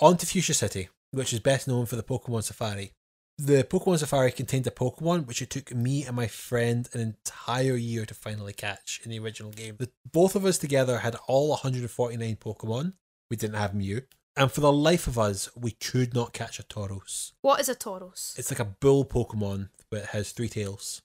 On 0.00 0.16
to 0.16 0.26
Fuchsia 0.26 0.54
City, 0.54 0.88
which 1.12 1.32
is 1.32 1.40
best 1.40 1.68
known 1.68 1.86
for 1.86 1.96
the 1.96 2.02
Pokemon 2.02 2.42
Safari. 2.44 2.92
The 3.38 3.64
Pokemon 3.64 3.98
Safari 3.98 4.32
contained 4.32 4.66
a 4.66 4.70
Pokemon 4.70 5.26
which 5.26 5.40
it 5.40 5.48
took 5.50 5.74
me 5.74 6.04
and 6.04 6.14
my 6.14 6.26
friend 6.26 6.88
an 6.92 7.00
entire 7.00 7.74
year 7.76 8.04
to 8.04 8.12
finally 8.14 8.52
catch 8.52 9.00
in 9.02 9.10
the 9.10 9.18
original 9.18 9.50
game. 9.50 9.76
The, 9.78 9.90
both 10.12 10.36
of 10.36 10.44
us 10.44 10.58
together 10.58 10.98
had 10.98 11.16
all 11.26 11.48
149 11.50 12.36
Pokemon. 12.36 12.92
We 13.30 13.36
didn't 13.38 13.56
have 13.56 13.74
Mew. 13.74 14.02
And 14.36 14.52
for 14.52 14.60
the 14.60 14.72
life 14.72 15.06
of 15.06 15.18
us, 15.18 15.48
we 15.56 15.70
could 15.70 16.14
not 16.14 16.32
catch 16.32 16.58
a 16.58 16.62
Tauros. 16.62 17.32
What 17.40 17.60
is 17.60 17.68
a 17.68 17.74
Tauros? 17.74 18.38
It's 18.38 18.50
like 18.50 18.60
a 18.60 18.64
bull 18.64 19.04
Pokemon, 19.04 19.70
but 19.90 20.00
it 20.00 20.06
has 20.06 20.32
three 20.32 20.48
tails. 20.48 21.00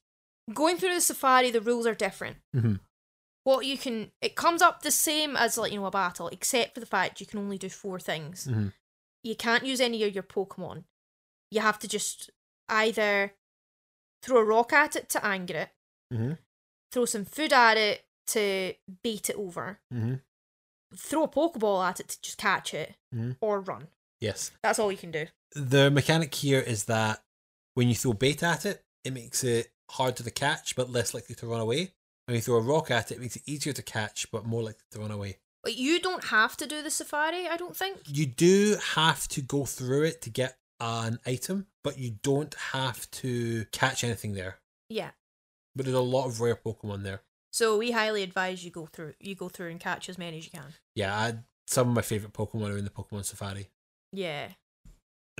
Going 0.53 0.77
through 0.77 0.93
the 0.93 1.01
safari, 1.01 1.51
the 1.51 1.61
rules 1.61 1.87
are 1.87 1.95
different. 1.95 2.37
Mhm. 2.55 2.79
What 3.43 3.65
you 3.65 3.77
can, 3.77 4.11
it 4.21 4.35
comes 4.35 4.61
up 4.61 4.81
the 4.81 4.91
same 4.91 5.35
as 5.37 5.57
like 5.57 5.71
you 5.71 5.79
know 5.79 5.85
a 5.85 5.91
battle, 5.91 6.27
except 6.29 6.73
for 6.73 6.79
the 6.79 6.85
fact 6.85 7.19
you 7.19 7.25
can 7.27 7.39
only 7.39 7.57
do 7.57 7.69
four 7.69 7.99
things. 7.99 8.45
Mhm. 8.47 8.73
You 9.23 9.35
can't 9.35 9.65
use 9.65 9.81
any 9.81 10.03
of 10.03 10.13
your 10.13 10.23
Pokemon. 10.23 10.85
You 11.51 11.61
have 11.61 11.79
to 11.79 11.87
just 11.87 12.29
either 12.69 13.35
throw 14.21 14.37
a 14.39 14.43
rock 14.43 14.73
at 14.73 14.95
it 14.95 15.09
to 15.09 15.23
anger 15.25 15.57
it, 15.57 15.69
Mhm. 16.13 16.37
throw 16.91 17.05
some 17.05 17.25
food 17.25 17.53
at 17.53 17.77
it 17.77 18.07
to 18.27 18.75
bait 19.03 19.29
it 19.29 19.35
over, 19.35 19.79
Mm-hmm. 19.93 20.15
throw 20.95 21.23
a 21.23 21.27
Pokeball 21.27 21.87
at 21.87 21.99
it 21.99 22.09
to 22.09 22.21
just 22.21 22.37
catch 22.37 22.73
it, 22.73 22.95
Mhm. 23.13 23.37
or 23.41 23.61
run. 23.61 23.91
Yes. 24.19 24.51
That's 24.63 24.79
all 24.79 24.91
you 24.91 24.97
can 24.97 25.11
do. 25.11 25.27
The 25.51 25.91
mechanic 25.91 26.33
here 26.33 26.59
is 26.61 26.85
that 26.85 27.23
when 27.75 27.87
you 27.89 27.95
throw 27.95 28.13
bait 28.13 28.41
at 28.41 28.65
it, 28.65 28.83
it 29.03 29.11
makes 29.13 29.43
it 29.43 29.71
harder 29.91 30.23
to 30.23 30.31
catch 30.31 30.75
but 30.75 30.89
less 30.89 31.13
likely 31.13 31.35
to 31.35 31.47
run 31.47 31.61
away. 31.61 31.93
When 32.25 32.35
you 32.35 32.41
throw 32.41 32.57
a 32.57 32.61
rock 32.61 32.89
at 32.89 33.11
it, 33.11 33.15
it 33.15 33.21
makes 33.21 33.35
it 33.35 33.43
easier 33.45 33.73
to 33.73 33.83
catch 33.83 34.31
but 34.31 34.45
more 34.45 34.63
likely 34.63 34.85
to 34.91 34.99
run 34.99 35.11
away. 35.11 35.37
But 35.63 35.77
you 35.77 35.99
don't 35.99 36.25
have 36.25 36.55
to 36.57 36.67
do 36.67 36.81
the 36.83 36.91
safari, 36.91 37.47
I 37.47 37.57
don't 37.57 37.75
think. 37.75 37.97
You 38.07 38.25
do 38.25 38.77
have 38.93 39.27
to 39.29 39.41
go 39.41 39.65
through 39.65 40.03
it 40.03 40.21
to 40.23 40.29
get 40.29 40.57
an 40.79 41.19
item, 41.25 41.67
but 41.83 41.97
you 41.97 42.17
don't 42.21 42.53
have 42.71 43.09
to 43.11 43.65
catch 43.71 44.03
anything 44.03 44.33
there. 44.33 44.59
Yeah. 44.89 45.11
But 45.75 45.85
there's 45.85 45.97
a 45.97 46.01
lot 46.01 46.27
of 46.27 46.39
rare 46.39 46.55
Pokemon 46.55 47.03
there. 47.03 47.21
So 47.51 47.77
we 47.77 47.91
highly 47.91 48.21
advise 48.21 48.65
you 48.65 48.71
go 48.71 48.85
through 48.85 49.13
you 49.19 49.33
go 49.33 49.47
through 49.47 49.69
and 49.69 49.79
catch 49.79 50.09
as 50.09 50.17
many 50.17 50.37
as 50.39 50.45
you 50.45 50.51
can. 50.51 50.73
Yeah, 50.93 51.15
I, 51.15 51.35
some 51.67 51.89
of 51.89 51.95
my 51.95 52.01
favourite 52.01 52.33
Pokemon 52.33 52.73
are 52.73 52.77
in 52.77 52.83
the 52.83 52.89
Pokemon 52.89 53.25
Safari. 53.25 53.69
Yeah. 54.11 54.49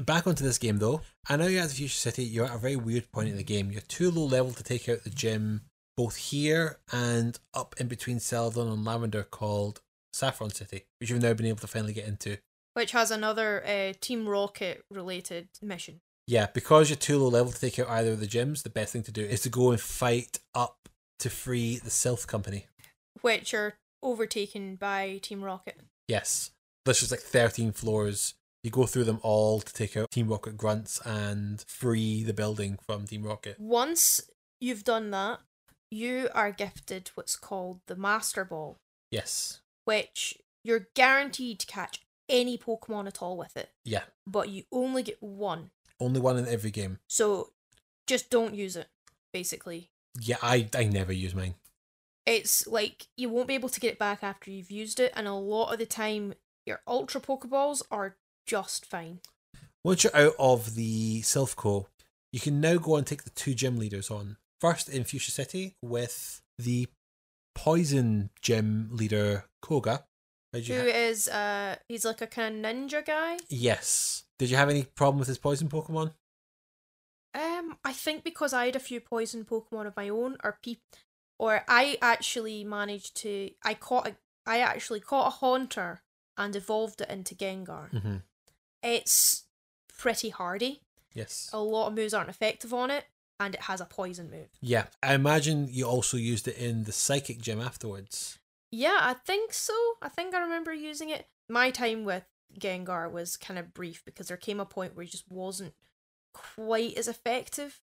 Back 0.02 0.28
onto 0.28 0.44
this 0.44 0.58
game 0.58 0.78
though, 0.78 1.02
I 1.30 1.38
know 1.38 1.48
you're 1.48 1.64
at 1.64 1.70
the 1.70 1.76
Fuchsia 1.76 1.98
City, 1.98 2.24
you're 2.24 2.46
at 2.46 2.56
a 2.56 2.60
very 2.60 2.76
weird 2.76 3.12
point 3.12 3.30
in 3.30 3.38
the 3.38 3.44
game. 3.44 3.72
You're 3.72 3.82
too 3.82 4.12
low 4.12 4.26
level 4.26 4.52
to 4.52 4.64
take 4.64 4.90
out 4.90 5.04
the 5.04 5.10
gym, 5.10 5.62
both 5.96 6.18
here 6.18 6.80
and 6.92 7.40
up 7.54 7.76
in 7.80 7.88
between 7.88 8.20
Celadon 8.20 8.68
and 8.68 8.84
Lavender 8.84 9.24
called 9.24 9.82
Saffron 10.12 10.50
City, 10.50 10.84
which 11.00 11.10
you've 11.10 11.22
now 11.22 11.34
been 11.34 11.46
able 11.46 11.60
to 11.60 11.68
finally 11.68 11.94
get 11.94 12.08
into. 12.08 12.38
Which 12.74 12.92
has 12.92 13.10
another 13.10 13.66
uh, 13.66 13.94
Team 14.02 14.28
Rocket 14.28 14.84
related 14.92 15.48
mission. 15.62 16.02
Yeah, 16.28 16.48
because 16.54 16.90
you're 16.90 16.98
too 16.98 17.18
low 17.20 17.30
level 17.30 17.54
to 17.54 17.60
take 17.60 17.80
out 17.80 17.90
either 17.90 18.12
of 18.12 18.20
the 18.20 18.28
gyms, 18.28 18.64
the 18.64 18.70
best 18.70 18.92
thing 18.92 19.04
to 19.04 19.12
do 19.12 19.24
is 19.24 19.42
to 19.42 19.50
go 19.50 19.72
and 19.72 19.80
fight 19.80 20.40
up 20.54 20.90
to 21.20 21.30
free 21.30 21.78
the 21.78 21.90
Silph 21.90 22.28
Company. 22.28 22.66
Which 23.22 23.54
are 23.54 23.76
overtaken 24.04 24.76
by 24.76 25.20
Team 25.22 25.44
Rocket. 25.44 25.80
Yes. 26.08 26.52
There's 26.84 27.00
just 27.00 27.12
like 27.12 27.22
13 27.22 27.72
floors. 27.72 28.36
You 28.66 28.72
go 28.72 28.88
through 28.88 29.04
them 29.04 29.20
all 29.22 29.62
to 29.62 29.72
take 29.72 29.96
out 29.96 30.10
Team 30.10 30.28
Rocket 30.28 30.58
grunts 30.58 31.00
and 31.06 31.64
free 31.68 32.24
the 32.24 32.34
building 32.34 32.80
from 32.84 33.06
Team 33.06 33.22
Rocket. 33.22 33.60
Once 33.60 34.22
you've 34.60 34.84
done 34.84 35.12
that, 35.12 35.42
you 35.92 36.30
are 36.34 36.50
gifted 36.52 37.12
what's 37.14 37.36
called 37.36 37.82
the 37.86 37.96
Master 37.96 38.44
Ball, 38.44 38.80
Yes. 39.12 39.62
which 39.84 40.40
you're 40.64 40.88
guaranteed 40.96 41.60
to 41.60 41.68
catch 41.68 42.02
any 42.28 42.58
Pokemon 42.58 43.06
at 43.06 43.22
all 43.22 43.38
with 43.38 43.56
it, 43.56 43.70
Yeah. 43.84 44.06
but 44.26 44.50
you 44.50 44.64
only 44.72 45.04
get 45.04 45.22
one. 45.22 45.70
Only 46.00 46.20
one 46.20 46.36
in 46.36 46.48
every 46.48 46.72
game. 46.72 46.98
So 47.08 47.52
just 48.08 48.32
don't 48.32 48.56
use 48.56 48.76
it, 48.76 48.88
basically. 49.32 49.92
Yeah, 50.20 50.38
I, 50.42 50.68
I 50.74 50.86
never 50.86 51.14
use 51.14 51.36
mine. 51.36 51.54
It's 52.26 52.66
like 52.66 53.10
you 53.16 53.30
won't 53.30 53.48
be 53.48 53.54
able 53.54 53.70
to 53.70 53.80
get 53.80 53.94
it 53.94 54.00
back 54.00 54.24
after 54.24 54.50
you've 54.50 54.72
used 54.72 55.00
it, 55.00 55.14
and 55.16 55.28
a 55.28 55.34
lot 55.34 55.72
of 55.72 55.78
the 55.78 55.86
time, 55.86 56.34
your 56.66 56.82
Ultra 56.88 57.22
Pokeballs 57.22 57.84
are 57.92 58.18
just 58.46 58.86
fine. 58.86 59.20
Once 59.84 60.04
you're 60.04 60.16
out 60.16 60.34
of 60.40 60.76
the 60.76 61.22
Silph 61.22 61.56
Co., 61.56 61.88
you 62.32 62.40
can 62.40 62.60
now 62.60 62.78
go 62.78 62.96
and 62.96 63.06
take 63.06 63.24
the 63.24 63.30
two 63.30 63.54
gym 63.54 63.78
leaders 63.78 64.10
on. 64.10 64.38
First 64.60 64.90
in 64.90 65.04
Fuchsia 65.04 65.32
City 65.32 65.76
with 65.82 66.42
the 66.58 66.88
poison 67.54 68.30
gym 68.42 68.90
leader 68.92 69.46
Koga. 69.62 70.06
Who 70.54 70.60
you 70.60 70.82
is 70.82 71.28
uh 71.28 71.76
he's 71.90 72.06
like 72.06 72.22
a 72.22 72.28
kind 72.28 72.66
of 72.66 72.72
ninja 72.72 73.06
guy. 73.06 73.38
yes. 73.50 74.24
Did 74.40 74.50
you 74.50 74.58
have 74.58 74.70
any 74.70 74.84
problem 74.84 75.20
with 75.20 75.28
his 75.28 75.38
poison 75.38 75.70
Pokemon? 75.70 76.14
Um, 77.34 77.78
I 77.84 77.92
think 77.92 78.24
because 78.24 78.54
I 78.54 78.66
had 78.66 78.76
a 78.76 78.80
few 78.80 79.02
poison 79.02 79.44
Pokemon 79.44 79.88
of 79.88 79.96
my 79.98 80.08
own, 80.10 80.38
or 80.44 80.58
peop, 80.64 80.80
or 81.38 81.64
I 81.68 81.98
actually 82.02 82.64
managed 82.64 83.16
to. 83.18 83.52
I 83.64 83.74
caught 83.74 84.08
a. 84.08 84.16
I 84.46 84.60
actually 84.60 85.02
caught 85.02 85.28
a 85.28 85.36
Haunter 85.38 86.02
and 86.38 86.56
evolved 86.56 87.02
it 87.02 87.10
into 87.10 87.36
Gengar. 87.36 87.92
Mm-hmm. 87.92 88.16
It's 88.86 89.44
pretty 89.98 90.30
hardy. 90.30 90.82
Yes. 91.14 91.50
A 91.54 91.60
lot 91.60 91.88
of 91.88 91.94
moves 91.94 92.14
aren't 92.14 92.30
effective 92.30 92.74
on 92.74 92.92
it, 92.92 93.06
and 93.40 93.56
it 93.56 93.62
has 93.62 93.82
a 93.82 93.86
poison 93.86 94.30
move. 94.30 94.50
Yeah. 94.62 94.86
I 95.02 95.14
imagine 95.14 95.68
you 95.70 95.86
also 95.86 96.18
used 96.18 96.48
it 96.48 96.58
in 96.58 96.84
the 96.84 96.92
psychic 96.92 97.42
gym 97.42 97.60
afterwards. 97.60 98.38
Yeah, 98.72 98.98
I 99.02 99.14
think 99.14 99.54
so. 99.54 99.74
I 100.02 100.10
think 100.10 100.36
I 100.36 100.40
remember 100.42 100.74
using 100.74 101.10
it. 101.10 101.28
My 101.50 101.72
time 101.72 102.04
with 102.06 102.26
Gengar 102.60 103.12
was 103.12 103.38
kind 103.38 103.58
of 103.58 103.74
brief 103.74 104.04
because 104.06 104.28
there 104.28 104.38
came 104.38 104.60
a 104.60 104.66
point 104.66 104.96
where 104.96 105.04
he 105.04 105.10
just 105.10 105.30
wasn't 105.30 105.74
quite 106.34 106.98
as 106.98 107.08
effective. 107.08 107.82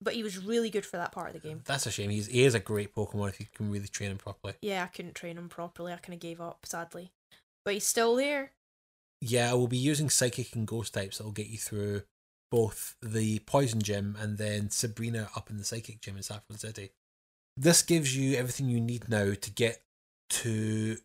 But 0.00 0.14
he 0.14 0.24
was 0.24 0.36
really 0.36 0.68
good 0.68 0.84
for 0.84 0.96
that 0.96 1.12
part 1.12 1.28
of 1.28 1.40
the 1.40 1.48
game. 1.48 1.60
That's 1.64 1.86
a 1.86 1.92
shame. 1.92 2.10
He's, 2.10 2.26
he 2.26 2.42
is 2.42 2.56
a 2.56 2.60
great 2.60 2.92
Pokemon 2.92 3.28
if 3.28 3.38
you 3.38 3.46
can 3.54 3.70
really 3.70 3.86
train 3.86 4.10
him 4.10 4.18
properly. 4.18 4.54
Yeah, 4.60 4.82
I 4.82 4.88
couldn't 4.88 5.14
train 5.14 5.38
him 5.38 5.48
properly. 5.48 5.92
I 5.92 5.96
kind 5.96 6.14
of 6.14 6.20
gave 6.20 6.40
up, 6.40 6.66
sadly. 6.66 7.12
But 7.64 7.74
he's 7.74 7.86
still 7.86 8.16
there. 8.16 8.50
Yeah, 9.24 9.52
I 9.52 9.54
will 9.54 9.68
be 9.68 9.76
using 9.76 10.10
psychic 10.10 10.56
and 10.56 10.66
ghost 10.66 10.94
types 10.94 11.18
that 11.18 11.24
will 11.24 11.30
get 11.30 11.46
you 11.46 11.56
through 11.56 12.02
both 12.50 12.96
the 13.00 13.38
poison 13.40 13.80
gym 13.80 14.16
and 14.20 14.36
then 14.36 14.68
Sabrina 14.68 15.30
up 15.36 15.48
in 15.48 15.58
the 15.58 15.64
psychic 15.64 16.00
gym 16.00 16.16
in 16.16 16.24
Saffron 16.24 16.58
City. 16.58 16.90
This 17.56 17.82
gives 17.82 18.16
you 18.16 18.36
everything 18.36 18.68
you 18.68 18.80
need 18.80 19.08
now 19.08 19.34
to 19.34 19.50
get 19.52 19.84
to 20.30 20.96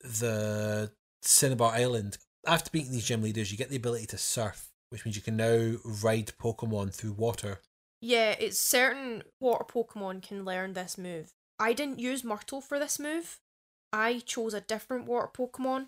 the 0.00 0.90
Cinnabar 1.22 1.72
Island. 1.72 2.18
After 2.44 2.68
beating 2.68 2.90
these 2.90 3.06
gym 3.06 3.22
leaders, 3.22 3.52
you 3.52 3.58
get 3.58 3.70
the 3.70 3.76
ability 3.76 4.06
to 4.06 4.18
surf, 4.18 4.72
which 4.88 5.04
means 5.04 5.14
you 5.14 5.22
can 5.22 5.36
now 5.36 5.76
ride 5.84 6.32
Pokemon 6.42 6.92
through 6.92 7.12
water. 7.12 7.60
Yeah, 8.00 8.34
it's 8.40 8.58
certain 8.58 9.22
water 9.38 9.64
Pokemon 9.64 10.22
can 10.22 10.44
learn 10.44 10.72
this 10.72 10.98
move. 10.98 11.32
I 11.60 11.74
didn't 11.74 12.00
use 12.00 12.24
Myrtle 12.24 12.60
for 12.60 12.80
this 12.80 12.98
move. 12.98 13.38
I 13.92 14.18
chose 14.18 14.52
a 14.52 14.60
different 14.60 15.06
water 15.06 15.30
Pokemon 15.32 15.86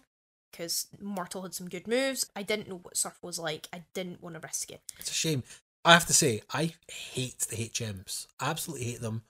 because 0.56 0.86
Myrtle 1.00 1.42
had 1.42 1.52
some 1.54 1.68
good 1.68 1.88
moves. 1.88 2.30
I 2.36 2.42
didn't 2.44 2.68
know 2.68 2.78
what 2.78 2.96
Surf 2.96 3.18
was 3.22 3.38
like. 3.38 3.66
I 3.72 3.82
didn't 3.92 4.22
want 4.22 4.34
to 4.36 4.40
risk 4.40 4.70
it. 4.70 4.80
It's 5.00 5.10
a 5.10 5.14
shame. 5.14 5.42
I 5.84 5.92
have 5.92 6.06
to 6.06 6.14
say, 6.14 6.42
I 6.52 6.74
hate 6.88 7.40
the 7.40 7.56
HMs. 7.56 8.26
I 8.38 8.50
absolutely 8.50 8.86
hate 8.86 9.00
them. 9.00 9.22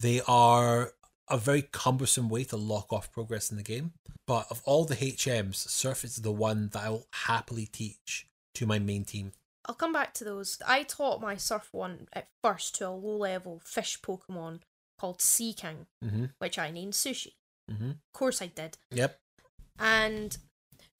They 0.00 0.20
are 0.26 0.92
a 1.28 1.38
very 1.38 1.62
cumbersome 1.62 2.28
way 2.28 2.44
to 2.44 2.56
lock 2.56 2.92
off 2.92 3.12
progress 3.12 3.50
in 3.50 3.56
the 3.56 3.62
game. 3.62 3.92
But 4.26 4.46
of 4.50 4.60
all 4.64 4.84
the 4.84 4.96
HMs, 4.96 5.54
Surf 5.56 6.04
is 6.04 6.16
the 6.16 6.32
one 6.32 6.68
that 6.72 6.82
I 6.84 6.90
will 6.90 7.06
happily 7.12 7.66
teach 7.66 8.26
to 8.56 8.66
my 8.66 8.78
main 8.78 9.04
team. 9.04 9.32
I'll 9.66 9.74
come 9.76 9.92
back 9.92 10.12
to 10.14 10.24
those. 10.24 10.58
I 10.66 10.82
taught 10.82 11.20
my 11.22 11.36
Surf 11.36 11.68
one 11.70 12.08
at 12.12 12.28
first 12.42 12.74
to 12.76 12.88
a 12.88 12.90
low 12.90 13.16
level 13.16 13.62
fish 13.64 14.00
Pokemon 14.00 14.60
called 14.98 15.20
Seaking, 15.22 15.86
Mm-hmm. 16.04 16.24
which 16.40 16.58
I 16.58 16.70
named 16.72 16.92
Sushi. 16.94 17.34
Mm-hmm. 17.70 17.90
Of 17.90 18.12
course 18.12 18.42
I 18.42 18.46
did. 18.48 18.76
Yep. 18.90 19.18
And 19.78 20.36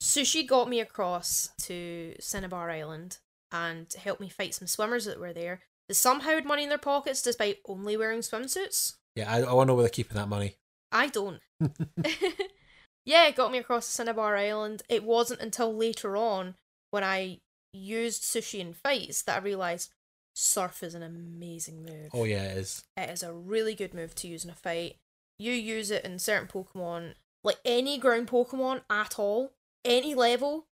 Sushi 0.02 0.44
got 0.44 0.68
me 0.68 0.80
across 0.80 1.50
to 1.62 2.16
Cinnabar 2.18 2.72
Island 2.72 3.18
and 3.52 3.86
helped 3.92 4.20
me 4.20 4.28
fight 4.28 4.52
some 4.52 4.66
swimmers 4.66 5.04
that 5.04 5.20
were 5.20 5.32
there. 5.32 5.60
They 5.86 5.94
somehow 5.94 6.30
had 6.30 6.44
money 6.44 6.64
in 6.64 6.70
their 6.70 6.78
pockets 6.78 7.22
despite 7.22 7.58
only 7.66 7.96
wearing 7.96 8.18
swimsuits. 8.18 8.96
Yeah, 9.14 9.32
I, 9.32 9.42
I 9.42 9.52
want 9.52 9.68
to 9.68 9.70
know 9.70 9.74
where 9.76 9.84
they're 9.84 9.90
keeping 9.90 10.16
that 10.16 10.28
money. 10.28 10.56
I 10.90 11.06
don't. 11.06 11.40
yeah, 13.04 13.28
it 13.28 13.36
got 13.36 13.52
me 13.52 13.58
across 13.58 13.86
to 13.86 13.92
Cinnabar 13.92 14.36
Island. 14.36 14.82
It 14.88 15.04
wasn't 15.04 15.40
until 15.40 15.72
later 15.72 16.16
on 16.16 16.56
when 16.90 17.04
I 17.04 17.38
used 17.72 18.24
Sushi 18.24 18.58
in 18.58 18.74
fights 18.74 19.22
that 19.22 19.40
I 19.40 19.44
realised 19.44 19.92
Surf 20.34 20.82
is 20.82 20.96
an 20.96 21.04
amazing 21.04 21.84
move. 21.84 22.10
Oh, 22.12 22.24
yeah, 22.24 22.42
it 22.42 22.58
is. 22.58 22.82
It 22.96 23.08
is 23.08 23.22
a 23.22 23.32
really 23.32 23.76
good 23.76 23.94
move 23.94 24.16
to 24.16 24.26
use 24.26 24.44
in 24.44 24.50
a 24.50 24.54
fight. 24.54 24.96
You 25.38 25.52
use 25.52 25.92
it 25.92 26.04
in 26.04 26.18
certain 26.18 26.48
Pokemon, 26.48 27.14
like 27.44 27.58
any 27.64 27.98
ground 27.98 28.26
Pokemon 28.26 28.80
at 28.90 29.16
all, 29.16 29.52
any 29.84 30.14
level, 30.14 30.66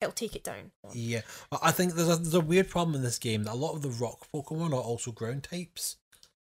it'll 0.00 0.12
take 0.12 0.36
it 0.36 0.44
down. 0.44 0.72
Yeah. 0.92 1.22
I 1.62 1.70
think 1.70 1.94
there's 1.94 2.08
a, 2.08 2.16
there's 2.16 2.34
a 2.34 2.40
weird 2.40 2.68
problem 2.68 2.94
in 2.96 3.02
this 3.02 3.18
game 3.18 3.44
that 3.44 3.54
a 3.54 3.56
lot 3.56 3.74
of 3.74 3.82
the 3.82 3.88
rock 3.90 4.26
Pokemon 4.34 4.70
are 4.70 4.74
also 4.74 5.10
ground 5.12 5.44
types, 5.44 5.96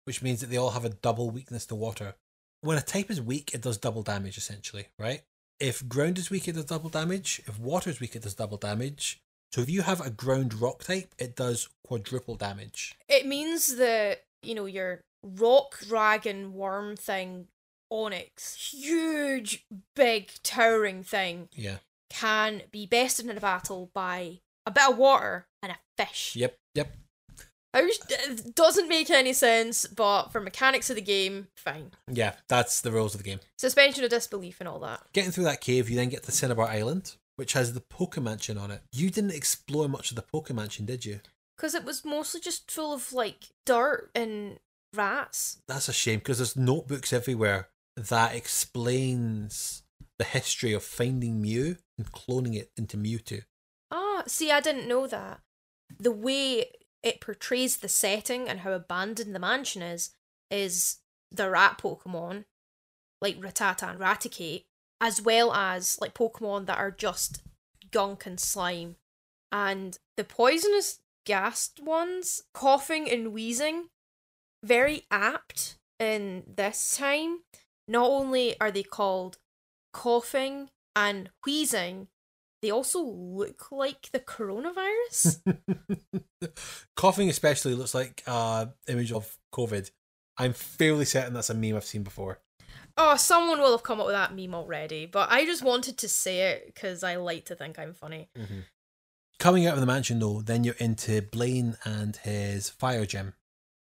which 0.04 0.22
means 0.22 0.40
that 0.40 0.50
they 0.50 0.56
all 0.56 0.70
have 0.70 0.84
a 0.84 0.90
double 0.90 1.30
weakness 1.30 1.66
to 1.66 1.74
water. 1.74 2.14
When 2.62 2.76
a 2.78 2.82
type 2.82 3.10
is 3.10 3.20
weak, 3.20 3.52
it 3.54 3.62
does 3.62 3.78
double 3.78 4.02
damage, 4.02 4.36
essentially, 4.36 4.86
right? 4.98 5.22
If 5.58 5.86
ground 5.88 6.18
is 6.18 6.30
weak, 6.30 6.48
it 6.48 6.54
does 6.54 6.66
double 6.66 6.90
damage. 6.90 7.40
If 7.46 7.58
water 7.58 7.90
is 7.90 8.00
weak, 8.00 8.16
it 8.16 8.22
does 8.22 8.34
double 8.34 8.56
damage. 8.56 9.20
So 9.52 9.60
if 9.62 9.68
you 9.70 9.82
have 9.82 10.00
a 10.00 10.10
ground 10.10 10.54
rock 10.54 10.84
type, 10.84 11.14
it 11.18 11.36
does 11.36 11.68
quadruple 11.84 12.36
damage. 12.36 12.94
It 13.08 13.26
means 13.26 13.76
that, 13.76 14.24
you 14.42 14.54
know, 14.54 14.66
your 14.66 15.00
rock 15.22 15.78
dragon 15.80 16.54
worm 16.54 16.96
thing, 16.96 17.48
Onix, 17.92 18.54
huge, 18.72 19.66
big, 19.96 20.30
towering 20.42 21.02
thing, 21.02 21.48
Yeah. 21.52 21.78
Can 22.10 22.62
be 22.70 22.86
bested 22.86 23.28
in 23.28 23.36
a 23.36 23.40
battle 23.40 23.90
by 23.94 24.40
a 24.66 24.70
bit 24.70 24.90
of 24.90 24.98
water 24.98 25.46
and 25.62 25.72
a 25.72 25.78
fish. 25.96 26.34
Yep. 26.36 26.56
Yep. 26.74 26.96
Which 27.72 28.00
doesn't 28.54 28.88
make 28.88 29.10
any 29.10 29.32
sense, 29.32 29.86
but 29.86 30.32
for 30.32 30.40
mechanics 30.40 30.90
of 30.90 30.96
the 30.96 31.02
game, 31.02 31.46
fine. 31.56 31.92
Yeah. 32.10 32.34
That's 32.48 32.80
the 32.80 32.90
rules 32.90 33.14
of 33.14 33.22
the 33.22 33.28
game. 33.28 33.40
Suspension 33.58 34.02
of 34.02 34.10
disbelief 34.10 34.56
and 34.60 34.68
all 34.68 34.80
that. 34.80 35.00
Getting 35.12 35.30
through 35.30 35.44
that 35.44 35.60
cave, 35.60 35.88
you 35.88 35.96
then 35.96 36.08
get 36.08 36.24
to 36.24 36.32
Cinnabar 36.32 36.66
Island, 36.66 37.14
which 37.36 37.52
has 37.52 37.72
the 37.72 37.80
Poke 37.80 38.18
Mansion 38.18 38.58
on 38.58 38.72
it. 38.72 38.82
You 38.92 39.08
didn't 39.10 39.34
explore 39.34 39.88
much 39.88 40.10
of 40.10 40.16
the 40.16 40.22
Poke 40.22 40.52
Mansion, 40.52 40.84
did 40.84 41.04
you? 41.04 41.20
Because 41.56 41.74
it 41.74 41.84
was 41.84 42.04
mostly 42.04 42.40
just 42.40 42.70
full 42.70 42.92
of 42.92 43.12
like 43.12 43.50
dirt 43.66 44.10
and 44.16 44.58
rats. 44.94 45.58
That's 45.68 45.88
a 45.88 45.92
shame 45.92 46.18
because 46.18 46.38
there's 46.38 46.56
notebooks 46.56 47.12
everywhere 47.12 47.68
that 47.96 48.34
explains 48.34 49.82
the 50.20 50.24
history 50.24 50.74
of 50.74 50.84
finding 50.84 51.40
Mew 51.40 51.78
and 51.96 52.12
cloning 52.12 52.54
it 52.54 52.70
into 52.76 52.98
Mewtwo. 52.98 53.40
Ah, 53.90 54.22
see, 54.26 54.50
I 54.50 54.60
didn't 54.60 54.86
know 54.86 55.06
that. 55.06 55.40
The 55.98 56.12
way 56.12 56.72
it 57.02 57.22
portrays 57.22 57.78
the 57.78 57.88
setting 57.88 58.46
and 58.46 58.60
how 58.60 58.72
abandoned 58.72 59.34
the 59.34 59.38
mansion 59.38 59.80
is, 59.80 60.10
is 60.50 60.98
the 61.32 61.48
rat 61.48 61.78
Pokemon, 61.78 62.44
like 63.22 63.40
Rattata 63.40 63.88
and 63.88 63.98
Raticate, 63.98 64.64
as 65.00 65.22
well 65.22 65.54
as 65.54 65.98
like 66.02 66.12
Pokemon 66.12 66.66
that 66.66 66.76
are 66.76 66.90
just 66.90 67.42
gunk 67.90 68.26
and 68.26 68.38
slime. 68.38 68.96
And 69.50 69.98
the 70.18 70.24
poisonous 70.24 71.00
gassed 71.24 71.80
ones, 71.82 72.42
Koffing 72.54 73.10
and 73.10 73.32
Weezing, 73.32 73.84
very 74.62 75.06
apt 75.10 75.78
in 75.98 76.42
this 76.46 76.98
time. 76.98 77.38
Not 77.88 78.10
only 78.10 78.60
are 78.60 78.70
they 78.70 78.82
called 78.82 79.38
Koffing 79.94 80.68
and 80.96 81.30
Weezing, 81.46 82.08
they 82.62 82.70
also 82.70 83.02
look 83.02 83.70
like 83.72 84.10
the 84.12 84.20
coronavirus. 84.20 85.40
Koffing 86.96 87.28
especially 87.28 87.74
looks 87.74 87.94
like 87.94 88.22
uh 88.26 88.66
image 88.88 89.12
of 89.12 89.36
COVID. 89.54 89.90
I'm 90.38 90.52
fairly 90.52 91.04
certain 91.04 91.34
that's 91.34 91.50
a 91.50 91.54
meme 91.54 91.76
I've 91.76 91.84
seen 91.84 92.02
before. 92.02 92.40
oh, 92.96 93.16
someone 93.16 93.60
will 93.60 93.72
have 93.72 93.82
come 93.82 94.00
up 94.00 94.06
with 94.06 94.14
that 94.14 94.34
meme 94.34 94.54
already, 94.54 95.06
but 95.06 95.30
I 95.30 95.44
just 95.44 95.62
wanted 95.62 95.96
to 95.98 96.08
say 96.08 96.50
it 96.50 96.66
because 96.66 97.02
I 97.02 97.16
like 97.16 97.46
to 97.46 97.54
think 97.54 97.78
I'm 97.78 97.94
funny. 97.94 98.28
Coming 99.38 99.66
out 99.66 99.74
of 99.74 99.80
the 99.80 99.86
mansion 99.86 100.18
though, 100.18 100.42
then 100.42 100.64
you're 100.64 100.74
into 100.74 101.22
Blaine 101.22 101.76
and 101.84 102.16
his 102.16 102.68
fire 102.68 103.06
gem. 103.06 103.34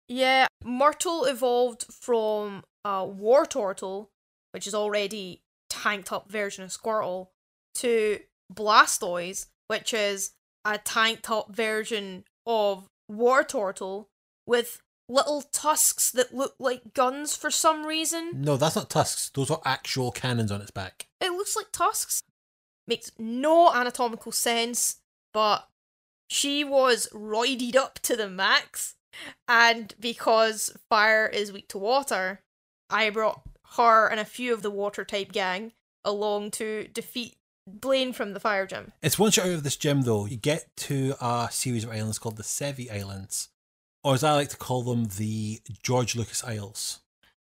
Yeah, 0.09 0.47
Myrtle 0.65 1.25
evolved 1.25 1.85
from 1.93 2.65
a 2.85 3.07
Wartortle, 3.07 4.09
which 4.53 4.67
is 4.67 4.75
already 4.75 5.43
tanked 5.85 6.13
up 6.13 6.31
version 6.31 6.65
of 6.65 6.71
Squirtle, 6.71 7.29
to 7.75 8.21
Blastoise, 8.53 9.47
which 9.69 9.93
is 9.93 10.33
a 10.65 10.79
tanked 10.79 11.31
up 11.31 11.55
version 11.55 12.25
of 12.47 12.89
Wartortle 13.11 14.07
with 14.47 14.81
little 15.09 15.43
tusks 15.43 16.11
that 16.13 16.35
look 16.35 16.55
like 16.59 16.95
guns 16.95 17.37
for 17.37 17.51
some 17.51 17.85
reason. 17.85 18.41
No, 18.43 18.57
that's 18.57 18.77
not 18.77 18.89
tusks. 18.89 19.31
Those 19.35 19.51
are 19.51 19.61
actual 19.65 20.11
cannons 20.11 20.51
on 20.51 20.63
its 20.63 20.71
back. 20.71 21.07
It 21.21 21.33
looks 21.33 21.57
like 21.57 21.67
tusks. 21.73 22.23
Makes 22.87 23.13
no 23.19 23.73
anatomical 23.73 24.33
sense, 24.33 24.97
but 25.33 25.69
she 26.29 26.65
was 26.65 27.09
roided 27.13 27.77
up 27.77 27.99
to 28.01 28.17
the 28.17 28.29
max. 28.29 28.95
And 29.47 29.95
because 30.01 30.77
fire 30.89 31.27
is 31.27 31.53
weak 31.53 31.69
to 31.69 31.79
water, 31.79 32.41
I 32.91 33.11
brought 33.11 33.43
her 33.77 34.07
and 34.09 34.21
a 34.21 34.25
few 34.25 34.53
of 34.53 34.63
the 34.63 34.71
water 34.71 35.05
type 35.05 35.33
gang 35.33 35.73
along 36.05 36.51
to 36.53 36.89
defeat 36.89 37.37
Blaine 37.67 38.13
from 38.13 38.35
the 38.35 38.41
fire 38.41 38.67
gym. 38.67 38.93
It's 39.03 39.19
once 39.19 39.37
you're 39.37 39.47
out 39.47 39.53
of 39.53 39.63
this 39.63 39.77
gym, 39.77 40.03
though, 40.03 40.27
you 40.27 40.37
get 40.37 40.75
to 40.79 41.15
a 41.21 41.49
series 41.51 41.85
of 41.85 41.91
islands 41.91 42.19
called 42.19 42.37
the 42.37 42.43
Sevii 42.43 42.93
Islands, 42.93 43.49
or 44.03 44.13
as 44.15 44.23
I 44.23 44.33
like 44.35 44.51
to 44.51 44.57
call 44.59 44.83
them, 44.83 45.07
the 45.17 45.61
George 45.83 46.15
Lucas 46.15 46.45
Isles, 46.45 47.01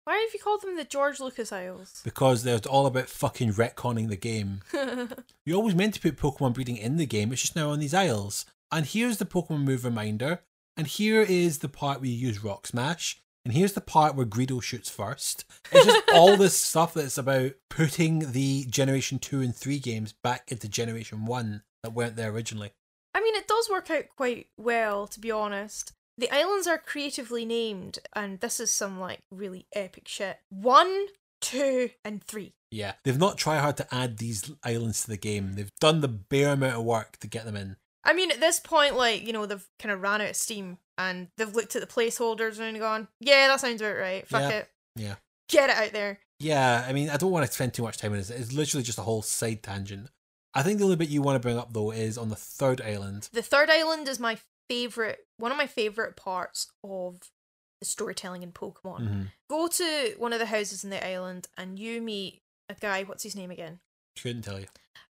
Why 0.04 0.18
have 0.18 0.34
you 0.34 0.40
called 0.40 0.62
them 0.62 0.76
the 0.78 0.84
George 0.84 1.20
Lucas 1.20 1.52
Isles? 1.52 2.02
because 2.04 2.44
they're 2.44 2.60
all 2.70 2.86
about 2.86 3.10
fucking 3.10 3.54
retconning 3.54 4.10
the 4.10 4.16
game. 4.16 4.62
You 5.46 5.56
always 5.56 5.76
meant 5.76 5.96
to 5.96 6.00
put 6.00 6.16
Pokemon 6.18 6.54
breeding 6.54 6.78
in 6.78 6.98
the 6.98 7.06
game, 7.08 7.34
it's 7.34 7.42
just 7.42 7.56
now 7.56 7.72
on 7.72 7.80
these 7.80 7.94
isles. 7.96 8.46
And 8.72 8.86
here's 8.86 9.18
the 9.18 9.26
Pokemon 9.26 9.64
move 9.64 9.84
reminder, 9.84 10.42
and 10.78 10.86
here 10.88 11.22
is 11.22 11.58
the 11.60 11.70
part 11.70 12.00
where 12.02 12.10
you 12.10 12.16
use 12.16 12.44
Rock 12.44 12.68
Smash, 12.68 13.20
and 13.46 13.54
here's 13.54 13.74
the 13.74 13.82
part 13.82 14.16
where 14.16 14.26
Greedo 14.26 14.62
shoots 14.62 14.90
first. 14.90 15.46
It's 15.72 15.86
just 15.86 16.10
all 16.14 16.38
this 16.38 16.58
stuff 16.58 16.94
that's 16.94 17.18
about 17.18 17.52
putting 17.70 18.32
the 18.32 18.66
Generation 18.66 19.20
2 19.20 19.42
and 19.42 19.56
3 19.56 19.80
games 19.80 20.14
back 20.14 20.52
into 20.52 20.70
Generation 20.70 21.26
1 21.26 21.64
that 21.84 21.94
weren't 21.94 22.16
there 22.16 22.32
originally. 22.32 22.72
I 23.14 23.22
mean, 23.22 23.36
it 23.36 23.48
does 23.48 23.70
work 23.70 23.92
out 23.92 24.06
quite 24.16 24.48
well, 24.58 25.08
to 25.08 25.20
be 25.20 25.32
honest. 25.32 25.94
The 26.18 26.32
islands 26.32 26.68
are 26.68 26.78
creatively 26.78 27.44
named, 27.44 28.00
and 28.14 28.40
this 28.40 28.60
is 28.60 28.72
some 28.72 29.00
like 29.00 29.20
really 29.32 29.66
epic 29.74 30.08
shit. 30.08 30.38
One, 30.50 31.08
two, 31.42 31.90
and 32.06 32.24
three. 32.24 32.54
Yeah, 32.72 32.94
they've 33.04 33.20
not 33.20 33.38
tried 33.38 33.60
hard 33.60 33.78
to 33.78 33.94
add 33.94 34.18
these 34.18 34.52
islands 34.64 35.04
to 35.04 35.10
the 35.10 35.18
game. 35.18 35.54
They've 35.54 35.72
done 35.80 36.02
the 36.02 36.08
bare 36.08 36.54
amount 36.54 36.76
of 36.76 36.84
work 36.84 37.18
to 37.20 37.28
get 37.28 37.46
them 37.46 37.56
in. 37.56 37.78
I 38.04 38.14
mean, 38.14 38.32
at 38.32 38.40
this 38.40 38.60
point, 38.60 38.96
like, 38.96 39.26
you 39.26 39.34
know, 39.34 39.46
they've 39.46 39.66
kind 39.80 39.92
of 39.92 40.02
ran 40.02 40.22
out 40.22 40.30
of 40.32 40.36
steam 40.36 40.78
and 40.98 41.28
they've 41.38 41.54
looked 41.56 41.76
at 41.76 41.82
the 41.82 41.88
placeholders 41.88 42.60
and 42.60 42.78
gone, 42.80 43.08
yeah, 43.20 43.48
that 43.48 43.60
sounds 43.60 43.82
about 43.82 43.98
right. 43.98 44.28
Fuck 44.28 44.42
Yeah. 44.42 44.50
it. 44.50 44.70
Yeah. 44.96 45.16
Get 45.50 45.70
it 45.70 45.76
out 45.78 45.92
there. 45.94 46.20
Yeah, 46.40 46.86
I 46.88 46.92
mean, 46.94 47.10
I 47.10 47.18
don't 47.18 47.32
want 47.32 47.46
to 47.46 47.52
spend 47.52 47.74
too 47.74 47.84
much 47.84 47.98
time 47.98 48.12
on 48.12 48.18
this. 48.18 48.30
It's 48.30 48.52
literally 48.54 48.84
just 48.84 48.98
a 48.98 49.04
whole 49.04 49.22
side 49.22 49.64
tangent. 49.64 50.10
I 50.54 50.62
think 50.62 50.78
the 50.78 50.84
only 50.84 50.98
bit 50.98 51.10
you 51.10 51.22
want 51.22 51.36
to 51.36 51.40
bring 51.46 51.58
up 51.58 51.74
though 51.74 51.92
is 51.92 52.18
on 52.18 52.30
the 52.30 52.36
third 52.36 52.82
island. 52.82 53.30
The 53.32 53.42
third 53.42 53.70
island 53.70 54.08
is 54.08 54.20
my 54.20 54.38
favorite, 54.70 55.26
one 55.38 55.52
of 55.52 55.58
my 55.58 55.68
favorite 55.68 56.16
parts 56.16 56.72
of 56.84 57.32
the 57.80 57.86
storytelling 57.86 58.44
in 58.44 58.52
Pokemon. 58.52 59.02
Mm-hmm. 59.02 59.22
Go 59.50 59.68
to 59.68 60.14
one 60.18 60.34
of 60.34 60.40
the 60.40 60.46
houses 60.46 60.84
in 60.84 60.90
the 60.90 61.06
island 61.06 61.48
and 61.58 61.80
you 61.80 62.02
meet 62.02 62.42
a 62.70 62.76
guy, 62.76 63.04
what's 63.04 63.24
his 63.24 63.36
name 63.36 63.52
again? 63.52 63.80
Couldn't 64.22 64.44
tell 64.44 64.60
you. 64.60 64.68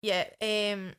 Yeah, 0.03 0.25
um, 0.41 0.93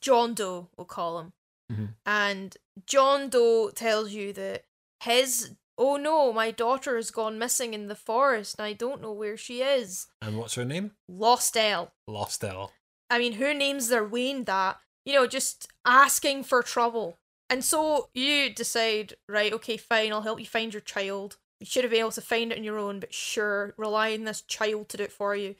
John 0.00 0.34
Doe, 0.34 0.68
we'll 0.76 0.84
call 0.84 1.20
him. 1.20 1.32
Mhm. 1.72 1.94
And 2.06 2.56
John 2.86 3.28
Doe 3.28 3.70
tells 3.70 4.12
you 4.12 4.32
that 4.34 4.64
his, 5.00 5.52
oh 5.78 5.96
no, 5.96 6.32
my 6.32 6.50
daughter 6.50 6.96
has 6.96 7.10
gone 7.10 7.38
missing 7.38 7.74
in 7.74 7.88
the 7.88 7.94
forest 7.94 8.56
and 8.58 8.66
I 8.66 8.72
don't 8.72 9.00
know 9.00 9.12
where 9.12 9.36
she 9.36 9.62
is. 9.62 10.08
And 10.20 10.36
what's 10.36 10.54
her 10.54 10.64
name? 10.64 10.92
Lostelle. 11.10 11.92
Lost 12.06 12.44
Elle. 12.44 12.72
I 13.08 13.18
mean, 13.18 13.34
who 13.34 13.54
names 13.54 13.88
their 13.88 14.04
Wayne 14.04 14.44
that? 14.44 14.78
You 15.04 15.14
know, 15.14 15.26
just 15.26 15.68
asking 15.84 16.44
for 16.44 16.62
trouble. 16.62 17.18
And 17.48 17.64
so 17.64 18.10
you 18.14 18.54
decide, 18.54 19.14
right, 19.28 19.52
okay, 19.52 19.76
fine, 19.76 20.12
I'll 20.12 20.22
help 20.22 20.38
you 20.38 20.46
find 20.46 20.72
your 20.72 20.82
child. 20.82 21.36
You 21.58 21.66
should 21.66 21.82
have 21.84 21.90
been 21.90 22.00
able 22.00 22.12
to 22.12 22.20
find 22.20 22.52
it 22.52 22.58
on 22.58 22.64
your 22.64 22.78
own, 22.78 23.00
but 23.00 23.12
sure, 23.12 23.74
rely 23.76 24.14
on 24.14 24.24
this 24.24 24.42
child 24.42 24.88
to 24.90 24.96
do 24.96 25.02
it 25.02 25.12
for 25.12 25.34
you. 25.34 25.56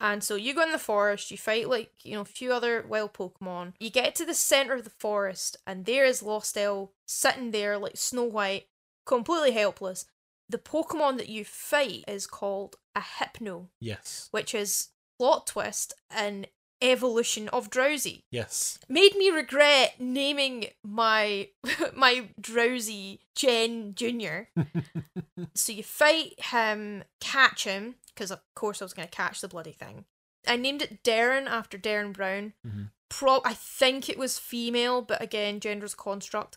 And 0.00 0.24
so 0.24 0.34
you 0.34 0.54
go 0.54 0.62
in 0.62 0.72
the 0.72 0.78
forest, 0.78 1.30
you 1.30 1.36
fight 1.36 1.68
like, 1.68 1.90
you 2.02 2.14
know, 2.14 2.22
a 2.22 2.24
few 2.24 2.52
other 2.52 2.84
wild 2.88 3.12
Pokemon. 3.12 3.74
You 3.78 3.90
get 3.90 4.14
to 4.16 4.24
the 4.24 4.34
center 4.34 4.74
of 4.74 4.84
the 4.84 4.90
forest, 4.90 5.56
and 5.66 5.84
there 5.84 6.04
is 6.06 6.22
Lostelle 6.22 6.90
sitting 7.06 7.50
there 7.50 7.76
like 7.76 7.96
Snow 7.98 8.24
White, 8.24 8.68
completely 9.04 9.50
helpless. 9.52 10.06
The 10.48 10.58
Pokemon 10.58 11.18
that 11.18 11.28
you 11.28 11.44
fight 11.44 12.04
is 12.08 12.26
called 12.26 12.76
a 12.96 13.00
Hypno, 13.00 13.68
Yes. 13.78 14.28
which 14.30 14.54
is 14.54 14.88
plot 15.18 15.46
twist 15.46 15.92
an 16.10 16.46
evolution 16.82 17.48
of 17.48 17.70
Drowzee. 17.70 18.22
Yes. 18.30 18.78
Made 18.88 19.14
me 19.16 19.30
regret 19.30 19.94
naming 19.98 20.66
my 20.82 21.48
my 21.94 22.28
Drowzee 22.40 23.18
Jen 23.34 23.94
Junior. 23.94 24.48
so 25.54 25.72
you 25.72 25.82
fight 25.82 26.34
him, 26.38 27.04
catch 27.20 27.64
him, 27.64 27.96
because 28.14 28.30
of 28.30 28.40
course 28.54 28.80
I 28.80 28.84
was 28.84 28.92
gonna 28.94 29.08
catch 29.08 29.40
the 29.40 29.48
bloody 29.48 29.72
thing. 29.72 30.04
I 30.46 30.56
named 30.56 30.82
it 30.82 31.02
Darren 31.02 31.46
after 31.46 31.76
Derren 31.78 32.12
Brown. 32.12 32.54
Mhm. 32.66 32.90
Pro, 33.08 33.40
I 33.44 33.54
think 33.54 34.08
it 34.08 34.16
was 34.18 34.38
female, 34.38 35.02
but 35.02 35.20
again, 35.20 35.58
gender's 35.60 35.94
construct. 35.96 36.56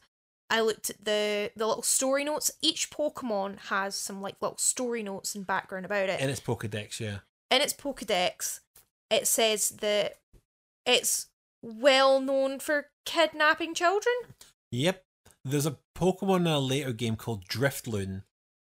I 0.49 0.61
looked 0.61 0.91
at 0.91 1.03
the 1.03 1.51
the 1.55 1.65
little 1.65 1.81
story 1.83 2.23
notes. 2.23 2.51
Each 2.61 2.91
Pokemon 2.91 3.57
has 3.69 3.95
some 3.95 4.21
like 4.21 4.35
little 4.39 4.57
story 4.59 5.01
notes 5.01 5.33
and 5.35 5.47
background 5.47 5.85
about 5.85 6.09
it 6.09 6.21
In 6.21 6.29
its 6.29 6.39
Pokedex, 6.39 6.99
yeah. 6.99 7.19
in 7.49 7.61
its 7.61 7.73
Pokedex, 7.73 8.59
it 9.14 9.27
says 9.27 9.69
that 9.81 10.18
it's 10.85 11.27
well 11.61 12.19
known 12.19 12.60
for 12.60 12.88
kidnapping 13.06 13.73
children. 13.73 14.15
Yep. 14.72 15.03
There's 15.45 15.65
a 15.65 15.77
Pokemon 15.98 16.41
in 16.41 16.48
a 16.48 16.60
later 16.60 16.94
game 16.94 17.15
called 17.15 17.48
Drifloon 17.48 18.23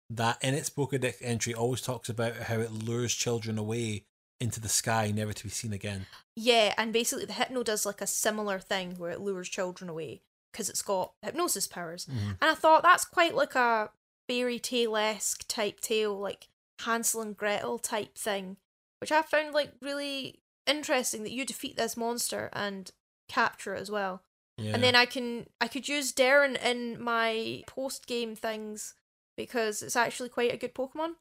that 0.10 0.38
in 0.42 0.54
its 0.54 0.70
Pokedex 0.70 1.16
entry 1.22 1.54
always 1.54 1.82
talks 1.82 2.10
about 2.10 2.36
how 2.36 2.60
it 2.60 2.72
lures 2.72 3.14
children 3.14 3.58
away 3.58 4.06
into 4.40 4.60
the 4.60 4.70
sky, 4.70 5.12
never 5.14 5.34
to 5.34 5.44
be 5.44 5.50
seen 5.50 5.74
again. 5.74 6.06
Yeah, 6.36 6.74
and 6.78 6.94
basically 6.94 7.26
the 7.26 7.34
Hypno 7.34 7.64
does 7.64 7.86
like 7.86 8.02
a 8.02 8.08
similar 8.08 8.60
thing 8.60 8.96
where 8.98 9.12
it 9.12 9.20
lures 9.20 9.50
children 9.50 9.90
away 9.90 10.22
because 10.52 10.70
it's 10.70 10.82
got 10.82 11.14
hypnosis 11.22 11.68
powers. 11.68 12.06
Mhm. 12.06 12.38
And 12.42 12.52
I 12.52 12.56
thought 12.56 12.84
that's 12.84 13.06
quite 13.06 13.36
like 13.36 13.56
a 13.56 13.92
fairy 14.28 14.60
tale 14.60 14.96
esque 14.96 15.48
type 15.48 15.80
tale, 15.80 16.18
like 16.18 16.48
Hansel 16.82 17.22
and 17.22 17.36
Gretel 17.36 17.80
type 17.80 18.18
thing, 18.18 18.58
which 19.00 19.12
I 19.12 19.22
found 19.22 19.54
like 19.54 19.72
really 19.82 20.40
interesting 20.66 21.24
that 21.24 21.32
you 21.32 21.46
defeat 21.46 21.78
this 21.78 21.96
monster 21.98 22.50
and 22.54 22.92
capture 23.30 23.74
it 23.76 23.82
as 23.82 23.92
well. 23.92 24.22
Yeah. 24.60 24.72
and 24.74 24.82
then 24.84 24.96
I 24.96 25.06
can 25.06 25.46
I 25.62 25.68
could 25.68 25.88
use 25.88 26.12
Darren 26.12 26.60
in 26.64 27.00
my 27.02 27.64
post 27.68 28.08
game 28.08 28.36
things 28.36 28.96
because 29.38 29.84
it's 29.84 29.96
actually 29.96 30.30
quite 30.30 30.52
a 30.52 30.58
good 30.58 30.74
Pokemon. 30.74 31.12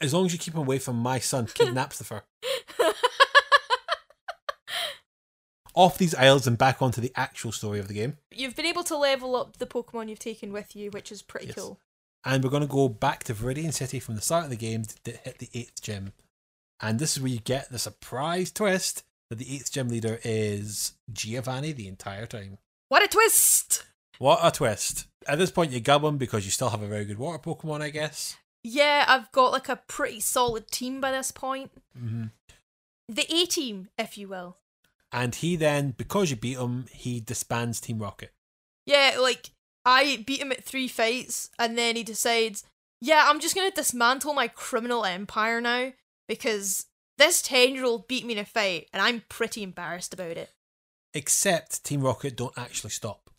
as 0.00 0.14
long 0.14 0.24
as 0.26 0.32
you 0.32 0.38
keep 0.38 0.54
him 0.54 0.60
away 0.60 0.78
from 0.78 0.96
my 0.96 1.18
son, 1.18 1.46
kidnaps 1.54 1.98
the 1.98 2.04
fur. 2.04 2.22
Off 5.74 5.98
these 5.98 6.14
isles 6.14 6.46
and 6.46 6.56
back 6.56 6.80
onto 6.80 7.02
the 7.02 7.12
actual 7.16 7.52
story 7.52 7.78
of 7.78 7.86
the 7.88 7.92
game. 7.92 8.16
You've 8.30 8.56
been 8.56 8.64
able 8.64 8.84
to 8.84 8.96
level 8.96 9.36
up 9.36 9.58
the 9.58 9.66
Pokemon 9.66 10.08
you've 10.08 10.18
taken 10.18 10.50
with 10.50 10.74
you, 10.74 10.90
which 10.90 11.12
is 11.12 11.20
pretty 11.20 11.48
Yes. 11.48 11.56
cool. 11.56 11.78
And 12.24 12.42
we're 12.42 12.48
going 12.50 12.62
to 12.62 12.66
go 12.66 12.88
back 12.88 13.24
to 13.24 13.34
Viridian 13.34 13.74
City 13.74 14.00
from 14.00 14.14
the 14.14 14.22
start 14.22 14.44
of 14.44 14.50
the 14.50 14.56
game 14.56 14.84
to 15.04 15.10
hit 15.12 15.38
the 15.38 15.48
8th 15.48 15.82
gym. 15.82 16.12
And 16.80 16.98
this 16.98 17.16
is 17.16 17.22
where 17.22 17.32
you 17.32 17.40
get 17.40 17.70
the 17.70 17.78
surprise 17.78 18.50
twist 18.50 19.02
that 19.30 19.38
the 19.38 19.44
8th 19.44 19.72
gym 19.72 19.88
leader 19.88 20.20
is 20.24 20.92
Giovanni 21.12 21.72
the 21.72 21.88
entire 21.88 22.26
time. 22.26 22.58
What 22.88 23.02
a 23.02 23.08
twist! 23.08 23.84
What 24.18 24.40
a 24.42 24.50
twist. 24.50 25.06
At 25.26 25.38
this 25.38 25.50
point, 25.50 25.72
you 25.72 25.80
gub 25.80 26.04
him 26.04 26.18
because 26.18 26.44
you 26.44 26.50
still 26.50 26.70
have 26.70 26.82
a 26.82 26.86
very 26.86 27.04
good 27.04 27.18
water 27.18 27.38
Pokemon, 27.38 27.82
I 27.82 27.90
guess. 27.90 28.36
Yeah, 28.62 29.04
I've 29.08 29.30
got 29.32 29.52
like 29.52 29.68
a 29.68 29.80
pretty 29.88 30.20
solid 30.20 30.70
team 30.70 31.00
by 31.00 31.12
this 31.12 31.32
point. 31.32 31.70
Mm-hmm. 31.98 32.26
The 33.08 33.26
A 33.34 33.46
team, 33.46 33.88
if 33.98 34.18
you 34.18 34.28
will. 34.28 34.58
And 35.12 35.34
he 35.34 35.56
then, 35.56 35.94
because 35.96 36.30
you 36.30 36.36
beat 36.36 36.58
him, 36.58 36.86
he 36.90 37.20
disbands 37.20 37.80
Team 37.80 37.98
Rocket. 38.00 38.32
Yeah, 38.86 39.16
like 39.20 39.50
I 39.84 40.24
beat 40.26 40.40
him 40.40 40.52
at 40.52 40.64
three 40.64 40.88
fights, 40.88 41.50
and 41.58 41.78
then 41.78 41.96
he 41.96 42.02
decides, 42.02 42.64
yeah, 43.00 43.24
I'm 43.26 43.40
just 43.40 43.54
gonna 43.54 43.70
dismantle 43.70 44.34
my 44.34 44.48
criminal 44.48 45.04
empire 45.04 45.60
now 45.60 45.92
because 46.28 46.86
this 47.18 47.42
ten 47.42 47.74
year 47.74 47.84
old 47.84 48.08
beat 48.08 48.24
me 48.26 48.34
in 48.34 48.38
a 48.38 48.44
fight, 48.44 48.88
and 48.92 49.02
I'm 49.02 49.22
pretty 49.28 49.62
embarrassed 49.62 50.14
about 50.14 50.36
it. 50.36 50.50
Except 51.14 51.84
Team 51.84 52.02
Rocket 52.02 52.36
don't 52.36 52.56
actually 52.58 52.90
stop. 52.90 53.30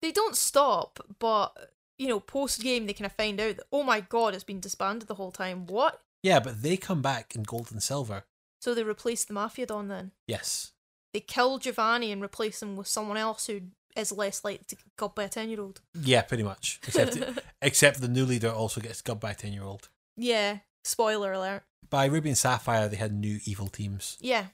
They 0.00 0.12
don't 0.12 0.36
stop, 0.36 1.00
but 1.18 1.52
you 1.98 2.08
know, 2.08 2.20
post 2.20 2.62
game 2.62 2.86
they 2.86 2.92
kind 2.92 3.06
of 3.06 3.12
find 3.12 3.40
out 3.40 3.56
that 3.56 3.66
oh 3.72 3.82
my 3.82 4.00
god, 4.00 4.34
it's 4.34 4.44
been 4.44 4.60
disbanded 4.60 5.08
the 5.08 5.14
whole 5.14 5.32
time. 5.32 5.66
What? 5.66 6.00
Yeah, 6.22 6.40
but 6.40 6.62
they 6.62 6.76
come 6.76 7.02
back 7.02 7.34
in 7.34 7.42
gold 7.42 7.70
and 7.70 7.82
silver. 7.82 8.24
So 8.60 8.74
they 8.74 8.82
replace 8.82 9.24
the 9.24 9.34
Mafia 9.34 9.66
Don 9.66 9.88
then. 9.88 10.12
Yes. 10.26 10.72
They 11.12 11.20
kill 11.20 11.58
Giovanni 11.58 12.10
and 12.10 12.22
replace 12.22 12.62
him 12.62 12.74
with 12.76 12.88
someone 12.88 13.16
else 13.16 13.46
who 13.46 13.60
is 13.94 14.12
less 14.12 14.44
likely 14.44 14.64
to 14.66 14.76
get 14.76 14.96
gubbed 14.96 15.14
by 15.14 15.24
a 15.24 15.28
ten 15.28 15.48
year 15.48 15.60
old. 15.60 15.80
Yeah, 15.94 16.22
pretty 16.22 16.42
much. 16.42 16.80
Except 16.86 17.18
except 17.62 18.00
the 18.00 18.08
new 18.08 18.24
leader 18.24 18.50
also 18.50 18.80
gets 18.80 19.02
gubbed 19.02 19.20
by 19.20 19.32
a 19.32 19.34
10 19.34 19.52
year 19.52 19.64
old. 19.64 19.88
Yeah. 20.16 20.58
Spoiler 20.86 21.32
alert. 21.32 21.64
By 21.90 22.04
Ruby 22.04 22.30
and 22.30 22.38
Sapphire, 22.38 22.88
they 22.88 22.96
had 22.96 23.12
new 23.12 23.40
evil 23.44 23.66
teams. 23.66 24.16
Yeah. 24.20 24.46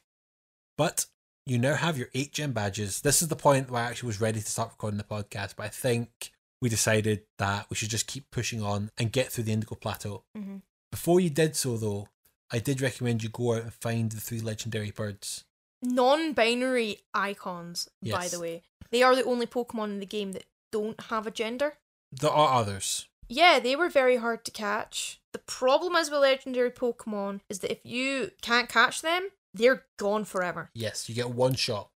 But 0.79 1.07
you 1.45 1.59
now 1.59 1.75
have 1.75 1.99
your 1.99 2.09
eight 2.15 2.33
gem 2.33 2.53
badges. 2.53 3.03
This 3.03 3.21
is 3.21 3.29
the 3.29 3.37
point 3.37 3.71
where 3.71 3.83
I 3.83 3.87
actually 3.87 4.07
was 4.07 4.21
ready 4.21 4.41
to 4.41 4.47
start 4.47 4.71
recording 4.71 4.97
the 4.97 5.05
podcast, 5.05 5.57
but 5.57 5.67
I 5.67 5.69
think 5.69 6.33
we 6.63 6.71
decided 6.71 7.25
that 7.39 7.69
we 7.69 7.77
should 7.77 7.91
just 7.91 8.07
keep 8.07 8.31
pushing 8.31 8.63
on 8.63 8.91
and 8.97 9.13
get 9.13 9.31
through 9.31 9.45
the 9.45 9.53
Indigo 9.53 9.75
Plateau. 9.75 10.25
Mm-hmm. 10.37 10.57
Before 10.91 11.21
you 11.21 11.29
did 11.29 11.55
so, 11.55 11.77
though, 11.77 12.09
I 12.51 12.61
did 12.61 12.81
recommend 12.81 13.23
you 13.23 13.29
go 13.29 13.55
out 13.55 13.63
and 13.63 13.75
find 13.75 14.11
the 14.11 14.21
three 14.21 14.41
legendary 14.41 14.91
birds. 14.91 15.45
Non-binary 15.83 17.01
icons, 17.13 17.91
by 18.03 18.29
the 18.29 18.41
way, 18.41 18.63
they 18.91 19.03
are 19.03 19.17
the 19.17 19.25
only 19.25 19.47
Pokemon 19.47 19.91
in 19.91 20.01
the 20.01 20.07
game 20.07 20.33
that 20.33 20.45
don't 20.71 21.01
have 21.03 21.27
a 21.27 21.31
gender. 21.31 21.75
There 22.11 22.31
are 22.31 22.59
others. 22.61 23.09
Yeah, 23.29 23.59
they 23.59 23.77
were 23.77 23.89
very 23.89 24.17
hard 24.17 24.45
to 24.45 24.51
catch. 24.51 25.19
The 25.33 25.39
problem 25.39 25.97
is 25.97 26.11
with 26.11 26.21
legendary 26.21 26.71
Pokemon 26.71 27.41
is 27.49 27.61
that 27.61 27.73
if 27.73 27.81
you 27.85 28.33
can't 28.43 28.69
catch 28.69 29.03
them, 29.03 29.29
they're 29.55 29.85
gone 29.99 30.25
forever. 30.25 30.71
Yes, 30.75 31.09
you 31.09 31.15
get 31.15 31.31
one 31.31 31.55
shot. 31.55 31.91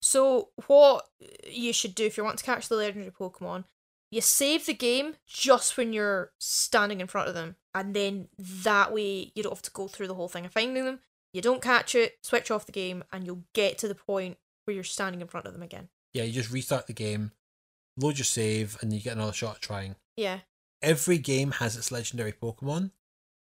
So 0.00 0.50
what 0.66 1.08
you 1.46 1.72
should 1.72 1.94
do 1.94 2.06
if 2.06 2.16
you 2.16 2.24
want 2.24 2.38
to 2.38 2.44
catch 2.44 2.68
the 2.68 2.76
legendary 2.76 3.10
Pokemon, 3.10 3.64
you 4.10 4.20
save 4.20 4.66
the 4.66 4.74
game 4.74 5.16
just 5.26 5.76
when 5.76 5.92
you're 5.92 6.32
standing 6.38 7.00
in 7.00 7.06
front 7.08 7.28
of 7.28 7.34
them, 7.34 7.56
and 7.74 7.94
then 7.94 8.28
that 8.38 8.92
way 8.92 9.32
you 9.34 9.42
don't 9.42 9.52
have 9.52 9.62
to 9.62 9.70
go 9.70 9.86
through 9.86 10.06
the 10.06 10.14
whole 10.14 10.28
thing 10.28 10.46
of 10.46 10.52
finding 10.52 10.84
them. 10.84 11.00
You 11.34 11.42
don't 11.42 11.60
catch 11.60 11.94
it, 11.94 12.18
switch 12.22 12.50
off 12.50 12.64
the 12.64 12.72
game, 12.72 13.04
and 13.12 13.26
you'll 13.26 13.44
get 13.52 13.76
to 13.78 13.88
the 13.88 13.94
point 13.94 14.38
where 14.64 14.74
you're 14.74 14.84
standing 14.84 15.20
in 15.20 15.28
front 15.28 15.46
of 15.46 15.52
them 15.52 15.62
again. 15.62 15.88
Yeah, 16.14 16.22
you 16.22 16.32
just 16.32 16.50
restart 16.50 16.86
the 16.86 16.94
game, 16.94 17.32
load 17.98 18.16
your 18.16 18.24
save, 18.24 18.78
and 18.80 18.92
you 18.92 19.00
get 19.00 19.16
another 19.16 19.34
shot 19.34 19.56
at 19.56 19.62
trying. 19.62 19.96
Yeah. 20.16 20.38
Every 20.82 21.18
game 21.18 21.52
has 21.52 21.76
its 21.76 21.90
legendary 21.90 22.32
Pokemon. 22.32 22.92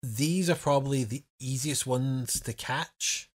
These 0.01 0.49
are 0.49 0.55
probably 0.55 1.03
the 1.03 1.23
easiest 1.39 1.85
ones 1.85 2.39
to 2.41 2.53
catch 2.53 3.29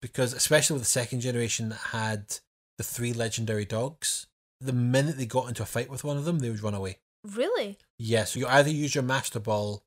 because, 0.00 0.32
especially 0.32 0.74
with 0.74 0.82
the 0.82 0.88
second 0.88 1.20
generation 1.20 1.68
that 1.70 1.78
had 1.92 2.38
the 2.78 2.84
three 2.84 3.12
legendary 3.12 3.64
dogs, 3.64 4.26
the 4.60 4.72
minute 4.72 5.16
they 5.18 5.26
got 5.26 5.48
into 5.48 5.62
a 5.62 5.66
fight 5.66 5.90
with 5.90 6.04
one 6.04 6.16
of 6.16 6.24
them, 6.24 6.38
they 6.38 6.50
would 6.50 6.62
run 6.62 6.74
away. 6.74 6.98
Really? 7.24 7.78
Yeah, 7.98 8.24
so 8.24 8.40
you 8.40 8.46
either 8.46 8.70
use 8.70 8.94
your 8.94 9.04
Master 9.04 9.38
Ball 9.38 9.82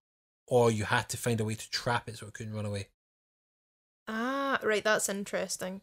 or 0.47 0.71
you 0.71 0.85
had 0.85 1.09
to 1.09 1.17
find 1.17 1.39
a 1.41 1.45
way 1.45 1.55
to 1.55 1.69
trap 1.69 2.07
it 2.07 2.17
so 2.17 2.27
it 2.27 2.33
couldn't 2.33 2.53
run 2.53 2.65
away. 2.65 2.89
Ah, 4.07 4.59
right, 4.63 4.83
that's 4.83 5.09
interesting. 5.09 5.81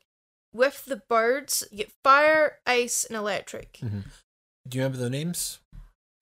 With 0.54 0.84
the 0.84 0.96
birds, 0.96 1.64
you 1.70 1.78
get 1.78 1.92
fire, 2.04 2.58
ice, 2.66 3.04
and 3.04 3.16
electric. 3.16 3.78
Do 3.80 4.78
you 4.78 4.82
remember 4.82 4.98
their 4.98 5.10
names? 5.10 5.60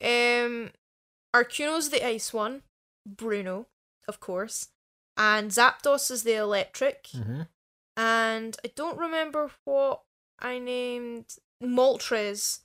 Um, 0.03 0.71
Articuno's 1.35 1.91
the 1.91 2.05
ice 2.07 2.33
one, 2.33 2.63
Bruno, 3.07 3.67
of 4.09 4.21
course, 4.21 4.69
and 5.17 5.51
Zapdos 5.51 6.11
is 6.11 6.23
the 6.25 6.35
electric, 6.35 7.05
Mm-hmm. 7.15 7.43
and 7.97 8.57
I 8.65 8.71
don't 8.75 8.99
remember 8.99 9.51
what 9.65 10.03
I 10.41 10.59
named 10.59 11.27
Moltres, 11.63 12.61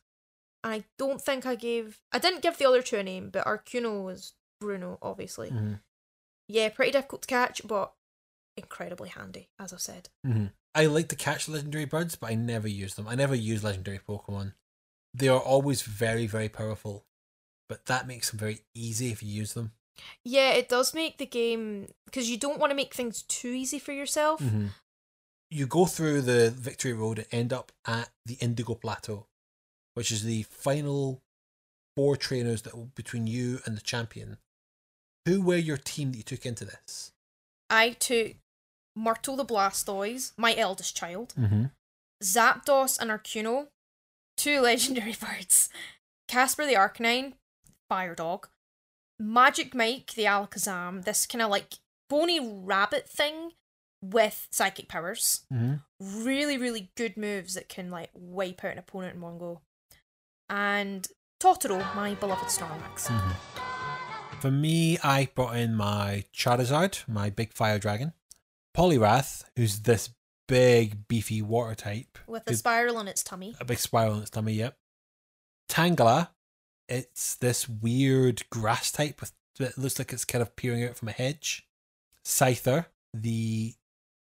and 0.64 0.74
I 0.74 0.84
don't 0.98 1.22
think 1.22 1.46
I 1.46 1.56
gave. 1.56 2.00
I 2.12 2.20
didn't 2.20 2.42
give 2.42 2.58
the 2.58 2.68
other 2.68 2.82
two 2.82 2.98
a 2.98 3.04
name, 3.04 3.30
but 3.30 3.46
Articuno 3.46 4.04
was 4.04 4.34
Bruno, 4.60 4.98
obviously. 5.02 5.50
Mm-hmm. 5.52 5.74
Yeah, 6.48 6.70
pretty 6.70 6.92
difficult 6.92 7.24
to 7.24 7.28
catch, 7.28 7.62
but 7.68 7.94
incredibly 8.58 9.10
handy, 9.10 9.50
as 9.60 9.74
I've 9.74 9.82
said. 9.82 10.10
Mm-hmm. 10.26 10.46
I 10.74 10.86
like 10.88 11.08
to 11.10 11.16
catch 11.16 11.48
legendary 11.50 11.86
birds, 11.86 12.16
but 12.16 12.32
I 12.32 12.36
never 12.36 12.68
use 12.68 12.96
them. 12.96 13.08
I 13.08 13.16
never 13.16 13.36
use 13.36 13.64
legendary 13.64 14.00
Pokemon. 14.00 14.54
They 15.14 15.28
are 15.28 15.40
always 15.40 15.82
very, 15.82 16.28
very 16.28 16.50
powerful, 16.50 17.06
but 17.70 17.86
that 17.86 18.08
makes 18.08 18.30
them 18.30 18.40
very 18.40 18.60
easy 18.74 19.12
if 19.12 19.22
you 19.24 19.30
use 19.30 19.54
them. 19.54 19.72
Yeah, 20.24 20.52
it 20.52 20.68
does 20.70 20.94
make 20.94 21.18
the 21.18 21.26
game 21.26 21.88
because 22.06 22.30
you 22.30 22.38
don't 22.38 22.60
want 22.60 22.72
to 22.72 22.76
make 22.76 22.94
things 22.94 23.22
too 23.24 23.50
easy 23.50 23.80
for 23.80 23.94
yourself. 23.94 24.42
Mm-hmm. 24.42 24.68
You 25.52 25.68
go 25.68 25.86
through 25.86 26.22
the 26.22 26.50
Victory 26.52 26.94
Road 26.94 27.20
and 27.20 27.28
end 27.32 27.54
up 27.54 27.72
at 27.88 28.10
the 28.26 28.36
Indigo 28.42 28.74
Plateau, 28.74 29.28
which 29.94 30.12
is 30.12 30.24
the 30.24 30.44
final 30.44 31.22
four 31.96 32.18
trainers 32.18 32.64
that 32.64 32.76
will 32.76 32.92
between 32.96 33.26
you 33.28 33.60
and 33.66 33.78
the 33.78 33.82
champion. 33.82 34.38
Who 35.26 35.42
were 35.42 35.56
your 35.56 35.78
team 35.78 36.12
that 36.12 36.18
you 36.18 36.24
took 36.24 36.46
into 36.46 36.66
this? 36.66 37.14
I 37.70 37.92
took 37.92 38.34
Myrtle 38.96 39.38
the 39.38 39.46
Blastoise, 39.46 40.34
my 40.38 40.56
eldest 40.56 40.96
child, 40.96 41.34
Mm-hmm. 41.40 41.66
Zapdos 42.24 42.98
and 43.00 43.12
Articuno, 43.12 43.68
two 44.38 44.62
legendary 44.62 45.16
birds, 45.20 45.70
Casper 46.28 46.66
the 46.66 46.74
Arcanine, 46.74 47.34
Fire 47.90 48.16
Dog, 48.16 48.48
Magic 49.20 49.74
Mike 49.74 50.14
the 50.14 50.24
Alakazam, 50.26 51.04
this 51.06 51.26
kind 51.26 51.42
of 51.42 51.50
like 51.50 51.76
bony 52.10 52.40
rabbit 52.42 53.08
thing 53.08 53.52
with 54.02 54.48
psychic 54.52 54.88
powers. 54.88 55.46
Mm-hmm. 55.52 56.24
Really, 56.24 56.58
really 56.58 56.92
good 56.96 57.18
moves 57.18 57.56
that 57.56 57.70
can 57.70 57.90
like 57.90 58.10
wipe 58.14 58.64
out 58.64 58.74
an 58.74 58.78
opponent 58.78 59.16
in 59.16 59.22
one 59.22 59.38
go. 59.38 59.62
And 60.50 61.08
Totoro, 61.42 61.96
my 61.96 62.14
beloved 62.16 62.46
Snorlax. 62.46 63.12
For 64.40 64.52
me, 64.52 65.00
I 65.04 65.30
brought 65.34 65.56
in 65.56 65.76
my 65.76 66.26
Charizard, 66.36 67.08
my 67.08 67.30
big 67.30 67.54
fire 67.54 67.80
dragon, 67.80 68.14
Poliwrath, 68.76 69.46
who's 69.56 69.80
this 69.82 70.10
big, 70.48 71.08
beefy 71.08 71.42
water 71.42 71.74
type, 71.74 72.20
With 72.28 72.48
a 72.50 72.56
spiral 72.56 72.98
on 72.98 73.08
its 73.08 73.24
tummy. 73.24 73.56
a 73.60 73.66
big 73.66 73.80
spiral 73.80 74.16
on 74.16 74.22
its 74.22 74.30
tummy, 74.30 74.54
yep. 74.54 74.78
Tangela, 75.70 76.30
it's 76.88 77.36
this 77.36 77.68
weird 77.68 78.50
grass 78.50 78.92
type 78.92 79.20
with 79.22 79.34
it 79.60 79.78
looks 79.78 79.98
like 80.00 80.12
it's 80.12 80.26
kind 80.26 80.42
of 80.42 80.56
peering 80.56 80.84
out 80.84 80.98
from 80.98 81.08
a 81.08 81.14
hedge. 81.14 81.66
Scyther, 82.26 82.88
the 83.14 83.74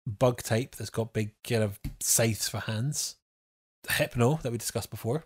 bug 0.05 0.41
type 0.41 0.75
that's 0.75 0.89
got 0.89 1.11
big 1.13 1.33
kind 1.43 1.63
of 1.63 1.79
scythes 1.99 2.47
for 2.47 2.59
hands. 2.59 3.17
Hypno 3.89 4.39
that 4.43 4.51
we 4.51 4.57
discussed 4.57 4.89
before. 4.89 5.25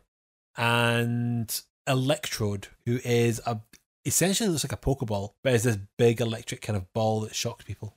And 0.58 1.62
Electrode, 1.88 2.68
who 2.86 3.00
is 3.04 3.42
a 3.46 3.60
essentially 4.06 4.50
looks 4.50 4.64
like 4.64 4.72
a 4.72 4.78
Pokeball, 4.78 5.34
but 5.44 5.54
is 5.54 5.64
this 5.64 5.78
big 5.98 6.20
electric 6.22 6.62
kind 6.62 6.76
of 6.78 6.92
ball 6.94 7.22
that 7.22 7.36
shocks 7.36 7.64
people. 7.66 7.96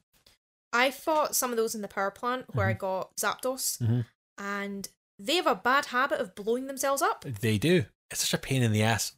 I 0.72 0.90
fought 0.90 1.34
some 1.34 1.50
of 1.50 1.56
those 1.56 1.74
in 1.74 1.80
the 1.82 1.88
power 1.88 2.10
plant 2.10 2.54
where 2.54 2.66
I 2.66 2.72
got 2.74 3.16
Zapdos, 3.16 3.78
Mhm. 3.80 4.04
and 4.36 4.88
they 5.18 5.36
have 5.36 5.46
a 5.46 5.54
bad 5.54 5.86
habit 5.86 6.20
of 6.20 6.34
blowing 6.34 6.66
themselves 6.66 7.00
up. 7.00 7.24
They 7.24 7.56
do. 7.58 7.86
It's 8.10 8.20
such 8.20 8.34
a 8.34 8.38
pain 8.38 8.62
in 8.62 8.72
the 8.72 8.82
ass. 8.82 9.12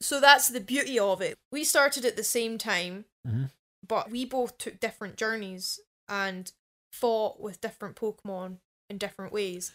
So 0.00 0.20
that's 0.20 0.48
the 0.48 0.60
beauty 0.60 0.98
of 0.98 1.20
it. 1.22 1.38
We 1.50 1.64
started 1.64 2.04
at 2.04 2.16
the 2.16 2.24
same 2.24 2.58
time, 2.58 3.06
Mhm. 3.26 3.50
but 3.86 4.10
we 4.10 4.24
both 4.24 4.58
took 4.58 4.78
different 4.80 5.16
journeys 5.16 5.80
and 6.08 6.52
fought 6.92 7.40
with 7.40 7.60
different 7.60 7.96
Pokemon 7.96 8.58
in 8.90 8.98
different 8.98 9.32
ways. 9.32 9.72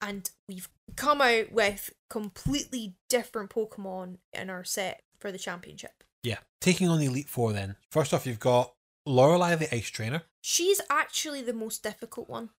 And 0.00 0.30
we've 0.48 0.68
come 0.96 1.20
out 1.20 1.52
with 1.52 1.92
completely 2.08 2.96
different 3.08 3.50
Pokemon 3.50 4.18
in 4.32 4.48
our 4.48 4.64
set 4.64 5.02
for 5.18 5.30
the 5.32 5.38
championship. 5.38 6.04
Yeah. 6.22 6.38
Taking 6.60 6.88
on 6.88 6.98
the 6.98 7.06
Elite 7.06 7.28
Four 7.28 7.52
then. 7.52 7.76
First 7.90 8.12
off, 8.14 8.26
you've 8.26 8.40
got 8.40 8.74
Lorelei 9.06 9.54
the 9.56 9.74
Ice 9.74 9.88
Trainer. 9.88 10.22
She's 10.40 10.80
actually 10.88 11.42
the 11.42 11.52
most 11.52 11.82
difficult 11.82 12.28
one. 12.28 12.50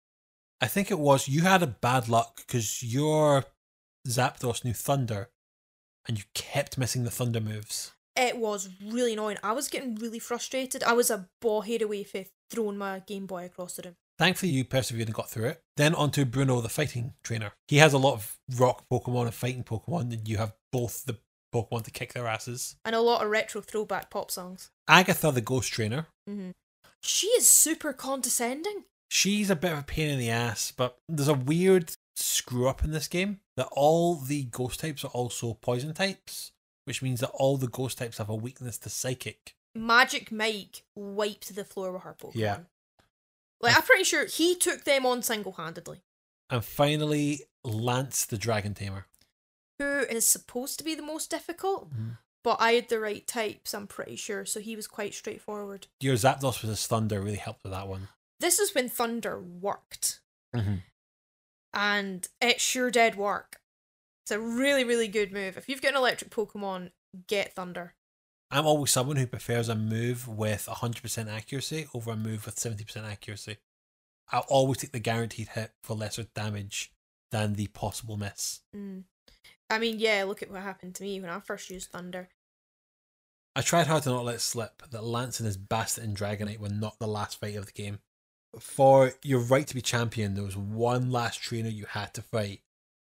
I 0.60 0.66
think 0.66 0.90
it 0.90 0.98
was 0.98 1.28
you 1.28 1.42
had 1.42 1.62
a 1.62 1.66
bad 1.68 2.08
luck 2.08 2.38
because 2.38 2.82
your 2.82 3.44
Zapdos 4.06 4.64
knew 4.64 4.72
Thunder 4.74 5.30
and 6.08 6.18
you 6.18 6.24
kept 6.34 6.78
missing 6.78 7.04
the 7.04 7.10
Thunder 7.10 7.40
moves. 7.40 7.92
It 8.16 8.38
was 8.38 8.68
really 8.84 9.12
annoying. 9.12 9.36
I 9.44 9.52
was 9.52 9.68
getting 9.68 9.94
really 9.94 10.18
frustrated. 10.18 10.82
I 10.82 10.92
was 10.94 11.10
a 11.10 11.28
ball 11.40 11.60
head 11.60 11.82
away 11.82 12.02
from 12.02 12.24
throwing 12.50 12.76
my 12.78 13.00
Game 13.00 13.26
Boy 13.26 13.44
across 13.44 13.74
the 13.76 13.82
room. 13.82 13.96
Thankfully, 14.18 14.50
you 14.50 14.64
persevered 14.64 15.06
and 15.06 15.14
got 15.14 15.30
through 15.30 15.44
it. 15.44 15.62
Then 15.76 15.94
on 15.94 16.10
to 16.12 16.26
Bruno 16.26 16.60
the 16.60 16.68
Fighting 16.68 17.12
Trainer. 17.22 17.52
He 17.68 17.76
has 17.76 17.92
a 17.92 17.98
lot 17.98 18.14
of 18.14 18.36
rock 18.56 18.84
Pokemon 18.90 19.26
and 19.26 19.34
fighting 19.34 19.62
Pokemon, 19.62 20.12
and 20.12 20.26
you 20.26 20.38
have 20.38 20.54
both 20.72 21.04
the 21.04 21.18
Pokemon 21.54 21.84
to 21.84 21.92
kick 21.92 22.14
their 22.14 22.26
asses. 22.26 22.74
And 22.84 22.96
a 22.96 23.00
lot 23.00 23.22
of 23.22 23.30
retro 23.30 23.60
throwback 23.60 24.10
pop 24.10 24.32
songs. 24.32 24.70
Agatha 24.88 25.30
the 25.30 25.40
Ghost 25.40 25.72
Trainer. 25.72 26.08
hmm 26.26 26.50
She 27.00 27.28
is 27.28 27.48
super 27.48 27.92
condescending. 27.92 28.84
She's 29.08 29.50
a 29.50 29.56
bit 29.56 29.72
of 29.72 29.78
a 29.78 29.82
pain 29.82 30.10
in 30.10 30.18
the 30.18 30.30
ass, 30.30 30.72
but 30.76 30.98
there's 31.08 31.28
a 31.28 31.34
weird 31.34 31.92
screw 32.16 32.68
up 32.68 32.82
in 32.82 32.90
this 32.90 33.06
game 33.06 33.38
that 33.58 33.68
all 33.72 34.14
the 34.16 34.44
ghost 34.44 34.80
types 34.80 35.04
are 35.04 35.08
also 35.08 35.54
poison 35.54 35.92
types, 35.92 36.52
which 36.84 37.02
means 37.02 37.20
that 37.20 37.30
all 37.34 37.56
the 37.56 37.68
ghost 37.68 37.98
types 37.98 38.18
have 38.18 38.28
a 38.30 38.34
weakness 38.34 38.78
to 38.78 38.88
psychic. 38.88 39.54
Magic 39.74 40.32
Mike 40.32 40.82
wiped 40.94 41.54
the 41.54 41.64
floor 41.64 41.92
with 41.92 42.02
her 42.02 42.14
Pokemon. 42.18 42.34
Yeah. 42.34 42.58
Like, 43.60 43.76
I'm 43.76 43.82
pretty 43.82 44.04
sure 44.04 44.26
he 44.26 44.54
took 44.54 44.84
them 44.84 45.04
on 45.04 45.22
single 45.22 45.52
handedly. 45.52 46.00
And 46.48 46.64
finally, 46.64 47.40
Lance 47.64 48.24
the 48.24 48.38
Dragon 48.38 48.72
Tamer. 48.74 49.06
Who 49.80 50.00
is 50.08 50.26
supposed 50.26 50.78
to 50.78 50.84
be 50.84 50.94
the 50.94 51.02
most 51.02 51.30
difficult, 51.30 51.90
Mhm. 51.92 52.18
but 52.44 52.56
I 52.60 52.72
had 52.72 52.88
the 52.88 53.00
right 53.00 53.26
types, 53.26 53.74
I'm 53.74 53.86
pretty 53.86 54.16
sure, 54.16 54.44
so 54.46 54.60
he 54.60 54.74
was 54.76 54.86
quite 54.86 55.14
straightforward. 55.14 55.88
Your 56.00 56.14
Zapdos 56.14 56.62
with 56.62 56.70
his 56.70 56.86
Thunder 56.86 57.20
really 57.20 57.36
helped 57.36 57.62
with 57.64 57.72
that 57.72 57.88
one. 57.88 58.08
This 58.40 58.58
is 58.60 58.74
when 58.74 58.88
Thunder 58.88 59.40
worked, 59.40 60.20
Mm-hmm. 60.54 60.76
And 61.72 62.26
it 62.40 62.60
sure 62.60 62.90
did 62.90 63.16
work. 63.16 63.60
It's 64.24 64.30
a 64.30 64.40
really, 64.40 64.84
really 64.84 65.08
good 65.08 65.32
move. 65.32 65.56
If 65.56 65.68
you've 65.68 65.82
got 65.82 65.92
an 65.92 65.98
electric 65.98 66.30
Pokemon, 66.30 66.90
get 67.26 67.54
Thunder. 67.54 67.94
I'm 68.50 68.66
always 68.66 68.90
someone 68.90 69.16
who 69.16 69.26
prefers 69.26 69.68
a 69.68 69.74
move 69.74 70.26
with 70.26 70.68
100% 70.70 71.28
accuracy 71.30 71.86
over 71.94 72.12
a 72.12 72.16
move 72.16 72.46
with 72.46 72.56
70% 72.56 73.10
accuracy. 73.10 73.58
I'll 74.30 74.46
always 74.48 74.78
take 74.78 74.92
the 74.92 75.00
guaranteed 75.00 75.48
hit 75.48 75.72
for 75.82 75.94
lesser 75.94 76.24
damage 76.34 76.92
than 77.30 77.54
the 77.54 77.66
possible 77.68 78.16
miss. 78.16 78.60
Mm. 78.74 79.04
I 79.70 79.78
mean, 79.78 79.98
yeah, 79.98 80.24
look 80.24 80.42
at 80.42 80.50
what 80.50 80.62
happened 80.62 80.94
to 80.96 81.02
me 81.02 81.20
when 81.20 81.30
I 81.30 81.40
first 81.40 81.68
used 81.68 81.90
Thunder. 81.90 82.28
I 83.54 83.60
tried 83.60 83.86
hard 83.86 84.04
to 84.04 84.10
not 84.10 84.24
let 84.24 84.40
slip 84.40 84.82
that 84.90 85.04
Lance 85.04 85.40
and 85.40 85.46
his 85.46 85.58
Bastet 85.58 86.04
and 86.04 86.16
Dragonite 86.16 86.58
were 86.58 86.68
not 86.68 86.98
the 86.98 87.08
last 87.08 87.40
fight 87.40 87.56
of 87.56 87.66
the 87.66 87.72
game. 87.72 87.98
For 88.58 89.12
your 89.22 89.40
right 89.40 89.66
to 89.66 89.74
be 89.74 89.82
champion, 89.82 90.34
there 90.34 90.44
was 90.44 90.56
one 90.56 91.10
last 91.10 91.40
trainer 91.42 91.68
you 91.68 91.86
had 91.86 92.14
to 92.14 92.22
fight. 92.22 92.60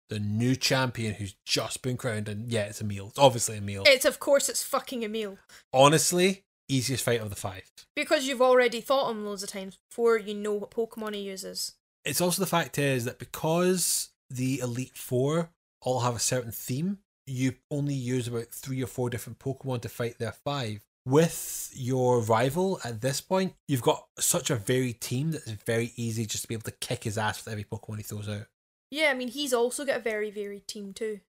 The 0.09 0.19
new 0.19 0.56
champion 0.56 1.15
who's 1.15 1.36
just 1.44 1.82
been 1.82 1.97
crowned, 1.97 2.28
and 2.28 2.51
yeah, 2.51 2.65
it's 2.65 2.81
Emil. 2.81 3.09
It's 3.09 3.19
obviously 3.19 3.59
Emil. 3.59 3.85
It's, 3.86 4.06
of 4.06 4.19
course, 4.19 4.48
it's 4.48 4.62
fucking 4.62 5.02
Emil. 5.02 5.39
Honestly, 5.73 6.44
easiest 6.69 7.05
fight 7.05 7.20
of 7.20 7.31
the 7.31 7.36
five. 7.36 7.70
Because 7.94 8.27
you've 8.27 8.43
already 8.43 8.81
fought 8.81 9.10
him 9.10 9.24
loads 9.24 9.43
of 9.43 9.51
times 9.51 9.78
before 9.90 10.19
you 10.19 10.35
know 10.35 10.55
what 10.55 10.70
Pokemon 10.70 11.15
he 11.15 11.20
uses. 11.20 11.73
It's 12.05 12.20
also 12.20 12.40
the 12.40 12.47
fact 12.47 12.78
is 12.78 13.05
that 13.05 13.19
because 13.19 14.10
the 14.31 14.60
Elite 14.60 14.97
Four 14.97 15.51
all 15.82 16.01
have 16.01 16.16
a 16.16 16.20
certain 16.20 16.52
theme, 16.52 16.98
you 17.27 17.55
only 17.70 17.94
use 17.94 18.27
about 18.27 18.48
three 18.48 18.82
or 18.82 18.86
four 18.86 19.10
different 19.10 19.39
Pokemon 19.39 19.82
to 19.82 19.89
fight 19.89 20.19
their 20.19 20.32
five. 20.32 20.82
With 21.09 21.71
your 21.75 22.21
rival 22.21 22.81
at 22.85 23.01
this 23.01 23.23
point, 23.23 23.55
you've 23.67 23.81
got 23.81 24.09
such 24.19 24.51
a 24.51 24.57
varied 24.57 25.01
team 25.01 25.31
that 25.31 25.47
it's 25.47 25.63
very 25.65 25.93
easy 25.97 26.27
just 26.27 26.43
to 26.43 26.49
be 26.49 26.55
able 26.55 26.65
to 26.65 26.71
kick 26.71 27.05
his 27.05 27.17
ass 27.17 27.43
with 27.43 27.51
every 27.51 27.65
Pokemon 27.65 27.97
he 27.97 28.03
throws 28.03 28.29
out. 28.29 28.47
Yeah, 28.91 29.11
I 29.11 29.15
mean, 29.15 29.29
he's 29.29 29.55
also 29.55 29.87
got 29.87 29.97
a 29.97 30.01
very 30.01 30.31
varied 30.31 30.69
team 30.69 30.93
too. 30.93 31.21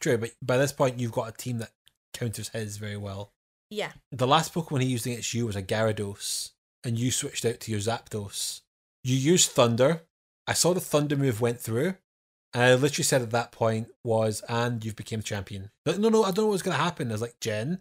True, 0.00 0.18
but 0.18 0.30
by 0.40 0.56
this 0.56 0.72
point, 0.72 1.00
you've 1.00 1.10
got 1.10 1.28
a 1.28 1.36
team 1.36 1.58
that 1.58 1.72
counters 2.12 2.50
his 2.50 2.76
very 2.76 2.96
well. 2.96 3.32
Yeah. 3.70 3.90
The 4.12 4.26
last 4.28 4.54
Pokemon 4.54 4.82
he 4.82 4.88
used 4.88 5.06
against 5.06 5.34
you 5.34 5.46
was 5.46 5.56
a 5.56 5.62
Gyarados, 5.62 6.50
and 6.84 6.96
you 6.96 7.10
switched 7.10 7.44
out 7.44 7.58
to 7.58 7.72
your 7.72 7.80
Zapdos. 7.80 8.60
You 9.02 9.16
used 9.16 9.50
Thunder. 9.50 10.02
I 10.46 10.52
saw 10.52 10.74
the 10.74 10.80
Thunder 10.80 11.16
move 11.16 11.40
went 11.40 11.60
through, 11.60 11.96
and 12.52 12.62
I 12.62 12.74
literally 12.74 13.02
said 13.02 13.22
at 13.22 13.32
that 13.32 13.50
point 13.50 13.88
was, 14.04 14.44
and 14.48 14.84
you've 14.84 14.94
become 14.94 15.22
champion. 15.22 15.72
Like, 15.84 15.98
no, 15.98 16.08
no, 16.08 16.22
I 16.22 16.30
don't 16.30 16.44
know 16.44 16.50
what's 16.50 16.62
going 16.62 16.76
to 16.76 16.82
happen. 16.84 17.08
I 17.08 17.12
was 17.14 17.22
like, 17.22 17.40
Jen, 17.40 17.80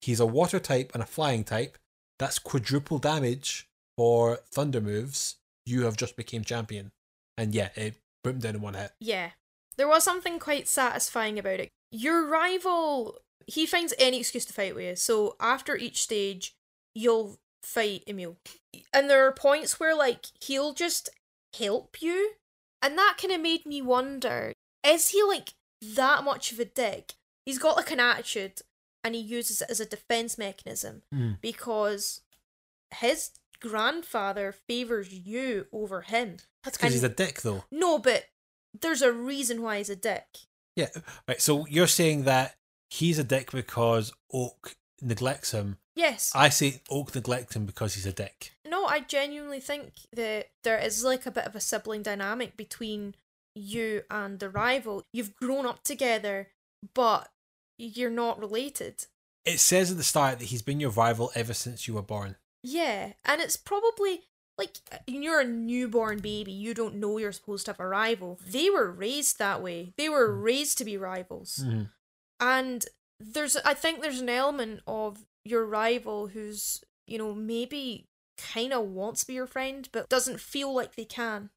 he's 0.00 0.20
a 0.20 0.26
water 0.26 0.58
type 0.58 0.90
and 0.94 1.02
a 1.02 1.06
flying 1.06 1.44
type. 1.44 1.78
That's 2.18 2.38
quadruple 2.38 2.98
damage 2.98 3.66
for 3.96 4.40
Thunder 4.52 4.80
moves. 4.80 5.36
You 5.66 5.84
have 5.84 5.96
just 5.96 6.16
became 6.16 6.44
champion. 6.44 6.92
And 7.36 7.54
yeah, 7.54 7.70
it 7.74 7.96
put 8.22 8.34
him 8.34 8.40
down 8.40 8.56
in 8.56 8.60
one 8.60 8.74
hit. 8.74 8.92
Yeah. 9.00 9.30
There 9.76 9.88
was 9.88 10.04
something 10.04 10.38
quite 10.38 10.68
satisfying 10.68 11.38
about 11.38 11.60
it. 11.60 11.68
Your 11.90 12.28
rival, 12.28 13.18
he 13.46 13.66
finds 13.66 13.94
any 13.98 14.20
excuse 14.20 14.44
to 14.44 14.52
fight 14.52 14.74
with 14.74 14.84
you. 14.84 14.96
So 14.96 15.36
after 15.40 15.76
each 15.76 16.02
stage, 16.02 16.54
you'll 16.94 17.36
fight 17.62 18.04
Emil. 18.06 18.36
And 18.92 19.10
there 19.10 19.26
are 19.26 19.32
points 19.32 19.80
where, 19.80 19.96
like, 19.96 20.26
he'll 20.40 20.74
just 20.74 21.08
help 21.58 22.00
you. 22.00 22.32
And 22.82 22.96
that 22.98 23.16
kind 23.20 23.32
of 23.32 23.40
made 23.40 23.66
me 23.66 23.82
wonder 23.82 24.52
is 24.86 25.08
he, 25.08 25.22
like, 25.22 25.54
that 25.82 26.22
much 26.24 26.52
of 26.52 26.60
a 26.60 26.64
dick? 26.64 27.14
He's 27.46 27.58
got, 27.58 27.76
like, 27.76 27.90
an 27.90 28.00
attitude 28.00 28.60
and 29.04 29.14
he 29.14 29.20
uses 29.20 29.60
it 29.62 29.70
as 29.70 29.78
a 29.80 29.86
defense 29.86 30.36
mechanism 30.38 31.02
Mm. 31.12 31.40
because 31.40 32.22
his 32.90 33.30
grandfather 33.60 34.52
favors 34.52 35.12
you 35.12 35.66
over 35.72 36.02
him. 36.02 36.38
That's 36.62 36.76
because 36.76 36.92
he's 36.94 37.04
a 37.04 37.08
dick, 37.08 37.42
though. 37.42 37.64
No, 37.70 37.98
but 37.98 38.26
there's 38.80 39.02
a 39.02 39.12
reason 39.12 39.62
why 39.62 39.78
he's 39.78 39.90
a 39.90 39.96
dick. 39.96 40.26
Yeah. 40.76 40.88
Right. 41.28 41.40
So 41.40 41.66
you're 41.66 41.86
saying 41.86 42.24
that 42.24 42.56
he's 42.90 43.18
a 43.18 43.24
dick 43.24 43.52
because 43.52 44.12
Oak 44.32 44.76
neglects 45.00 45.52
him. 45.52 45.78
Yes. 45.94 46.32
I 46.34 46.48
say 46.48 46.82
Oak 46.90 47.14
neglects 47.14 47.54
him 47.54 47.66
because 47.66 47.94
he's 47.94 48.06
a 48.06 48.12
dick. 48.12 48.52
no, 48.66 48.86
I 48.86 49.00
genuinely 49.00 49.60
think 49.60 49.92
that 50.12 50.48
there 50.64 50.78
is 50.78 51.04
like 51.04 51.26
a 51.26 51.30
bit 51.30 51.44
of 51.46 51.54
a 51.54 51.60
sibling 51.60 52.02
dynamic 52.02 52.56
between 52.56 53.14
you 53.54 54.02
and 54.10 54.40
the 54.40 54.48
rival. 54.50 55.04
You've 55.12 55.36
grown 55.36 55.64
up 55.66 55.84
together, 55.84 56.48
but 56.94 57.30
you're 57.78 58.10
not 58.10 58.38
related. 58.38 59.06
It 59.44 59.60
says 59.60 59.90
at 59.90 59.96
the 59.96 60.02
start 60.04 60.38
that 60.38 60.46
he's 60.46 60.62
been 60.62 60.80
your 60.80 60.90
rival 60.90 61.30
ever 61.34 61.52
since 61.52 61.86
you 61.86 61.94
were 61.94 62.02
born. 62.02 62.36
Yeah, 62.62 63.12
and 63.24 63.40
it's 63.40 63.56
probably 63.56 64.22
like 64.56 64.78
you're 65.06 65.40
a 65.40 65.44
newborn 65.44 66.20
baby, 66.20 66.52
you 66.52 66.74
don't 66.74 66.94
know 66.94 67.18
you're 67.18 67.32
supposed 67.32 67.66
to 67.66 67.72
have 67.72 67.80
a 67.80 67.88
rival. 67.88 68.38
They 68.46 68.70
were 68.70 68.90
raised 68.90 69.38
that 69.38 69.60
way. 69.62 69.92
They 69.98 70.08
were 70.08 70.32
raised 70.32 70.78
to 70.78 70.84
be 70.84 70.96
rivals. 70.96 71.60
Mhm. 71.62 71.90
And 72.40 72.86
there's 73.20 73.56
I 73.56 73.74
think 73.74 74.00
there's 74.00 74.20
an 74.20 74.28
element 74.28 74.80
of 74.86 75.26
your 75.44 75.66
rival 75.66 76.28
who's, 76.28 76.82
you 77.06 77.18
know, 77.18 77.34
maybe 77.34 78.08
kind 78.38 78.72
of 78.72 78.86
wants 78.86 79.20
to 79.20 79.26
be 79.26 79.34
your 79.34 79.46
friend 79.46 79.88
but 79.92 80.08
doesn't 80.08 80.40
feel 80.40 80.72
like 80.74 80.94
they 80.94 81.04
can. 81.04 81.50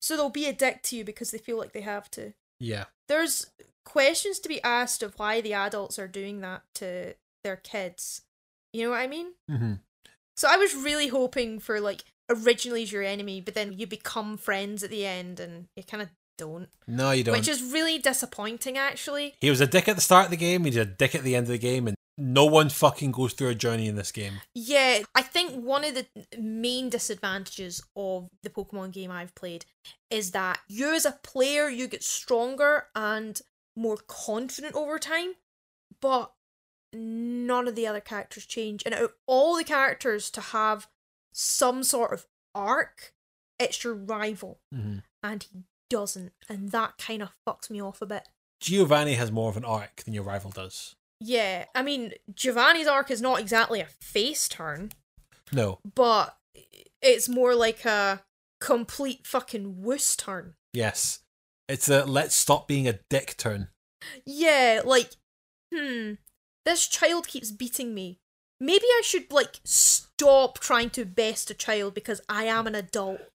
So 0.00 0.16
they'll 0.16 0.28
be 0.30 0.46
a 0.46 0.52
dick 0.52 0.82
to 0.84 0.96
you 0.96 1.04
because 1.04 1.30
they 1.30 1.38
feel 1.38 1.58
like 1.58 1.72
they 1.72 1.80
have 1.80 2.10
to. 2.12 2.34
Yeah. 2.60 2.84
There's 3.08 3.50
questions 3.84 4.38
to 4.40 4.48
be 4.48 4.62
asked 4.62 5.02
of 5.02 5.18
why 5.18 5.40
the 5.40 5.54
adults 5.54 5.98
are 5.98 6.08
doing 6.08 6.40
that 6.40 6.62
to 6.76 7.14
their 7.42 7.56
kids. 7.56 8.22
You 8.72 8.84
know 8.84 8.90
what 8.90 9.00
I 9.00 9.06
mean? 9.06 9.32
Mm-hmm. 9.50 9.74
So 10.36 10.48
I 10.50 10.56
was 10.56 10.74
really 10.74 11.08
hoping 11.08 11.60
for 11.60 11.80
like 11.80 12.02
originally 12.30 12.80
he's 12.80 12.92
your 12.92 13.02
enemy, 13.02 13.40
but 13.40 13.54
then 13.54 13.72
you 13.78 13.86
become 13.86 14.36
friends 14.36 14.82
at 14.82 14.90
the 14.90 15.06
end, 15.06 15.38
and 15.38 15.66
you 15.76 15.84
kind 15.84 16.02
of 16.02 16.08
don't, 16.38 16.68
No, 16.88 17.12
you 17.12 17.22
don't. 17.22 17.36
which 17.36 17.46
is 17.48 17.62
really 17.62 17.98
disappointing. 17.98 18.76
Actually, 18.76 19.34
He 19.40 19.50
was 19.50 19.60
a 19.60 19.66
dick 19.66 19.88
at 19.88 19.94
the 19.96 20.02
start 20.02 20.24
of 20.26 20.30
the 20.32 20.36
game. 20.36 20.64
He's 20.64 20.76
a 20.76 20.84
dick 20.84 21.14
at 21.14 21.22
the 21.22 21.36
end 21.36 21.44
of 21.44 21.50
the 21.50 21.58
game, 21.58 21.86
and 21.86 21.96
no 22.18 22.44
one 22.46 22.68
fucking 22.70 23.12
goes 23.12 23.32
through 23.32 23.48
a 23.50 23.54
journey 23.54 23.86
in 23.86 23.94
this 23.96 24.10
game. 24.10 24.34
yeah, 24.54 25.00
I 25.14 25.22
think 25.22 25.52
one 25.64 25.84
of 25.84 25.94
the 25.94 26.06
main 26.38 26.88
disadvantages 26.90 27.82
of 27.94 28.28
the 28.42 28.50
Pokemon 28.50 28.92
game 28.92 29.10
I've 29.12 29.34
played 29.34 29.66
is 30.10 30.30
that 30.32 30.58
you 30.68 30.94
as 30.94 31.04
a 31.04 31.18
player 31.22 31.68
you 31.68 31.86
get 31.88 32.02
stronger 32.02 32.86
and 32.96 33.40
more 33.76 33.96
confident 34.06 34.74
over 34.74 34.98
time, 34.98 35.34
but 36.00 36.32
none 36.92 37.66
of 37.68 37.74
the 37.74 37.86
other 37.86 38.00
characters 38.00 38.46
change. 38.46 38.82
And 38.86 38.94
out 38.94 39.02
of 39.02 39.12
all 39.26 39.56
the 39.56 39.64
characters 39.64 40.30
to 40.30 40.40
have 40.40 40.88
some 41.32 41.82
sort 41.82 42.12
of 42.12 42.26
arc, 42.54 43.14
it's 43.58 43.82
your 43.84 43.94
rival. 43.94 44.60
Mm-hmm. 44.74 44.98
and 45.22 45.42
he 45.42 45.64
doesn't, 45.90 46.32
and 46.48 46.70
that 46.70 46.98
kind 46.98 47.22
of 47.22 47.30
fucks 47.46 47.70
me 47.70 47.80
off 47.80 48.00
a 48.02 48.06
bit. 48.06 48.28
Giovanni 48.60 49.14
has 49.14 49.30
more 49.32 49.50
of 49.50 49.56
an 49.56 49.64
arc 49.64 49.96
than 50.04 50.14
your 50.14 50.22
rival 50.24 50.50
does. 50.50 50.94
Yeah, 51.20 51.66
I 51.74 51.82
mean, 51.82 52.12
Giovanni's 52.34 52.86
arc 52.86 53.10
is 53.10 53.20
not 53.22 53.40
exactly 53.40 53.80
a 53.80 53.86
face 53.86 54.48
turn, 54.48 54.92
No. 55.52 55.78
but 55.94 56.36
it's 57.02 57.28
more 57.28 57.54
like 57.54 57.84
a 57.84 58.22
complete 58.60 59.26
fucking 59.26 59.82
wuss 59.82 60.16
turn. 60.16 60.54
Yes. 60.72 61.20
It's 61.68 61.88
a 61.88 62.04
let's 62.04 62.34
stop 62.34 62.68
being 62.68 62.86
a 62.86 62.98
dick 63.08 63.36
turn. 63.36 63.68
Yeah, 64.26 64.82
like, 64.84 65.10
hmm, 65.74 66.12
this 66.64 66.86
child 66.86 67.26
keeps 67.26 67.50
beating 67.50 67.94
me. 67.94 68.18
Maybe 68.60 68.84
I 68.84 69.02
should, 69.04 69.32
like, 69.32 69.60
stop 69.64 70.58
trying 70.58 70.90
to 70.90 71.04
best 71.04 71.50
a 71.50 71.54
child 71.54 71.94
because 71.94 72.20
I 72.28 72.44
am 72.44 72.66
an 72.66 72.74
adult. 72.74 73.20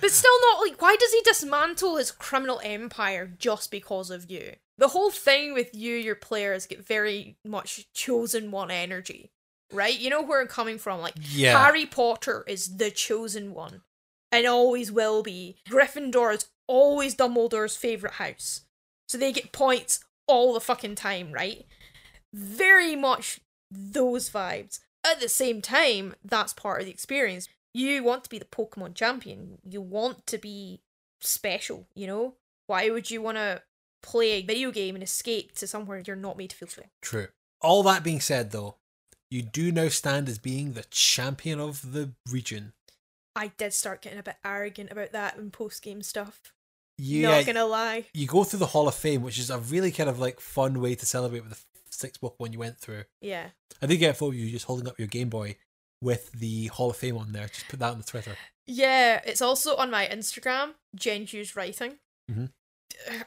But 0.00 0.10
still 0.10 0.40
not 0.42 0.60
like 0.60 0.80
why 0.80 0.96
does 0.98 1.12
he 1.12 1.20
dismantle 1.22 1.96
his 1.96 2.10
criminal 2.10 2.60
empire 2.64 3.32
just 3.38 3.70
because 3.70 4.10
of 4.10 4.30
you? 4.30 4.54
The 4.78 4.88
whole 4.88 5.10
thing 5.10 5.52
with 5.54 5.74
you, 5.74 5.94
your 5.94 6.16
players 6.16 6.66
get 6.66 6.84
very 6.84 7.36
much 7.44 7.86
chosen 7.92 8.50
one 8.50 8.70
energy. 8.70 9.30
Right? 9.72 9.98
You 9.98 10.10
know 10.10 10.22
where 10.22 10.40
I'm 10.40 10.48
coming 10.48 10.78
from. 10.78 11.00
Like 11.00 11.14
Yeah. 11.20 11.58
Harry 11.58 11.86
Potter 11.86 12.44
is 12.46 12.76
the 12.76 12.90
chosen 12.90 13.54
one. 13.54 13.82
And 14.32 14.46
always 14.46 14.90
will 14.90 15.22
be. 15.22 15.56
Gryffindor 15.68 16.34
is 16.34 16.46
always 16.66 17.14
Dumbledore's 17.14 17.76
favourite 17.76 18.14
house. 18.14 18.62
So 19.08 19.18
they 19.18 19.32
get 19.32 19.52
points 19.52 20.04
all 20.26 20.54
the 20.54 20.60
fucking 20.60 20.94
time, 20.94 21.32
right? 21.32 21.66
Very 22.32 22.96
much 22.96 23.40
those 23.70 24.30
vibes. 24.30 24.80
At 25.06 25.20
the 25.20 25.28
same 25.28 25.60
time, 25.60 26.14
that's 26.24 26.54
part 26.54 26.80
of 26.80 26.86
the 26.86 26.92
experience. 26.92 27.48
You 27.74 28.02
want 28.02 28.24
to 28.24 28.30
be 28.30 28.38
the 28.38 28.44
Pokemon 28.46 28.94
champion. 28.94 29.58
You 29.62 29.82
want 29.82 30.26
to 30.28 30.38
be 30.38 30.80
special, 31.20 31.86
you 31.94 32.06
know? 32.06 32.34
Why 32.66 32.88
would 32.88 33.10
you 33.10 33.20
want 33.20 33.36
to 33.36 33.62
play 34.02 34.32
a 34.32 34.42
video 34.42 34.70
game 34.70 34.94
and 34.94 35.04
escape 35.04 35.54
to 35.56 35.66
somewhere 35.66 36.02
you're 36.06 36.16
not 36.16 36.38
made 36.38 36.50
to 36.50 36.56
feel 36.56 36.68
special? 36.68 36.90
True. 37.02 37.28
All 37.60 37.82
that 37.82 38.02
being 38.02 38.20
said, 38.20 38.52
though, 38.52 38.76
you 39.30 39.42
do 39.42 39.70
now 39.70 39.88
stand 39.88 40.28
as 40.28 40.38
being 40.38 40.72
the 40.72 40.84
champion 40.90 41.60
of 41.60 41.92
the 41.92 42.12
region. 42.30 42.72
I 43.36 43.48
did 43.58 43.74
start 43.74 44.00
getting 44.00 44.18
a 44.18 44.22
bit 44.22 44.36
arrogant 44.44 44.92
about 44.92 45.12
that 45.12 45.36
in 45.36 45.50
post 45.50 45.82
game 45.82 46.02
stuff. 46.02 46.53
You, 46.98 47.22
Not 47.22 47.46
gonna 47.46 47.66
lie. 47.66 48.04
you 48.14 48.26
go 48.26 48.44
through 48.44 48.60
the 48.60 48.66
Hall 48.66 48.86
of 48.86 48.94
Fame, 48.94 49.22
which 49.22 49.38
is 49.38 49.50
a 49.50 49.58
really 49.58 49.90
kind 49.90 50.08
of 50.08 50.18
like 50.20 50.40
fun 50.40 50.80
way 50.80 50.94
to 50.94 51.04
celebrate 51.06 51.40
with 51.40 51.50
the 51.50 51.58
six 51.90 52.18
Pokemon 52.18 52.52
you 52.52 52.58
went 52.60 52.78
through. 52.78 53.04
Yeah. 53.20 53.48
I 53.82 53.86
did 53.86 53.96
get 53.96 54.10
a 54.10 54.14
photo 54.14 54.30
of 54.30 54.36
you 54.36 54.50
just 54.50 54.66
holding 54.66 54.86
up 54.88 54.98
your 54.98 55.08
Game 55.08 55.28
Boy 55.28 55.56
with 56.00 56.30
the 56.32 56.66
Hall 56.68 56.90
of 56.90 56.96
Fame 56.96 57.16
on 57.16 57.32
there. 57.32 57.48
Just 57.48 57.68
put 57.68 57.80
that 57.80 57.92
on 57.92 57.98
the 57.98 58.04
Twitter. 58.04 58.36
Yeah, 58.66 59.20
it's 59.26 59.42
also 59.42 59.74
on 59.76 59.90
my 59.90 60.06
Instagram, 60.06 60.74
Hughes 60.98 61.56
Writing. 61.56 61.98
Mhm. 62.30 62.52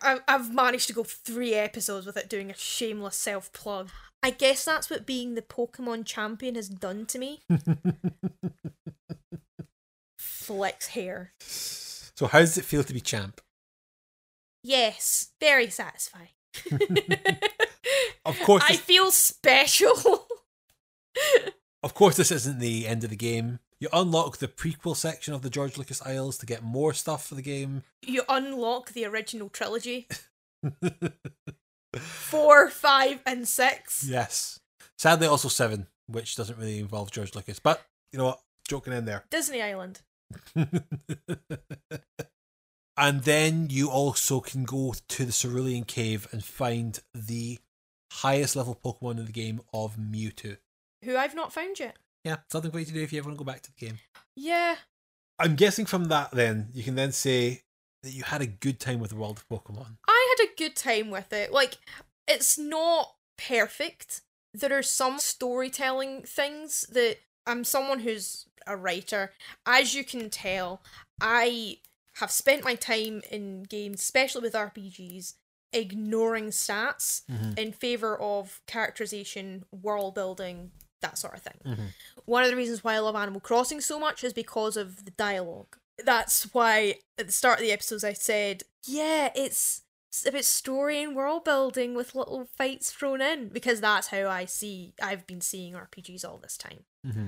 I- 0.02 0.22
I've 0.28 0.54
managed 0.54 0.88
to 0.88 0.94
go 0.94 1.04
three 1.04 1.54
episodes 1.54 2.06
without 2.06 2.30
doing 2.30 2.50
a 2.50 2.56
shameless 2.56 3.18
self 3.18 3.52
plug. 3.52 3.90
I 4.24 4.32
guess 4.32 4.64
that's 4.66 4.90
what 4.90 5.06
being 5.06 5.36
the 5.36 5.42
Pokemon 5.42 6.06
champion 6.06 6.56
has 6.56 6.70
done 6.70 7.06
to 7.08 7.20
me. 7.20 7.42
Flex 10.18 10.88
hair. 10.88 11.34
So 11.40 12.28
how 12.28 12.40
does 12.40 12.58
it 12.58 12.66
feel 12.66 12.84
to 12.84 12.94
be 12.94 13.02
champ? 13.02 13.42
Yes, 14.64 15.30
very 15.40 15.70
satisfying. 15.70 16.30
Of 18.26 18.38
course, 18.42 18.64
I 18.68 18.74
this, 18.74 18.82
feel 18.82 19.10
special. 19.12 20.28
of 21.82 21.94
course, 21.94 22.18
this 22.18 22.30
isn't 22.32 22.60
the 22.60 22.86
end 22.86 23.06
of 23.06 23.10
the 23.10 23.16
game. 23.16 23.60
You 23.80 23.88
unlock 23.94 24.38
the 24.38 24.50
prequel 24.50 24.98
section 24.98 25.34
of 25.34 25.44
the 25.44 25.50
George 25.50 25.78
Lucas 25.78 26.02
Isles 26.06 26.38
to 26.40 26.46
get 26.46 26.62
more 26.62 26.94
stuff 26.94 27.26
for 27.26 27.36
the 27.36 27.42
game. 27.42 27.84
you 28.06 28.24
unlock 28.28 28.92
the 28.92 29.06
original 29.06 29.48
trilogy. 29.48 30.08
Four, 31.98 32.70
five, 32.70 33.22
and 33.26 33.48
six. 33.48 34.04
Yes. 34.06 34.60
Sadly, 34.98 35.28
also 35.28 35.48
seven, 35.48 35.88
which 36.08 36.36
doesn't 36.36 36.58
really 36.58 36.80
involve 36.80 37.12
George 37.12 37.34
Lucas. 37.34 37.60
But 37.60 37.82
you 38.12 38.20
know 38.20 38.26
what? 38.26 38.42
Joking 38.68 38.92
in 38.92 39.06
there. 39.06 39.24
Disney 39.30 39.62
Island. 39.62 40.02
and 42.98 43.24
then 43.24 43.68
you 43.70 43.90
also 43.90 44.40
can 44.40 44.64
go 44.64 44.96
to 45.08 45.26
the 45.26 45.32
Cerulean 45.32 45.84
Cave 45.84 46.28
and 46.32 46.44
find 46.44 47.00
the 47.14 47.60
highest 48.12 48.56
level 48.56 48.80
Pokemon 48.84 49.20
in 49.20 49.26
the 49.26 49.32
game 49.32 49.62
of 49.74 49.98
Mewtwo. 49.98 50.58
Who 51.04 51.16
I've 51.16 51.36
not 51.36 51.54
found 51.54 51.80
yet. 51.80 51.98
Yeah, 52.24 52.38
something 52.52 52.72
for 52.72 52.80
you 52.80 52.86
to 52.86 52.92
do 52.92 53.02
if 53.02 53.14
you 53.14 53.20
ever 53.20 53.30
want 53.30 53.38
to 53.38 53.44
go 53.44 53.50
back 53.50 53.62
to 53.62 53.72
the 53.72 53.86
game. 53.86 54.00
Yeah. 54.36 54.76
I'm 55.40 55.56
guessing 55.56 55.86
from 55.86 56.06
that, 56.06 56.32
then 56.32 56.70
you 56.74 56.84
can 56.84 56.96
then 56.96 57.12
say 57.12 57.62
that 58.04 58.12
you 58.12 58.24
had 58.24 58.42
a 58.42 58.48
good 58.48 58.80
time 58.80 59.00
with 59.00 59.12
the 59.12 59.16
world 59.16 59.38
of 59.38 59.48
Pokemon. 59.48 59.98
I 60.08 60.36
had 60.38 60.48
a 60.48 60.56
good 60.58 60.76
time 60.76 61.12
with 61.12 61.32
it. 61.32 61.52
Like, 61.52 61.78
it's 62.28 62.58
not 62.58 63.14
perfect. 63.38 64.22
There 64.54 64.76
are 64.76 64.84
some 64.84 65.20
storytelling 65.20 66.24
things 66.24 66.88
that 66.92 67.18
I'm 67.46 67.64
someone 67.64 68.00
who's 68.00 68.46
a 68.66 68.76
writer. 68.76 69.32
As 69.66 69.94
you 69.94 70.04
can 70.04 70.30
tell, 70.30 70.82
I 71.22 71.78
have 72.20 72.32
spent 72.32 72.64
my 72.64 72.76
time 72.76 73.22
in 73.32 73.64
games, 73.64 74.02
especially 74.02 74.42
with 74.42 74.54
RPGs, 74.54 75.34
ignoring 75.74 76.48
stats 76.48 77.22
in 77.58 77.72
favor 77.72 78.20
of 78.20 78.62
characterization, 78.68 79.66
world 79.72 80.16
building, 80.16 80.72
that 81.02 81.18
sort 81.18 81.36
of 81.36 81.42
thing. 81.42 81.92
One 82.26 82.44
of 82.44 82.50
the 82.50 82.56
reasons 82.56 82.84
why 82.84 82.96
I 82.96 83.00
love 83.00 83.16
Animal 83.16 83.42
Crossing 83.42 83.82
so 83.82 84.00
much 84.00 84.24
is 84.24 84.34
because 84.34 84.78
of 84.78 85.06
the 85.06 85.12
dialogue. 85.12 85.78
That's 86.04 86.54
why 86.54 86.96
at 87.18 87.28
the 87.28 87.34
start 87.34 87.60
of 87.60 87.66
the 87.66 87.72
episodes 87.72 88.04
I 88.04 88.14
said, 88.14 88.64
yeah, 88.86 89.32
it's 89.36 89.82
it's 90.10 90.26
a 90.26 90.32
bit 90.32 90.46
story 90.46 91.04
and 91.04 91.16
world 91.16 91.44
building 91.44 91.94
with 91.94 92.16
little 92.16 92.48
fights 92.58 92.92
thrown 92.92 93.22
in 93.22 93.50
because 93.50 93.82
that's 93.82 94.08
how 94.08 94.28
I 94.28 94.46
see 94.46 94.94
I've 95.02 95.28
been 95.28 95.42
seeing 95.42 95.74
RPGs 95.74 96.26
all 96.26 96.38
this 96.38 96.58
time. 96.58 96.86
Mm-hmm. 97.06 97.28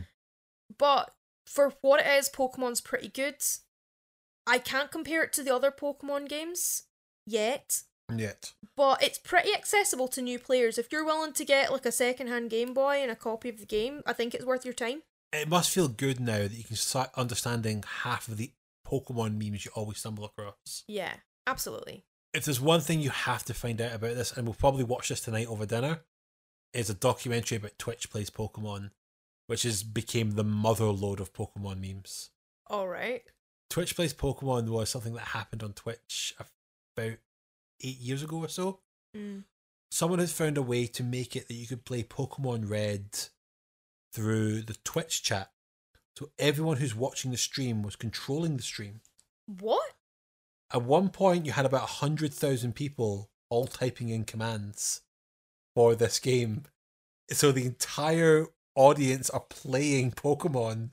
But 0.78 1.14
for 1.45 1.74
what 1.82 1.99
it 1.99 2.07
is, 2.07 2.30
Pokemon's 2.30 2.82
pretty 2.82 3.10
good. 3.10 3.36
I 4.49 4.57
can't 4.57 4.91
compare 4.91 5.23
it 5.23 5.31
to 5.34 5.43
the 5.43 5.53
other 5.53 5.71
Pokemon 5.71 6.27
games 6.27 6.84
yet, 7.26 7.81
Yet. 8.13 8.53
but 8.76 9.03
it's 9.03 9.19
pretty 9.19 9.53
accessible 9.53 10.07
to 10.09 10.21
new 10.21 10.39
players. 10.39 10.77
If 10.77 10.91
you're 10.91 11.05
willing 11.05 11.34
to 11.34 11.45
get 11.45 11.71
like 11.71 11.85
a 11.85 11.91
second-hand 11.91 12.49
Game 12.49 12.73
Boy 12.73 12.97
and 13.01 13.11
a 13.11 13.15
copy 13.15 13.49
of 13.49 13.59
the 13.59 13.65
game, 13.65 14.01
I 14.07 14.13
think 14.13 14.34
it's 14.34 14.45
worth 14.45 14.65
your 14.65 14.73
time. 14.73 15.03
It 15.31 15.47
must 15.47 15.69
feel 15.69 15.88
good 15.88 16.19
now 16.19 16.39
that 16.39 16.51
you 16.57 16.63
can 16.63 16.76
start 16.76 17.11
understanding 17.15 17.84
half 18.01 18.27
of 18.27 18.38
the 18.38 18.51
Pokemon 18.88 19.38
memes 19.38 19.63
you 19.65 19.71
always 19.76 19.99
stumble 19.99 20.26
across. 20.26 20.84
Yeah, 20.88 21.13
absolutely. 21.45 22.03
If 22.34 22.45
there's 22.45 22.59
one 22.59 22.81
thing 22.81 22.99
you 23.01 23.11
have 23.11 23.43
to 23.45 23.53
find 23.53 23.80
out 23.80 23.93
about 23.93 24.15
this, 24.15 24.35
and 24.35 24.47
we'll 24.47 24.55
probably 24.55 24.84
watch 24.84 25.09
this 25.09 25.21
tonight 25.21 25.47
over 25.47 25.67
dinner, 25.67 25.99
is 26.73 26.89
a 26.89 26.95
documentary 26.95 27.57
about 27.57 27.77
Twitch 27.77 28.09
Plays 28.09 28.31
Pokemon, 28.31 28.89
which 29.45 29.63
has 29.63 29.84
became 29.84 30.31
the 30.31 30.43
mother 30.43 30.85
lode 30.85 31.19
of 31.19 31.34
Pokemon 31.34 31.80
memes. 31.80 32.31
All 32.67 32.88
right. 32.88 33.23
Twitch 33.70 33.96
Plays 33.96 34.14
Pokemon 34.14 34.70
was 34.70 34.90
something 34.90 35.14
that 35.14 35.28
happened 35.28 35.64
on 35.64 35.74
Twitch 35.74 36.34
about 36.40 37.18
eight 37.84 38.00
years 38.00 38.24
ago 38.24 38.38
or 38.38 38.48
so. 38.48 38.80
Mm. 39.16 39.44
Someone 39.91 40.20
had 40.20 40.30
found 40.30 40.58
a 40.58 40.62
way 40.62 40.88
to 40.88 41.04
make 41.04 41.36
it 41.36 41.48
that 41.48 41.54
you 41.54 41.68
could 41.68 41.86
play 41.86 42.04
Pokemon 42.04 42.70
Red 42.70 43.18
through 44.14 44.62
the 44.62 44.78
Twitch 44.84 45.24
chat. 45.24 45.52
So 46.18 46.32
everyone 46.38 46.78
who's 46.78 46.96
watching 46.96 47.32
the 47.32 47.38
stream 47.38 47.82
was 47.82 47.96
controlling 47.96 48.58
the 48.58 48.64
stream. 48.64 49.02
What? 49.46 49.94
At 50.74 50.84
one 50.84 51.10
point, 51.10 51.46
you 51.46 51.52
had 51.52 51.66
about 51.66 51.82
100,000 51.82 52.76
people 52.76 53.30
all 53.50 53.66
typing 53.66 54.10
in 54.10 54.26
commands 54.26 55.02
for 55.76 55.96
this 55.96 56.20
game. 56.20 56.64
So 57.32 57.52
the 57.52 57.66
entire 57.66 58.48
audience 58.76 59.30
are 59.30 59.40
playing 59.40 60.12
Pokemon. 60.12 60.91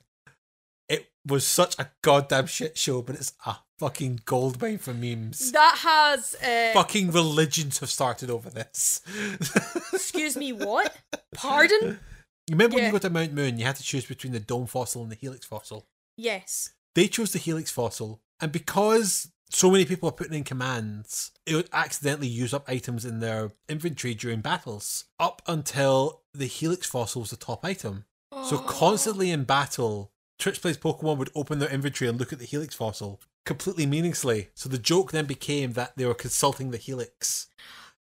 Was 1.27 1.45
such 1.45 1.77
a 1.77 1.89
goddamn 2.01 2.47
shit 2.47 2.77
show, 2.77 3.01
but 3.01 3.15
it's 3.15 3.33
a 3.45 3.57
fucking 3.79 4.21
goldmine 4.25 4.77
for 4.77 4.93
memes. 4.93 5.51
That 5.51 5.77
has. 5.79 6.35
Uh, 6.35 6.73
Fucking 6.73 7.11
religions 7.11 7.79
have 7.79 7.89
started 7.89 8.29
over 8.29 8.49
this. 8.49 9.01
Excuse 9.93 10.37
me. 10.37 10.53
What? 10.53 10.95
Pardon? 11.33 11.99
You 12.47 12.53
remember 12.53 12.75
when 12.75 12.85
you 12.85 12.91
go 12.91 12.97
to 12.99 13.09
Mount 13.09 13.33
Moon, 13.33 13.57
you 13.57 13.65
had 13.65 13.75
to 13.75 13.83
choose 13.83 14.05
between 14.05 14.31
the 14.31 14.39
dome 14.39 14.67
fossil 14.67 15.03
and 15.03 15.11
the 15.11 15.15
helix 15.15 15.45
fossil? 15.45 15.85
Yes. 16.15 16.69
They 16.95 17.07
chose 17.07 17.33
the 17.33 17.39
helix 17.39 17.69
fossil, 17.71 18.21
and 18.39 18.51
because 18.51 19.29
so 19.49 19.69
many 19.69 19.85
people 19.85 20.09
are 20.09 20.13
putting 20.13 20.33
in 20.33 20.43
commands, 20.43 21.31
it 21.45 21.55
would 21.55 21.69
accidentally 21.73 22.27
use 22.27 22.53
up 22.53 22.67
items 22.69 23.05
in 23.05 23.19
their 23.19 23.51
inventory 23.69 24.13
during 24.13 24.41
battles, 24.41 25.05
up 25.19 25.41
until 25.45 26.21
the 26.33 26.45
helix 26.47 26.87
fossil 26.87 27.21
was 27.21 27.29
the 27.31 27.37
top 27.37 27.63
item. 27.65 28.05
So 28.45 28.59
constantly 28.59 29.31
in 29.31 29.43
battle, 29.45 30.11
Twitch 30.39 30.61
Plays 30.61 30.77
Pokemon 30.77 31.17
would 31.17 31.31
open 31.35 31.59
their 31.59 31.69
inventory 31.69 32.09
and 32.09 32.19
look 32.19 32.31
at 32.31 32.39
the 32.39 32.45
helix 32.45 32.75
fossil 32.75 33.19
completely 33.45 33.85
meaninglessly. 33.85 34.49
So 34.55 34.69
the 34.69 34.77
joke 34.77 35.11
then 35.11 35.25
became 35.25 35.73
that 35.73 35.93
they 35.95 36.05
were 36.05 36.13
consulting 36.13 36.71
the 36.71 36.77
helix, 36.77 37.47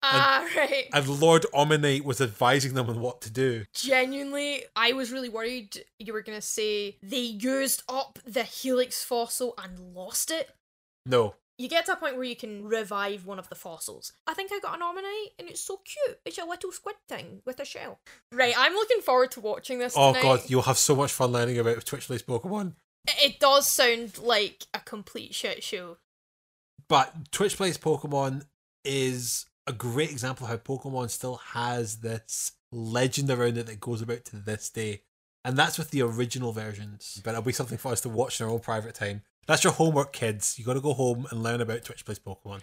Ah, 0.04 0.48
right. 0.56 0.88
and 0.94 1.08
Lord 1.08 1.46
Omanyte 1.54 2.04
was 2.04 2.20
advising 2.22 2.74
them 2.74 2.90
on 2.90 3.00
what 3.00 3.22
to 3.22 3.30
do. 3.32 3.66
Genuinely, 3.74 4.64
I 4.76 4.94
was 4.94 5.12
really 5.12 5.30
worried 5.30 5.84
you 6.00 6.14
were 6.14 6.22
going 6.22 6.38
to 6.38 6.46
say 6.46 6.98
they 7.02 7.18
used 7.20 7.84
up 7.90 8.20
the 8.26 8.44
Helix 8.44 9.04
fossil 9.04 9.54
and 9.58 9.80
lost 9.96 10.30
it. 10.32 10.50
No, 11.06 11.36
You 11.58 11.70
get 11.70 11.86
to 11.86 11.94
a 11.94 11.96
point 11.96 12.16
where 12.16 12.26
you 12.26 12.36
can 12.36 12.66
revive 12.66 13.26
one 13.26 13.40
of 13.40 13.48
the 13.48 13.56
fossils. 13.56 14.12
I 14.28 14.34
think 14.34 14.52
I 14.52 14.60
got 14.60 14.76
an 14.76 14.82
Omanyte 14.82 15.40
and 15.40 15.50
it's 15.50 15.62
so 15.62 15.78
cute. 15.78 16.20
It's 16.26 16.38
a 16.38 16.44
little 16.44 16.72
squid 16.72 16.96
thing 17.08 17.42
with 17.46 17.60
a 17.60 17.66
shell. 17.66 18.00
Right, 18.32 18.54
I'm 18.58 18.74
looking 18.74 19.02
forward 19.02 19.32
to 19.32 19.40
watching 19.40 19.80
this. 19.80 19.94
Oh 19.96 20.14
tonight. 20.14 20.22
god, 20.24 20.42
you'll 20.48 20.64
have 20.64 20.78
so 20.78 20.96
much 20.96 21.14
fun 21.14 21.32
learning 21.32 21.58
about 21.58 21.86
Twitch 21.86 22.08
Plays 22.08 22.24
Pokemon. 22.24 22.74
It 23.08 23.36
it 23.36 23.40
does 23.40 23.68
sound 23.70 24.18
like 24.18 24.66
a 24.74 24.80
complete 24.80 25.34
shit 25.34 25.64
show. 25.64 25.98
But 26.88 27.32
Twitch 27.32 27.56
Plays 27.56 27.78
Pokemon 27.78 28.46
is 28.84 29.46
a 29.68 29.74
great 29.74 30.12
example 30.12 30.46
of 30.46 30.52
how 30.52 30.58
Pokemon 30.58 31.10
still 31.10 31.38
has 31.38 31.98
this 31.98 32.52
legend 32.72 33.30
around 33.32 33.58
it 33.58 33.68
that 33.68 33.80
goes 33.80 34.02
about 34.02 34.26
to 34.26 34.38
this 34.38 34.70
day. 34.70 35.02
And 35.46 35.56
that's 35.56 35.78
with 35.78 35.92
the 35.92 36.02
original 36.02 36.52
versions. 36.52 37.22
But 37.24 37.32
it'll 37.32 37.44
be 37.44 37.52
something 37.52 37.78
for 37.78 37.92
us 37.92 38.02
to 38.02 38.10
watch 38.10 38.42
in 38.42 38.48
our 38.48 38.52
own 38.52 38.60
private 38.60 38.96
time. 38.96 39.22
That's 39.46 39.64
your 39.64 39.74
homework, 39.74 40.12
kids. 40.12 40.58
You 40.58 40.66
gotta 40.66 40.82
go 40.82 40.94
home 40.94 41.28
and 41.30 41.44
learn 41.44 41.62
about 41.62 41.84
Twitch 41.84 42.04
Plays 42.04 42.18
Pokemon. 42.18 42.62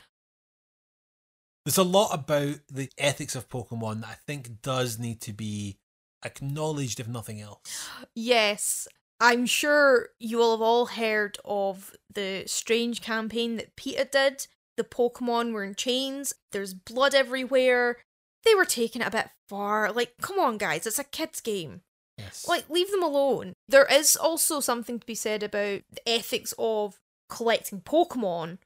There's 1.64 1.78
a 1.78 1.84
lot 1.84 2.12
about 2.12 2.56
the 2.68 2.90
ethics 2.98 3.36
of 3.36 3.48
Pokemon 3.48 4.00
that 4.00 4.08
I 4.08 4.16
think 4.26 4.62
does 4.62 4.98
need 4.98 5.20
to 5.20 5.32
be 5.32 5.78
acknowledged, 6.24 6.98
if 6.98 7.06
nothing 7.06 7.40
else. 7.40 7.88
Yes, 8.16 8.88
I'm 9.20 9.46
sure 9.46 10.08
you 10.18 10.38
will 10.38 10.50
have 10.50 10.60
all 10.60 10.86
heard 10.86 11.38
of 11.44 11.94
the 12.12 12.42
strange 12.46 13.00
campaign 13.00 13.58
that 13.58 13.76
PETA 13.76 14.08
did. 14.10 14.46
The 14.76 14.82
Pokemon 14.82 15.52
were 15.52 15.62
in 15.62 15.76
chains, 15.76 16.34
there's 16.50 16.74
blood 16.74 17.14
everywhere. 17.14 17.98
They 18.44 18.56
were 18.56 18.64
taking 18.64 19.02
it 19.02 19.08
a 19.08 19.12
bit 19.12 19.30
far. 19.48 19.92
Like, 19.92 20.14
come 20.20 20.40
on, 20.40 20.58
guys, 20.58 20.84
it's 20.84 20.98
a 20.98 21.04
kid's 21.04 21.40
game. 21.40 21.82
Yes. 22.18 22.46
Like, 22.46 22.68
leave 22.68 22.90
them 22.90 23.02
alone. 23.02 23.54
There 23.68 23.86
is 23.86 24.16
also 24.16 24.60
something 24.60 25.00
to 25.00 25.06
be 25.06 25.14
said 25.14 25.42
about 25.42 25.82
the 25.90 26.08
ethics 26.08 26.54
of 26.58 26.98
collecting 27.28 27.80
Pokemon 27.80 28.58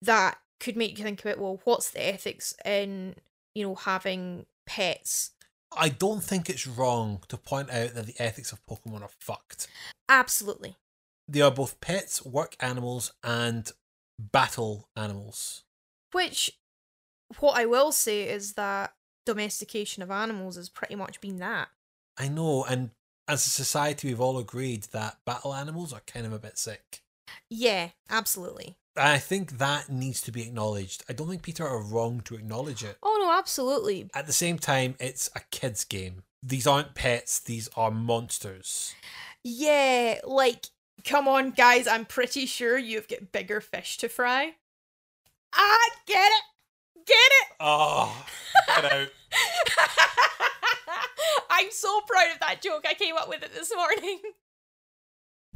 that 0.00 0.38
could 0.60 0.76
make 0.76 0.98
you 0.98 1.04
think 1.04 1.24
about, 1.24 1.38
well, 1.38 1.60
what's 1.64 1.90
the 1.90 2.06
ethics 2.06 2.54
in, 2.64 3.16
you 3.54 3.64
know, 3.64 3.74
having 3.74 4.46
pets? 4.66 5.32
I 5.76 5.88
don't 5.88 6.22
think 6.22 6.48
it's 6.48 6.66
wrong 6.66 7.20
to 7.28 7.36
point 7.36 7.70
out 7.70 7.94
that 7.94 8.06
the 8.06 8.20
ethics 8.20 8.52
of 8.52 8.64
Pokemon 8.66 9.02
are 9.02 9.10
fucked. 9.18 9.66
Absolutely. 10.08 10.76
They 11.26 11.42
are 11.42 11.50
both 11.50 11.80
pets, 11.80 12.24
work 12.24 12.56
animals, 12.60 13.12
and 13.22 13.70
battle 14.18 14.88
animals. 14.96 15.64
Which, 16.12 16.52
what 17.40 17.58
I 17.58 17.66
will 17.66 17.92
say 17.92 18.22
is 18.22 18.54
that 18.54 18.94
domestication 19.26 20.02
of 20.02 20.10
animals 20.10 20.56
has 20.56 20.70
pretty 20.70 20.94
much 20.94 21.20
been 21.20 21.38
that. 21.38 21.68
I 22.18 22.28
know, 22.28 22.64
and 22.64 22.90
as 23.28 23.46
a 23.46 23.50
society, 23.50 24.08
we've 24.08 24.20
all 24.20 24.38
agreed 24.38 24.84
that 24.92 25.18
battle 25.24 25.54
animals 25.54 25.92
are 25.92 26.02
kind 26.06 26.26
of 26.26 26.32
a 26.32 26.38
bit 26.38 26.58
sick. 26.58 27.02
Yeah, 27.50 27.90
absolutely. 28.10 28.76
I 28.96 29.18
think 29.18 29.58
that 29.58 29.90
needs 29.90 30.20
to 30.22 30.32
be 30.32 30.42
acknowledged. 30.42 31.04
I 31.08 31.12
don't 31.12 31.28
think 31.28 31.42
PETA 31.42 31.62
are 31.62 31.82
wrong 31.82 32.20
to 32.22 32.34
acknowledge 32.34 32.82
it. 32.82 32.96
Oh 33.02 33.16
no, 33.20 33.38
absolutely. 33.38 34.10
At 34.14 34.26
the 34.26 34.32
same 34.32 34.58
time, 34.58 34.96
it's 34.98 35.30
a 35.36 35.40
kid's 35.50 35.84
game. 35.84 36.24
These 36.42 36.66
aren't 36.66 36.94
pets, 36.94 37.38
these 37.38 37.68
are 37.76 37.90
monsters. 37.90 38.94
Yeah, 39.44 40.20
like, 40.24 40.66
come 41.04 41.28
on, 41.28 41.50
guys, 41.50 41.86
I'm 41.86 42.04
pretty 42.04 42.46
sure 42.46 42.76
you've 42.78 43.08
got 43.08 43.32
bigger 43.32 43.60
fish 43.60 43.98
to 43.98 44.08
fry. 44.08 44.54
I 45.52 45.88
get 46.06 46.30
it. 46.32 46.42
Get 47.06 47.14
it? 47.14 47.56
Oh, 47.60 48.26
get 48.66 48.92
out. 48.92 49.08
I'm 51.50 51.70
so 51.70 52.00
proud 52.06 52.32
of 52.32 52.40
that 52.40 52.62
joke. 52.62 52.84
I 52.88 52.94
came 52.94 53.16
up 53.16 53.28
with 53.28 53.42
it 53.42 53.54
this 53.54 53.72
morning. 53.74 54.20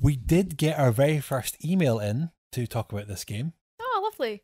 We 0.01 0.17
did 0.17 0.57
get 0.57 0.81
our 0.81 0.91
very 0.91 1.21
first 1.21 1.65
email 1.65 2.01
in 2.01 2.31
to 2.51 2.67
talk 2.67 2.91
about 2.91 3.07
this 3.07 3.23
game. 3.23 3.53
Oh, 3.81 4.01
lovely. 4.03 4.43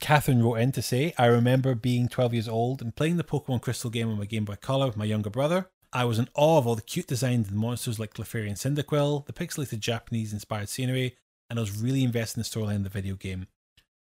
Catherine 0.00 0.40
wrote 0.40 0.56
in 0.56 0.70
to 0.72 0.82
say, 0.82 1.12
I 1.18 1.26
remember 1.26 1.74
being 1.74 2.06
12 2.06 2.34
years 2.34 2.48
old 2.48 2.80
and 2.80 2.94
playing 2.94 3.16
the 3.16 3.24
Pokemon 3.24 3.60
Crystal 3.60 3.90
game 3.90 4.08
on 4.08 4.18
my 4.18 4.24
Game 4.24 4.44
Boy 4.44 4.54
Color 4.54 4.86
with 4.86 4.96
my 4.96 5.04
younger 5.04 5.28
brother. 5.28 5.68
I 5.92 6.04
was 6.04 6.20
in 6.20 6.28
awe 6.36 6.58
of 6.58 6.66
all 6.68 6.76
the 6.76 6.82
cute 6.82 7.08
designs 7.08 7.48
and 7.48 7.58
monsters 7.58 7.98
like 7.98 8.14
Clefairy 8.14 8.46
and 8.46 8.56
Cyndaquil, 8.56 9.26
the 9.26 9.32
pixelated 9.32 9.80
Japanese 9.80 10.32
inspired 10.32 10.68
scenery, 10.68 11.16
and 11.48 11.58
I 11.58 11.62
was 11.62 11.76
really 11.76 12.04
invested 12.04 12.38
in 12.38 12.42
the 12.42 12.48
storyline 12.48 12.76
of 12.76 12.84
the 12.84 12.90
video 12.90 13.16
game. 13.16 13.48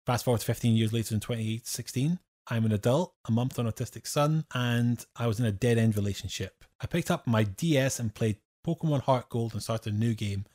Fast 0.04 0.26
forward 0.26 0.40
to 0.40 0.46
15 0.46 0.76
years 0.76 0.92
later 0.92 1.14
in 1.14 1.20
2016, 1.20 2.18
I'm 2.48 2.64
an 2.64 2.72
adult, 2.72 3.14
a 3.26 3.32
mum 3.32 3.48
to 3.50 3.60
an 3.60 3.66
autistic 3.66 4.06
son, 4.06 4.44
and 4.54 5.04
I 5.16 5.26
was 5.26 5.38
in 5.38 5.46
a 5.46 5.52
dead 5.52 5.78
end 5.78 5.96
relationship. 5.96 6.64
I 6.80 6.86
picked 6.86 7.10
up 7.10 7.26
my 7.26 7.44
DS 7.44 8.00
and 8.00 8.14
played 8.14 8.38
Pokemon 8.66 9.02
Heart 9.02 9.28
Gold 9.28 9.52
and 9.52 9.62
started 9.62 9.94
a 9.94 9.96
new 9.96 10.14
game. 10.14 10.46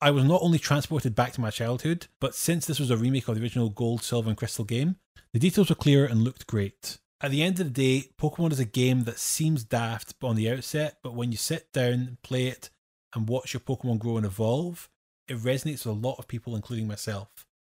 I 0.00 0.10
was 0.10 0.24
not 0.24 0.42
only 0.42 0.58
transported 0.58 1.14
back 1.14 1.32
to 1.32 1.40
my 1.40 1.50
childhood, 1.50 2.08
but 2.20 2.34
since 2.34 2.66
this 2.66 2.80
was 2.80 2.90
a 2.90 2.96
remake 2.96 3.28
of 3.28 3.36
the 3.36 3.42
original 3.42 3.70
Gold, 3.70 4.02
Silver, 4.02 4.28
and 4.28 4.36
Crystal 4.36 4.64
game, 4.64 4.96
the 5.32 5.38
details 5.38 5.70
were 5.70 5.76
clear 5.76 6.04
and 6.04 6.22
looked 6.22 6.46
great. 6.46 6.98
At 7.20 7.30
the 7.30 7.42
end 7.42 7.58
of 7.60 7.72
the 7.72 8.00
day, 8.00 8.10
Pokemon 8.20 8.52
is 8.52 8.60
a 8.60 8.66
game 8.66 9.04
that 9.04 9.18
seems 9.18 9.64
daft 9.64 10.14
on 10.22 10.36
the 10.36 10.50
outset, 10.50 10.98
but 11.02 11.14
when 11.14 11.32
you 11.32 11.38
sit 11.38 11.72
down, 11.72 12.18
play 12.22 12.46
it, 12.46 12.68
and 13.14 13.28
watch 13.28 13.54
your 13.54 13.60
Pokemon 13.60 13.98
grow 13.98 14.18
and 14.18 14.26
evolve, 14.26 14.90
it 15.26 15.38
resonates 15.38 15.86
with 15.86 15.96
a 15.96 16.06
lot 16.06 16.16
of 16.18 16.28
people, 16.28 16.54
including 16.54 16.86
myself, 16.86 17.28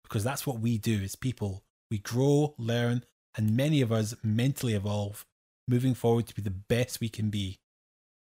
because 0.05 0.23
that's 0.23 0.47
what 0.47 0.61
we 0.61 0.79
do 0.79 1.03
as 1.03 1.17
people. 1.17 1.65
We 1.91 1.99
grow, 1.99 2.55
learn, 2.57 3.05
and 3.37 3.57
many 3.57 3.81
of 3.81 3.93
us 3.93 4.15
mentally 4.23 4.75
evolve, 4.75 5.25
moving 5.69 5.95
forward 5.95 6.27
to 6.27 6.35
be 6.35 6.43
the 6.43 6.51
best 6.51 7.01
we 7.01 7.09
can 7.09 7.31
be. 7.31 7.59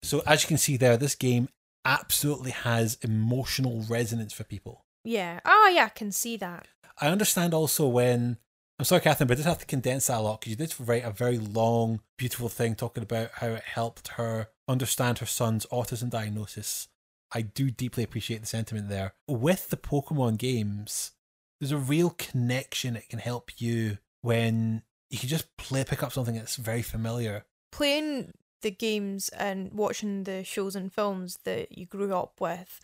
So, 0.03 0.21
as 0.25 0.43
you 0.43 0.47
can 0.47 0.57
see 0.57 0.77
there, 0.77 0.97
this 0.97 1.15
game 1.15 1.49
absolutely 1.85 2.51
has 2.51 2.97
emotional 3.01 3.85
resonance 3.89 4.33
for 4.33 4.43
people. 4.43 4.85
Yeah. 5.03 5.39
Oh, 5.45 5.71
yeah, 5.73 5.85
I 5.85 5.89
can 5.89 6.11
see 6.11 6.37
that. 6.37 6.67
I 6.99 7.07
understand 7.07 7.53
also 7.53 7.87
when 7.87 8.37
I'm 8.79 8.85
sorry, 8.85 9.01
Catherine, 9.01 9.27
but 9.27 9.35
I 9.35 9.37
did 9.37 9.45
have 9.45 9.59
to 9.59 9.65
condense 9.65 10.07
that 10.07 10.19
a 10.19 10.21
lot 10.21 10.39
because 10.39 10.51
you 10.51 10.55
did 10.55 10.75
write 10.79 11.03
a 11.03 11.09
very 11.09 11.39
long, 11.39 12.01
beautiful 12.15 12.47
thing 12.47 12.75
talking 12.75 13.01
about 13.01 13.31
how 13.35 13.47
it 13.47 13.63
helped 13.63 14.09
her 14.09 14.49
understand 14.67 15.17
her 15.17 15.25
son's 15.25 15.65
autism 15.67 16.11
diagnosis. 16.11 16.87
I 17.33 17.41
do 17.41 17.71
deeply 17.71 18.03
appreciate 18.03 18.41
the 18.41 18.47
sentiment 18.47 18.89
there. 18.89 19.13
With 19.27 19.69
the 19.69 19.77
Pokemon 19.77 20.37
games, 20.37 21.11
there's 21.59 21.71
a 21.71 21.77
real 21.77 22.11
connection 22.11 22.95
it 22.95 23.09
can 23.09 23.19
help 23.19 23.59
you 23.59 23.97
when 24.21 24.83
you 25.09 25.17
can 25.17 25.29
just 25.29 25.55
play 25.57 25.83
pick 25.83 26.03
up 26.03 26.11
something 26.11 26.35
that's 26.35 26.55
very 26.55 26.81
familiar. 26.81 27.45
Playing 27.71 28.33
the 28.61 28.71
games 28.71 29.29
and 29.29 29.71
watching 29.71 30.23
the 30.23 30.43
shows 30.43 30.75
and 30.75 30.91
films 30.91 31.37
that 31.43 31.77
you 31.77 31.85
grew 31.85 32.13
up 32.15 32.39
with, 32.39 32.79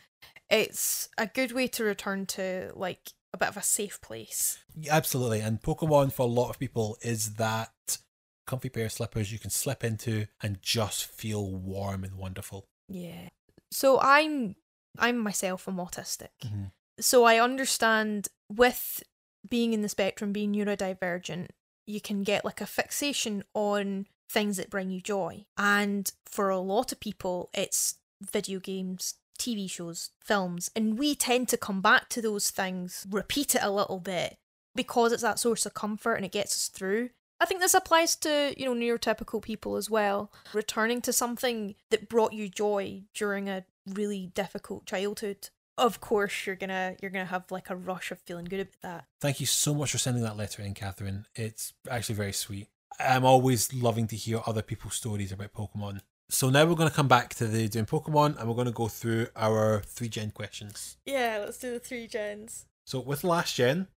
it's 0.50 1.10
a 1.18 1.28
good 1.28 1.52
way 1.52 1.68
to 1.68 1.84
return 1.84 2.26
to 2.28 2.72
like 2.76 3.12
a 3.34 3.38
bit 3.38 3.50
of 3.50 3.58
a 3.58 3.64
safe 3.64 4.00
place. 4.02 4.64
Yeah, 4.76 4.96
Absolutely, 4.96 5.40
and 5.40 5.62
Pokemon 5.62 6.14
for 6.14 6.24
a 6.24 6.26
lot 6.26 6.50
of 6.50 6.60
people 6.60 6.98
is 7.02 7.36
that 7.36 7.98
comfy 8.46 8.70
pair 8.70 8.86
of 8.86 8.92
slippers 8.92 9.32
you 9.32 9.40
can 9.40 9.50
slip 9.50 9.84
into 9.84 10.28
and 10.42 10.62
just 10.62 11.06
feel 11.06 11.50
warm 11.50 12.04
and 12.04 12.16
wonderful. 12.16 12.68
Yeah. 12.90 13.30
So 13.72 14.00
I'm 14.00 14.56
I'm 15.00 15.18
myself 15.18 15.68
I'm 15.68 15.78
autistic. 15.78 16.30
Mhm. 16.44 16.72
So 17.00 17.24
I 17.24 17.40
understand 17.40 18.28
with 18.50 19.02
being 19.50 19.74
in 19.74 19.82
the 19.82 19.90
spectrum, 19.90 20.32
being 20.32 20.54
neurodivergent, 20.54 21.48
you 21.86 22.02
can 22.02 22.24
get 22.24 22.46
like 22.46 22.62
a 22.62 22.66
fixation 22.66 23.44
on 23.54 24.08
things 24.30 24.58
that 24.58 24.70
bring 24.70 24.90
you 24.90 25.02
joy. 25.02 25.46
And 25.58 26.12
for 26.26 26.50
a 26.50 26.60
lot 26.60 26.92
of 26.92 27.00
people, 27.00 27.50
it's 27.54 27.96
video 28.22 28.60
games, 28.60 29.16
TV 29.38 29.70
shows, 29.70 30.12
films. 30.20 30.72
And 30.76 30.98
we 30.98 31.16
tend 31.16 31.50
to 31.50 31.58
come 31.58 31.82
back 31.82 32.10
to 32.10 32.22
those 32.22 32.50
things, 32.50 33.06
repeat 33.10 33.56
it 33.56 33.64
a 33.64 33.72
little 33.72 34.00
bit 34.00 34.38
because 34.76 35.12
it's 35.12 35.22
that 35.22 35.40
source 35.40 35.66
of 35.66 35.74
comfort 35.74 36.16
and 36.16 36.26
it 36.26 36.32
gets 36.32 36.56
us 36.56 36.68
through. 36.68 37.10
I 37.40 37.46
think 37.46 37.60
this 37.60 37.74
applies 37.74 38.16
to, 38.18 38.54
you 38.58 38.66
know, 38.66 38.74
neurotypical 38.74 39.42
people 39.42 39.76
as 39.76 39.90
well. 39.90 40.32
Returning 40.54 41.02
to 41.02 41.12
something 41.12 41.76
that 41.90 42.08
brought 42.08 42.34
you 42.34 42.48
joy 42.48 43.04
during 43.14 43.50
a 43.50 43.66
really 43.86 44.28
difficult 44.34 44.86
childhood. 44.86 45.50
Of 45.78 46.00
course 46.00 46.46
you're 46.46 46.56
gonna 46.56 46.96
you're 47.02 47.12
gonna 47.12 47.26
have 47.26 47.52
like 47.52 47.70
a 47.70 47.76
rush 47.76 48.12
of 48.12 48.20
feeling 48.20 48.46
good 48.46 48.62
about 48.62 48.82
that. 48.82 49.06
Thank 49.22 49.40
you 49.40 49.46
so 49.46 49.74
much 49.74 49.92
for 49.92 49.98
sending 49.98 50.24
that 50.24 50.38
letter 50.38 50.62
in, 50.62 50.74
Catherine. 50.74 51.26
It's 51.36 51.74
actually 51.90 52.16
very 52.16 52.34
sweet. 52.34 52.68
I'm 53.00 53.26
always 53.26 53.74
loving 53.74 54.08
to 54.08 54.16
hear 54.16 54.42
other 54.46 54.62
people's 54.62 54.96
stories 54.96 55.32
about 55.32 55.54
Pokemon. 55.54 56.02
So 56.30 56.50
now 56.50 56.66
we're 56.66 56.76
going 56.76 56.90
to 56.90 56.96
come 56.96 57.08
back 57.08 57.34
to 57.36 57.48
the 57.48 57.68
doing 57.68 57.86
Pokemon 57.86 58.40
and 58.40 58.48
we're 58.48 58.56
going 58.56 58.68
to 58.68 58.72
go 58.74 58.88
through 58.88 59.28
our 59.36 59.82
three 59.82 60.10
gen 60.10 60.32
questions. 60.32 60.98
Yeah, 61.06 61.42
let's 61.44 61.58
do 61.58 61.72
the 61.72 61.80
three 61.80 62.08
gens. 62.08 62.66
So 62.86 63.00
with 63.00 63.24
last 63.24 63.56
gen, 63.56 63.88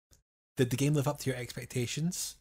did 0.56 0.70
the 0.70 0.76
game 0.76 0.94
live 0.94 1.08
up 1.08 1.18
to 1.20 1.30
your 1.30 1.38
expectations? 1.38 2.36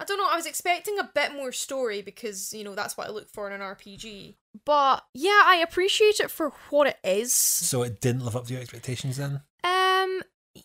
I 0.00 0.04
don't 0.04 0.18
know. 0.18 0.28
I 0.30 0.36
was 0.36 0.46
expecting 0.46 0.98
a 0.98 1.10
bit 1.12 1.34
more 1.34 1.50
story 1.52 2.02
because 2.02 2.52
you 2.54 2.62
know 2.64 2.74
that's 2.74 2.96
what 2.96 3.08
I 3.08 3.10
look 3.10 3.28
for 3.30 3.46
in 3.48 3.52
an 3.52 3.60
RPG. 3.60 4.36
But 4.64 5.04
yeah, 5.14 5.42
I 5.44 5.56
appreciate 5.56 6.20
it 6.20 6.30
for 6.30 6.52
what 6.70 6.86
it 6.86 6.98
is. 7.02 7.32
So 7.32 7.82
it 7.82 8.00
didn't 8.00 8.24
live 8.24 8.36
up 8.36 8.46
to 8.46 8.52
your 8.52 8.62
expectations 8.62 9.16
then? 9.16 9.42
Um, 9.64 10.22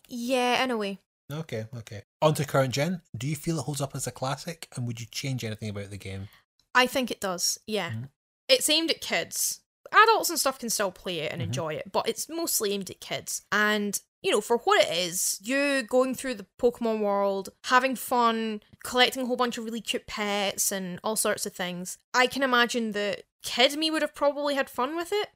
yeah, 0.08 0.62
in 0.62 0.70
a 0.70 0.76
way. 0.76 1.00
Okay, 1.32 1.66
okay. 1.78 2.02
On 2.22 2.34
to 2.34 2.44
current 2.44 2.72
gen. 2.74 3.00
Do 3.16 3.26
you 3.26 3.34
feel 3.36 3.58
it 3.58 3.62
holds 3.62 3.80
up 3.80 3.94
as 3.96 4.06
a 4.06 4.12
classic 4.12 4.68
and 4.76 4.86
would 4.86 5.00
you 5.00 5.06
change 5.06 5.42
anything 5.44 5.68
about 5.70 5.90
the 5.90 5.96
game? 5.96 6.28
I 6.74 6.86
think 6.86 7.10
it 7.10 7.20
does. 7.20 7.58
Yeah, 7.66 7.90
Mhm. 7.90 8.08
it's 8.48 8.68
aimed 8.68 8.90
at 8.90 9.00
kids. 9.00 9.60
Adults 9.92 10.30
and 10.30 10.38
stuff 10.38 10.58
can 10.58 10.70
still 10.70 10.90
play 10.90 11.20
it 11.20 11.32
and 11.32 11.40
Mhm. 11.40 11.46
enjoy 11.46 11.74
it, 11.74 11.90
but 11.92 12.08
it's 12.08 12.28
mostly 12.28 12.72
aimed 12.72 12.90
at 12.90 13.00
kids. 13.00 13.42
And 13.52 14.00
you 14.24 14.30
know, 14.30 14.40
for 14.40 14.56
what 14.56 14.82
it 14.82 14.90
is, 14.90 15.38
you 15.42 15.82
going 15.82 16.14
through 16.14 16.34
the 16.34 16.46
Pokemon 16.58 17.00
world, 17.00 17.50
having 17.64 17.94
fun, 17.94 18.62
collecting 18.82 19.22
a 19.22 19.26
whole 19.26 19.36
bunch 19.36 19.58
of 19.58 19.64
really 19.64 19.82
cute 19.82 20.06
pets 20.06 20.72
and 20.72 20.98
all 21.04 21.14
sorts 21.14 21.44
of 21.44 21.52
things. 21.52 21.98
I 22.14 22.26
can 22.26 22.42
imagine 22.42 22.92
that 22.92 23.24
kid 23.42 23.76
me 23.76 23.90
would 23.90 24.00
have 24.00 24.14
probably 24.14 24.54
had 24.54 24.70
fun 24.70 24.96
with 24.96 25.12
it. 25.12 25.28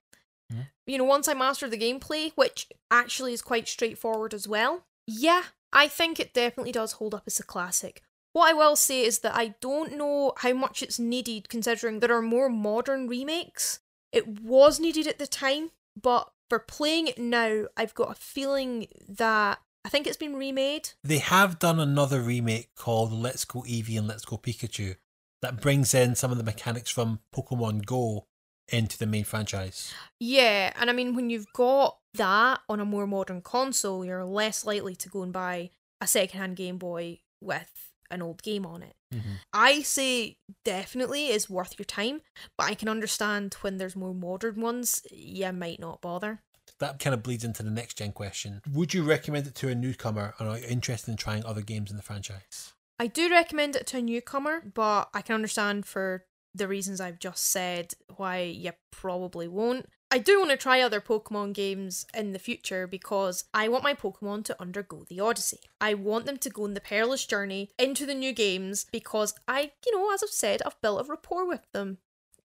Mhm. 0.50 0.70
You 0.86 0.96
know, 0.96 1.04
once 1.04 1.28
I 1.28 1.34
mastered 1.34 1.70
the 1.70 1.78
gameplay, 1.78 2.32
which 2.34 2.66
actually 2.90 3.34
is 3.34 3.42
quite 3.42 3.68
straightforward 3.68 4.32
as 4.32 4.48
well. 4.48 4.86
Yeah, 5.06 5.44
I 5.70 5.86
think 5.86 6.18
it 6.18 6.32
definitely 6.32 6.72
does 6.72 6.92
hold 6.92 7.14
up 7.14 7.24
as 7.26 7.38
a 7.38 7.44
classic. 7.44 8.02
What 8.32 8.48
I 8.48 8.54
will 8.54 8.76
say 8.76 9.04
is 9.04 9.18
that 9.18 9.34
I 9.34 9.48
don't 9.60 9.98
know 9.98 10.32
how 10.38 10.54
much 10.54 10.82
it's 10.82 10.98
needed 10.98 11.50
considering 11.50 12.00
there 12.00 12.16
are 12.16 12.22
more 12.22 12.48
modern 12.48 13.06
remakes. 13.06 13.80
It 14.12 14.40
was 14.40 14.80
needed 14.80 15.06
at 15.06 15.18
the 15.18 15.26
time, 15.26 15.72
but 16.00 16.32
for 16.48 16.58
playing 16.58 17.08
it 17.08 17.18
now, 17.18 17.66
I've 17.76 17.94
got 17.94 18.12
a 18.12 18.14
feeling 18.14 18.88
that 19.08 19.60
I 19.84 19.88
think 19.88 20.06
it's 20.06 20.16
been 20.16 20.36
remade. 20.36 20.90
They 21.04 21.18
have 21.18 21.58
done 21.58 21.80
another 21.80 22.20
remake 22.20 22.74
called 22.74 23.12
Let's 23.12 23.44
Go 23.44 23.62
Eevee 23.62 23.98
and 23.98 24.08
Let's 24.08 24.24
Go 24.24 24.36
Pikachu 24.36 24.96
that 25.42 25.56
mm. 25.56 25.60
brings 25.60 25.94
in 25.94 26.14
some 26.14 26.30
of 26.30 26.38
the 26.38 26.44
mechanics 26.44 26.90
from 26.90 27.20
Pokemon 27.34 27.86
Go 27.86 28.26
into 28.68 28.98
the 28.98 29.06
main 29.06 29.24
franchise. 29.24 29.94
Yeah, 30.20 30.72
and 30.76 30.90
I 30.90 30.92
mean, 30.92 31.14
when 31.14 31.30
you've 31.30 31.52
got 31.52 31.98
that 32.14 32.60
on 32.68 32.80
a 32.80 32.84
more 32.84 33.06
modern 33.06 33.40
console, 33.40 34.04
you're 34.04 34.24
less 34.24 34.64
likely 34.64 34.94
to 34.96 35.08
go 35.08 35.22
and 35.22 35.32
buy 35.32 35.70
a 36.00 36.06
secondhand 36.06 36.56
Game 36.56 36.78
Boy 36.78 37.20
with 37.40 37.87
an 38.10 38.22
old 38.22 38.42
game 38.42 38.66
on 38.66 38.82
it. 38.82 38.94
Mm-hmm. 39.14 39.34
I 39.52 39.82
say 39.82 40.36
definitely 40.64 41.28
is 41.28 41.48
worth 41.48 41.78
your 41.78 41.84
time, 41.84 42.20
but 42.56 42.64
I 42.64 42.74
can 42.74 42.88
understand 42.88 43.54
when 43.60 43.78
there's 43.78 43.96
more 43.96 44.14
modern 44.14 44.60
ones, 44.60 45.02
you 45.10 45.52
might 45.52 45.80
not 45.80 46.00
bother. 46.00 46.40
That 46.80 46.98
kind 46.98 47.14
of 47.14 47.22
bleeds 47.22 47.44
into 47.44 47.62
the 47.62 47.70
next 47.70 47.98
gen 47.98 48.12
question. 48.12 48.60
Would 48.72 48.94
you 48.94 49.02
recommend 49.02 49.46
it 49.46 49.54
to 49.56 49.68
a 49.68 49.74
newcomer 49.74 50.34
or 50.38 50.46
are 50.46 50.58
you 50.58 50.66
interested 50.66 51.10
in 51.10 51.16
trying 51.16 51.44
other 51.44 51.62
games 51.62 51.90
in 51.90 51.96
the 51.96 52.02
franchise? 52.02 52.72
I 52.98 53.06
do 53.06 53.30
recommend 53.30 53.76
it 53.76 53.86
to 53.88 53.98
a 53.98 54.02
newcomer, 54.02 54.62
but 54.74 55.08
I 55.14 55.22
can 55.22 55.34
understand 55.34 55.86
for 55.86 56.24
the 56.54 56.68
reasons 56.68 57.00
I've 57.00 57.18
just 57.18 57.44
said 57.50 57.94
why 58.16 58.42
you 58.42 58.72
probably 58.90 59.48
won't. 59.48 59.88
I 60.10 60.18
do 60.18 60.38
want 60.38 60.50
to 60.50 60.56
try 60.56 60.80
other 60.80 61.02
Pokemon 61.02 61.52
games 61.52 62.06
in 62.14 62.32
the 62.32 62.38
future 62.38 62.86
because 62.86 63.44
I 63.52 63.68
want 63.68 63.84
my 63.84 63.92
Pokemon 63.92 64.44
to 64.44 64.60
undergo 64.60 65.04
the 65.06 65.20
Odyssey. 65.20 65.60
I 65.82 65.92
want 65.92 66.24
them 66.24 66.38
to 66.38 66.50
go 66.50 66.64
on 66.64 66.72
the 66.72 66.80
perilous 66.80 67.26
journey 67.26 67.70
into 67.78 68.06
the 68.06 68.14
new 68.14 68.32
games 68.32 68.86
because 68.90 69.34
I, 69.46 69.72
you 69.84 69.94
know, 69.94 70.12
as 70.12 70.22
I've 70.22 70.30
said, 70.30 70.62
I've 70.64 70.80
built 70.80 71.06
a 71.06 71.10
rapport 71.10 71.46
with 71.46 71.60
them. 71.72 71.98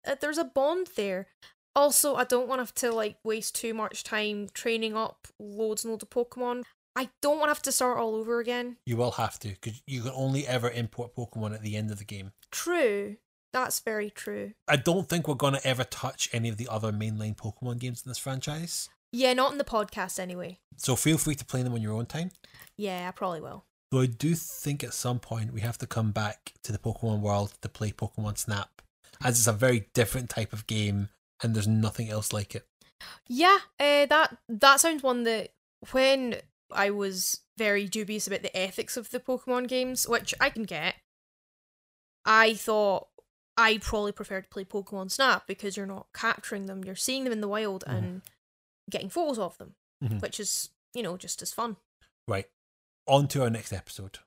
Uh, 0.04 0.16
There's 0.20 0.38
a 0.38 0.44
bond 0.44 0.88
there. 0.96 1.28
Also, 1.76 2.16
I 2.16 2.24
don't 2.24 2.48
want 2.48 2.58
to 2.58 2.64
have 2.64 2.74
to 2.76 2.90
like 2.90 3.18
waste 3.22 3.54
too 3.54 3.74
much 3.74 4.02
time 4.02 4.48
training 4.52 4.96
up 4.96 5.28
loads 5.38 5.84
and 5.84 5.92
loads 5.92 6.02
of 6.02 6.10
Pokemon. 6.10 6.64
I 6.96 7.10
don't 7.22 7.38
want 7.38 7.48
to 7.48 7.54
have 7.54 7.62
to 7.62 7.72
start 7.72 7.98
all 7.98 8.16
over 8.16 8.40
again. 8.40 8.76
You 8.84 8.96
will 8.96 9.12
have 9.12 9.38
to 9.38 9.48
because 9.48 9.80
you 9.86 10.02
can 10.02 10.12
only 10.14 10.46
ever 10.46 10.68
import 10.68 11.14
Pokemon 11.14 11.54
at 11.54 11.62
the 11.62 11.76
end 11.76 11.90
of 11.90 11.98
the 11.98 12.04
game. 12.04 12.32
True. 12.50 13.16
That's 13.52 13.80
very 13.80 14.10
true. 14.10 14.52
I 14.66 14.76
don't 14.76 15.08
think 15.08 15.28
we're 15.28 15.34
going 15.34 15.54
to 15.54 15.66
ever 15.66 15.84
touch 15.84 16.28
any 16.32 16.48
of 16.48 16.56
the 16.56 16.68
other 16.68 16.92
mainline 16.92 17.36
Pokemon 17.36 17.78
games 17.78 18.02
in 18.04 18.10
this 18.10 18.18
franchise. 18.18 18.88
Yeah, 19.12 19.34
not 19.34 19.52
in 19.52 19.58
the 19.58 19.64
podcast 19.64 20.18
anyway. 20.18 20.58
So 20.78 20.96
feel 20.96 21.18
free 21.18 21.34
to 21.34 21.44
play 21.44 21.62
them 21.62 21.74
on 21.74 21.82
your 21.82 21.92
own 21.92 22.06
time. 22.06 22.30
Yeah, 22.78 23.08
I 23.08 23.10
probably 23.10 23.42
will. 23.42 23.66
Though 23.90 24.00
I 24.00 24.06
do 24.06 24.34
think 24.34 24.82
at 24.82 24.94
some 24.94 25.20
point 25.20 25.52
we 25.52 25.60
have 25.60 25.76
to 25.78 25.86
come 25.86 26.12
back 26.12 26.54
to 26.64 26.72
the 26.72 26.78
Pokemon 26.78 27.20
world 27.20 27.52
to 27.60 27.68
play 27.68 27.92
Pokemon 27.92 28.38
Snap, 28.38 28.80
as 29.22 29.38
it's 29.38 29.46
a 29.46 29.52
very 29.52 29.88
different 29.92 30.30
type 30.30 30.54
of 30.54 30.66
game 30.66 31.10
and 31.42 31.54
there's 31.54 31.68
nothing 31.68 32.08
else 32.08 32.32
like 32.32 32.54
it. 32.54 32.66
Yeah, 33.28 33.58
uh, 33.78 34.06
that 34.06 34.38
that 34.48 34.80
sounds 34.80 35.02
one 35.02 35.24
that 35.24 35.50
when 35.90 36.36
I 36.70 36.88
was 36.90 37.40
very 37.58 37.86
dubious 37.86 38.26
about 38.26 38.42
the 38.42 38.56
ethics 38.56 38.96
of 38.96 39.10
the 39.10 39.20
Pokemon 39.20 39.68
games, 39.68 40.08
which 40.08 40.32
I 40.40 40.48
can 40.48 40.62
get, 40.62 40.94
I 42.24 42.54
thought 42.54 43.08
I'd 43.62 43.82
probably 43.82 44.12
prefer 44.12 44.40
to 44.40 44.48
play 44.48 44.64
Pokemon 44.64 45.10
Snap 45.10 45.46
because 45.46 45.76
you're 45.76 45.86
not 45.86 46.06
capturing 46.12 46.66
them, 46.66 46.84
you're 46.84 46.96
seeing 46.96 47.24
them 47.24 47.32
in 47.32 47.40
the 47.40 47.48
wild 47.48 47.84
Mhm. 47.86 47.92
and 47.96 48.22
getting 48.90 49.08
photos 49.08 49.38
of 49.38 49.56
them, 49.58 49.76
Mhm. 50.02 50.20
which 50.20 50.40
is, 50.40 50.70
you 50.94 51.02
know, 51.02 51.16
just 51.16 51.42
as 51.42 51.52
fun. 51.52 51.76
Right, 52.26 52.50
on 53.06 53.28
to 53.28 53.42
our 53.42 53.50
next 53.50 53.72
episode. 53.72 54.18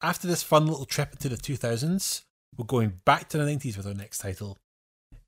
After 0.00 0.26
this 0.26 0.42
fun 0.42 0.66
little 0.66 0.86
trip 0.86 1.12
into 1.12 1.28
the 1.28 1.36
2000s, 1.36 2.24
we're 2.56 2.64
going 2.64 3.00
back 3.04 3.28
to 3.30 3.38
the 3.38 3.44
90s 3.44 3.76
with 3.76 3.86
our 3.86 3.94
next 3.94 4.18
title. 4.18 4.56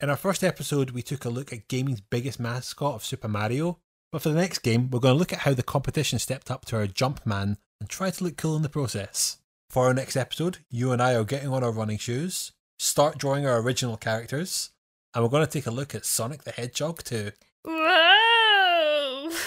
In 0.01 0.09
our 0.09 0.17
first 0.17 0.43
episode, 0.43 0.91
we 0.91 1.03
took 1.03 1.25
a 1.25 1.31
look 1.31 1.53
at 1.53 1.69
gaming's 1.69 2.01
biggest 2.01 2.41
mascot 2.41 2.95
of 2.95 3.05
Super 3.05 3.29
Mario, 3.29 3.81
but 4.11 4.23
for 4.23 4.31
the 4.31 4.41
next 4.41 4.61
game, 4.61 4.89
we're 4.91 5.01
going 5.01 5.15
to 5.15 5.19
look 5.19 5.33
at 5.33 5.41
how 5.41 5.53
the 5.55 5.63
competition 5.63 6.19
stepped 6.19 6.51
up 6.51 6.65
to 6.67 6.77
our 6.77 6.87
Jumpman 6.87 7.59
and 7.81 7.89
try 7.89 8.11
to 8.11 8.25
look 8.25 8.37
cool 8.37 8.57
in 8.57 8.63
the 8.63 8.69
process. 8.69 9.39
For 9.73 9.87
our 9.87 9.95
next 9.95 10.17
episode, 10.17 10.59
you 10.69 10.93
and 10.93 11.01
I 11.01 11.15
are 11.15 11.25
getting 11.25 11.49
on 11.49 11.65
our 11.65 11.73
running 11.73 11.97
shoes, 11.97 12.53
start 12.79 13.17
drawing 13.17 13.47
our 13.47 13.59
original 13.59 13.97
characters, 13.97 14.69
and 15.15 15.25
we're 15.25 15.31
going 15.31 15.47
to 15.47 15.51
take 15.51 15.65
a 15.65 15.71
look 15.71 15.95
at 15.95 16.05
Sonic 16.05 16.43
the 16.43 16.51
Hedgehog 16.51 17.03
too. 17.03 17.33
Whoa! 17.65 19.31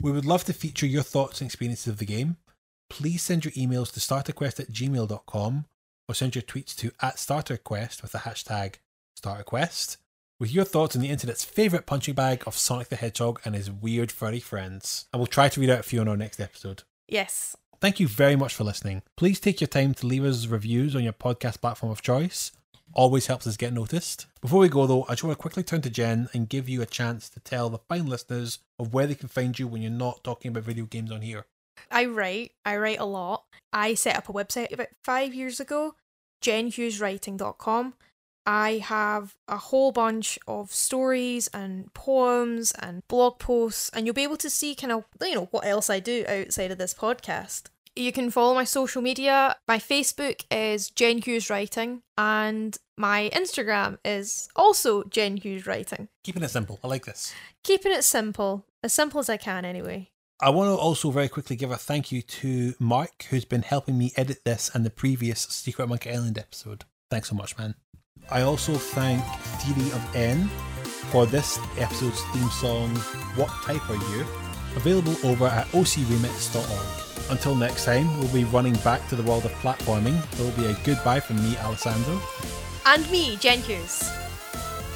We 0.00 0.12
would 0.12 0.26
love 0.26 0.44
to 0.44 0.52
feature 0.52 0.86
your 0.86 1.02
thoughts 1.02 1.40
and 1.40 1.48
experiences 1.48 1.88
of 1.88 1.96
the 1.96 2.04
game. 2.04 2.36
Please 2.88 3.22
send 3.22 3.44
your 3.44 3.52
emails 3.52 3.90
to 3.94 4.00
starterquest 4.00 4.60
at 4.60 4.70
gmail.com 4.70 5.64
or 6.08 6.14
send 6.14 6.36
your 6.36 6.42
tweets 6.42 6.76
to 6.76 6.92
at 7.02 7.16
starterquest 7.16 8.02
with 8.02 8.12
the 8.12 8.18
hashtag 8.18 8.74
starterquest 9.20 9.96
with 10.38 10.52
your 10.52 10.64
thoughts 10.64 10.94
on 10.94 11.02
the 11.02 11.08
internet's 11.08 11.42
favourite 11.42 11.86
punching 11.86 12.14
bag 12.14 12.44
of 12.46 12.56
Sonic 12.56 12.90
the 12.90 12.96
Hedgehog 12.96 13.40
and 13.44 13.56
his 13.56 13.72
weird 13.72 14.12
furry 14.12 14.38
friends. 14.38 15.06
And 15.12 15.18
we'll 15.18 15.26
try 15.26 15.48
to 15.48 15.60
read 15.60 15.70
out 15.70 15.80
a 15.80 15.82
few 15.82 16.00
on 16.00 16.06
our 16.06 16.16
next 16.16 16.38
episode. 16.38 16.84
yes. 17.08 17.56
Thank 17.80 18.00
you 18.00 18.08
very 18.08 18.34
much 18.34 18.54
for 18.54 18.64
listening. 18.64 19.02
Please 19.16 19.38
take 19.38 19.60
your 19.60 19.68
time 19.68 19.94
to 19.94 20.06
leave 20.06 20.24
us 20.24 20.46
reviews 20.46 20.96
on 20.96 21.04
your 21.04 21.12
podcast 21.12 21.60
platform 21.60 21.92
of 21.92 22.02
choice. 22.02 22.50
Always 22.92 23.28
helps 23.28 23.46
us 23.46 23.56
get 23.56 23.72
noticed. 23.72 24.26
Before 24.40 24.58
we 24.58 24.68
go 24.68 24.86
though, 24.86 25.04
I 25.04 25.12
just 25.12 25.22
want 25.22 25.38
to 25.38 25.40
quickly 25.40 25.62
turn 25.62 25.82
to 25.82 25.90
Jen 25.90 26.28
and 26.32 26.48
give 26.48 26.68
you 26.68 26.82
a 26.82 26.86
chance 26.86 27.28
to 27.28 27.40
tell 27.40 27.70
the 27.70 27.78
fine 27.78 28.06
listeners 28.06 28.58
of 28.80 28.92
where 28.92 29.06
they 29.06 29.14
can 29.14 29.28
find 29.28 29.56
you 29.56 29.68
when 29.68 29.80
you're 29.80 29.92
not 29.92 30.24
talking 30.24 30.48
about 30.48 30.64
video 30.64 30.86
games 30.86 31.12
on 31.12 31.22
here. 31.22 31.46
I 31.90 32.06
write. 32.06 32.52
I 32.64 32.76
write 32.78 32.98
a 32.98 33.04
lot. 33.04 33.44
I 33.72 33.94
set 33.94 34.16
up 34.16 34.28
a 34.28 34.32
website 34.32 34.72
about 34.72 34.88
five 35.04 35.32
years 35.32 35.60
ago, 35.60 35.94
jenhugheswriting.com. 36.42 37.94
I 38.48 38.78
have 38.78 39.34
a 39.46 39.58
whole 39.58 39.92
bunch 39.92 40.38
of 40.48 40.72
stories 40.72 41.48
and 41.48 41.92
poems 41.92 42.72
and 42.72 43.06
blog 43.06 43.38
posts, 43.38 43.90
and 43.90 44.06
you'll 44.06 44.14
be 44.14 44.22
able 44.22 44.38
to 44.38 44.48
see 44.48 44.74
kind 44.74 44.90
of, 44.90 45.04
you 45.20 45.34
know, 45.34 45.48
what 45.50 45.66
else 45.66 45.90
I 45.90 46.00
do 46.00 46.24
outside 46.26 46.70
of 46.70 46.78
this 46.78 46.94
podcast. 46.94 47.64
You 47.94 48.10
can 48.10 48.30
follow 48.30 48.54
my 48.54 48.64
social 48.64 49.02
media. 49.02 49.54
My 49.68 49.78
Facebook 49.78 50.46
is 50.50 50.88
Jen 50.88 51.18
Hughes 51.18 51.50
Writing, 51.50 52.00
and 52.16 52.78
my 52.96 53.28
Instagram 53.34 53.98
is 54.02 54.48
also 54.56 55.02
Jen 55.04 55.36
Hughes 55.36 55.66
Writing. 55.66 56.08
Keeping 56.24 56.42
it 56.42 56.48
simple. 56.48 56.80
I 56.82 56.88
like 56.88 57.04
this. 57.04 57.34
Keeping 57.62 57.92
it 57.92 58.02
simple, 58.02 58.64
as 58.82 58.94
simple 58.94 59.20
as 59.20 59.28
I 59.28 59.36
can 59.36 59.66
anyway. 59.66 60.08
I 60.40 60.48
want 60.48 60.68
to 60.68 60.80
also 60.80 61.10
very 61.10 61.28
quickly 61.28 61.56
give 61.56 61.70
a 61.70 61.76
thank 61.76 62.10
you 62.10 62.22
to 62.22 62.74
Mark, 62.78 63.26
who's 63.28 63.44
been 63.44 63.60
helping 63.60 63.98
me 63.98 64.14
edit 64.16 64.46
this 64.46 64.70
and 64.72 64.86
the 64.86 64.90
previous 64.90 65.40
Secret 65.40 65.86
Monkey 65.86 66.12
Island 66.12 66.38
episode. 66.38 66.86
Thanks 67.10 67.28
so 67.28 67.34
much, 67.34 67.58
man. 67.58 67.74
I 68.30 68.42
also 68.42 68.74
thank 68.74 69.24
Theory 69.62 69.90
of 69.92 70.16
N 70.16 70.48
for 71.10 71.24
this 71.24 71.58
episode's 71.78 72.22
theme 72.32 72.50
song, 72.50 72.94
What 73.36 73.48
Type 73.62 73.88
Are 73.88 73.96
You? 73.96 74.26
Available 74.76 75.16
over 75.24 75.46
at 75.46 75.66
ocremix.org. 75.68 77.30
Until 77.30 77.54
next 77.54 77.84
time, 77.84 78.06
we'll 78.18 78.32
be 78.32 78.44
running 78.44 78.74
back 78.76 79.06
to 79.08 79.16
the 79.16 79.22
world 79.22 79.44
of 79.46 79.52
platforming. 79.52 80.20
There 80.32 80.44
will 80.44 80.56
be 80.56 80.66
a 80.66 80.76
goodbye 80.84 81.20
from 81.20 81.36
me, 81.42 81.56
Alessandro. 81.58 82.20
And 82.84 83.10
me, 83.10 83.36
Jen 83.36 83.60
Hughes. 83.60 84.10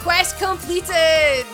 Quest 0.00 0.38
completed! 0.38 1.46